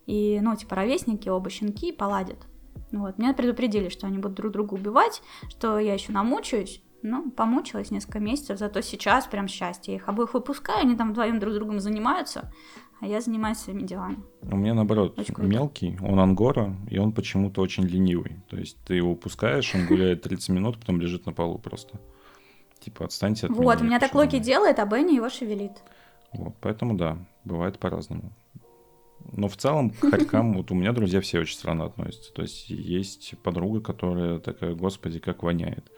и, 0.07 0.41
ну, 0.43 0.57
типа, 0.57 0.77
ровесники, 0.77 1.29
оба 1.29 1.51
щенки 1.51 1.93
поладят. 1.93 2.47
Вот, 2.91 3.19
меня 3.19 3.33
предупредили, 3.33 3.89
что 3.89 4.07
они 4.07 4.19
будут 4.19 4.37
друг 4.37 4.53
друга 4.53 4.75
убивать, 4.75 5.23
что 5.49 5.79
я 5.79 5.95
еще 5.95 6.13
намучаюсь. 6.13 6.83
Ну, 7.05 7.31
помучилась 7.31 7.91
несколько 7.91 8.21
месяцев, 8.21 8.59
зато 8.59 8.81
сейчас 8.81 9.27
прям 9.27 9.49
счастье. 9.49 9.95
Я 9.95 9.99
их 9.99 10.09
обоих 10.09 10.35
выпускаю, 10.35 10.83
они 10.83 10.95
там 10.95 11.11
вдвоем 11.11 11.41
друг 11.41 11.53
с 11.53 11.57
другом 11.57 11.81
занимаются, 11.81 12.53
а 13.03 13.07
я 13.07 13.21
занимаюсь 13.21 13.59
своими 13.59 13.83
делами. 13.83 14.19
У 14.43 14.57
меня 14.57 14.75
наоборот 14.75 15.19
Очень 15.19 15.35
круто. 15.35 15.51
мелкий, 15.51 15.99
он 16.01 16.21
ангора, 16.21 16.77
и 16.89 16.99
он 16.99 17.11
почему-то 17.13 17.61
очень 17.61 17.83
ленивый. 17.83 18.37
То 18.49 18.57
есть 18.57 18.77
ты 18.87 18.95
его 18.95 19.17
пускаешь, 19.17 19.75
он 19.75 19.87
гуляет 19.87 20.23
30 20.23 20.51
минут, 20.51 20.79
потом 20.79 21.01
лежит 21.01 21.27
на 21.27 21.33
полу 21.33 21.59
просто. 21.59 21.99
Типа 22.79 23.05
отстаньте 23.05 23.47
от 23.47 23.51
меня. 23.53 23.63
Вот, 23.63 23.81
у 23.81 23.85
меня 23.85 23.99
так 23.99 24.15
Локи 24.15 24.39
делает, 24.39 24.79
а 24.79 24.87
Бенни 24.87 25.17
его 25.17 25.29
шевелит. 25.29 25.73
Вот, 26.33 26.55
поэтому 26.61 26.97
да, 26.97 27.19
бывает 27.45 27.79
по-разному. 27.81 28.33
Но 29.33 29.49
в 29.49 29.57
целом 29.57 29.91
к 29.91 29.99
хорькам, 29.99 30.55
вот 30.55 30.71
у 30.71 30.75
меня 30.75 30.93
друзья 30.93 31.21
все 31.21 31.41
очень 31.41 31.57
странно 31.57 31.87
относятся. 31.87 32.33
То 32.33 32.43
есть 32.43 32.71
есть 32.71 33.35
подруга, 33.43 33.81
которая 33.81 34.39
такая, 34.39 34.75
господи, 34.75 35.19
как 35.19 35.43
воняет. 35.43 35.91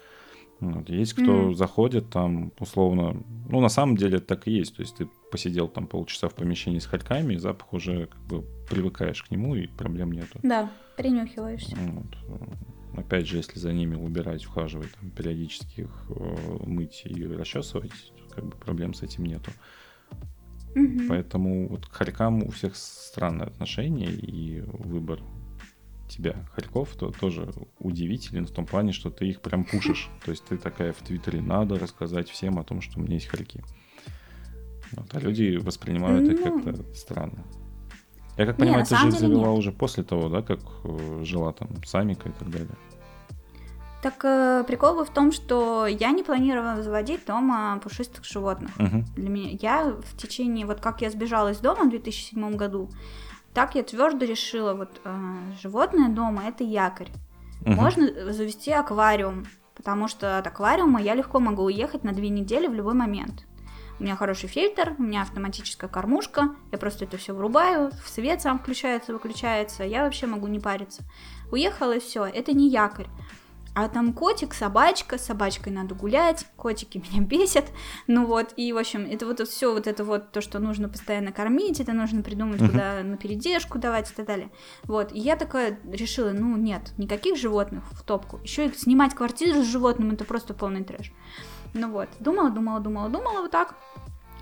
Вот. 0.61 0.89
Есть 0.89 1.13
кто 1.15 1.33
Мгм. 1.33 1.55
заходит 1.55 2.09
там, 2.11 2.51
условно, 2.59 3.23
ну 3.51 3.61
на 3.61 3.69
самом 3.69 3.97
деле 3.97 4.21
так 4.21 4.49
и 4.49 4.53
есть. 4.53 4.77
То 4.77 4.83
есть 4.83 4.97
ты 4.97 5.09
посидел 5.35 5.67
там 5.67 5.89
полчаса 5.89 6.29
в 6.29 6.35
помещении 6.37 6.79
с 6.79 6.87
хорьками, 6.87 7.35
и 7.35 7.39
запах 7.39 7.73
уже 7.73 8.07
как 8.07 8.21
бы 8.21 8.45
привыкаешь 8.71 9.21
к 9.21 9.33
нему, 9.33 9.57
и 9.57 9.67
проблем 9.67 10.13
нету. 10.13 10.39
Да, 10.45 10.71
принюхиваешься. 10.97 11.77
Вот. 11.77 12.97
Опять 12.97 13.27
же, 13.27 13.39
если 13.39 13.59
за 13.59 13.73
ними 13.73 13.97
убирать, 13.97 14.47
ухаживать, 14.47 14.93
там, 14.93 15.11
периодически 15.11 15.81
их 15.81 16.05
э, 16.09 16.37
мыть 16.67 17.03
и 17.05 17.27
расчесывать, 17.27 17.91
то 17.91 18.35
как 18.37 18.45
бы 18.45 18.57
проблем 18.59 18.95
с 18.95 19.03
этим 19.03 19.25
нету. 19.25 19.51
Мгм. 20.77 21.09
Поэтому 21.09 21.67
вот 21.67 21.87
к 21.87 21.93
хорькам 21.93 22.45
у 22.45 22.51
всех 22.51 22.77
странное 22.77 23.49
отношение, 23.49 24.13
и 24.13 24.61
выбор 24.61 25.19
тебя, 26.09 26.47
хорьков, 26.53 26.95
то 26.95 27.11
тоже 27.11 27.53
удивителен 27.81 28.47
в 28.47 28.53
том 28.53 28.67
плане, 28.67 28.93
что 28.93 29.11
ты 29.11 29.27
их 29.27 29.41
прям 29.41 29.65
пушишь. 29.65 30.11
То 30.25 30.31
есть 30.31 30.45
ты 30.45 30.59
такая 30.59 30.93
в 30.93 30.99
Твиттере, 30.99 31.43
надо 31.43 31.77
рассказать 31.77 32.31
всем 32.31 32.61
о 32.61 32.63
том, 32.63 32.81
что 32.81 33.01
у 33.01 33.03
меня 33.03 33.15
есть 33.15 33.27
хорьки. 33.27 33.65
Вот, 34.97 35.15
а 35.15 35.21
люди 35.21 35.57
воспринимают 35.57 36.29
их 36.29 36.41
Ну. 36.45 36.63
как-то 36.63 36.95
странно. 36.95 37.45
Я 38.37 38.47
как 38.47 38.59
Не, 38.59 38.63
понимаю, 38.65 38.81
на 38.81 38.87
ты 38.87 38.97
же 38.97 39.09
их 39.09 39.15
завела 39.15 39.49
нет. 39.49 39.59
уже 39.59 39.73
после 39.73 40.03
того, 40.03 40.29
да, 40.29 40.43
как 40.43 40.59
э, 40.85 41.21
жила 41.25 41.53
там 41.53 41.69
с 41.85 41.95
Амикой 41.95 42.33
и 42.33 42.35
так 42.35 42.51
далее. 42.51 42.69
Так 44.03 44.23
э, 44.25 44.65
прикол 44.67 44.97
был 44.97 45.05
в 45.05 45.11
том, 45.11 45.33
что 45.33 45.87
я 45.87 46.11
не 46.11 46.23
планировала 46.23 46.83
заводить 46.83 47.25
дома 47.27 47.79
пушистых 47.83 48.25
животных. 48.25 48.71
Мгм. 48.79 49.05
Для 49.17 49.29
меня 49.31 49.51
я 49.63 49.93
в 49.93 50.17
течение, 50.17 50.67
вот 50.67 50.81
как 50.81 51.01
я 51.01 51.11
сбежала 51.11 51.53
из 51.53 51.59
дома 51.59 51.85
в 51.85 51.91
2007 51.91 52.57
году, 52.57 52.91
так 53.55 53.77
я 53.77 53.83
твердо 53.83 54.27
решила, 54.27 54.75
вот 54.75 55.01
э, 55.05 55.41
животное 55.63 56.09
дома 56.11 56.43
это 56.49 56.65
якорь. 56.65 57.09
Мгм. 57.65 57.77
Можно 57.77 58.33
завести 58.33 58.73
аквариум, 58.73 59.47
потому 59.75 60.09
что 60.09 60.39
от 60.39 60.47
аквариума 60.47 61.01
я 61.01 61.15
легко 61.15 61.41
могу 61.41 61.63
уехать 61.63 62.05
на 62.05 62.13
две 62.13 62.29
недели 62.29 62.67
в 62.67 62.75
любой 62.75 62.95
момент. 62.95 63.47
У 63.99 64.03
меня 64.03 64.17
хороший 64.17 64.49
фильтр, 64.49 64.95
у 64.99 65.03
меня 65.03 65.23
автоматическая 65.23 65.89
кормушка, 65.89 66.55
я 66.73 66.79
просто 66.79 67.05
это 67.05 67.17
все 67.17 67.33
врубаю, 67.33 67.93
в 68.05 68.09
свет 68.09 68.43
сам 68.43 68.59
включается, 68.59 69.13
выключается, 69.13 69.85
я 69.85 70.05
вообще 70.05 70.27
могу 70.27 70.49
не 70.49 70.59
париться. 70.59 71.03
Уехала 71.53 71.97
и 71.97 72.01
все, 72.01 72.25
это 72.25 72.53
не 72.53 72.69
якорь. 72.69 73.07
А 73.77 73.89
там 73.89 74.13
котик, 74.13 74.55
собачка, 74.55 75.19
с 75.19 75.27
собачкой 75.27 75.73
надо 75.73 75.95
гулять, 75.97 76.47
котики 76.57 76.99
меня 77.13 77.25
бесят, 77.25 77.67
ну 78.09 78.27
вот, 78.27 78.53
и, 78.57 78.73
в 78.73 78.79
общем, 78.79 79.07
это 79.09 79.27
вот 79.27 79.41
все 79.49 79.73
вот 79.73 79.87
это 79.87 80.05
вот 80.05 80.33
то, 80.33 80.41
что 80.41 80.59
нужно 80.59 80.89
постоянно 80.89 81.33
кормить, 81.33 81.81
это 81.81 81.93
нужно 81.93 82.23
придумать, 82.23 82.61
Мгм. 82.61 82.71
куда 82.71 83.03
на 83.03 83.17
передержку 83.17 83.79
давать 83.79 84.11
и 84.11 84.15
так 84.15 84.27
далее. 84.27 84.51
Вот, 84.85 85.13
и 85.13 85.19
я 85.19 85.37
такая 85.37 85.79
решила, 85.91 86.31
ну 86.33 86.57
нет, 86.57 86.93
никаких 86.99 87.37
животных 87.37 87.85
в 87.93 88.03
топку. 88.03 88.41
Еще 88.43 88.67
и 88.67 88.73
снимать 88.73 89.15
квартиру 89.15 89.63
с 89.63 89.67
животным, 89.67 90.11
это 90.13 90.25
просто 90.25 90.53
полный 90.55 90.83
трэш. 90.85 91.13
Ну 91.75 91.91
вот, 91.91 92.09
думала, 92.21 92.51
думала, 92.51 92.81
думала, 92.81 93.09
думала 93.09 93.43
вот 93.43 93.51
так. 93.51 93.75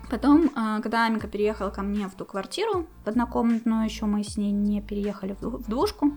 Потом, 0.09 0.51
а, 0.55 0.79
когда 0.81 1.05
Амика 1.05 1.27
переехала 1.27 1.71
ко 1.71 1.81
мне 1.81 2.07
в 2.07 2.13
ту 2.13 2.25
квартиру, 2.25 2.85
однокомнатную, 3.05 3.85
еще 3.85 4.05
мы 4.05 4.23
с 4.23 4.37
ней 4.37 4.51
не 4.51 4.81
переехали 4.81 5.33
в 5.33 5.41
дву- 5.41 5.57
в 5.57 5.67
двушку, 5.67 6.13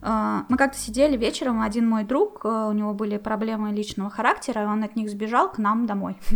а, 0.00 0.46
мы 0.48 0.56
как-то 0.56 0.78
сидели 0.78 1.16
вечером, 1.16 1.60
один 1.60 1.88
мой 1.88 2.04
друг, 2.04 2.40
а, 2.44 2.68
у 2.68 2.72
него 2.72 2.94
были 2.94 3.18
проблемы 3.18 3.72
личного 3.72 4.08
характера, 4.08 4.62
и 4.62 4.66
он 4.66 4.82
от 4.82 4.96
них 4.96 5.10
сбежал 5.10 5.50
к 5.50 5.58
нам 5.58 5.86
домой. 5.86 6.16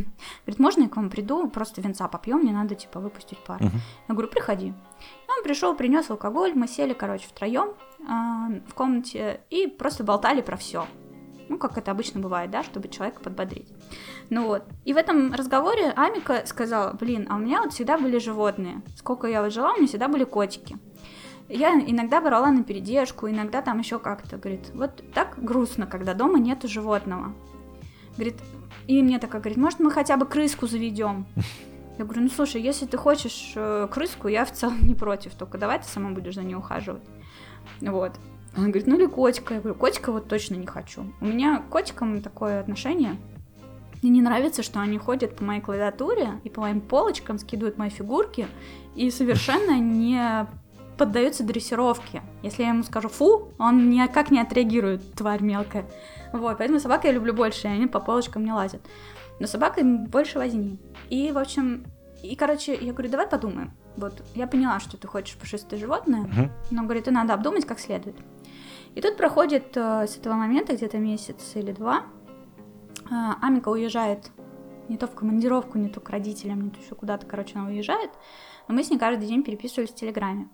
Говорит, 0.45 0.59
можно 0.59 0.83
я 0.83 0.89
к 0.89 0.97
вам 0.97 1.09
приду, 1.09 1.49
просто 1.49 1.81
венца 1.81 2.09
попьем, 2.09 2.39
мне 2.39 2.53
надо, 2.53 2.75
типа, 2.75 3.01
выпустить 3.01 3.39
пар. 3.39 3.63
Я 4.09 4.15
говорю, 4.15 4.29
приходи. 4.29 4.67
И 4.69 5.31
он 5.35 5.45
пришел, 5.45 5.75
принес 5.75 6.11
алкоголь, 6.11 6.53
мы 6.55 6.67
сели, 6.69 6.93
короче, 6.93 7.27
втроем 7.29 7.75
в 8.69 8.75
комнате 8.75 9.41
и 9.49 9.69
просто 9.69 10.03
болтали 10.03 10.43
про 10.43 10.57
все. 10.57 10.87
Ну, 11.53 11.59
как 11.59 11.77
это 11.77 11.91
обычно 11.91 12.19
бывает, 12.19 12.51
да, 12.51 12.63
чтобы 12.63 12.89
человека 12.89 13.21
подбодрить. 13.21 13.69
Ну 14.31 14.47
вот. 14.47 14.65
И 14.87 14.95
в 14.95 14.97
этом 14.97 15.35
разговоре 15.35 15.93
Амика 15.95 16.45
сказала, 16.47 16.95
блин, 16.95 17.27
а 17.29 17.37
у 17.37 17.39
меня 17.39 17.61
вот 17.61 17.75
всегда 17.75 17.99
были 17.99 18.17
животные. 18.17 18.81
Сколько 18.97 19.27
я 19.27 19.43
вот 19.43 19.53
жила, 19.53 19.75
у 19.75 19.77
меня 19.77 19.87
всегда 19.87 20.09
были 20.09 20.25
котики. 20.25 20.79
Я 21.51 21.79
иногда 21.79 22.23
брала 22.23 22.51
на 22.51 22.65
передержку, 22.65 23.29
иногда 23.29 23.61
там 23.61 23.81
еще 23.81 23.99
как-то. 23.99 24.39
Говорит, 24.39 24.71
вот 24.73 25.05
так 25.13 25.35
грустно, 25.45 25.87
когда 25.87 26.15
дома 26.15 26.39
нету 26.39 26.69
животного. 26.69 27.35
Говорит, 28.15 28.37
и 28.87 29.03
мне 29.03 29.19
такая 29.19 29.43
говорит, 29.43 29.59
может, 29.59 29.79
мы 29.79 29.91
хотя 29.91 30.17
бы 30.17 30.25
крыску 30.25 30.67
заведем? 30.67 31.27
Я 31.99 32.07
говорю, 32.07 32.23
ну 32.23 32.31
слушай, 32.31 32.63
если 32.63 32.87
ты 32.87 32.97
хочешь 32.97 33.53
э, 33.57 33.89
крыску, 33.91 34.29
я 34.29 34.47
в 34.47 34.53
целом 34.53 34.79
не 34.81 34.95
против, 34.95 35.35
только 35.35 35.59
давай 35.59 35.81
ты 35.81 35.85
сама 35.85 36.13
будешь 36.13 36.35
за 36.35 36.45
ней 36.45 36.55
ухаживать. 36.55 37.05
Вот. 37.83 38.13
Она 38.57 38.67
говорит, 38.67 38.87
ну 38.87 38.97
или 38.99 39.07
котика. 39.07 39.55
Я 39.55 39.61
говорю, 39.61 39.79
котика 39.79 40.13
вот 40.13 40.29
точно 40.29 40.57
не 40.57 40.67
хочу. 40.67 41.05
У 41.21 41.25
меня 41.25 41.59
к 41.59 41.69
котикам 41.69 42.21
такое 42.21 42.61
отношение. 42.61 43.17
Мне 44.03 44.11
не 44.11 44.23
нравится, 44.23 44.63
что 44.63 44.81
они 44.81 44.99
ходят 44.99 45.37
по 45.37 45.45
моей 45.45 45.61
клавиатуре 45.61 46.41
и 46.45 46.51
по 46.51 46.61
моим 46.63 46.81
полочкам, 46.81 47.39
скидывают 47.39 47.79
мои 47.79 47.89
фигурки 47.89 48.47
и 48.97 49.11
совершенно 49.11 49.79
не 49.79 50.47
поддаются 50.99 51.45
дрессировке. 51.45 52.23
Если 52.43 52.63
я 52.63 52.71
ему 52.71 52.83
скажу 52.83 53.09
фу, 53.09 53.53
он 53.59 53.91
никак 53.91 54.31
не 54.31 54.41
отреагирует, 54.41 55.15
тварь 55.15 55.43
мелкая. 55.43 55.85
Вот, 56.33 56.59
поэтому 56.59 56.81
собак 56.81 57.05
я 57.05 57.13
люблю 57.13 57.33
больше, 57.33 57.69
и 57.69 57.71
они 57.71 57.87
по 57.87 58.01
полочкам 58.01 58.45
не 58.45 58.53
лазят. 58.53 58.83
Но 59.41 59.47
собака 59.47 59.81
им 59.81 60.07
больше 60.07 60.39
возни. 60.39 60.79
И, 61.09 61.31
в 61.33 61.39
общем, 61.39 61.85
и, 62.23 62.37
короче, 62.37 62.75
я 62.75 62.93
говорю, 62.93 63.11
давай 63.11 63.27
подумаем. 63.27 63.73
Вот, 63.97 64.23
я 64.35 64.47
поняла, 64.47 64.81
что 64.81 64.97
ты 64.97 65.07
хочешь 65.07 65.37
пушистое 65.37 65.79
животное, 65.79 66.23
Мгм. 66.23 66.51
но, 66.71 66.83
говорит, 66.83 67.09
и 67.09 67.11
надо 67.11 67.35
обдумать 67.35 67.67
как 67.67 67.79
следует. 67.79 68.17
И 68.95 69.01
тут 69.01 69.17
проходит 69.17 69.77
э, 69.77 70.07
с 70.07 70.17
этого 70.17 70.35
момента 70.35 70.75
где-то 70.75 70.99
месяц 70.99 71.53
или 71.55 71.73
два. 71.73 72.05
Э, 73.11 73.35
Амика 73.41 73.69
уезжает 73.69 74.31
не 74.89 74.99
то 74.99 75.07
в 75.07 75.15
командировку, 75.15 75.79
не 75.79 75.89
то 75.89 76.01
к 76.01 76.11
родителям, 76.11 76.63
не 76.63 76.71
то 76.71 76.81
еще 76.81 76.95
куда-то, 76.95 77.27
короче, 77.27 77.59
она 77.59 77.69
уезжает. 77.69 78.11
Но 78.69 78.75
мы 78.75 78.85
с 78.85 78.91
ней 78.91 78.99
каждый 78.99 79.27
день 79.27 79.43
переписывались 79.43 79.91
в 79.91 79.95
Телеграме. 79.95 80.49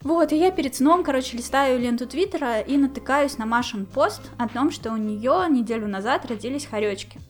Вот, 0.00 0.32
и 0.32 0.36
я 0.36 0.52
перед 0.52 0.76
сном, 0.76 1.02
короче, 1.02 1.36
листаю 1.36 1.80
ленту 1.80 2.06
Твиттера 2.06 2.60
и 2.60 2.76
натыкаюсь 2.76 3.36
на 3.36 3.46
Машин 3.46 3.84
пост 3.84 4.30
о 4.38 4.48
том, 4.48 4.70
что 4.70 4.92
у 4.92 4.96
нее 4.96 5.46
неделю 5.50 5.88
назад 5.88 6.26
родились 6.26 6.66
хоречки. 6.66 7.20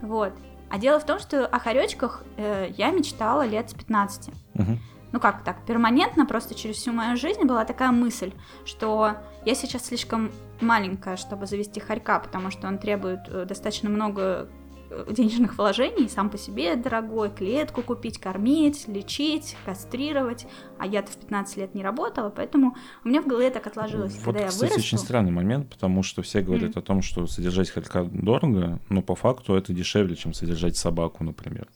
Вот. 0.00 0.32
А 0.70 0.78
дело 0.78 0.98
в 0.98 1.06
том, 1.06 1.18
что 1.18 1.46
о 1.46 1.58
хоречках 1.58 2.24
э, 2.36 2.68
я 2.76 2.90
мечтала 2.90 3.46
лет 3.46 3.70
с 3.70 3.74
15 3.74 4.30
Мгм. 4.54 4.78
Ну 5.12 5.20
как 5.20 5.44
так, 5.44 5.64
перманентно, 5.64 6.26
просто 6.26 6.54
через 6.54 6.76
всю 6.76 6.92
мою 6.92 7.16
жизнь 7.16 7.44
была 7.44 7.64
такая 7.64 7.90
мысль, 7.92 8.32
что 8.64 9.16
я 9.44 9.54
сейчас 9.54 9.86
слишком 9.86 10.30
маленькая, 10.60 11.16
чтобы 11.16 11.46
завести 11.46 11.80
хорька, 11.80 12.18
потому 12.18 12.50
что 12.50 12.66
он 12.66 12.78
требует 12.78 13.20
э, 13.28 13.44
достаточно 13.46 13.88
много 13.88 14.48
э, 14.90 15.06
денежных 15.10 15.56
вложений, 15.58 16.08
сам 16.08 16.28
по 16.30 16.38
себе 16.38 16.76
дорогой, 16.76 17.30
клетку 17.30 17.82
купить, 17.82 18.18
кормить, 18.18 18.88
лечить, 18.88 19.56
кастрировать, 19.64 20.46
а 20.78 20.86
я-то 20.86 21.12
в 21.12 21.16
15 21.16 21.56
лет 21.58 21.74
не 21.74 21.82
работала, 21.82 22.30
поэтому 22.30 22.76
у 23.04 23.08
меня 23.08 23.22
в 23.22 23.26
голове 23.26 23.50
так 23.50 23.66
отложилось, 23.66 24.14
Вот, 24.16 24.24
когда 24.24 24.40
я 24.40 24.46
кстати, 24.48 24.70
вырасту. 24.70 24.80
очень 24.80 24.98
странный 24.98 25.32
момент, 25.32 25.68
потому 25.70 26.02
что 26.02 26.22
все 26.22 26.40
говорят 26.42 26.70
Мгм. 26.70 26.78
о 26.78 26.82
том, 26.82 27.02
что 27.02 27.26
содержать 27.26 27.70
хорька 27.70 28.04
дорого, 28.04 28.80
но 28.88 29.02
по 29.02 29.14
факту 29.14 29.54
это 29.54 29.72
дешевле, 29.72 30.16
чем 30.16 30.32
содержать 30.34 30.76
собаку, 30.76 31.22
например. 31.24 31.68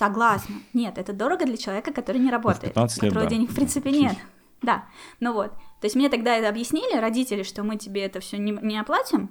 Согласна. 0.00 0.54
Нет, 0.72 0.96
это 0.96 1.12
дорого 1.12 1.44
для 1.44 1.58
человека, 1.58 1.92
который 1.92 2.22
не 2.22 2.30
работает. 2.30 2.72
15 2.72 3.02
у 3.02 3.04
лет, 3.04 3.12
которого 3.12 3.28
да. 3.28 3.36
денег 3.36 3.50
в 3.50 3.54
принципе 3.54 3.90
нет. 3.90 4.16
Да, 4.62 4.86
ну 5.20 5.34
вот. 5.34 5.50
То 5.52 5.84
есть 5.84 5.94
мне 5.94 6.08
тогда 6.08 6.34
это 6.36 6.48
объяснили 6.48 6.98
родители, 6.98 7.42
что 7.42 7.62
мы 7.64 7.76
тебе 7.76 8.06
это 8.06 8.20
все 8.20 8.38
не, 8.38 8.52
не 8.52 8.78
оплатим. 8.78 9.30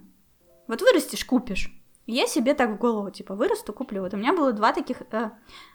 Вот 0.68 0.82
вырастешь, 0.82 1.26
купишь. 1.26 1.74
И 2.06 2.14
я 2.14 2.28
себе 2.28 2.54
так 2.54 2.70
в 2.70 2.78
голову, 2.78 3.10
типа, 3.10 3.34
вырасту, 3.34 3.74
куплю. 3.74 4.04
Вот 4.04 4.14
у 4.14 4.18
меня 4.18 4.32
было 4.32 4.54
два 4.54 4.72
таких 4.72 5.02
э, 5.12 5.32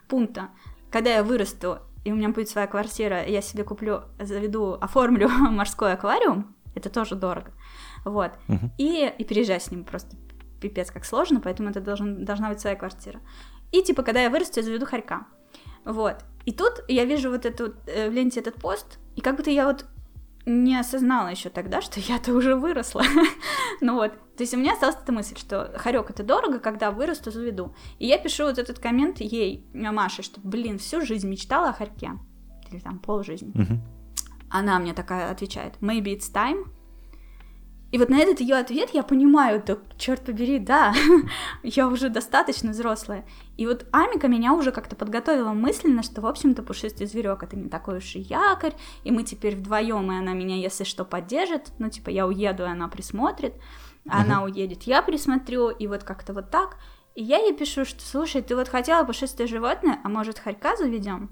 пункта. 0.09 0.51
Когда 0.93 1.11
я 1.11 1.25
вырасту, 1.25 1.79
и 2.05 2.13
у 2.13 2.15
меня 2.15 2.29
будет 2.29 2.49
своя 2.49 2.69
квартира, 2.69 3.25
я 3.25 3.43
себе 3.43 3.65
куплю, 3.65 4.03
заведу, 4.21 4.75
оформлю 4.81 5.29
морской 5.51 5.95
аквариум, 5.95 6.55
это 6.77 6.89
тоже 6.89 7.17
дорого. 7.17 7.51
Вот. 8.05 8.31
Мгм. 8.47 8.71
И, 8.79 9.13
и 9.19 9.25
переезжать 9.25 9.65
с 9.65 9.73
ним 9.73 9.83
просто 9.83 10.17
пипец 10.61 10.93
как 10.93 11.05
сложно, 11.05 11.41
поэтому 11.41 11.71
это 11.71 11.81
должен, 11.81 12.25
должна 12.25 12.49
быть 12.49 12.61
своя 12.61 12.77
квартира. 12.77 13.21
И 13.73 13.83
типа, 13.83 14.03
когда 14.03 14.23
я 14.23 14.31
вырасту, 14.31 14.61
я 14.61 14.65
заведу 14.65 14.87
хорька. 14.87 15.27
Вот. 15.85 16.25
И 16.45 16.53
тут 16.53 16.85
я 16.89 17.05
вижу 17.05 17.31
вот 17.31 17.47
эту, 17.47 17.75
э, 17.87 18.09
в 18.09 18.13
ленте 18.13 18.41
этот 18.41 18.57
пост, 18.57 18.99
и 19.17 19.21
как 19.21 19.37
будто 19.37 19.51
я 19.51 19.67
вот 19.67 19.87
не 20.47 20.79
осознала 20.79 21.29
еще 21.29 21.49
тогда, 21.49 21.81
что 21.81 22.01
я-то 22.01 22.35
уже 22.35 22.55
выросла. 22.55 23.03
ну 23.81 23.95
вот, 23.95 24.13
то 24.37 24.43
есть 24.43 24.53
у 24.55 24.59
меня 24.59 24.75
осталась 24.75 24.97
эта 25.03 25.13
мысль, 25.13 25.37
что 25.37 25.73
хорек 25.77 26.11
это 26.11 26.23
дорого, 26.23 26.59
когда 26.59 26.91
вырасту, 26.91 27.31
заведу. 27.31 27.75
И 27.99 28.07
я 28.07 28.19
пишу 28.19 28.45
вот 28.45 28.59
этот 28.59 28.79
коммент 28.79 29.21
ей, 29.21 29.67
Маше, 29.73 30.23
что, 30.23 30.41
блин, 30.43 30.79
всю 30.79 31.01
жизнь 31.01 31.29
мечтала 31.29 31.71
о 31.71 31.73
хорьке. 31.73 32.13
Или 32.71 32.81
там 32.81 32.99
полжизни. 32.99 33.53
Она 34.51 34.79
мне 34.79 34.93
такая 34.93 35.31
отвечает, 35.31 35.75
maybe 35.81 36.17
it's 36.17 36.33
time. 36.33 36.67
И 37.95 37.99
вот 37.99 38.09
на 38.09 38.19
этот 38.19 38.41
ее 38.41 38.57
ответ 38.57 38.91
я 38.93 39.05
понимаю, 39.05 39.63
да, 39.65 39.79
черт 39.97 40.23
побери, 40.23 40.59
да, 40.59 40.93
я 41.63 41.87
уже 41.87 42.09
достаточно 42.09 42.73
взрослая. 42.73 43.25
И 43.57 43.69
вот 43.69 43.87
Амика 43.93 44.27
меня 44.27 44.53
уже 44.53 44.73
как-то 44.73 44.97
подготовила 44.97 45.53
мысленно, 45.53 46.03
что, 46.03 46.21
в 46.21 46.27
общем-то, 46.27 46.65
пушистый 46.65 47.07
зверек 47.07 47.45
это 47.45 47.57
не 47.57 47.69
такой 47.69 47.99
уж 47.99 48.17
и 48.17 48.19
якорь, 48.19 48.75
и 49.05 49.13
мы 49.13 49.23
теперь 49.23 49.55
вдвоем, 49.55 50.11
и 50.11 50.17
она 50.17 50.33
меня, 50.33 50.57
если 50.57 50.83
что, 50.83 51.05
поддержит. 51.05 51.71
Ну, 51.79 51.89
типа, 51.89 52.11
я 52.11 52.27
уеду, 52.27 52.65
и 52.65 52.67
она 52.67 52.89
присмотрит, 52.89 53.55
а 54.09 54.23
она 54.23 54.43
уедет, 54.43 54.83
я 54.83 55.01
присмотрю, 55.01 55.69
и 55.69 55.87
вот 55.87 56.03
как-то 56.03 56.33
вот 56.33 56.51
так. 56.51 56.79
И 57.15 57.23
я 57.23 57.39
ей 57.39 57.55
пишу, 57.55 57.85
что, 57.85 58.03
слушай, 58.03 58.43
ты 58.43 58.57
вот 58.57 58.69
хотела 58.69 59.05
пушистое 59.05 59.47
животное, 59.47 60.01
а 60.03 60.09
может, 60.09 60.41
хорька 60.41 60.75
заведем? 60.75 61.31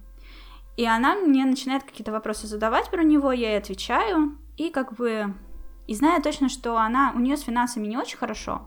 И 0.76 0.86
она 0.86 1.16
мне 1.16 1.44
начинает 1.44 1.82
какие-то 1.82 2.12
вопросы 2.12 2.46
задавать 2.46 2.88
про 2.88 3.02
него, 3.02 3.32
я 3.32 3.48
ей 3.48 3.58
отвечаю, 3.58 4.38
и 4.56 4.70
как 4.70 4.94
бы... 4.94 5.34
И 5.92 5.94
зная 5.94 6.22
точно, 6.22 6.48
что 6.48 6.78
она, 6.78 7.12
у 7.14 7.18
нее 7.18 7.36
с 7.36 7.42
финансами 7.42 7.86
не 7.86 7.98
очень 7.98 8.16
хорошо, 8.16 8.62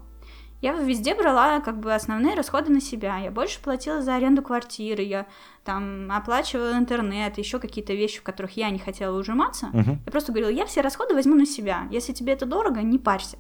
я 0.62 0.74
везде 0.74 1.16
брала 1.16 1.60
как 1.60 1.80
бы 1.80 1.92
основные 1.92 2.36
расходы 2.36 2.72
на 2.72 2.80
себя. 2.80 3.18
Я 3.18 3.32
больше 3.32 3.60
платила 3.64 4.04
за 4.04 4.14
аренду 4.14 4.44
квартиры, 4.44 5.02
я 5.02 5.26
там 5.64 6.12
оплачивала 6.12 6.78
интернет, 6.78 7.40
еще 7.40 7.58
какие-то 7.58 7.96
вещи, 7.96 8.20
в 8.20 8.22
которых 8.22 8.58
я 8.58 8.70
не 8.70 8.78
хотела 8.78 9.18
ужиматься. 9.18 9.72
Мгм. 9.74 10.04
Я 10.06 10.12
просто 10.12 10.34
говорила, 10.34 10.52
я 10.52 10.68
все 10.68 10.82
расходы 10.82 11.16
возьму 11.16 11.34
на 11.34 11.48
себя. 11.48 11.88
Если 11.90 12.14
тебе 12.14 12.34
это 12.34 12.46
дорого, 12.46 12.84
не 12.84 13.00
парься. 13.00 13.40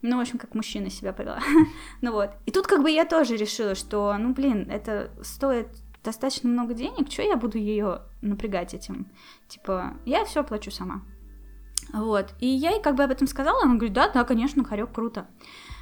Ну, 0.00 0.16
в 0.16 0.20
общем, 0.20 0.38
как 0.38 0.54
мужчина 0.54 0.88
себя 0.88 1.12
повела. 1.12 1.40
ну 2.00 2.12
вот. 2.12 2.30
И 2.46 2.50
тут 2.50 2.66
как 2.66 2.80
бы 2.80 2.90
я 2.90 3.04
тоже 3.04 3.36
решила, 3.36 3.74
что, 3.74 4.16
ну, 4.16 4.32
блин, 4.32 4.70
это 4.70 5.10
стоит 5.22 5.68
достаточно 6.02 6.48
много 6.48 6.72
денег, 6.72 7.12
что 7.12 7.20
я 7.20 7.36
буду 7.36 7.58
ее 7.58 8.00
напрягать 8.22 8.72
этим? 8.72 9.06
Типа, 9.48 9.98
я 10.06 10.24
все 10.24 10.42
плачу 10.42 10.70
сама. 10.70 11.02
Вот. 11.92 12.34
И 12.40 12.46
я 12.46 12.70
ей 12.70 12.82
как 12.82 12.94
бы 12.94 13.04
об 13.04 13.10
этом 13.10 13.26
сказала, 13.26 13.62
она 13.62 13.74
говорит, 13.74 13.92
да, 13.92 14.08
да, 14.08 14.24
конечно, 14.24 14.64
хорек 14.64 14.92
круто. 14.92 15.26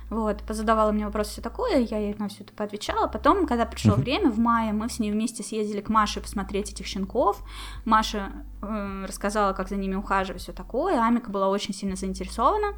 Вот, 0.08 0.42
позадавала 0.44 0.92
мне 0.92 1.04
вопросы 1.04 1.32
все 1.32 1.42
такое, 1.42 1.78
я 1.78 1.98
ей 1.98 2.14
на 2.16 2.28
все 2.28 2.44
это 2.44 2.52
поотвечала. 2.52 3.08
Потом, 3.08 3.44
когда 3.44 3.66
пришло 3.66 3.94
Мгм. 3.94 4.02
время, 4.02 4.30
в 4.30 4.38
мае, 4.38 4.72
мы 4.72 4.88
с 4.88 5.00
ней 5.00 5.10
вместе 5.10 5.42
съездили 5.42 5.80
к 5.80 5.88
Маше 5.88 6.20
посмотреть 6.20 6.70
этих 6.70 6.86
щенков. 6.86 7.42
Маша 7.84 8.30
э, 8.62 9.04
рассказала, 9.08 9.52
как 9.52 9.68
за 9.68 9.74
ними 9.74 9.96
ухаживать, 9.96 10.42
все 10.42 10.52
такое. 10.52 11.02
Амика 11.04 11.30
была 11.30 11.48
очень 11.48 11.74
сильно 11.74 11.96
заинтересована. 11.96 12.74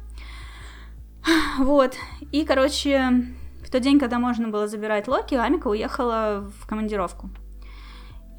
Вот. 1.59 1.95
И, 2.31 2.45
короче, 2.45 3.25
в 3.63 3.69
тот 3.69 3.81
день, 3.81 3.99
когда 3.99 4.17
можно 4.17 4.47
было 4.47 4.67
забирать 4.67 5.07
Локи, 5.07 5.35
Амика 5.35 5.67
уехала 5.67 6.49
в 6.59 6.65
командировку. 6.65 7.29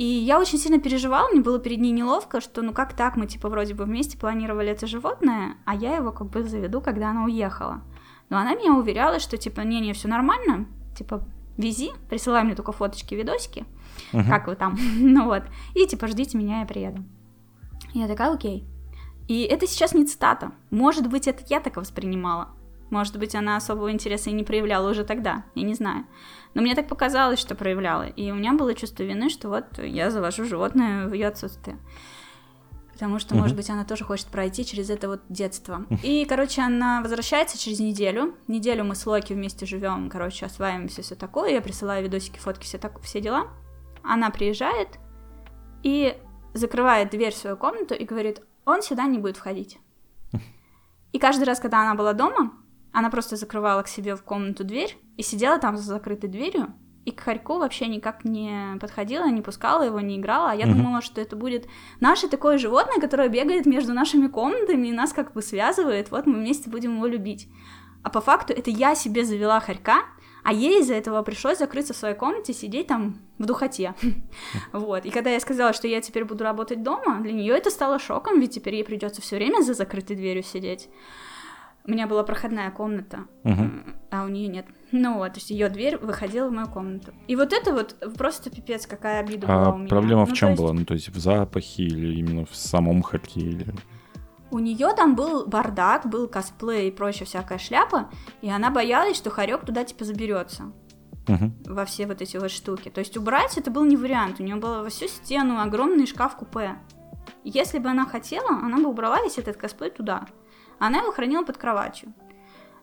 И 0.00 0.04
я 0.04 0.40
очень 0.40 0.56
сильно 0.56 0.80
переживала, 0.80 1.28
мне 1.28 1.42
было 1.42 1.58
перед 1.58 1.78
ней 1.78 1.92
неловко, 1.92 2.40
что 2.40 2.62
ну 2.62 2.72
как 2.72 2.94
так, 2.94 3.16
мы 3.16 3.26
типа 3.26 3.50
вроде 3.50 3.74
бы 3.74 3.84
вместе 3.84 4.16
планировали 4.16 4.70
это 4.70 4.86
животное, 4.86 5.56
а 5.66 5.74
я 5.74 5.94
его 5.94 6.10
как 6.10 6.30
бы 6.30 6.42
заведу, 6.42 6.80
когда 6.80 7.10
она 7.10 7.24
уехала. 7.24 7.82
Но 8.30 8.38
она 8.38 8.54
меня 8.54 8.72
уверяла, 8.72 9.20
что 9.20 9.36
типа 9.36 9.60
не-не, 9.60 9.92
все 9.92 10.08
нормально, 10.08 10.64
типа 10.96 11.22
вези, 11.58 11.90
присылай 12.08 12.44
мне 12.44 12.54
только 12.54 12.72
фоточки, 12.72 13.14
видосики, 13.14 13.66
Мгм. 14.14 14.24
как 14.30 14.46
вы 14.46 14.56
там, 14.56 14.78
ну 14.98 15.26
вот, 15.26 15.42
и 15.74 15.86
типа 15.86 16.06
ждите 16.06 16.38
меня, 16.38 16.60
я 16.60 16.66
приеду. 16.66 17.04
Я 17.92 18.08
такая, 18.08 18.32
окей. 18.32 18.64
И 19.28 19.42
это 19.42 19.66
сейчас 19.66 19.92
не 19.92 20.06
цитата. 20.06 20.52
Может 20.70 21.10
быть, 21.10 21.28
это 21.28 21.44
я 21.50 21.60
так 21.60 21.76
воспринимала. 21.76 22.48
Может 22.88 23.18
быть, 23.18 23.34
она 23.34 23.56
особого 23.56 23.92
интереса 23.92 24.30
и 24.30 24.32
не 24.32 24.44
проявляла 24.44 24.90
уже 24.90 25.04
тогда, 25.04 25.44
я 25.54 25.62
не 25.62 25.74
знаю. 25.74 26.06
Но 26.54 26.62
мне 26.62 26.74
так 26.74 26.88
показалось, 26.88 27.38
что 27.38 27.54
проявляла. 27.54 28.04
И 28.04 28.30
у 28.30 28.34
меня 28.34 28.54
было 28.54 28.74
чувство 28.74 29.02
вины, 29.02 29.28
что 29.30 29.48
вот 29.48 29.78
я 29.78 30.10
завожу 30.10 30.44
животное 30.44 31.06
в 31.06 31.12
ее 31.12 31.28
отсутствие. 31.28 31.78
Потому 32.92 33.18
что, 33.18 33.34
может 33.34 33.56
быть, 33.56 33.70
она 33.70 33.84
тоже 33.84 34.04
хочет 34.04 34.26
пройти 34.26 34.62
через 34.62 34.90
это 34.90 35.08
вот 35.08 35.22
детство. 35.30 35.86
И, 36.02 36.26
короче, 36.26 36.60
она 36.60 37.00
возвращается 37.00 37.58
через 37.58 37.80
неделю. 37.80 38.34
Неделю 38.46 38.84
мы 38.84 38.94
с 38.94 39.06
Локи 39.06 39.32
вместе 39.32 39.64
живем, 39.64 40.10
короче, 40.10 40.44
осваиваемся, 40.44 41.00
все 41.00 41.14
такое. 41.14 41.52
Я 41.52 41.62
присылаю 41.62 42.04
видосики, 42.04 42.38
фотки, 42.38 42.64
все, 42.64 42.76
так, 42.76 43.00
все 43.00 43.22
дела. 43.22 43.46
Она 44.02 44.28
приезжает 44.28 44.98
и 45.82 46.14
закрывает 46.52 47.10
дверь 47.10 47.32
в 47.32 47.38
свою 47.38 47.56
комнату 47.56 47.94
и 47.94 48.04
говорит, 48.04 48.42
он 48.66 48.82
сюда 48.82 49.06
не 49.06 49.16
будет 49.16 49.38
входить. 49.38 49.78
И 51.12 51.18
каждый 51.18 51.44
раз, 51.44 51.58
когда 51.58 51.80
она 51.80 51.94
была 51.94 52.12
дома, 52.12 52.52
она 52.92 53.10
просто 53.10 53.36
закрывала 53.36 53.82
к 53.82 53.88
себе 53.88 54.14
в 54.16 54.22
комнату 54.22 54.64
дверь 54.64 54.96
и 55.16 55.22
сидела 55.22 55.58
там 55.58 55.76
за 55.76 55.82
закрытой 55.84 56.28
дверью, 56.28 56.74
и 57.06 57.12
к 57.12 57.20
Харьку 57.20 57.58
вообще 57.58 57.86
никак 57.86 58.24
не 58.24 58.76
подходила, 58.78 59.26
не 59.28 59.40
пускала 59.40 59.82
его, 59.82 60.00
не 60.00 60.16
играла. 60.18 60.50
А 60.50 60.54
я 60.54 60.66
Мгм. 60.66 60.76
думала, 60.76 61.00
что 61.00 61.20
это 61.20 61.34
будет 61.34 61.66
наше 61.98 62.28
такое 62.28 62.58
животное, 62.58 63.00
которое 63.00 63.28
бегает 63.28 63.64
между 63.66 63.94
нашими 63.94 64.26
комнатами 64.26 64.88
и 64.88 64.92
нас 64.92 65.12
как 65.12 65.32
бы 65.32 65.40
связывает. 65.40 66.10
Вот 66.10 66.26
мы 66.26 66.34
вместе 66.38 66.68
будем 66.68 66.96
его 66.96 67.06
любить. 67.06 67.48
А 68.02 68.10
по 68.10 68.20
факту 68.20 68.52
это 68.52 68.70
я 68.70 68.94
себе 68.94 69.24
завела 69.24 69.60
Харька, 69.60 70.02
а 70.44 70.52
ей 70.52 70.80
из-за 70.80 70.94
этого 70.94 71.22
пришлось 71.22 71.58
закрыться 71.58 71.94
в 71.94 71.96
своей 71.96 72.14
комнате, 72.14 72.52
сидеть 72.52 72.86
там 72.86 73.16
в 73.38 73.46
духоте. 73.46 73.94
Вот. 74.72 75.04
И 75.06 75.10
когда 75.10 75.30
я 75.30 75.40
сказала, 75.40 75.72
что 75.72 75.88
я 75.88 76.00
теперь 76.00 76.24
буду 76.24 76.44
работать 76.44 76.82
дома, 76.82 77.20
для 77.20 77.32
нее 77.32 77.54
это 77.56 77.70
стало 77.70 77.98
шоком, 77.98 78.40
ведь 78.40 78.54
теперь 78.54 78.74
ей 78.74 78.84
придется 78.84 79.22
все 79.22 79.36
время 79.36 79.62
за 79.62 79.72
закрытой 79.74 80.16
дверью 80.16 80.42
сидеть. 80.42 80.88
У 81.86 81.90
меня 81.90 82.06
была 82.06 82.22
проходная 82.22 82.70
комната, 82.70 83.20
Мгм. 83.42 83.96
а 84.10 84.24
у 84.24 84.28
нее 84.28 84.48
нет. 84.48 84.66
Ну 84.92 85.14
вот, 85.18 85.32
то 85.32 85.38
есть 85.38 85.50
ее 85.50 85.68
дверь 85.68 85.96
выходила 85.96 86.48
в 86.48 86.52
мою 86.52 86.68
комнату. 86.68 87.12
И 87.26 87.36
вот 87.36 87.52
это 87.52 87.72
вот 87.72 87.96
просто 88.16 88.50
пипец, 88.50 88.86
какая 88.86 89.20
обида 89.20 89.46
была 89.46 89.66
А 89.66 89.74
у 89.74 89.78
меня. 89.78 89.88
проблема 89.88 90.24
в 90.26 90.28
Ну, 90.28 90.34
то 90.34 90.38
чем 90.38 90.48
есть 90.50 90.60
была? 90.62 90.72
Ну, 90.72 90.84
то 90.84 90.94
есть 90.94 91.08
в 91.08 91.18
запахе 91.18 91.84
или 91.84 92.18
именно 92.18 92.44
в 92.44 92.54
самом? 92.54 93.02
Или... 93.34 93.74
У 94.50 94.58
нее 94.58 94.92
там 94.94 95.14
был 95.14 95.46
бардак, 95.46 96.06
был 96.06 96.28
косплей 96.28 96.88
и 96.88 96.90
прочая 96.90 97.24
всякая 97.26 97.58
шляпа, 97.58 98.10
и 98.42 98.50
она 98.50 98.70
боялась, 98.70 99.16
что 99.16 99.30
хорек 99.30 99.64
туда 99.64 99.84
типа 99.84 100.04
заберется. 100.04 100.72
Мгм. 101.28 101.54
во 101.66 101.84
все 101.84 102.06
вот 102.06 102.20
эти 102.22 102.36
вот 102.38 102.50
штуки. 102.50 102.88
То 102.88 102.98
есть 102.98 103.16
убрать 103.16 103.56
это 103.56 103.70
был 103.70 103.84
не 103.84 103.96
вариант. 103.96 104.40
У 104.40 104.42
нее 104.42 104.56
было 104.56 104.82
во 104.82 104.88
всю 104.88 105.06
стену 105.06 105.60
огромный 105.60 106.06
шкаф 106.06 106.34
купе. 106.36 106.76
Если 107.44 107.78
бы 107.78 107.88
она 107.88 108.04
хотела, 108.06 108.48
она 108.50 108.78
бы 108.78 108.88
убрала 108.88 109.22
весь 109.22 109.38
этот 109.38 109.56
косплей 109.56 109.90
туда. 109.90 110.26
А 110.80 110.86
она 110.86 110.98
его 110.98 111.12
хранила 111.12 111.44
под 111.44 111.58
кроватью. 111.58 112.12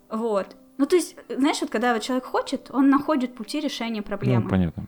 Вот. 0.10 0.56
Ну, 0.78 0.86
то 0.86 0.95
есть, 0.95 1.18
знаешь, 1.28 1.60
вот 1.60 1.72
когда 1.72 1.94
вот 1.94 2.03
человек 2.03 2.26
хочет, 2.26 2.69
он 2.72 2.90
находит 2.90 3.36
пути 3.36 3.60
решения 3.60 4.02
проблемы. 4.02 4.44
Ну, 4.44 4.49
понятно. 4.49 4.86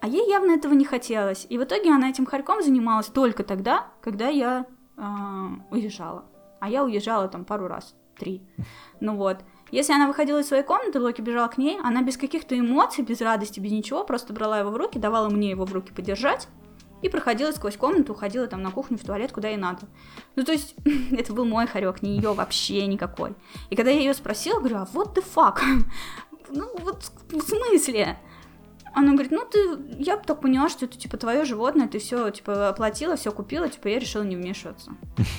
А 0.00 0.06
ей 0.06 0.28
явно 0.28 0.52
этого 0.52 0.74
не 0.74 0.84
хотелось. 0.84 1.46
И 1.48 1.58
в 1.58 1.64
итоге 1.64 1.90
она 1.90 2.10
этим 2.10 2.26
хорьком 2.26 2.62
занималась 2.62 3.06
только 3.06 3.42
тогда, 3.42 3.88
когда 4.02 4.28
я 4.28 4.66
а, 4.96 5.48
уезжала. 5.70 6.26
А 6.60 6.68
я 6.68 6.84
уезжала 6.84 7.26
там 7.28 7.44
пару 7.44 7.66
раз, 7.66 7.94
три. 8.18 8.42
Ну 9.00 9.16
вот. 9.16 9.38
Если 9.70 9.92
она 9.92 10.06
выходила 10.06 10.40
из 10.40 10.48
своей 10.48 10.62
комнаты, 10.62 11.00
Локи 11.00 11.22
бежал 11.22 11.48
к 11.48 11.56
ней, 11.56 11.78
она 11.82 12.02
без 12.02 12.16
каких-то 12.16 12.58
эмоций, 12.58 13.04
без 13.04 13.20
радости, 13.20 13.60
без 13.60 13.72
ничего, 13.72 14.04
просто 14.04 14.32
брала 14.32 14.58
его 14.58 14.70
в 14.70 14.76
руки, 14.76 14.98
давала 14.98 15.30
мне 15.30 15.50
его 15.50 15.64
в 15.64 15.72
руки 15.72 15.92
подержать 15.92 16.48
и 17.02 17.08
проходила 17.08 17.52
сквозь 17.52 17.76
комнату, 17.76 18.12
уходила 18.12 18.46
там 18.46 18.62
на 18.62 18.70
кухню, 18.70 18.98
в 18.98 19.04
туалет, 19.04 19.32
куда 19.32 19.48
ей 19.48 19.56
надо. 19.56 19.82
Ну, 20.36 20.44
то 20.44 20.52
есть, 20.52 20.74
это 21.12 21.32
был 21.32 21.44
мой 21.44 21.66
хорек, 21.66 22.02
не 22.02 22.16
ее 22.16 22.32
вообще 22.32 22.86
никакой. 22.86 23.34
И 23.70 23.76
когда 23.76 23.90
я 23.90 23.98
ее 23.98 24.14
спросила, 24.14 24.58
говорю, 24.58 24.76
а 24.76 24.88
what 24.92 25.14
the 25.14 25.24
fuck? 25.34 25.60
Ну, 26.50 26.68
вот 26.80 27.10
в 27.30 27.40
смысле? 27.40 28.18
Она 28.92 29.12
говорит, 29.12 29.30
ну 29.30 29.44
ты, 29.48 29.78
я 30.02 30.16
бы 30.16 30.24
так 30.24 30.40
поняла, 30.40 30.68
что 30.68 30.84
это 30.84 30.98
типа 30.98 31.16
твое 31.16 31.44
животное, 31.44 31.86
ты 31.86 32.00
все 32.00 32.30
типа 32.30 32.70
оплатила, 32.70 33.14
все 33.14 33.30
купила, 33.30 33.68
типа 33.68 33.86
я 33.86 34.00
решила 34.00 34.22
не 34.22 34.36
вмешиваться. 34.36 34.92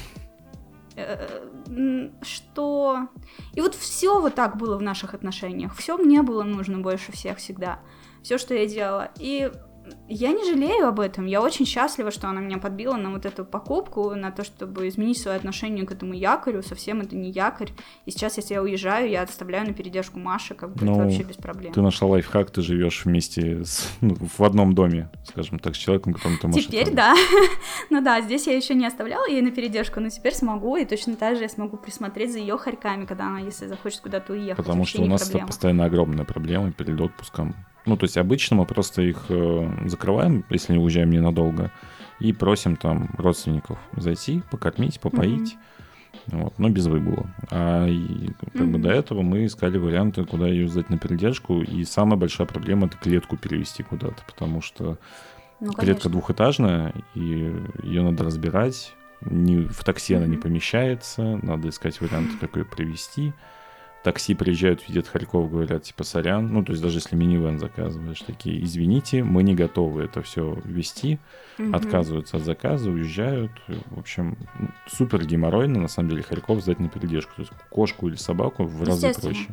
Э, 0.96 2.10
Что? 2.22 3.08
И 3.54 3.62
вот 3.62 3.76
все 3.76 4.20
вот 4.20 4.36
так 4.36 4.58
было 4.58 4.78
в 4.78 4.82
наших 4.82 5.14
отношениях. 5.14 5.74
Все 5.76 5.98
мне 5.98 6.22
было 6.22 6.44
нужно 6.44 6.80
больше 6.80 7.14
всех 7.14 7.38
всегда. 7.38 7.80
Все, 8.24 8.38
что 8.38 8.54
я 8.54 8.66
делала. 8.66 9.10
И 9.18 9.52
я 10.08 10.32
не 10.32 10.44
жалею 10.50 10.88
об 10.88 11.00
этом. 11.00 11.26
Я 11.26 11.42
очень 11.42 11.66
счастлива, 11.66 12.12
что 12.12 12.28
она 12.28 12.42
меня 12.42 12.58
подбила 12.58 12.96
на 12.96 13.12
вот 13.12 13.26
эту 13.26 13.46
покупку, 13.46 14.14
на 14.16 14.32
то, 14.32 14.44
чтобы 14.44 14.88
изменить 14.88 15.18
свое 15.18 15.38
отношение 15.38 15.86
к 15.86 15.92
этому 15.92 16.14
якорю. 16.14 16.64
Совсем 16.64 17.02
это 17.02 17.16
не 17.16 17.32
якорь. 17.32 17.70
И 18.06 18.12
сейчас, 18.12 18.38
если 18.38 18.54
я 18.54 18.62
уезжаю, 18.62 19.10
я 19.10 19.22
оставляю 19.24 19.68
на 19.68 19.74
передержку 19.74 20.20
Маши, 20.20 20.54
как 20.54 20.74
бы 20.74 20.86
Ну, 20.86 20.94
это 20.94 21.04
вообще 21.04 21.24
без 21.24 21.36
проблем. 21.36 21.74
Ты 21.74 21.82
нашла 21.82 22.08
лайфхак, 22.10 22.52
ты 22.52 22.62
живешь 22.62 23.06
вместе 23.06 23.64
с, 23.64 23.88
ну, 24.02 24.16
в 24.16 24.44
одном 24.44 24.74
доме, 24.76 25.10
скажем 25.26 25.60
так, 25.60 25.76
с 25.76 25.78
человеком, 25.78 26.14
которому 26.14 26.38
ты 26.40 26.48
можешь... 26.48 26.66
Теперь 26.66 26.84
это- 26.84 26.96
да. 26.96 27.16
ну 27.90 28.02
да, 28.02 28.22
здесь 28.22 28.48
я 28.48 28.56
еще 28.56 28.74
не 28.74 28.86
оставляла 28.86 29.28
ей 29.28 29.42
на 29.42 29.52
передержку, 29.52 30.00
но 30.00 30.10
теперь 30.10 30.34
смогу, 30.34 30.76
и 30.78 30.86
точно 30.86 31.16
так 31.16 31.36
же 31.36 31.44
я 31.44 31.50
смогу 31.50 31.78
присмотреть 31.78 32.32
за 32.34 32.40
ее 32.40 32.58
хорьками, 32.58 33.06
когда 33.06 33.28
она, 33.28 33.40
если 33.40 33.68
захочет 33.68 34.02
куда-то 34.02 34.34
уехать. 34.34 34.58
Потому 34.58 34.86
что 34.86 35.02
у 35.02 35.06
нас 35.06 35.22
это 35.22 35.32
проблема. 35.32 35.48
постоянно 35.48 35.86
огромная 35.86 36.26
проблема 36.26 36.72
перед 36.72 37.00
отпуском. 37.00 37.56
Ну, 37.86 37.98
то 37.98 38.06
есть 38.06 38.18
обычно 38.18 38.58
мы 38.58 38.66
просто 38.66 39.02
их 39.02 39.26
э, 39.30 39.72
закрываем, 39.86 40.46
если 40.50 40.74
не 40.74 40.80
уезжаем 40.80 41.10
ненадолго, 41.10 41.72
и 42.20 42.32
просим 42.34 42.76
там 42.76 43.10
родственников 43.18 43.80
зайти, 43.98 44.44
покормить, 44.52 45.00
попоить. 45.00 45.54
Mm-hmm. 45.54 45.58
Вот, 46.28 46.60
но 46.60 46.70
без 46.70 46.86
выгула. 46.86 47.34
А 47.50 47.88
и, 47.88 48.28
как 48.54 48.56
mm-hmm. 48.56 48.66
бы 48.68 48.80
до 48.80 48.90
этого 48.90 49.22
мы 49.22 49.46
искали 49.46 49.78
варианты, 49.78 50.24
куда 50.26 50.48
ее 50.48 50.68
сдать 50.68 50.90
на 50.90 50.98
передержку. 51.00 51.62
И 51.62 51.84
самая 51.86 52.18
большая 52.18 52.46
проблема 52.46 52.88
это 52.88 52.98
клетку 52.98 53.38
перевести 53.38 53.82
куда-то, 53.82 54.22
потому 54.28 54.62
что 54.62 54.98
ну, 55.60 55.72
клетка 55.72 56.10
двухэтажная, 56.10 56.94
и 57.16 57.56
ее 57.84 58.04
надо 58.04 58.24
разбирать. 58.24 58.94
Ни, 59.22 59.66
в 59.66 59.84
такси 59.84 60.14
mm-hmm. 60.14 60.18
она 60.18 60.26
не 60.28 60.38
помещается, 60.38 61.40
надо 61.42 61.70
искать 61.70 62.00
варианты, 62.02 62.38
как 62.38 62.56
ее 62.58 62.66
привести 62.66 63.34
такси 64.04 64.34
приезжают, 64.34 64.88
видят 64.88 65.08
Харьков, 65.08 65.52
говорят, 65.52 65.84
типа, 65.84 66.04
сорян, 66.04 66.52
ну, 66.52 66.64
то 66.64 66.72
есть 66.72 66.82
даже 66.82 66.98
если 66.98 67.16
минивэн 67.16 67.60
заказываешь, 67.60 68.22
такие, 68.22 68.64
извините, 68.64 69.24
мы 69.24 69.44
не 69.44 69.54
готовы 69.54 70.04
это 70.04 70.22
все 70.22 70.58
вести, 70.66 71.20
угу. 71.60 71.76
отказываются 71.76 72.38
от 72.38 72.44
заказа, 72.44 72.90
уезжают, 72.90 73.52
в 73.68 74.00
общем, 74.00 74.38
супер 74.88 75.26
геморройно, 75.26 75.80
на 75.80 75.88
самом 75.88 76.10
деле, 76.10 76.24
Харьков 76.24 76.62
сдать 76.62 76.80
на 76.80 76.90
передержку, 76.90 77.34
то 77.36 77.42
есть 77.42 77.54
кошку 77.70 78.08
или 78.08 78.16
собаку 78.16 78.64
в 78.64 78.84
разы 78.84 79.14
проще. 79.14 79.48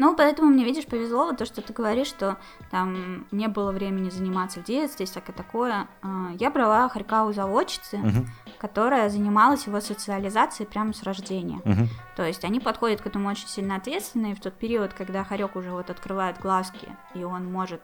Ну, 0.00 0.16
поэтому 0.16 0.48
мне, 0.48 0.64
видишь, 0.64 0.86
повезло 0.86 1.26
вот 1.26 1.36
то, 1.36 1.44
что 1.44 1.60
ты 1.60 1.74
говоришь, 1.74 2.06
что 2.06 2.38
там 2.70 3.26
не 3.30 3.48
было 3.48 3.70
времени 3.70 4.08
заниматься 4.08 4.60
в 4.60 4.64
детстве, 4.64 5.04
всякое 5.04 5.34
такое. 5.34 5.88
А, 6.00 6.30
я 6.38 6.50
брала 6.50 6.88
Харька 6.88 7.24
у 7.24 7.34
заводчицы, 7.34 7.98
угу. 7.98 8.26
которая 8.58 9.10
занималась 9.10 9.66
его 9.66 9.78
социализацией 9.82 10.66
прямо 10.66 10.94
с 10.94 11.02
рождения. 11.02 11.60
Угу. 11.66 11.88
То 12.16 12.24
есть 12.24 12.46
они 12.46 12.60
подходят 12.60 13.02
к 13.02 13.06
этому 13.06 13.28
очень 13.28 13.46
сильно 13.46 13.76
ответственно, 13.76 14.28
и 14.28 14.34
в 14.34 14.40
тот 14.40 14.54
период, 14.54 14.94
когда 14.94 15.22
Харек 15.22 15.54
уже 15.54 15.70
вот 15.70 15.90
открывает 15.90 16.40
глазки, 16.40 16.88
и 17.14 17.22
он 17.22 17.52
может 17.52 17.82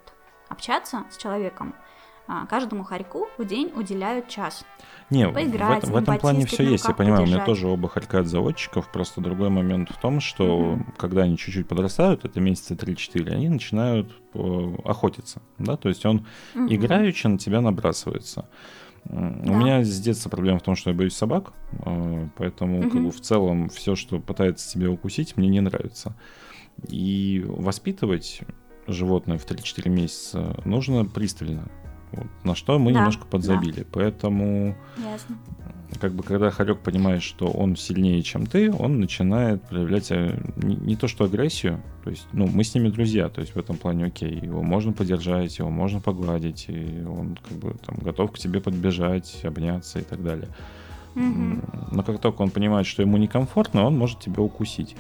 общаться 0.49 1.05
с 1.11 1.19
человеком, 1.19 1.75
а, 2.29 2.47
каждому 2.47 2.83
хорьку 2.83 3.29
в 3.37 3.45
день 3.45 3.71
уделяют 3.77 4.29
час. 4.29 4.65
Не, 5.11 5.29
Поиграть, 5.29 5.85
в, 5.85 5.91
в 5.91 5.97
этом 5.97 6.19
плане 6.19 6.47
все 6.47 6.65
есть, 6.65 6.87
я 6.89 6.95
понимаю, 6.95 7.21
подержать. 7.21 7.37
у 7.37 7.45
меня 7.45 7.47
тоже 7.47 7.69
оба 7.69 7.89
хорька 7.89 8.21
от 8.21 8.27
заводчиков, 8.27 8.91
просто 8.91 9.21
другой 9.21 9.51
момент 9.51 9.91
в 9.91 10.01
том, 10.01 10.21
что 10.21 10.45
mm-hmm. 10.45 10.95
когда 10.97 11.23
они 11.23 11.39
чуть-чуть 11.39 11.69
подрастают, 11.69 12.25
это 12.25 12.41
месяца 12.41 12.75
3-4, 12.75 13.33
они 13.33 13.49
начинают 13.49 14.11
э, 14.35 14.75
охотиться, 14.85 15.43
да, 15.59 15.77
то 15.77 15.89
есть 15.89 16.05
он 16.05 16.27
mm-hmm. 16.55 16.75
играючи 16.75 17.27
на 17.29 17.39
тебя 17.39 17.61
набрасывается. 17.61 18.49
Да. 19.05 19.53
У 19.53 19.57
меня 19.57 19.85
с 19.85 20.01
детства 20.01 20.29
проблема 20.29 20.59
в 20.59 20.63
том, 20.63 20.75
что 20.75 20.91
я 20.91 20.97
боюсь 20.97 21.15
собак, 21.15 21.53
э, 21.73 22.29
поэтому 22.37 22.81
угу. 22.81 22.91
как 22.91 23.03
бы, 23.03 23.11
в 23.11 23.21
целом 23.21 23.69
все, 23.69 23.95
что 23.95 24.19
пытается 24.19 24.73
тебя 24.73 24.91
укусить, 24.91 25.37
мне 25.37 25.49
не 25.49 25.61
нравится. 25.61 26.17
И 26.89 27.45
воспитывать 27.47 28.41
животное 28.87 29.39
в 29.39 29.47
3-4 29.47 29.89
месяца 29.89 30.61
нужно 30.65 31.05
пристально. 31.05 31.69
Вот, 32.13 32.27
на 32.45 32.55
что 32.55 32.79
мы 32.79 32.93
да, 32.93 32.99
немножко 33.01 33.27
подзабили. 33.27 33.81
Да. 33.81 33.87
Поэтому, 33.93 34.77
Ясно. 34.97 35.37
как 36.01 36.13
бы, 36.13 36.23
когда 36.23 36.51
хорек 36.51 36.81
понимает, 36.81 37.23
что 37.23 37.47
он 37.49 37.77
сильнее, 37.77 38.23
чем 38.23 38.47
ты, 38.47 38.73
он 38.73 39.01
начинает 39.01 39.63
проявлять 39.63 40.11
э, 40.11 40.39
не, 40.57 40.77
не 40.77 40.97
то 40.97 41.09
что 41.09 41.25
агрессию, 41.25 41.83
то 42.05 42.11
есть, 42.11 42.27
ну, 42.33 42.47
мы 42.47 42.65
с 42.65 42.75
ними 42.75 42.89
друзья, 42.89 43.29
то 43.29 43.41
есть 43.41 43.55
в 43.55 43.59
этом 43.59 43.77
плане 43.77 44.07
окей, 44.07 44.35
его 44.35 44.63
можно 44.63 44.93
поддержать, 44.93 45.59
его 45.59 45.71
можно 45.71 46.01
погладить, 46.01 46.67
и 46.69 47.03
он 47.05 47.37
как 47.37 47.59
бы 47.59 47.75
там 47.85 47.97
готов 47.97 48.33
к 48.33 48.39
тебе 48.39 48.61
подбежать, 48.61 49.41
обняться 49.45 49.99
и 49.99 50.03
так 50.03 50.23
далее. 50.23 50.49
Угу. 51.17 51.93
Но 51.93 52.03
как 52.03 52.21
только 52.21 52.43
он 52.43 52.51
понимает, 52.51 52.87
что 52.87 53.03
ему 53.03 53.17
некомфортно, 53.17 53.85
он 53.85 53.97
может 53.97 54.21
тебя 54.21 54.43
укусить. 54.43 54.95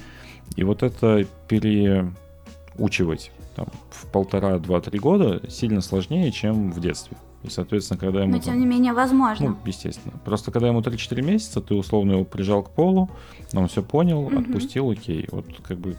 И 0.57 0.65
вот 0.65 0.83
это 0.83 1.27
переучивать 1.49 3.31
там, 3.57 3.69
в 3.91 4.07
полтора-два-три 4.12 4.99
года 4.99 5.41
сильно 5.49 5.81
сложнее, 5.81 6.31
чем 6.31 6.70
в 6.70 6.78
детстве. 6.78 7.16
И, 7.43 7.49
соответственно, 7.49 7.99
когда 7.99 8.23
ему... 8.23 8.33
Но, 8.33 8.39
тем 8.39 8.61
не 8.61 8.66
менее, 8.66 8.93
возможно. 8.93 9.51
Ну, 9.51 9.57
естественно. 9.65 10.15
Просто 10.24 10.51
когда 10.51 10.69
ему 10.69 10.81
3-4 10.81 11.23
месяца, 11.23 11.62
ты 11.62 11.74
условно 11.74 12.12
его 12.12 12.24
прижал 12.24 12.62
к 12.62 12.70
полу, 12.70 13.09
он 13.55 13.66
все 13.69 13.83
понял, 13.83 14.27
угу. 14.27 14.39
отпустил, 14.39 14.91
окей. 14.91 15.27
Вот 15.33 15.47
как 15.66 15.78
бы 15.78 15.97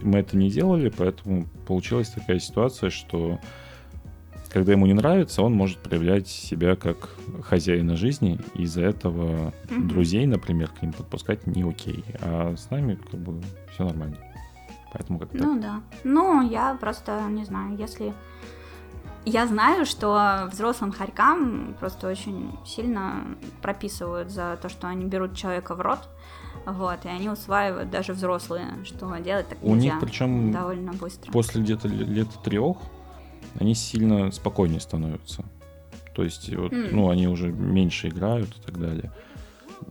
мы 0.00 0.20
это 0.20 0.36
не 0.36 0.48
делали, 0.48 0.92
поэтому 0.96 1.46
получилась 1.66 2.08
такая 2.08 2.38
ситуация, 2.38 2.90
что 2.90 3.40
когда 4.48 4.72
ему 4.72 4.86
не 4.86 4.92
нравится, 4.92 5.42
он 5.42 5.54
может 5.54 5.78
проявлять 5.78 6.28
себя 6.28 6.76
как 6.76 7.16
хозяина 7.42 7.96
жизни, 7.96 8.38
из-за 8.54 8.82
этого 8.82 9.52
угу. 9.70 9.82
друзей, 9.88 10.26
например, 10.26 10.68
к 10.68 10.82
ним 10.82 10.92
подпускать 10.92 11.48
не 11.48 11.68
окей. 11.68 12.04
А 12.20 12.54
с 12.56 12.70
нами 12.70 12.96
как 13.10 13.18
бы 13.18 13.40
все 13.72 13.84
нормально. 13.84 14.18
Поэтому 14.92 15.18
как-то... 15.18 15.38
Ну 15.38 15.60
да. 15.60 15.80
Ну, 16.04 16.42
я 16.42 16.76
просто 16.80 17.20
не 17.28 17.44
знаю, 17.44 17.76
если... 17.76 18.12
Я 19.24 19.46
знаю, 19.46 19.86
что 19.86 20.48
взрослым 20.50 20.90
хорькам 20.90 21.76
просто 21.78 22.08
очень 22.08 22.50
сильно 22.66 23.24
прописывают 23.62 24.30
за 24.30 24.58
то, 24.60 24.68
что 24.68 24.88
они 24.88 25.04
берут 25.04 25.36
человека 25.36 25.76
в 25.76 25.80
рот, 25.80 26.08
вот, 26.66 27.04
и 27.04 27.08
они 27.08 27.28
усваивают 27.28 27.88
даже 27.88 28.14
взрослые, 28.14 28.66
что 28.84 29.16
делать 29.18 29.48
так 29.48 29.58
У 29.62 29.76
них 29.76 29.94
причем 30.00 30.50
довольно 30.50 30.92
быстро. 30.92 31.30
После 31.30 31.62
где-то 31.62 31.86
лет 31.86 32.28
трех 32.44 32.78
они 33.60 33.74
сильно 33.74 34.32
спокойнее 34.32 34.80
становятся. 34.80 35.44
То 36.14 36.24
есть, 36.24 36.54
вот, 36.54 36.72
mm. 36.72 36.88
ну, 36.92 37.08
они 37.08 37.28
уже 37.28 37.52
меньше 37.52 38.08
играют 38.08 38.50
и 38.56 38.60
так 38.60 38.78
далее. 38.78 39.12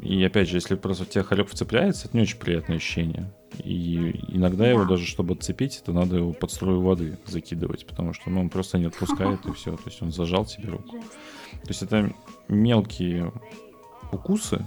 И 0.01 0.23
опять 0.23 0.49
же, 0.49 0.57
если 0.57 0.75
просто 0.75 1.05
в 1.05 1.09
тебя 1.09 1.23
хорек 1.23 1.49
вцепляется, 1.49 2.07
это 2.07 2.17
не 2.17 2.23
очень 2.23 2.37
приятное 2.37 2.77
ощущение. 2.77 3.31
И 3.59 4.19
иногда 4.29 4.69
его 4.69 4.85
даже, 4.85 5.05
чтобы 5.05 5.33
отцепить, 5.33 5.81
это 5.81 5.91
надо 5.91 6.17
его 6.17 6.33
под 6.33 6.51
струю 6.51 6.81
воды 6.81 7.19
закидывать, 7.25 7.85
потому 7.85 8.13
что 8.13 8.29
ну, 8.29 8.41
он 8.41 8.49
просто 8.49 8.77
не 8.77 8.85
отпускает 8.85 9.45
и 9.45 9.53
все. 9.53 9.75
То 9.75 9.83
есть 9.85 10.01
он 10.01 10.11
зажал 10.11 10.45
себе 10.45 10.69
руку. 10.69 10.99
То 11.51 11.67
есть 11.67 11.83
это 11.83 12.13
мелкие 12.47 13.31
укусы, 14.11 14.65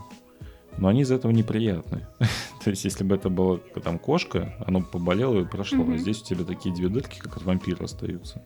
но 0.77 0.89
они 0.89 1.03
из 1.03 1.11
этого 1.11 1.33
неприятные. 1.33 2.09
То 2.65 2.71
есть, 2.71 2.85
если 2.85 3.05
бы 3.05 3.15
это 3.15 3.29
была 3.29 3.59
там 3.83 3.99
кошка, 3.99 4.55
оно 4.67 4.83
поболело 4.83 5.41
и 5.41 5.45
прошло. 5.45 5.85
А 5.91 5.97
здесь 5.97 6.23
у 6.23 6.25
тебя 6.25 6.45
такие 6.45 6.75
две 6.75 6.89
дырки, 6.89 7.19
как 7.19 7.37
от 7.37 7.45
вампира 7.45 7.85
остаются. 7.85 8.43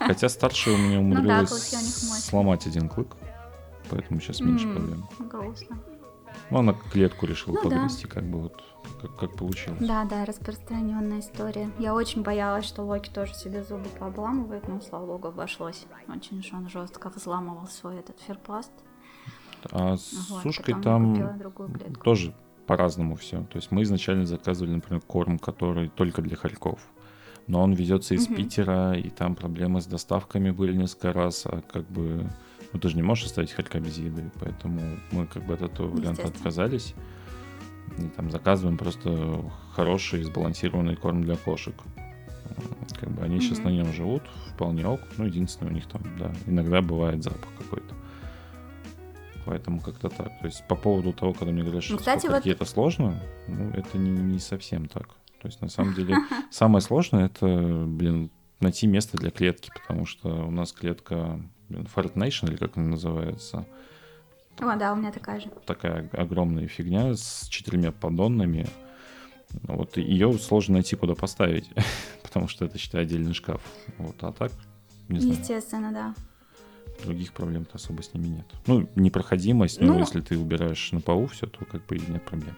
Хотя 0.00 0.28
старшая 0.28 0.74
у 0.74 0.78
меня 0.78 0.96
ну 1.00 1.14
умудрилась 1.14 1.74
сломать 2.24 2.66
один 2.66 2.88
клык, 2.88 3.16
поэтому 3.90 4.20
сейчас 4.20 4.40
меньше 4.40 4.66
проблем. 4.72 5.06
Грустно. 5.18 5.78
Ну, 6.50 6.58
она 6.58 6.74
клетку 6.92 7.26
решила 7.26 7.54
ну, 7.54 7.62
погрызти, 7.62 8.04
да. 8.04 8.10
как 8.10 8.24
бы 8.24 8.42
вот 8.42 8.62
как, 9.00 9.16
как 9.16 9.36
получилось. 9.36 9.80
Да, 9.80 10.04
да, 10.04 10.24
распространенная 10.24 11.20
история. 11.20 11.70
Я 11.78 11.94
очень 11.94 12.22
боялась, 12.22 12.64
что 12.64 12.82
Локи 12.82 13.10
тоже 13.10 13.34
себе 13.34 13.62
зубы 13.62 13.88
пообламывает, 13.98 14.68
но, 14.68 14.80
слава 14.80 15.06
богу, 15.06 15.28
обошлось. 15.28 15.86
Очень 16.08 16.40
уж 16.40 16.52
он 16.52 16.68
жестко 16.68 17.10
взламывал 17.10 17.66
свой 17.66 17.98
этот 17.98 18.20
ферпласт. 18.20 18.72
А 19.70 19.96
с 19.96 20.28
вот, 20.28 20.42
сушкой 20.42 20.74
там 20.82 21.40
тоже 22.02 22.34
по-разному 22.66 23.16
все. 23.16 23.44
То 23.44 23.56
есть 23.56 23.70
мы 23.70 23.82
изначально 23.82 24.26
заказывали, 24.26 24.74
например, 24.74 25.02
корм, 25.02 25.38
который 25.38 25.88
только 25.88 26.22
для 26.22 26.36
хорьков. 26.36 26.80
Но 27.46 27.62
он 27.62 27.72
везется 27.74 28.14
из 28.14 28.26
угу. 28.26 28.36
Питера, 28.36 28.94
и 28.94 29.10
там 29.10 29.34
проблемы 29.34 29.80
с 29.80 29.86
доставками 29.86 30.50
были 30.50 30.74
несколько 30.74 31.12
раз, 31.12 31.44
а 31.46 31.60
как 31.60 31.86
бы 31.90 32.26
ну, 32.74 32.80
ты 32.80 32.88
же 32.88 32.96
не 32.96 33.02
можешь 33.02 33.26
оставить 33.26 33.52
хорька 33.52 33.78
без 33.78 33.98
еды, 33.98 34.30
поэтому 34.40 34.98
мы 35.12 35.26
как 35.26 35.44
бы 35.46 35.54
от 35.54 35.62
этого 35.62 35.88
варианта 35.88 36.26
отказались. 36.26 36.94
И 37.98 38.08
там 38.08 38.32
заказываем 38.32 38.76
просто 38.76 39.44
хороший 39.74 40.24
сбалансированный 40.24 40.96
корм 40.96 41.22
для 41.22 41.36
кошек. 41.36 41.74
Как 42.98 43.10
бы 43.10 43.22
они 43.22 43.36
mm-hmm. 43.36 43.40
сейчас 43.40 43.58
на 43.60 43.68
нем 43.68 43.92
живут, 43.92 44.24
вполне 44.52 44.86
ок. 44.88 45.00
Ну, 45.16 45.24
единственное, 45.24 45.70
у 45.70 45.74
них 45.74 45.86
там, 45.86 46.02
да, 46.18 46.32
иногда 46.46 46.82
бывает 46.82 47.22
запах 47.22 47.48
какой-то. 47.58 47.94
Поэтому 49.46 49.80
как-то 49.80 50.08
так. 50.08 50.40
То 50.40 50.46
есть 50.46 50.66
по 50.66 50.74
поводу 50.74 51.12
того, 51.12 51.32
когда 51.32 51.52
мне 51.52 51.62
говорят, 51.62 51.84
что 51.84 51.92
ну, 51.92 51.98
кстати, 51.98 52.26
вот... 52.26 52.44
это 52.44 52.64
сложно, 52.64 53.22
ну, 53.46 53.70
это 53.70 53.98
не, 53.98 54.10
не 54.10 54.40
совсем 54.40 54.88
так. 54.88 55.06
То 55.40 55.46
есть 55.46 55.60
на 55.60 55.68
самом 55.68 55.94
деле 55.94 56.16
самое 56.50 56.82
сложное 56.82 57.26
это, 57.26 57.84
блин, 57.86 58.32
найти 58.58 58.88
место 58.88 59.16
для 59.16 59.30
клетки, 59.30 59.70
потому 59.72 60.06
что 60.06 60.28
у 60.28 60.50
нас 60.50 60.72
клетка 60.72 61.40
Fart 61.68 62.14
Nation, 62.14 62.48
или 62.48 62.56
как 62.56 62.76
она 62.76 62.90
называется. 62.90 63.66
О, 64.58 64.76
да, 64.76 64.92
у 64.92 64.96
меня 64.96 65.10
такая 65.12 65.40
же. 65.40 65.50
Такая 65.66 66.08
огромная 66.12 66.68
фигня 66.68 67.14
с 67.14 67.48
четырьмя 67.48 67.92
поддонами. 67.92 68.66
Вот 69.64 69.96
ее 69.96 70.32
сложно 70.38 70.74
найти, 70.74 70.96
куда 70.96 71.14
поставить, 71.14 71.68
потому 72.22 72.48
что 72.48 72.64
это, 72.64 72.78
считай, 72.78 73.02
отдельный 73.02 73.34
шкаф. 73.34 73.60
Вот, 73.98 74.16
а 74.22 74.32
так, 74.32 74.52
не 75.08 75.20
знаю. 75.20 75.38
Естественно, 75.38 75.92
да. 75.92 76.14
Других 77.02 77.32
проблем-то 77.32 77.72
особо 77.74 78.02
с 78.02 78.14
ними 78.14 78.28
нет. 78.28 78.46
Ну, 78.66 78.88
непроходимость, 78.94 79.80
ну, 79.80 79.94
но 79.94 79.98
если 79.98 80.20
ты 80.20 80.38
убираешь 80.38 80.92
на 80.92 81.00
полу 81.00 81.26
все, 81.26 81.46
то 81.46 81.64
как 81.64 81.84
бы 81.86 81.96
и 81.96 82.10
нет 82.10 82.24
проблем. 82.24 82.56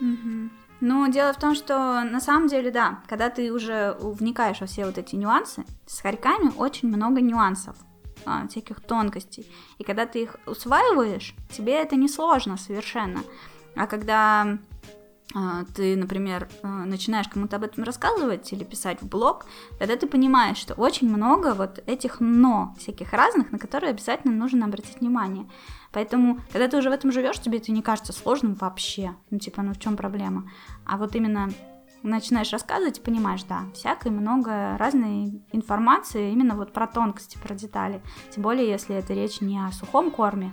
Угу. 0.00 0.50
Ну, 0.84 1.08
дело 1.08 1.32
в 1.32 1.38
том, 1.38 1.54
что 1.54 2.02
на 2.02 2.20
самом 2.20 2.48
деле, 2.48 2.72
да, 2.72 2.98
когда 3.06 3.30
ты 3.30 3.52
уже 3.52 3.96
вникаешь 4.00 4.60
во 4.60 4.66
все 4.66 4.84
вот 4.84 4.98
эти 4.98 5.14
нюансы, 5.14 5.64
с 5.86 6.00
хорьками 6.00 6.52
очень 6.56 6.88
много 6.88 7.20
нюансов, 7.20 7.76
а, 8.24 8.48
всяких 8.48 8.80
тонкостей. 8.80 9.46
И 9.78 9.84
когда 9.84 10.06
ты 10.06 10.24
их 10.24 10.34
усваиваешь, 10.44 11.36
тебе 11.52 11.74
это 11.74 11.94
не 11.94 12.08
сложно 12.08 12.56
совершенно. 12.56 13.20
А 13.76 13.86
когда 13.86 14.58
а, 15.34 15.64
ты, 15.74 15.96
например, 15.96 16.48
а, 16.62 16.84
начинаешь 16.84 17.28
кому-то 17.28 17.56
об 17.56 17.64
этом 17.64 17.84
рассказывать 17.84 18.52
или 18.52 18.64
писать 18.64 19.00
в 19.00 19.08
блог, 19.08 19.46
тогда 19.78 19.96
ты 19.96 20.06
понимаешь, 20.06 20.58
что 20.58 20.74
очень 20.74 21.08
много 21.08 21.54
вот 21.54 21.82
этих 21.86 22.20
«но» 22.20 22.74
всяких 22.78 23.12
разных, 23.12 23.50
на 23.50 23.58
которые 23.58 23.90
обязательно 23.90 24.34
нужно 24.34 24.66
обратить 24.66 25.00
внимание. 25.00 25.48
Поэтому, 25.92 26.40
когда 26.50 26.68
ты 26.68 26.76
уже 26.76 26.90
в 26.90 26.92
этом 26.92 27.12
живешь, 27.12 27.40
тебе 27.40 27.58
это 27.58 27.72
не 27.72 27.82
кажется 27.82 28.12
сложным 28.12 28.54
вообще. 28.54 29.14
Ну, 29.30 29.38
типа, 29.38 29.62
ну 29.62 29.72
в 29.72 29.78
чем 29.78 29.96
проблема? 29.96 30.50
А 30.84 30.96
вот 30.96 31.14
именно 31.14 31.50
начинаешь 32.02 32.52
рассказывать 32.52 32.98
и 32.98 33.02
понимаешь, 33.02 33.44
да, 33.44 33.64
всякой 33.74 34.10
много 34.10 34.76
разной 34.76 35.40
информации 35.52 36.32
именно 36.32 36.56
вот 36.56 36.72
про 36.72 36.86
тонкости, 36.86 37.38
про 37.38 37.54
детали. 37.54 38.02
Тем 38.30 38.42
более, 38.42 38.68
если 38.68 38.96
это 38.96 39.14
речь 39.14 39.40
не 39.40 39.58
о 39.58 39.70
сухом 39.72 40.10
корме. 40.10 40.52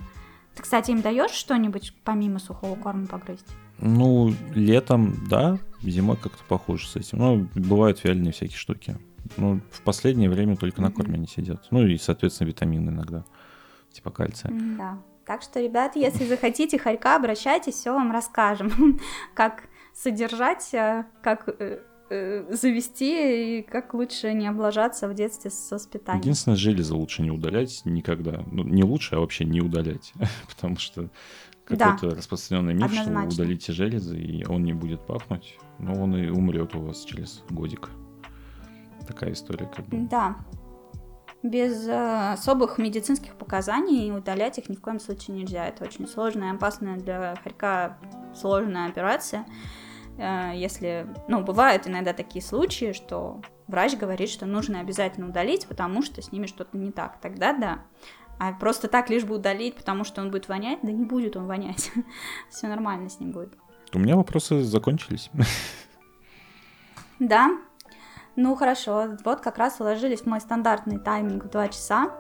Ты, 0.56 0.64
кстати, 0.64 0.92
им 0.92 1.02
даешь 1.02 1.32
что-нибудь 1.32 1.94
помимо 2.04 2.40
сухого 2.40 2.76
корма 2.76 3.08
погрызть? 3.08 3.48
Ну, 3.80 4.34
летом, 4.54 5.16
да, 5.30 5.58
зимой 5.82 6.18
как-то 6.18 6.44
похоже 6.48 6.88
с 6.88 6.96
этим. 6.96 7.20
Ну, 7.20 7.48
бывают 7.56 8.04
вяленые 8.04 8.34
всякие 8.34 8.58
штуки. 8.58 8.98
Ну, 9.38 9.62
в 9.72 9.82
последнее 9.82 10.30
время 10.30 10.56
только 10.58 10.82
на 10.82 10.92
корме 10.92 11.16
они 11.16 11.28
сидят. 11.28 11.66
Ну 11.72 11.86
и, 11.86 11.98
соответственно, 11.98 12.48
витамины 12.48 12.90
иногда, 12.90 13.24
типа 13.92 14.12
кальция. 14.12 14.52
Да. 14.78 15.00
Так 15.26 15.44
что, 15.44 15.60
ребят, 15.60 15.96
если 15.96 16.26
захотите 16.26 16.80
хорька, 16.80 17.16
обращайтесь, 17.16 17.76
все 17.76 17.94
вам 17.94 18.12
расскажем, 18.12 19.00
как 19.36 19.69
содержать, 20.02 20.74
э, 20.74 21.06
как 21.22 21.48
э, 21.48 21.80
э, 22.10 22.54
завести 22.54 23.60
и 23.60 23.62
как 23.62 23.94
лучше 23.94 24.34
не 24.34 24.48
облажаться 24.48 25.08
в 25.08 25.14
детстве 25.14 25.52
с 25.52 25.72
воспитанием. 25.72 26.22
Единственное, 26.22 26.56
железо 26.56 26.96
лучше 26.96 27.22
не 27.22 27.32
удалять 27.32 27.82
никогда. 27.86 28.44
Ну, 28.52 28.64
не 28.64 28.84
лучше, 28.84 29.16
а 29.16 29.20
вообще 29.20 29.46
не 29.46 29.62
удалять. 29.62 30.14
Потому 30.56 30.78
что 30.78 31.10
какой-то 31.66 32.10
да. 32.10 32.16
распространенный 32.16 32.74
миф, 32.74 32.86
Однозначно. 32.86 33.32
что 33.32 33.42
удалите 33.42 33.74
железо, 33.74 34.16
и 34.16 34.46
он 34.46 34.64
не 34.64 34.74
будет 34.74 35.06
пахнуть, 35.06 35.58
но 35.78 35.94
он 36.02 36.16
и 36.16 36.30
умрет 36.30 36.76
у 36.76 36.82
вас 36.82 37.04
через 37.04 37.44
годик. 37.50 37.90
Такая 39.08 39.34
история 39.34 39.66
как 39.66 39.86
бы. 39.86 40.08
Да. 40.10 40.38
Без 41.42 41.88
э, 41.88 42.32
особых 42.34 42.78
медицинских 42.80 43.36
показаний 43.36 44.16
удалять 44.16 44.58
их 44.58 44.68
ни 44.68 44.76
в 44.76 44.82
коем 44.82 45.00
случае 45.00 45.38
нельзя. 45.38 45.68
Это 45.68 45.86
очень 45.86 46.08
сложная 46.08 46.52
и 46.52 46.56
опасная 46.56 46.98
для 46.98 47.36
хорька 47.44 47.98
сложная 48.36 48.90
операция. 48.90 49.46
Э, 50.20 50.52
если, 50.54 51.08
ну, 51.28 51.42
бывают 51.42 51.88
иногда 51.88 52.14
такие 52.14 52.44
случаи, 52.44 52.92
что 52.92 53.42
врач 53.68 53.96
говорит, 53.96 54.30
что 54.30 54.46
нужно 54.46 54.82
обязательно 54.82 55.30
удалить, 55.30 55.66
потому 55.66 56.02
что 56.02 56.22
с 56.22 56.32
ними 56.32 56.46
что-то 56.46 56.78
не 56.78 56.92
так. 56.92 57.20
Тогда 57.22 57.54
да. 57.54 57.80
А 58.38 58.54
просто 58.54 58.88
так 58.88 59.10
лишь 59.10 59.24
бы 59.24 59.36
удалить, 59.36 59.76
потому 59.76 60.04
что 60.04 60.22
он 60.22 60.32
будет 60.32 60.48
вонять, 60.48 60.80
да 60.82 60.92
не 60.92 61.06
будет 61.06 61.36
он 61.36 61.48
вонять. 61.48 61.92
Все 62.50 62.68
нормально 62.68 63.10
с 63.10 63.20
ним 63.20 63.32
будет. 63.32 63.54
У 63.94 64.00
меня 64.00 64.16
вопросы 64.16 64.62
закончились. 64.64 65.32
Да. 67.20 67.58
Ну 68.38 68.56
хорошо, 68.56 69.18
вот 69.26 69.42
как 69.42 69.58
раз 69.58 69.82
уложились 69.82 70.22
в 70.22 70.26
мой 70.26 70.40
стандартный 70.40 71.00
тайминг 71.00 71.46
в 71.46 71.50
2 71.50 71.68
часа. 71.70 72.12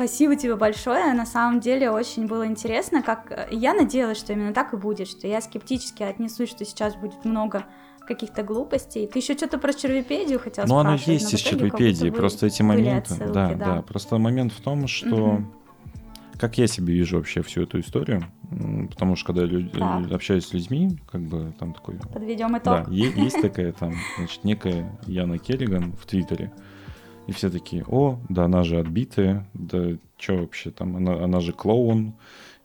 Спасибо 0.00 0.34
тебе 0.34 0.56
большое. 0.56 1.12
На 1.12 1.26
самом 1.26 1.60
деле 1.60 1.90
очень 1.90 2.26
было 2.26 2.46
интересно, 2.46 3.02
как 3.02 3.46
я 3.50 3.74
надеялась, 3.74 4.16
что 4.16 4.32
именно 4.32 4.54
так 4.54 4.72
и 4.72 4.78
будет, 4.78 5.06
что 5.06 5.26
я 5.26 5.42
скептически 5.42 6.02
отнесусь, 6.02 6.48
что 6.48 6.64
сейчас 6.64 6.96
будет 6.96 7.22
много 7.26 7.66
каких-то 8.06 8.42
глупостей. 8.42 9.06
Ты 9.06 9.18
еще 9.18 9.34
что-то 9.34 9.58
про 9.58 9.74
червипедию 9.74 10.38
хотел 10.38 10.64
ну, 10.64 10.80
спрашивать? 10.80 11.06
Ну, 11.06 11.12
оно 11.12 11.12
есть 11.12 11.34
из 11.34 11.40
червипедии, 11.40 12.08
просто 12.08 12.46
эти 12.46 12.62
моменты... 12.62 13.12
Отсылки, 13.12 13.32
да, 13.34 13.48
да, 13.54 13.74
да, 13.74 13.82
просто 13.82 14.16
момент 14.16 14.54
в 14.54 14.62
том, 14.62 14.86
что... 14.86 15.16
Угу. 15.16 15.44
Как 16.38 16.56
я 16.56 16.66
себе 16.66 16.94
вижу 16.94 17.18
вообще 17.18 17.42
всю 17.42 17.64
эту 17.64 17.80
историю, 17.80 18.24
потому 18.88 19.16
что 19.16 19.26
когда 19.26 19.44
люди, 19.44 19.68
так. 19.68 20.10
общаюсь 20.12 20.46
с 20.46 20.54
людьми, 20.54 20.98
как 21.12 21.20
бы 21.20 21.52
там 21.58 21.74
такой... 21.74 21.96
Подведем 22.10 22.56
итог. 22.56 22.86
Да, 22.86 22.86
есть 22.88 23.38
такая 23.42 23.72
там, 23.72 23.92
значит, 24.16 24.44
некая 24.44 24.98
Яна 25.06 25.36
Керриган 25.36 25.92
в 25.92 26.06
Твиттере, 26.06 26.50
и 27.26 27.32
все 27.32 27.50
такие, 27.50 27.84
о, 27.86 28.18
да 28.28 28.44
она 28.44 28.62
же 28.62 28.78
отбитая, 28.78 29.48
да 29.54 29.96
что 30.16 30.36
вообще 30.36 30.70
там, 30.70 30.96
она, 30.96 31.22
она 31.22 31.40
же 31.40 31.52
клоун, 31.52 32.14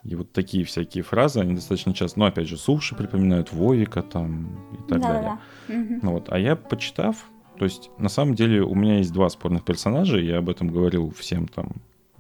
и 0.03 0.15
вот 0.15 0.32
такие 0.32 0.64
всякие 0.64 1.03
фразы, 1.03 1.40
они 1.40 1.56
достаточно 1.56 1.94
часто, 1.94 2.19
ну, 2.19 2.26
опять 2.26 2.48
же, 2.48 2.57
слушай, 2.58 2.96
припоминают 2.95 3.52
Вовика 3.52 4.02
там 4.03 4.48
и 4.73 4.90
так 4.90 5.02
да, 5.02 5.07
далее. 5.07 5.38
Да. 5.68 5.98
Ну, 6.03 6.11
вот. 6.11 6.32
А 6.32 6.38
я, 6.38 6.56
почитав, 6.56 7.26
то 7.57 7.65
есть, 7.65 7.90
на 7.98 8.10
самом 8.10 8.36
деле, 8.36 8.61
у 8.61 8.76
меня 8.76 8.98
есть 8.98 9.11
два 9.11 9.30
спорных 9.30 9.64
персонажа, 9.64 10.19
я 10.19 10.38
об 10.38 10.49
этом 10.49 10.68
говорил 10.68 11.11
всем 11.11 11.48
там, 11.48 11.72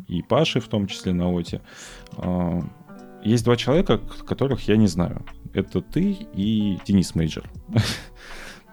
и 0.07 0.21
Паше 0.21 0.59
в 0.59 0.67
том 0.67 0.87
числе 0.87 1.13
на 1.13 1.29
Оте. 1.29 1.61
А, 2.17 2.61
есть 3.23 3.45
два 3.45 3.55
человека, 3.55 3.97
которых 3.97 4.67
я 4.67 4.77
не 4.77 4.87
знаю. 4.87 5.23
Это 5.53 5.81
ты 5.81 6.11
и 6.11 6.79
Денис 6.85 7.13
Мейджор. 7.15 7.49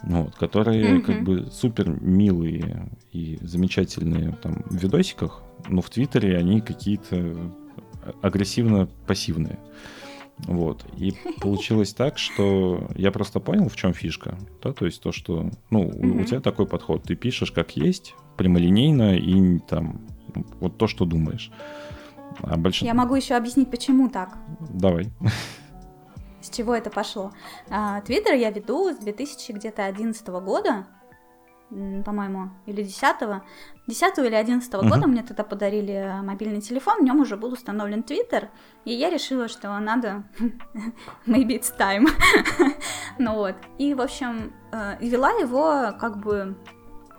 Вот, 0.05 0.35
которые 0.35 0.97
mm-hmm. 0.97 1.01
как 1.03 1.23
бы 1.23 1.49
супер 1.53 1.89
милые 1.89 2.91
и 3.13 3.39
замечательные 3.41 4.37
там 4.43 4.65
в 4.69 4.75
видосиках, 4.75 5.43
но 5.69 5.81
в 5.81 5.91
Твиттере 5.91 6.37
они 6.37 6.61
какие-то 6.61 7.37
агрессивно-пассивные. 8.21 9.59
Вот. 10.39 10.85
И 10.97 11.15
получилось 11.41 11.95
так, 11.95 12.19
что 12.19 12.89
я 12.97 13.13
просто 13.13 13.39
понял, 13.39 13.69
в 13.69 13.77
чем 13.77 13.95
фишка. 13.95 14.37
Да? 14.63 14.73
То 14.73 14.87
есть 14.87 15.03
то, 15.03 15.13
что 15.13 15.51
ну, 15.71 15.85
mm-hmm. 15.85 16.23
у 16.23 16.25
тебя 16.25 16.41
такой 16.41 16.67
подход. 16.67 17.05
Ты 17.05 17.15
пишешь 17.15 17.53
как 17.53 17.77
есть, 17.77 18.15
прямолинейно 18.37 19.17
и 19.17 19.59
там 19.61 20.01
вот 20.61 20.79
то, 20.79 20.87
что 20.87 21.05
думаешь. 21.05 21.51
А 22.41 22.57
больш... 22.57 22.83
Я 22.83 22.95
могу 22.95 23.15
еще 23.15 23.35
объяснить, 23.35 23.71
почему 23.71 24.09
так. 24.09 24.37
Давай. 24.71 25.09
С 26.43 26.51
чего 26.51 26.75
это 26.75 26.91
пошло? 26.91 27.33
А, 27.71 28.01
твиттер 28.01 28.35
я 28.35 28.51
веду 28.51 28.93
с 28.93 28.97
2011 28.97 30.29
года 30.29 30.87
по-моему, 32.05 32.51
или 32.67 32.85
10-го, 32.85 33.43
10 33.87 34.19
или 34.19 34.35
11 34.35 34.75
-го 34.75 34.81
uh-huh. 34.81 34.89
года 34.89 35.07
мне 35.07 35.23
тогда 35.23 35.43
подарили 35.43 36.21
мобильный 36.23 36.61
телефон, 36.61 36.99
в 37.01 37.03
нем 37.03 37.21
уже 37.21 37.37
был 37.37 37.53
установлен 37.53 38.03
Твиттер, 38.03 38.51
и 38.85 38.93
я 38.93 39.11
решила, 39.11 39.49
что 39.49 39.79
надо, 39.79 40.25
maybe 41.27 41.59
it's 41.59 41.73
time, 41.79 42.07
ну 43.19 43.35
вот, 43.37 43.57
и, 43.79 43.95
в 43.95 44.01
общем, 44.03 44.53
э, 44.73 44.97
вела 45.01 45.31
его 45.31 45.97
как 45.99 46.19
бы 46.19 46.57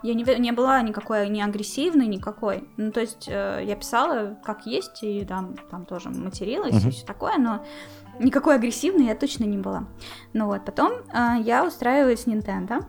я 0.04 0.14
не, 0.14 0.22
не 0.38 0.52
была 0.52 0.82
никакой 0.82 1.30
не 1.30 1.42
агрессивной, 1.42 2.06
никакой. 2.06 2.68
Ну, 2.76 2.92
то 2.92 3.00
есть 3.00 3.26
э, 3.26 3.62
я 3.64 3.74
писала 3.74 4.38
как 4.44 4.66
есть, 4.66 5.02
и 5.02 5.24
там, 5.24 5.54
там 5.70 5.86
тоже 5.86 6.10
материлась 6.10 6.74
uh-huh. 6.74 6.88
и 6.88 6.90
все 6.90 7.06
такое, 7.06 7.38
но 7.38 7.64
никакой 8.18 8.56
агрессивной 8.56 9.06
я 9.06 9.14
точно 9.14 9.44
не 9.44 9.58
была. 9.58 9.88
Ну 10.32 10.46
вот, 10.46 10.64
потом 10.64 10.92
э, 10.92 11.40
я 11.40 11.64
устраиваюсь 11.66 12.20
с 12.20 12.26
Nintendo, 12.26 12.84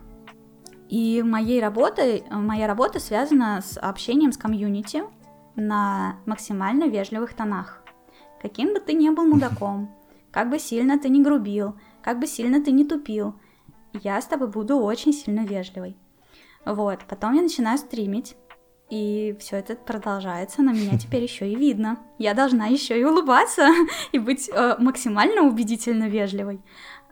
и 0.88 1.22
моей 1.22 1.60
работой, 1.60 2.24
моя 2.30 2.66
работа 2.66 3.00
связана 3.00 3.60
с 3.60 3.78
общением 3.78 4.32
с 4.32 4.36
комьюнити 4.36 5.02
на 5.56 6.16
максимально 6.26 6.84
вежливых 6.84 7.34
тонах. 7.34 7.82
Каким 8.40 8.72
бы 8.72 8.80
ты 8.80 8.92
ни 8.92 9.08
был 9.10 9.26
мудаком, 9.26 9.90
как 10.30 10.50
бы 10.50 10.58
сильно 10.58 10.98
ты 10.98 11.08
не 11.08 11.22
грубил, 11.22 11.76
как 12.02 12.20
бы 12.20 12.26
сильно 12.26 12.62
ты 12.62 12.70
не 12.70 12.84
тупил, 12.84 13.34
я 13.92 14.20
с 14.20 14.26
тобой 14.26 14.48
буду 14.48 14.78
очень 14.78 15.12
сильно 15.12 15.40
вежливой. 15.40 15.96
Вот, 16.64 17.00
потом 17.08 17.34
я 17.34 17.42
начинаю 17.42 17.78
стримить, 17.78 18.36
и 18.88 19.36
все 19.40 19.56
это 19.56 19.74
продолжается, 19.74 20.62
но 20.62 20.72
меня 20.72 20.98
теперь 20.98 21.22
еще 21.22 21.50
и 21.50 21.54
видно. 21.54 21.98
Я 22.18 22.34
должна 22.34 22.66
еще 22.66 22.98
и 22.98 23.04
улыбаться 23.04 23.68
и 24.12 24.18
быть 24.18 24.48
э, 24.52 24.76
максимально 24.78 25.42
убедительно 25.42 26.08
вежливой. 26.08 26.60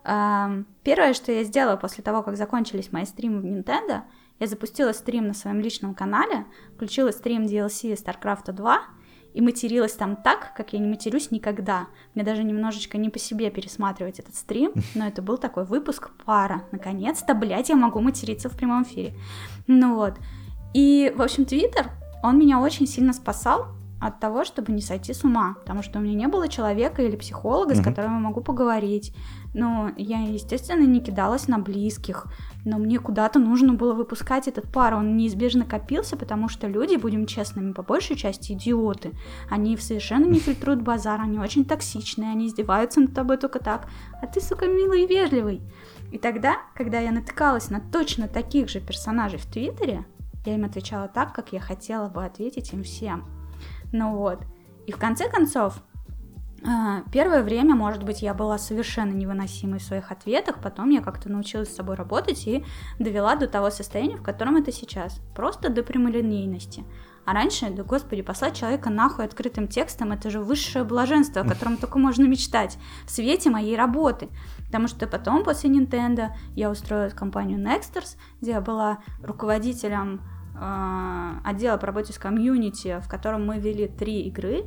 Первое, 0.03 1.15
что 1.15 1.31
я 1.31 1.43
сделала 1.43 1.77
после 1.77 2.03
того, 2.03 2.21
как 2.21 2.37
закончились 2.37 2.91
мои 2.91 3.05
стримы 3.05 3.41
в 3.41 3.45
Nintendo, 3.45 4.03
я 4.39 4.47
запустила 4.47 4.91
стрим 4.91 5.27
на 5.27 5.33
своем 5.33 5.59
личном 5.61 5.95
канале, 5.95 6.45
включила 6.75 7.11
стрим 7.11 7.45
DLC 7.45 7.93
StarCraft 7.93 8.51
2 8.51 8.81
и 9.33 9.41
материлась 9.41 9.93
там 9.93 10.15
так, 10.15 10.53
как 10.55 10.73
я 10.73 10.79
не 10.79 10.87
матерюсь 10.87 11.31
никогда. 11.31 11.87
Мне 12.13 12.23
даже 12.23 12.43
немножечко 12.43 12.97
не 12.97 13.09
по 13.09 13.17
себе 13.19 13.49
пересматривать 13.49 14.19
этот 14.19 14.35
стрим, 14.35 14.73
но 14.95 15.07
это 15.07 15.21
был 15.21 15.37
такой 15.37 15.65
выпуск 15.65 16.11
пара. 16.25 16.63
Наконец-то, 16.71 17.33
блядь, 17.33 17.69
я 17.69 17.75
могу 17.75 17.99
материться 17.99 18.49
в 18.49 18.55
прямом 18.55 18.83
эфире. 18.83 19.13
Ну 19.67 19.95
вот. 19.95 20.15
И, 20.75 21.13
в 21.15 21.21
общем, 21.21 21.45
Твиттер, 21.45 21.89
он 22.21 22.37
меня 22.37 22.59
очень 22.59 22.85
сильно 22.85 23.13
спасал, 23.13 23.67
от 24.01 24.19
того, 24.19 24.43
чтобы 24.43 24.73
не 24.73 24.81
сойти 24.81 25.13
с 25.13 25.23
ума, 25.23 25.55
потому 25.61 25.81
что 25.81 25.99
у 25.99 26.01
меня 26.01 26.15
не 26.15 26.27
было 26.27 26.49
человека 26.49 27.01
или 27.01 27.15
психолога, 27.15 27.73
mm-hmm. 27.73 27.81
с 27.81 27.83
которым 27.83 28.13
я 28.15 28.19
могу 28.19 28.41
поговорить. 28.41 29.15
Но 29.53 29.91
я, 29.95 30.19
естественно, 30.19 30.85
не 30.85 30.99
кидалась 30.99 31.47
на 31.47 31.59
близких, 31.59 32.25
но 32.65 32.77
мне 32.77 32.99
куда-то 32.99 33.39
нужно 33.39 33.73
было 33.73 33.93
выпускать 33.93 34.49
этот 34.49 34.69
пар, 34.69 34.95
он 34.95 35.15
неизбежно 35.15 35.63
копился, 35.65 36.17
потому 36.17 36.49
что 36.49 36.67
люди, 36.67 36.97
будем 36.97 37.25
честными, 37.25 37.71
по 37.71 37.83
большей 37.83 38.17
части 38.17 38.51
идиоты. 38.51 39.11
Они 39.49 39.77
совершенно 39.77 40.25
не 40.25 40.39
фильтруют 40.39 40.81
базар, 40.81 41.21
они 41.21 41.39
очень 41.39 41.63
токсичные, 41.63 42.31
они 42.31 42.47
издеваются 42.47 42.99
над 42.99 43.13
тобой 43.13 43.37
только 43.37 43.59
так, 43.59 43.87
а 44.21 44.27
ты, 44.27 44.41
сука, 44.41 44.67
милый 44.67 45.05
и 45.05 45.07
вежливый. 45.07 45.61
И 46.11 46.17
тогда, 46.17 46.57
когда 46.75 46.99
я 46.99 47.11
натыкалась 47.11 47.69
на 47.69 47.79
точно 47.79 48.27
таких 48.27 48.69
же 48.69 48.81
персонажей 48.81 49.39
в 49.39 49.45
Твиттере, 49.45 50.05
я 50.45 50.55
им 50.55 50.65
отвечала 50.65 51.07
так, 51.07 51.33
как 51.33 51.53
я 51.53 51.59
хотела 51.59 52.09
бы 52.09 52.25
ответить 52.25 52.73
им 52.73 52.83
всем. 52.83 53.25
Ну 53.91 54.15
вот. 54.15 54.39
И 54.87 54.91
в 54.91 54.97
конце 54.97 55.29
концов, 55.29 55.81
А, 56.67 57.03
первое 57.11 57.43
время, 57.43 57.75
может 57.75 58.03
быть, 58.03 58.23
я 58.23 58.33
была 58.33 58.57
совершенно 58.57 59.11
невыносимой 59.11 59.77
в 59.77 59.83
своих 59.83 60.11
ответах, 60.11 60.55
потом 60.63 60.89
я 60.89 61.01
как-то 61.01 61.29
научилась 61.29 61.69
с 61.69 61.75
собой 61.75 61.95
работать 61.95 62.47
и 62.47 62.65
довела 62.97 63.35
до 63.35 63.47
того 63.47 63.69
состояния, 63.69 64.17
в 64.17 64.23
котором 64.23 64.55
это 64.55 64.71
сейчас. 64.71 65.21
Просто 65.35 65.69
до 65.69 65.83
прямолинейности. 65.83 66.83
А 67.23 67.33
раньше, 67.33 67.69
да 67.69 67.83
господи, 67.83 68.23
послать 68.23 68.55
человека 68.55 68.89
нахуй 68.89 69.25
открытым 69.25 69.67
текстом, 69.67 70.11
это 70.11 70.29
же 70.31 70.39
высшее 70.39 70.85
блаженство, 70.85 71.41
о 71.41 71.47
котором 71.47 71.77
только 71.77 71.99
можно 71.99 72.23
мечтать 72.25 72.77
в 73.05 73.11
свете 73.11 73.49
моей 73.49 73.75
работы. 73.75 74.29
Потому 74.65 74.87
что 74.87 75.05
потом, 75.07 75.43
после 75.43 75.69
Nintendo, 75.69 76.29
я 76.55 76.71
устроилась 76.71 77.13
в 77.13 77.15
компанию 77.15 77.59
Nexters, 77.59 78.17
где 78.41 78.51
я 78.51 78.61
была 78.61 78.99
руководителем 79.21 80.21
отдела 80.57 81.77
по 81.77 81.87
работе 81.87 82.13
с 82.13 82.17
комьюнити, 82.17 83.01
в 83.03 83.09
котором 83.09 83.45
мы 83.45 83.59
вели 83.59 83.87
три 83.87 84.21
игры, 84.23 84.65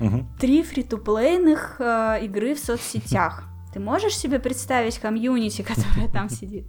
угу. 0.00 0.26
три 0.38 0.62
фри-то-плейных 0.62 1.76
э, 1.78 2.24
игры 2.24 2.54
в 2.54 2.58
соцсетях. 2.58 3.44
Ты 3.72 3.80
можешь 3.80 4.16
себе 4.16 4.38
представить 4.38 4.98
комьюнити, 4.98 5.62
которая 5.68 6.08
там 6.08 6.28
сидит? 6.28 6.66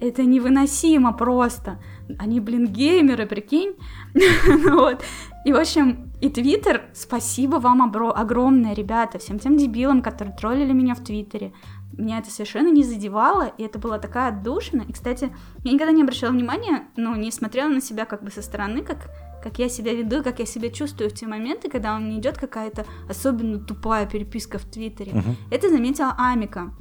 Это 0.00 0.24
невыносимо 0.24 1.12
просто. 1.12 1.78
Они, 2.18 2.40
блин, 2.40 2.66
геймеры, 2.66 3.26
прикинь. 3.26 3.74
вот. 4.70 5.04
И, 5.44 5.52
в 5.52 5.56
общем, 5.56 6.10
и 6.22 6.30
Твиттер, 6.30 6.84
спасибо 6.94 7.56
вам 7.56 7.82
огромное, 7.82 8.74
ребята, 8.74 9.18
всем 9.18 9.38
тем 9.38 9.56
дебилам, 9.56 10.00
которые 10.00 10.34
троллили 10.34 10.72
меня 10.72 10.94
в 10.94 11.00
Твиттере. 11.00 11.52
Меня 12.00 12.18
это 12.18 12.30
совершенно 12.30 12.68
не 12.68 12.82
задевало, 12.82 13.52
и 13.58 13.62
это 13.62 13.78
была 13.78 13.98
такая 13.98 14.28
отдушина. 14.28 14.82
И, 14.88 14.92
кстати, 14.92 15.32
я 15.64 15.72
никогда 15.72 15.92
не 15.92 16.02
обращала 16.02 16.32
внимания, 16.32 16.84
ну, 16.96 17.14
не 17.14 17.30
смотрела 17.30 17.68
на 17.68 17.80
себя 17.80 18.04
как 18.04 18.22
бы 18.22 18.30
со 18.30 18.42
стороны, 18.42 18.82
как, 18.82 19.10
как 19.42 19.58
я 19.58 19.68
себя 19.68 19.94
веду, 19.94 20.22
как 20.22 20.38
я 20.38 20.46
себя 20.46 20.70
чувствую 20.70 21.10
в 21.10 21.14
те 21.14 21.26
моменты, 21.26 21.68
когда 21.68 21.96
у 21.96 22.00
меня 22.00 22.18
идет 22.18 22.38
какая-то 22.38 22.86
особенно 23.08 23.58
тупая 23.58 24.06
переписка 24.06 24.58
в 24.58 24.64
Твиттере. 24.64 25.12
Uh-huh. 25.12 25.34
Это 25.50 25.68
заметила 25.68 26.14
Амика. 26.18 26.72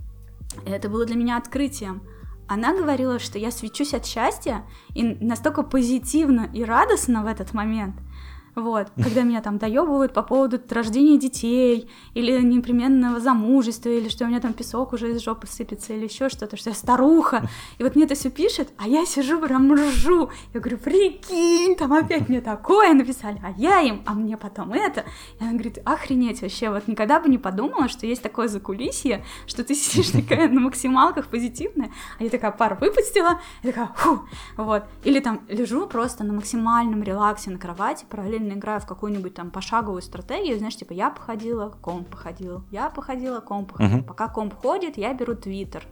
И 0.65 0.69
это 0.69 0.89
было 0.89 1.05
для 1.05 1.15
меня 1.15 1.37
открытием 1.37 2.01
она 2.49 2.75
говорила, 2.75 3.19
что 3.19 3.37
я 3.37 3.51
свечусь 3.51 3.93
от 3.93 4.07
счастья 4.07 4.63
и 4.95 5.03
настолько 5.03 5.61
позитивно 5.61 6.49
и 6.51 6.63
радостно 6.63 7.23
в 7.23 7.27
этот 7.27 7.53
момент, 7.53 7.95
вот, 8.55 8.87
когда 8.95 9.23
меня 9.23 9.41
там 9.41 9.57
доебывают 9.57 10.13
по 10.13 10.23
поводу 10.23 10.59
рождения 10.69 11.17
детей, 11.17 11.89
или 12.13 12.39
непременного 12.41 13.19
замужества, 13.19 13.89
или 13.89 14.09
что 14.09 14.25
у 14.25 14.27
меня 14.27 14.39
там 14.39 14.53
песок 14.53 14.93
уже 14.93 15.11
из 15.11 15.21
жопы 15.21 15.47
сыпется, 15.47 15.93
или 15.93 16.05
еще 16.05 16.29
что-то, 16.29 16.57
что 16.57 16.69
я 16.69 16.75
старуха. 16.75 17.47
И 17.77 17.83
вот 17.83 17.95
мне 17.95 18.05
это 18.05 18.15
все 18.15 18.29
пишет, 18.29 18.69
а 18.77 18.87
я 18.87 19.05
сижу 19.05 19.39
прям 19.39 19.73
ржу. 19.73 20.29
Я 20.53 20.59
говорю, 20.59 20.77
прикинь, 20.77 21.75
там 21.75 21.93
опять 21.93 22.29
мне 22.29 22.41
такое 22.41 22.93
написали, 22.93 23.39
а 23.43 23.51
я 23.57 23.81
им, 23.81 24.03
а 24.05 24.13
мне 24.13 24.37
потом 24.37 24.73
это. 24.73 25.05
И 25.39 25.43
она 25.43 25.51
говорит, 25.53 25.79
охренеть 25.85 26.41
вообще, 26.41 26.69
вот 26.69 26.87
никогда 26.87 27.19
бы 27.19 27.29
не 27.29 27.37
подумала, 27.37 27.87
что 27.89 28.05
есть 28.05 28.21
такое 28.21 28.47
закулисье, 28.47 29.23
что 29.45 29.63
ты 29.63 29.75
сидишь 29.75 30.09
такая 30.09 30.47
на 30.49 30.59
максималках 30.59 31.27
позитивная, 31.27 31.91
а 32.19 32.23
я 32.23 32.29
такая 32.29 32.51
пар 32.51 32.77
выпустила, 32.79 33.39
и 33.63 33.67
такая, 33.67 33.91
фу, 33.95 34.21
вот. 34.57 34.83
Или 35.03 35.19
там 35.19 35.41
лежу 35.47 35.87
просто 35.87 36.23
на 36.23 36.33
максимальном 36.33 37.03
релаксе 37.03 37.51
на 37.51 37.57
кровати, 37.57 38.05
параллельно 38.09 38.38
параллельно 38.39 38.57
играю 38.57 38.79
в 38.79 38.85
какую-нибудь 38.85 39.33
там 39.33 39.51
пошаговую 39.51 40.01
стратегию, 40.01 40.57
знаешь, 40.57 40.75
типа 40.75 40.93
я 40.93 41.09
походила, 41.09 41.69
комп 41.81 42.09
походил, 42.09 42.63
я 42.71 42.89
походила, 42.89 43.39
комп 43.39 43.71
походил. 43.71 43.97
Uh-huh. 43.97 44.03
Пока 44.03 44.27
комп 44.27 44.53
ходит, 44.53 44.97
я 44.97 45.13
беру 45.13 45.35
твиттер. 45.35 45.83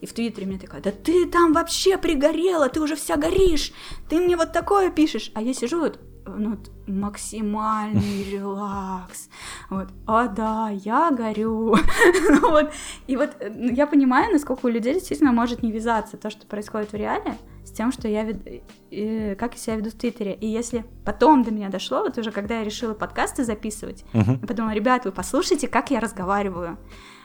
И 0.00 0.06
в 0.06 0.12
Твиттере 0.12 0.46
мне 0.46 0.58
такая, 0.58 0.80
да 0.80 0.92
ты 0.92 1.26
там 1.26 1.52
вообще 1.52 1.98
пригорела, 1.98 2.68
ты 2.68 2.80
уже 2.80 2.94
вся 2.94 3.16
горишь, 3.16 3.72
ты 4.08 4.20
мне 4.20 4.36
вот 4.36 4.52
такое 4.52 4.90
пишешь. 4.90 5.32
А 5.34 5.42
я 5.42 5.52
сижу 5.52 5.80
вот, 5.80 5.98
ну, 6.24 6.56
максимальный 6.86 8.22
релакс. 8.30 9.28
Вот, 9.70 9.88
а 10.06 10.28
да, 10.28 10.70
я 10.70 11.10
горю. 11.10 11.74
ну, 12.30 12.50
вот, 12.50 12.70
и 13.08 13.16
вот 13.16 13.30
ну, 13.40 13.72
я 13.72 13.86
понимаю, 13.88 14.32
насколько 14.32 14.66
у 14.66 14.68
людей 14.68 14.94
действительно 14.94 15.32
может 15.32 15.62
не 15.62 15.72
вязаться 15.72 16.16
то, 16.16 16.30
что 16.30 16.46
происходит 16.46 16.92
в 16.92 16.96
реале, 16.96 17.36
с 17.68 17.72
тем, 17.72 17.92
что 17.92 18.08
я 18.08 18.24
вед... 18.24 18.62
и, 18.90 19.36
как 19.38 19.54
я 19.54 19.58
себя 19.58 19.76
веду 19.76 19.90
в 19.90 19.94
Твиттере. 19.94 20.34
И 20.34 20.46
если 20.46 20.84
потом 21.04 21.42
до 21.42 21.50
меня 21.50 21.68
дошло, 21.68 22.00
вот 22.00 22.18
уже 22.18 22.32
когда 22.32 22.58
я 22.58 22.64
решила 22.64 22.94
подкасты 22.94 23.44
записывать, 23.44 24.04
uh-huh. 24.12 24.40
я 24.40 24.46
подумала, 24.46 24.72
ребят, 24.72 25.04
вы 25.04 25.12
послушайте, 25.12 25.68
как 25.68 25.90
я 25.90 26.00
разговариваю, 26.00 26.78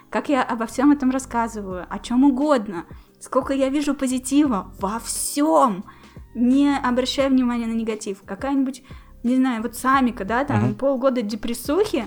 как 0.09 0.29
я 0.29 0.43
обо 0.43 0.65
всем 0.67 0.91
этом 0.91 1.09
рассказываю, 1.09 1.85
о 1.89 1.99
чем 1.99 2.23
угодно, 2.23 2.85
сколько 3.19 3.53
я 3.53 3.69
вижу 3.69 3.95
позитива 3.95 4.71
во 4.79 4.99
всем, 4.99 5.85
не 6.35 6.77
обращая 6.77 7.29
внимания 7.29 7.67
на 7.67 7.73
негатив. 7.73 8.21
Какая-нибудь, 8.23 8.83
не 9.23 9.37
знаю, 9.37 9.63
вот 9.63 9.75
Самика, 9.75 10.25
да, 10.25 10.43
там 10.43 10.65
uh-huh. 10.65 10.75
полгода 10.75 11.21
депрессухи, 11.21 12.05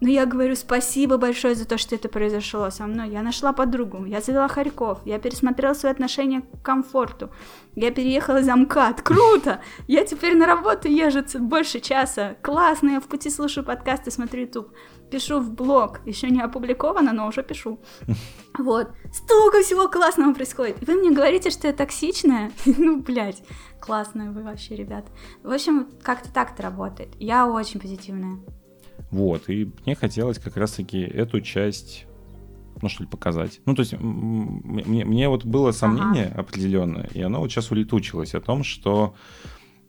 но 0.00 0.08
я 0.08 0.24
говорю 0.26 0.56
спасибо 0.56 1.18
большое 1.18 1.54
за 1.54 1.66
то, 1.66 1.76
что 1.76 1.94
это 1.94 2.08
произошло 2.08 2.70
со 2.70 2.86
мной. 2.86 3.10
Я 3.10 3.22
нашла 3.22 3.52
подругу, 3.52 4.04
я 4.06 4.20
завела 4.20 4.48
Харьков, 4.48 5.00
я 5.04 5.18
пересмотрела 5.18 5.74
свои 5.74 5.92
отношения 5.92 6.40
к 6.40 6.62
комфорту, 6.62 7.30
я 7.74 7.90
переехала 7.90 8.42
за 8.42 8.56
МКАД, 8.56 9.02
круто! 9.02 9.60
Я 9.86 10.04
теперь 10.04 10.36
на 10.36 10.46
работу 10.46 10.88
езжу 10.88 11.22
больше 11.38 11.80
часа, 11.80 12.36
классно, 12.42 12.90
я 12.90 13.00
в 13.00 13.08
пути 13.08 13.28
слушаю 13.30 13.64
подкасты, 13.64 14.10
смотрю 14.10 14.42
YouTube, 14.42 14.72
пишу 15.10 15.40
в 15.40 15.52
блог, 15.52 16.00
еще 16.06 16.30
не 16.30 16.40
опубликовано, 16.40 17.12
но 17.12 17.26
уже 17.26 17.42
пишу. 17.42 17.80
Вот, 18.58 18.90
столько 19.12 19.62
всего 19.62 19.88
классного 19.88 20.34
происходит. 20.34 20.82
И 20.82 20.84
вы 20.84 20.94
мне 20.94 21.12
говорите, 21.12 21.50
что 21.50 21.68
я 21.68 21.72
токсичная? 21.72 22.50
Ну, 22.66 23.00
блядь, 23.00 23.42
классная 23.80 24.30
вы 24.30 24.42
вообще, 24.42 24.76
ребят. 24.76 25.06
В 25.42 25.52
общем, 25.52 25.88
как-то 26.02 26.32
так 26.32 26.52
это 26.52 26.64
работает. 26.64 27.10
Я 27.18 27.46
очень 27.46 27.80
позитивная. 27.80 28.38
Вот, 29.10 29.48
и 29.48 29.70
мне 29.84 29.94
хотелось 29.94 30.38
как 30.38 30.56
раз-таки 30.56 31.00
эту 31.00 31.40
часть 31.40 32.06
ну, 32.82 32.88
что 32.88 33.02
ли, 33.02 33.08
показать. 33.08 33.60
Ну, 33.66 33.74
то 33.74 33.80
есть, 33.80 33.94
мне, 33.98 35.04
мне 35.04 35.28
вот 35.28 35.44
было 35.44 35.70
сомнение 35.72 36.26
ага. 36.26 36.40
определенное, 36.40 37.10
и 37.12 37.20
оно 37.20 37.40
вот 37.40 37.50
сейчас 37.50 37.70
улетучилось 37.70 38.34
о 38.34 38.40
том, 38.40 38.64
что 38.64 39.14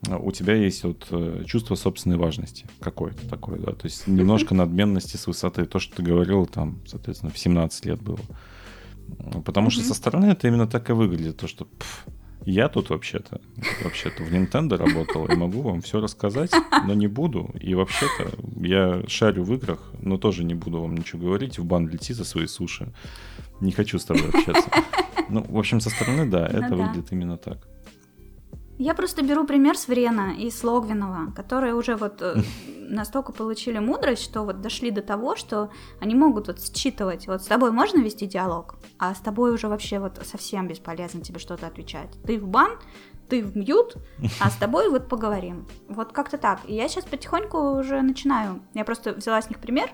у 0.09 0.31
тебя 0.31 0.55
есть 0.55 0.83
вот 0.83 1.07
э, 1.11 1.43
чувство 1.45 1.75
собственной 1.75 2.17
важности 2.17 2.65
какое-то 2.79 3.27
такое, 3.29 3.59
да, 3.59 3.73
то 3.73 3.85
есть 3.85 4.07
немножко 4.07 4.55
надменности 4.55 5.15
с 5.15 5.27
высоты, 5.27 5.65
то, 5.65 5.79
что 5.79 5.97
ты 5.97 6.03
говорил 6.03 6.47
там, 6.47 6.81
соответственно, 6.87 7.31
в 7.31 7.37
17 7.37 7.85
лет 7.85 8.01
было. 8.01 8.19
Потому 9.45 9.69
что 9.69 9.83
со 9.83 9.93
стороны 9.93 10.27
это 10.27 10.47
именно 10.47 10.67
так 10.67 10.89
и 10.89 10.93
выглядит, 10.93 11.37
то, 11.37 11.47
что 11.47 11.65
пф, 11.65 12.05
я 12.45 12.69
тут 12.69 12.89
вообще-то, 12.89 13.39
вообще-то 13.83 14.23
в 14.23 14.31
Nintendo 14.31 14.77
работал 14.77 15.25
и 15.27 15.35
могу 15.35 15.61
вам 15.61 15.81
все 15.81 15.99
рассказать, 15.99 16.51
но 16.85 16.93
не 16.93 17.07
буду. 17.07 17.51
И 17.59 17.73
вообще-то 17.75 18.31
я 18.57 19.03
шарю 19.07 19.43
в 19.43 19.53
играх, 19.53 19.79
но 19.99 20.17
тоже 20.17 20.43
не 20.43 20.55
буду 20.55 20.81
вам 20.81 20.95
ничего 20.95 21.23
говорить. 21.23 21.59
В 21.59 21.65
бан 21.65 21.87
лети 21.87 22.13
за 22.13 22.25
свои 22.25 22.47
суши. 22.47 22.91
Не 23.59 23.71
хочу 23.71 23.99
с 23.99 24.05
тобой 24.05 24.29
общаться. 24.29 24.69
Ну, 25.29 25.45
в 25.47 25.57
общем, 25.57 25.79
со 25.79 25.89
стороны, 25.89 26.29
да, 26.29 26.49
ну, 26.51 26.59
это 26.59 26.75
выглядит 26.75 27.11
именно 27.11 27.37
так. 27.37 27.70
Я 28.83 28.95
просто 28.95 29.21
беру 29.21 29.45
пример 29.45 29.77
с 29.77 29.87
Врена 29.87 30.33
и 30.35 30.49
с 30.49 30.63
Логвинова, 30.63 31.31
которые 31.35 31.75
уже 31.75 31.95
вот 31.95 32.19
э, 32.23 32.41
настолько 32.89 33.31
получили 33.31 33.77
мудрость, 33.77 34.23
что 34.23 34.41
вот 34.41 34.59
дошли 34.61 34.89
до 34.89 35.03
того, 35.03 35.35
что 35.35 35.69
они 35.99 36.15
могут 36.15 36.47
вот 36.47 36.59
считывать. 36.59 37.27
Вот 37.27 37.43
с 37.43 37.45
тобой 37.45 37.71
можно 37.71 37.99
вести 37.99 38.25
диалог, 38.25 38.73
а 38.97 39.13
с 39.13 39.19
тобой 39.19 39.51
уже 39.51 39.67
вообще 39.67 39.99
вот 39.99 40.19
совсем 40.25 40.67
бесполезно 40.67 41.21
тебе 41.21 41.37
что-то 41.37 41.67
отвечать. 41.67 42.09
Ты 42.25 42.39
в 42.39 42.47
бан, 42.47 42.71
ты 43.29 43.43
в 43.43 43.55
мьют, 43.55 43.97
а 44.39 44.49
с 44.49 44.55
тобой 44.55 44.89
вот 44.89 45.07
поговорим. 45.07 45.67
Вот 45.87 46.11
как-то 46.11 46.39
так. 46.39 46.61
И 46.65 46.73
я 46.73 46.87
сейчас 46.87 47.05
потихоньку 47.05 47.77
уже 47.77 48.01
начинаю. 48.01 48.63
Я 48.73 48.83
просто 48.83 49.13
взяла 49.13 49.43
с 49.43 49.49
них 49.51 49.59
пример, 49.59 49.91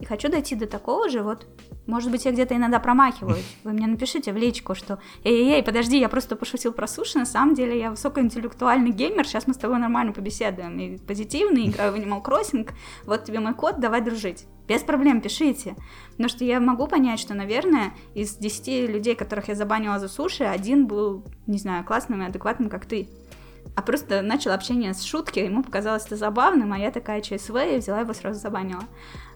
и 0.00 0.04
хочу 0.04 0.28
дойти 0.28 0.54
до 0.54 0.66
такого 0.66 1.08
же, 1.08 1.22
вот, 1.22 1.46
может 1.86 2.10
быть, 2.10 2.24
я 2.24 2.32
где-то 2.32 2.56
иногда 2.56 2.80
промахиваюсь. 2.80 3.56
Вы 3.64 3.72
мне 3.72 3.86
напишите 3.86 4.32
в 4.32 4.36
личку, 4.36 4.74
что 4.74 4.98
«Эй-эй-эй, 5.22 5.62
подожди, 5.62 5.98
я 5.98 6.08
просто 6.08 6.36
пошутил 6.36 6.72
про 6.72 6.86
суши, 6.86 7.18
на 7.18 7.26
самом 7.26 7.54
деле 7.54 7.78
я 7.78 7.90
высокоинтеллектуальный 7.90 8.90
геймер, 8.90 9.26
сейчас 9.26 9.46
мы 9.46 9.54
с 9.54 9.58
тобой 9.58 9.78
нормально 9.78 10.12
побеседуем, 10.12 10.78
и 10.78 10.98
позитивный, 10.98 11.68
играю 11.68 11.92
в 11.92 11.96
Animal 11.96 12.22
Crossing, 12.22 12.70
вот 13.04 13.24
тебе 13.24 13.40
мой 13.40 13.54
код, 13.54 13.80
давай 13.80 14.00
дружить». 14.00 14.46
Без 14.66 14.80
проблем, 14.80 15.20
пишите. 15.20 15.76
Потому 16.12 16.30
что 16.30 16.42
я 16.42 16.58
могу 16.58 16.86
понять, 16.86 17.20
что, 17.20 17.34
наверное, 17.34 17.92
из 18.14 18.36
10 18.36 18.88
людей, 18.88 19.14
которых 19.14 19.48
я 19.48 19.54
забанила 19.54 19.98
за 19.98 20.08
суши, 20.08 20.44
один 20.44 20.86
был, 20.86 21.22
не 21.46 21.58
знаю, 21.58 21.84
классным 21.84 22.22
и 22.22 22.24
адекватным, 22.24 22.70
как 22.70 22.86
ты 22.86 23.10
а 23.76 23.82
просто 23.82 24.22
начал 24.22 24.52
общение 24.52 24.94
с 24.94 25.02
шутки, 25.02 25.40
ему 25.40 25.62
показалось 25.62 26.06
это 26.06 26.16
забавным, 26.16 26.72
а 26.72 26.78
я 26.78 26.90
такая 26.90 27.20
ЧСВ, 27.20 27.56
и 27.56 27.78
взяла 27.78 28.00
его 28.00 28.12
сразу 28.12 28.38
забанила. 28.38 28.84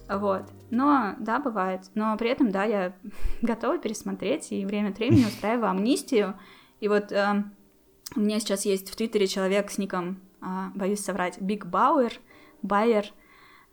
Вот. 0.09 0.45
Но, 0.71 1.15
да, 1.19 1.39
бывает. 1.39 1.83
Но 1.95 2.17
при 2.17 2.31
этом, 2.31 2.51
да, 2.51 2.65
я 2.65 2.95
готова 3.43 3.79
пересмотреть 3.79 4.53
и 4.53 4.65
время 4.65 4.91
от 4.91 4.99
времени 4.99 5.25
устраиваю 5.27 5.71
амнистию. 5.71 6.35
И 6.81 6.89
вот 6.89 7.13
э, 7.13 7.45
у 8.17 8.21
меня 8.21 8.41
сейчас 8.41 8.65
есть 8.65 8.91
в 8.91 8.97
Твиттере 8.97 9.27
человек 9.27 9.71
с 9.71 9.79
ником, 9.79 10.21
э, 10.41 10.47
боюсь 10.75 11.01
соврать, 11.01 11.39
Big 11.39 11.65
Bauer, 11.65 12.13
Байер, 12.63 13.07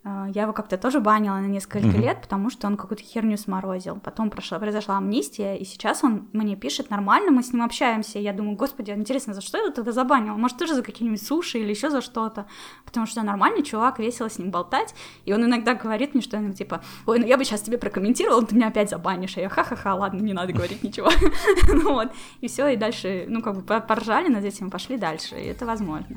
я 0.05 0.43
его 0.43 0.53
как-то 0.53 0.77
тоже 0.77 0.99
банила 0.99 1.35
на 1.35 1.47
несколько 1.47 1.87
mm-hmm. 1.87 2.01
лет, 2.01 2.21
потому 2.21 2.51
что 2.51 2.67
он 2.67 2.77
какую-то 2.77 3.03
херню 3.03 3.37
сморозил. 3.37 3.95
Потом 3.95 4.29
прошла, 4.29 4.59
произошла 4.59 4.97
амнистия, 4.97 5.55
и 5.55 5.65
сейчас 5.65 6.03
он 6.03 6.27
мне 6.31 6.55
пишет 6.55 6.91
нормально, 6.91 7.31
мы 7.31 7.41
с 7.41 7.51
ним 7.51 7.63
общаемся. 7.63 8.19
Я 8.19 8.31
думаю, 8.31 8.55
господи, 8.55 8.91
интересно, 8.91 9.33
за 9.33 9.41
что 9.41 9.57
я 9.57 9.63
его 9.63 9.73
тогда 9.73 9.91
забанила? 9.91 10.35
Может, 10.35 10.59
тоже 10.59 10.75
за 10.75 10.83
какие-нибудь 10.83 11.25
суши 11.25 11.57
или 11.57 11.71
еще 11.71 11.89
за 11.89 12.01
что-то? 12.01 12.45
Потому 12.85 13.07
что 13.07 13.23
нормальный 13.23 13.63
чувак, 13.63 13.97
весело 13.97 14.29
с 14.29 14.37
ним 14.37 14.51
болтать. 14.51 14.93
И 15.25 15.33
он 15.33 15.43
иногда 15.43 15.73
говорит 15.73 16.13
мне 16.13 16.21
что-нибудь 16.21 16.55
типа, 16.55 16.83
ой, 17.07 17.17
ну 17.17 17.25
я 17.25 17.35
бы 17.35 17.43
сейчас 17.43 17.61
тебе 17.61 17.79
прокомментировал, 17.79 18.43
ты 18.45 18.55
меня 18.55 18.67
опять 18.67 18.91
забанишь. 18.91 19.37
А 19.37 19.41
я 19.41 19.49
ха-ха-ха, 19.49 19.95
ладно, 19.95 20.21
не 20.21 20.33
надо 20.33 20.53
говорить 20.53 20.83
ничего. 20.83 21.09
ну 21.67 21.93
вот, 21.93 22.11
и 22.41 22.47
все, 22.47 22.67
и 22.67 22.75
дальше, 22.75 23.25
ну 23.27 23.41
как 23.41 23.55
бы 23.55 23.81
поржали 23.81 24.27
над 24.27 24.45
этим, 24.45 24.69
пошли 24.69 24.97
дальше, 24.97 25.35
и 25.35 25.45
это 25.45 25.65
возможно. 25.65 26.15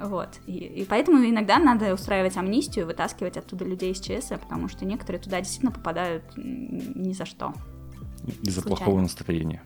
Вот. 0.00 0.28
И, 0.46 0.52
и 0.52 0.84
поэтому 0.84 1.24
иногда 1.24 1.58
надо 1.58 1.92
устраивать 1.94 2.36
амнистию, 2.36 2.86
вытаскивать 2.86 3.36
оттуда 3.36 3.64
людей 3.64 3.92
из 3.92 4.00
ЧС, 4.00 4.28
потому 4.28 4.68
что 4.68 4.84
некоторые 4.84 5.20
туда 5.20 5.40
действительно 5.40 5.72
попадают 5.72 6.24
ни 6.36 7.12
за 7.12 7.24
что. 7.24 7.54
Из-за 8.42 8.62
плохого 8.62 9.00
настроения. 9.00 9.62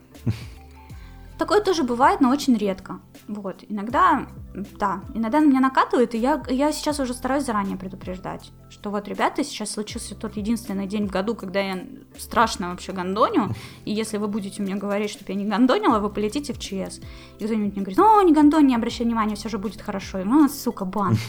Такое 1.41 1.59
тоже 1.59 1.83
бывает, 1.83 2.21
но 2.21 2.29
очень 2.29 2.55
редко. 2.55 2.99
Вот, 3.27 3.63
иногда, 3.67 4.27
да, 4.53 5.01
иногда 5.15 5.39
на 5.39 5.45
меня 5.45 5.59
накатывает, 5.59 6.13
и 6.13 6.19
я, 6.19 6.43
я 6.47 6.71
сейчас 6.71 6.99
уже 6.99 7.15
стараюсь 7.15 7.45
заранее 7.45 7.77
предупреждать, 7.77 8.51
что 8.69 8.91
вот, 8.91 9.07
ребята, 9.07 9.43
сейчас 9.43 9.71
случился 9.71 10.13
тот 10.13 10.37
единственный 10.37 10.85
день 10.85 11.07
в 11.07 11.11
году, 11.11 11.33
когда 11.33 11.59
я 11.59 11.83
страшно 12.15 12.69
вообще 12.69 12.91
гондоню, 12.91 13.55
и 13.85 13.91
если 13.91 14.17
вы 14.17 14.27
будете 14.27 14.61
мне 14.61 14.75
говорить, 14.75 15.09
чтобы 15.09 15.31
я 15.31 15.35
не 15.35 15.45
гондонила, 15.45 15.97
вы 15.97 16.11
полетите 16.11 16.53
в 16.53 16.59
ЧС. 16.59 16.99
И 17.39 17.45
кто-нибудь 17.45 17.73
мне 17.73 17.81
говорит, 17.81 17.97
ну, 17.97 18.21
не 18.21 18.33
гондонь, 18.33 18.67
не 18.67 18.75
обращай 18.75 19.07
внимания, 19.07 19.35
все 19.35 19.49
же 19.49 19.57
будет 19.57 19.81
хорошо. 19.81 20.19
И, 20.19 20.23
ну, 20.23 20.47
сука, 20.47 20.85
бан. 20.85 21.17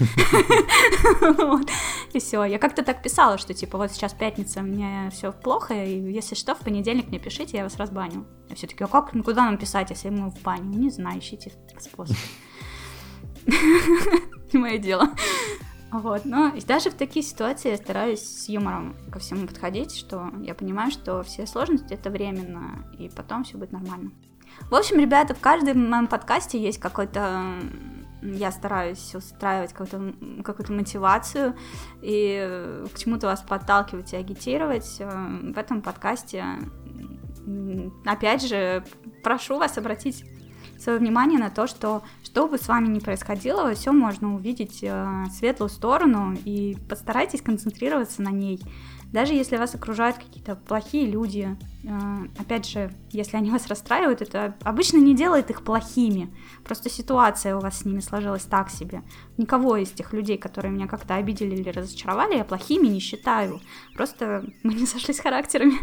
И 2.13 2.19
все. 2.19 2.45
Я 2.45 2.59
как-то 2.59 2.85
так 2.85 3.03
писала, 3.03 3.39
что, 3.39 3.55
типа, 3.55 3.79
вот 3.79 3.93
сейчас 3.93 4.13
пятница, 4.13 4.61
мне 4.61 5.09
все 5.11 5.33
плохо, 5.33 5.73
и 5.73 6.13
если 6.13 6.35
что, 6.35 6.55
в 6.55 6.59
понедельник 6.59 7.09
мне 7.09 7.19
пишите, 7.19 7.57
я 7.57 7.65
вас 7.65 7.79
разбаню. 7.79 8.27
Я 8.51 8.57
все 8.57 8.67
таки 8.67 8.85
а 8.85 8.87
как, 8.87 9.13
куда 9.25 9.47
нам 9.47 9.57
писать, 9.57 9.91
если 10.03 10.11
мы 10.11 10.31
в 10.31 10.43
баню? 10.43 10.79
Не 10.79 10.91
знаю, 10.91 11.21
ищите 11.21 11.53
способ. 11.79 12.17
Не 14.53 14.59
мое 14.59 14.79
дело. 14.79 15.11
Вот, 15.91 16.25
но 16.25 16.53
даже 16.67 16.91
в 16.91 16.95
такие 16.95 17.23
ситуации 17.23 17.71
я 17.71 17.77
стараюсь 17.77 18.21
с 18.21 18.49
юмором 18.49 18.97
ко 19.11 19.19
всему 19.19 19.47
подходить, 19.47 19.95
что 19.95 20.33
я 20.41 20.55
понимаю, 20.55 20.91
что 20.91 21.23
все 21.23 21.47
сложности 21.47 21.93
это 21.93 22.09
временно, 22.09 22.87
и 22.99 23.11
потом 23.11 23.45
все 23.45 23.59
будет 23.59 23.73
нормально. 23.73 24.11
В 24.71 24.75
общем, 24.75 24.99
ребята, 24.99 25.35
в 25.35 25.41
каждом 25.41 25.91
моем 25.91 26.07
подкасте 26.07 26.59
есть 26.59 26.79
какой-то 26.79 27.59
я 28.23 28.53
стараюсь 28.53 29.15
устраивать 29.15 29.73
какую-то 29.73 30.43
какую 30.45 30.77
мотивацию 30.77 31.57
и 32.01 32.85
к 32.95 32.99
чему-то 32.99 33.27
вас 33.27 33.43
подталкивать 33.43 34.13
и 34.13 34.17
агитировать. 34.17 34.99
В 34.99 35.59
этом 35.59 35.83
подкасте, 35.83 36.45
опять 38.05 38.47
же, 38.47 38.85
прошу 39.23 39.59
вас 39.59 39.79
обратить 39.79 40.25
свое 40.79 40.99
внимание 40.99 41.39
на 41.39 41.51
то, 41.51 41.67
что 41.67 42.03
что 42.25 42.49
бы 42.49 42.59
с 42.59 42.67
вами 42.67 42.89
ни 42.89 42.99
происходило, 42.99 43.63
во 43.65 43.75
всем 43.75 43.99
можно 43.99 44.35
увидеть 44.35 44.79
э, 44.83 45.25
светлую 45.37 45.69
сторону 45.69 46.35
и 46.45 46.77
постарайтесь 46.89 47.43
концентрироваться 47.43 48.23
на 48.23 48.31
ней. 48.31 48.59
Даже 49.13 49.35
если 49.35 49.59
вас 49.59 49.75
окружают 49.75 50.17
какие-то 50.17 50.57
плохие 50.57 51.07
люди, 51.07 51.57
э, 51.85 51.89
опять 52.39 52.67
же, 52.67 52.91
если 53.11 53.37
они 53.37 53.51
вас 53.51 53.67
расстраивают, 53.67 54.23
это 54.23 54.57
обычно 54.63 54.97
не 54.97 55.15
делает 55.15 55.51
их 55.51 55.63
плохими. 55.63 56.35
Просто 56.65 56.89
ситуация 56.89 57.57
у 57.57 57.61
вас 57.61 57.81
с 57.81 57.85
ними 57.85 58.01
сложилась 58.01 58.45
так 58.45 58.71
себе. 58.71 59.03
Никого 59.37 59.77
из 59.77 59.91
тех 59.91 60.15
людей, 60.15 60.39
которые 60.39 60.73
меня 60.73 60.87
как-то 60.87 61.17
обидели 61.17 61.55
или 61.55 61.69
разочаровали, 61.69 62.37
я 62.37 62.45
плохими 62.45 62.87
не 62.87 63.01
считаю. 63.01 63.61
Просто 63.95 64.45
мы 64.63 64.73
не 64.75 64.87
сошлись 64.87 65.21
характерами. 65.21 65.75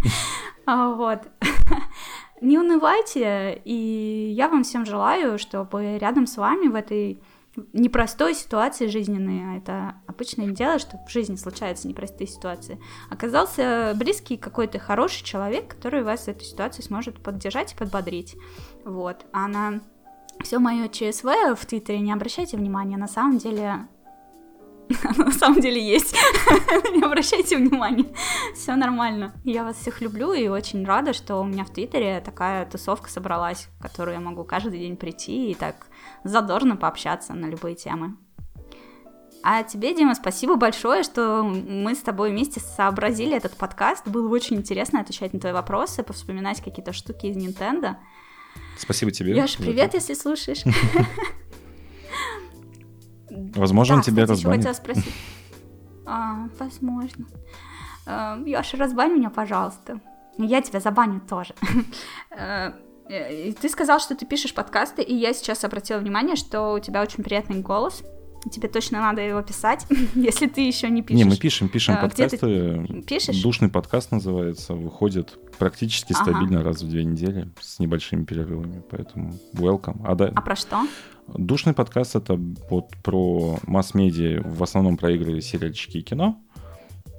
А, 0.65 0.93
вот. 0.93 1.21
Не 2.41 2.59
унывайте, 2.59 3.59
и 3.65 4.31
я 4.35 4.47
вам 4.49 4.63
всем 4.63 4.85
желаю, 4.85 5.39
чтобы 5.39 5.97
рядом 5.97 6.27
с 6.27 6.37
вами 6.37 6.67
в 6.67 6.75
этой 6.75 7.23
непростой 7.73 8.33
ситуации 8.35 8.87
жизненной, 8.87 9.53
а 9.53 9.57
это 9.57 9.95
обычное 10.07 10.47
дело, 10.47 10.79
что 10.79 10.97
в 11.07 11.11
жизни 11.11 11.35
случаются 11.35 11.87
непростые 11.87 12.27
ситуации, 12.27 12.79
оказался 13.09 13.93
близкий 13.95 14.37
какой-то 14.37 14.79
хороший 14.79 15.23
человек, 15.23 15.67
который 15.67 16.03
вас 16.03 16.25
в 16.25 16.27
этой 16.27 16.43
ситуации 16.43 16.81
сможет 16.81 17.21
поддержать 17.21 17.73
и 17.73 17.77
подбодрить. 17.77 18.35
Вот. 18.85 19.25
А 19.31 19.47
на 19.47 19.81
все 20.43 20.59
мое 20.59 20.87
ЧСВ 20.87 21.55
в 21.55 21.65
Твиттере 21.65 21.99
не 21.99 22.13
обращайте 22.13 22.57
внимания, 22.57 22.97
на 22.97 23.07
самом 23.07 23.37
деле 23.37 23.87
Оно 25.03 25.25
на 25.25 25.31
самом 25.31 25.61
деле 25.61 25.81
есть. 25.81 26.13
Не 26.93 27.03
обращайте 27.03 27.57
внимания. 27.57 28.05
Все 28.55 28.75
нормально. 28.75 29.33
Я 29.43 29.63
вас 29.63 29.77
всех 29.77 30.01
люблю 30.01 30.33
и 30.33 30.47
очень 30.47 30.85
рада, 30.85 31.13
что 31.13 31.37
у 31.37 31.45
меня 31.45 31.63
в 31.63 31.69
Твиттере 31.71 32.21
такая 32.21 32.65
тусовка 32.65 33.09
собралась, 33.09 33.69
в 33.77 33.81
которую 33.81 34.15
я 34.15 34.19
могу 34.19 34.43
каждый 34.43 34.79
день 34.79 34.97
прийти 34.97 35.51
и 35.51 35.55
так 35.55 35.87
задорно 36.23 36.75
пообщаться 36.75 37.33
на 37.33 37.45
любые 37.45 37.75
темы. 37.75 38.17
А 39.41 39.63
тебе, 39.63 39.95
Дима, 39.95 40.15
спасибо 40.15 40.55
большое, 40.55 41.03
что 41.03 41.43
мы 41.43 41.95
с 41.95 41.99
тобой 41.99 42.31
вместе 42.31 42.59
сообразили 42.59 43.37
этот 43.37 43.55
подкаст. 43.55 44.05
Было 44.05 44.27
очень 44.27 44.57
интересно 44.57 44.99
отвечать 44.99 45.31
на 45.33 45.39
твои 45.39 45.53
вопросы, 45.53 46.03
повспоминать 46.03 46.61
какие-то 46.61 46.91
штуки 46.91 47.27
из 47.27 47.37
Nintendo. 47.37 47.95
Спасибо 48.77 49.11
тебе. 49.11 49.33
Яша, 49.33 49.57
привет, 49.59 49.93
если 49.93 50.13
слушаешь. 50.13 50.63
Возможно, 53.55 53.97
да, 53.97 54.01
тебя 54.03 54.23
кстати, 54.23 54.39
разбанят. 54.39 54.57
хотела 54.65 54.73
спросить. 54.73 55.13
А, 56.05 56.47
возможно. 56.59 57.27
А, 58.05 58.39
Яша, 58.45 58.77
разбань 58.77 59.13
меня, 59.13 59.29
пожалуйста. 59.29 59.99
Я 60.37 60.61
тебя 60.61 60.79
забаню 60.79 61.21
тоже. 61.21 61.53
А, 62.31 62.73
ты 63.07 63.69
сказал, 63.69 63.99
что 63.99 64.15
ты 64.15 64.25
пишешь 64.25 64.53
подкасты, 64.53 65.01
и 65.01 65.15
я 65.15 65.33
сейчас 65.33 65.63
обратила 65.63 65.97
внимание, 65.97 66.35
что 66.35 66.73
у 66.73 66.79
тебя 66.79 67.01
очень 67.01 67.23
приятный 67.23 67.59
голос. 67.59 68.03
Тебе 68.51 68.69
точно 68.69 69.01
надо 69.01 69.21
его 69.21 69.41
писать, 69.41 69.85
если 70.15 70.47
ты 70.47 70.61
еще 70.61 70.89
не 70.89 71.01
пишешь. 71.01 71.23
Не, 71.23 71.29
мы 71.29 71.37
пишем, 71.37 71.69
пишем 71.69 71.95
а, 71.95 72.01
подкасты. 72.03 73.03
Пишешь? 73.07 73.41
Душный 73.41 73.69
подкаст 73.69 74.11
называется, 74.11 74.73
выходит 74.73 75.37
практически 75.57 76.13
ага. 76.13 76.23
стабильно 76.23 76.63
раз 76.63 76.81
в 76.81 76.89
две 76.89 77.03
недели 77.03 77.49
с 77.59 77.79
небольшими 77.79 78.23
перерывами, 78.23 78.81
поэтому 78.89 79.35
welcome. 79.53 80.01
А, 80.05 80.15
да... 80.15 80.31
а 80.33 80.41
про 80.41 80.55
что? 80.55 80.87
Душный 81.27 81.73
подкаст— 81.73 82.15
это 82.17 82.39
вот 82.69 82.89
про 83.03 83.59
масс-медиа, 83.67 84.41
в 84.43 84.63
основном 84.63 84.97
про 84.97 85.11
игры, 85.11 85.41
сериальчики 85.41 85.97
и 85.97 86.01
кино. 86.01 86.41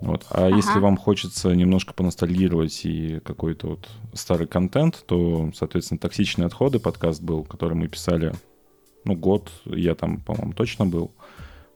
Вот. 0.00 0.24
А 0.30 0.46
ага. 0.46 0.56
если 0.56 0.78
вам 0.78 0.96
хочется 0.96 1.54
немножко 1.54 1.92
поностальгировать 1.92 2.80
и 2.84 3.20
какой-то 3.20 3.68
вот 3.68 3.88
старый 4.14 4.46
контент, 4.46 5.04
то, 5.06 5.50
соответственно, 5.54 5.98
«Токсичные 5.98 6.46
отходы» 6.46 6.78
подкаст 6.78 7.22
был, 7.22 7.44
который 7.44 7.74
мы 7.74 7.88
писали, 7.88 8.32
ну, 9.04 9.14
год, 9.14 9.50
я 9.64 9.94
там, 9.94 10.20
по-моему, 10.20 10.52
точно 10.52 10.86
был. 10.86 11.12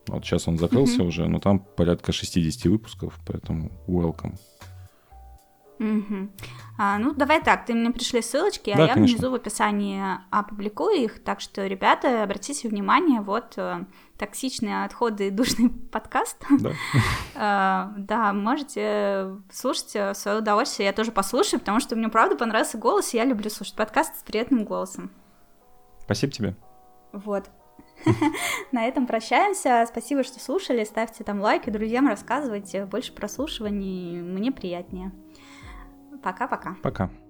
Вот 0.06 0.24
сейчас 0.24 0.46
он 0.48 0.58
закрылся 0.58 1.02
mm 1.02 1.06
уже, 1.06 1.28
но 1.28 1.40
там 1.40 1.58
порядка 1.58 2.12
60 2.12 2.64
выпусков, 2.66 3.18
поэтому 3.26 3.70
welcome. 3.86 4.36
Угу. 5.78 6.28
А, 6.78 6.98
ну, 6.98 7.14
давай 7.14 7.42
так, 7.42 7.66
ты 7.66 7.74
мне 7.74 7.90
пришли 7.90 8.22
ссылочки, 8.22 8.70
а 8.70 8.76
да, 8.76 8.84
а 8.84 8.86
я 8.86 8.94
конечно. 8.94 9.16
внизу 9.16 9.30
в 9.30 9.34
описании 9.34 10.02
опубликую 10.30 11.02
их, 11.02 11.22
так 11.22 11.40
что, 11.40 11.66
ребята, 11.66 12.22
обратите 12.22 12.68
внимание, 12.68 13.20
вот 13.20 13.54
э, 13.56 13.84
токсичные 14.16 14.84
отходы 14.84 15.28
и 15.28 15.30
душный 15.30 15.70
подкаст. 15.92 16.44
Да. 16.60 16.72
а, 17.34 17.94
да, 17.96 18.32
можете 18.32 19.36
слушать 19.52 19.94
в 19.94 20.14
свое 20.14 20.38
удовольствие, 20.38 20.86
я 20.86 20.92
тоже 20.92 21.10
послушаю, 21.10 21.60
потому 21.60 21.80
что 21.80 21.96
мне 21.96 22.08
правда 22.08 22.36
понравился 22.36 22.78
голос, 22.78 23.12
и 23.14 23.16
я 23.16 23.24
люблю 23.24 23.50
слушать 23.50 23.74
подкаст 23.74 24.20
с 24.20 24.22
приятным 24.22 24.64
голосом. 24.64 25.10
Спасибо 26.04 26.32
тебе. 26.32 26.56
Вот. 27.14 27.50
На 28.72 28.86
этом 28.86 29.06
прощаемся. 29.06 29.84
Спасибо, 29.88 30.24
что 30.24 30.40
слушали. 30.40 30.84
Ставьте 30.84 31.24
там 31.24 31.40
лайки, 31.40 31.70
друзьям 31.70 32.08
рассказывайте. 32.08 32.86
Больше 32.86 33.12
прослушиваний, 33.12 34.20
мне 34.20 34.52
приятнее. 34.52 35.12
Пока-пока. 36.22 36.76
Пока. 36.82 37.04
-пока. 37.04 37.08
Пока. 37.08 37.23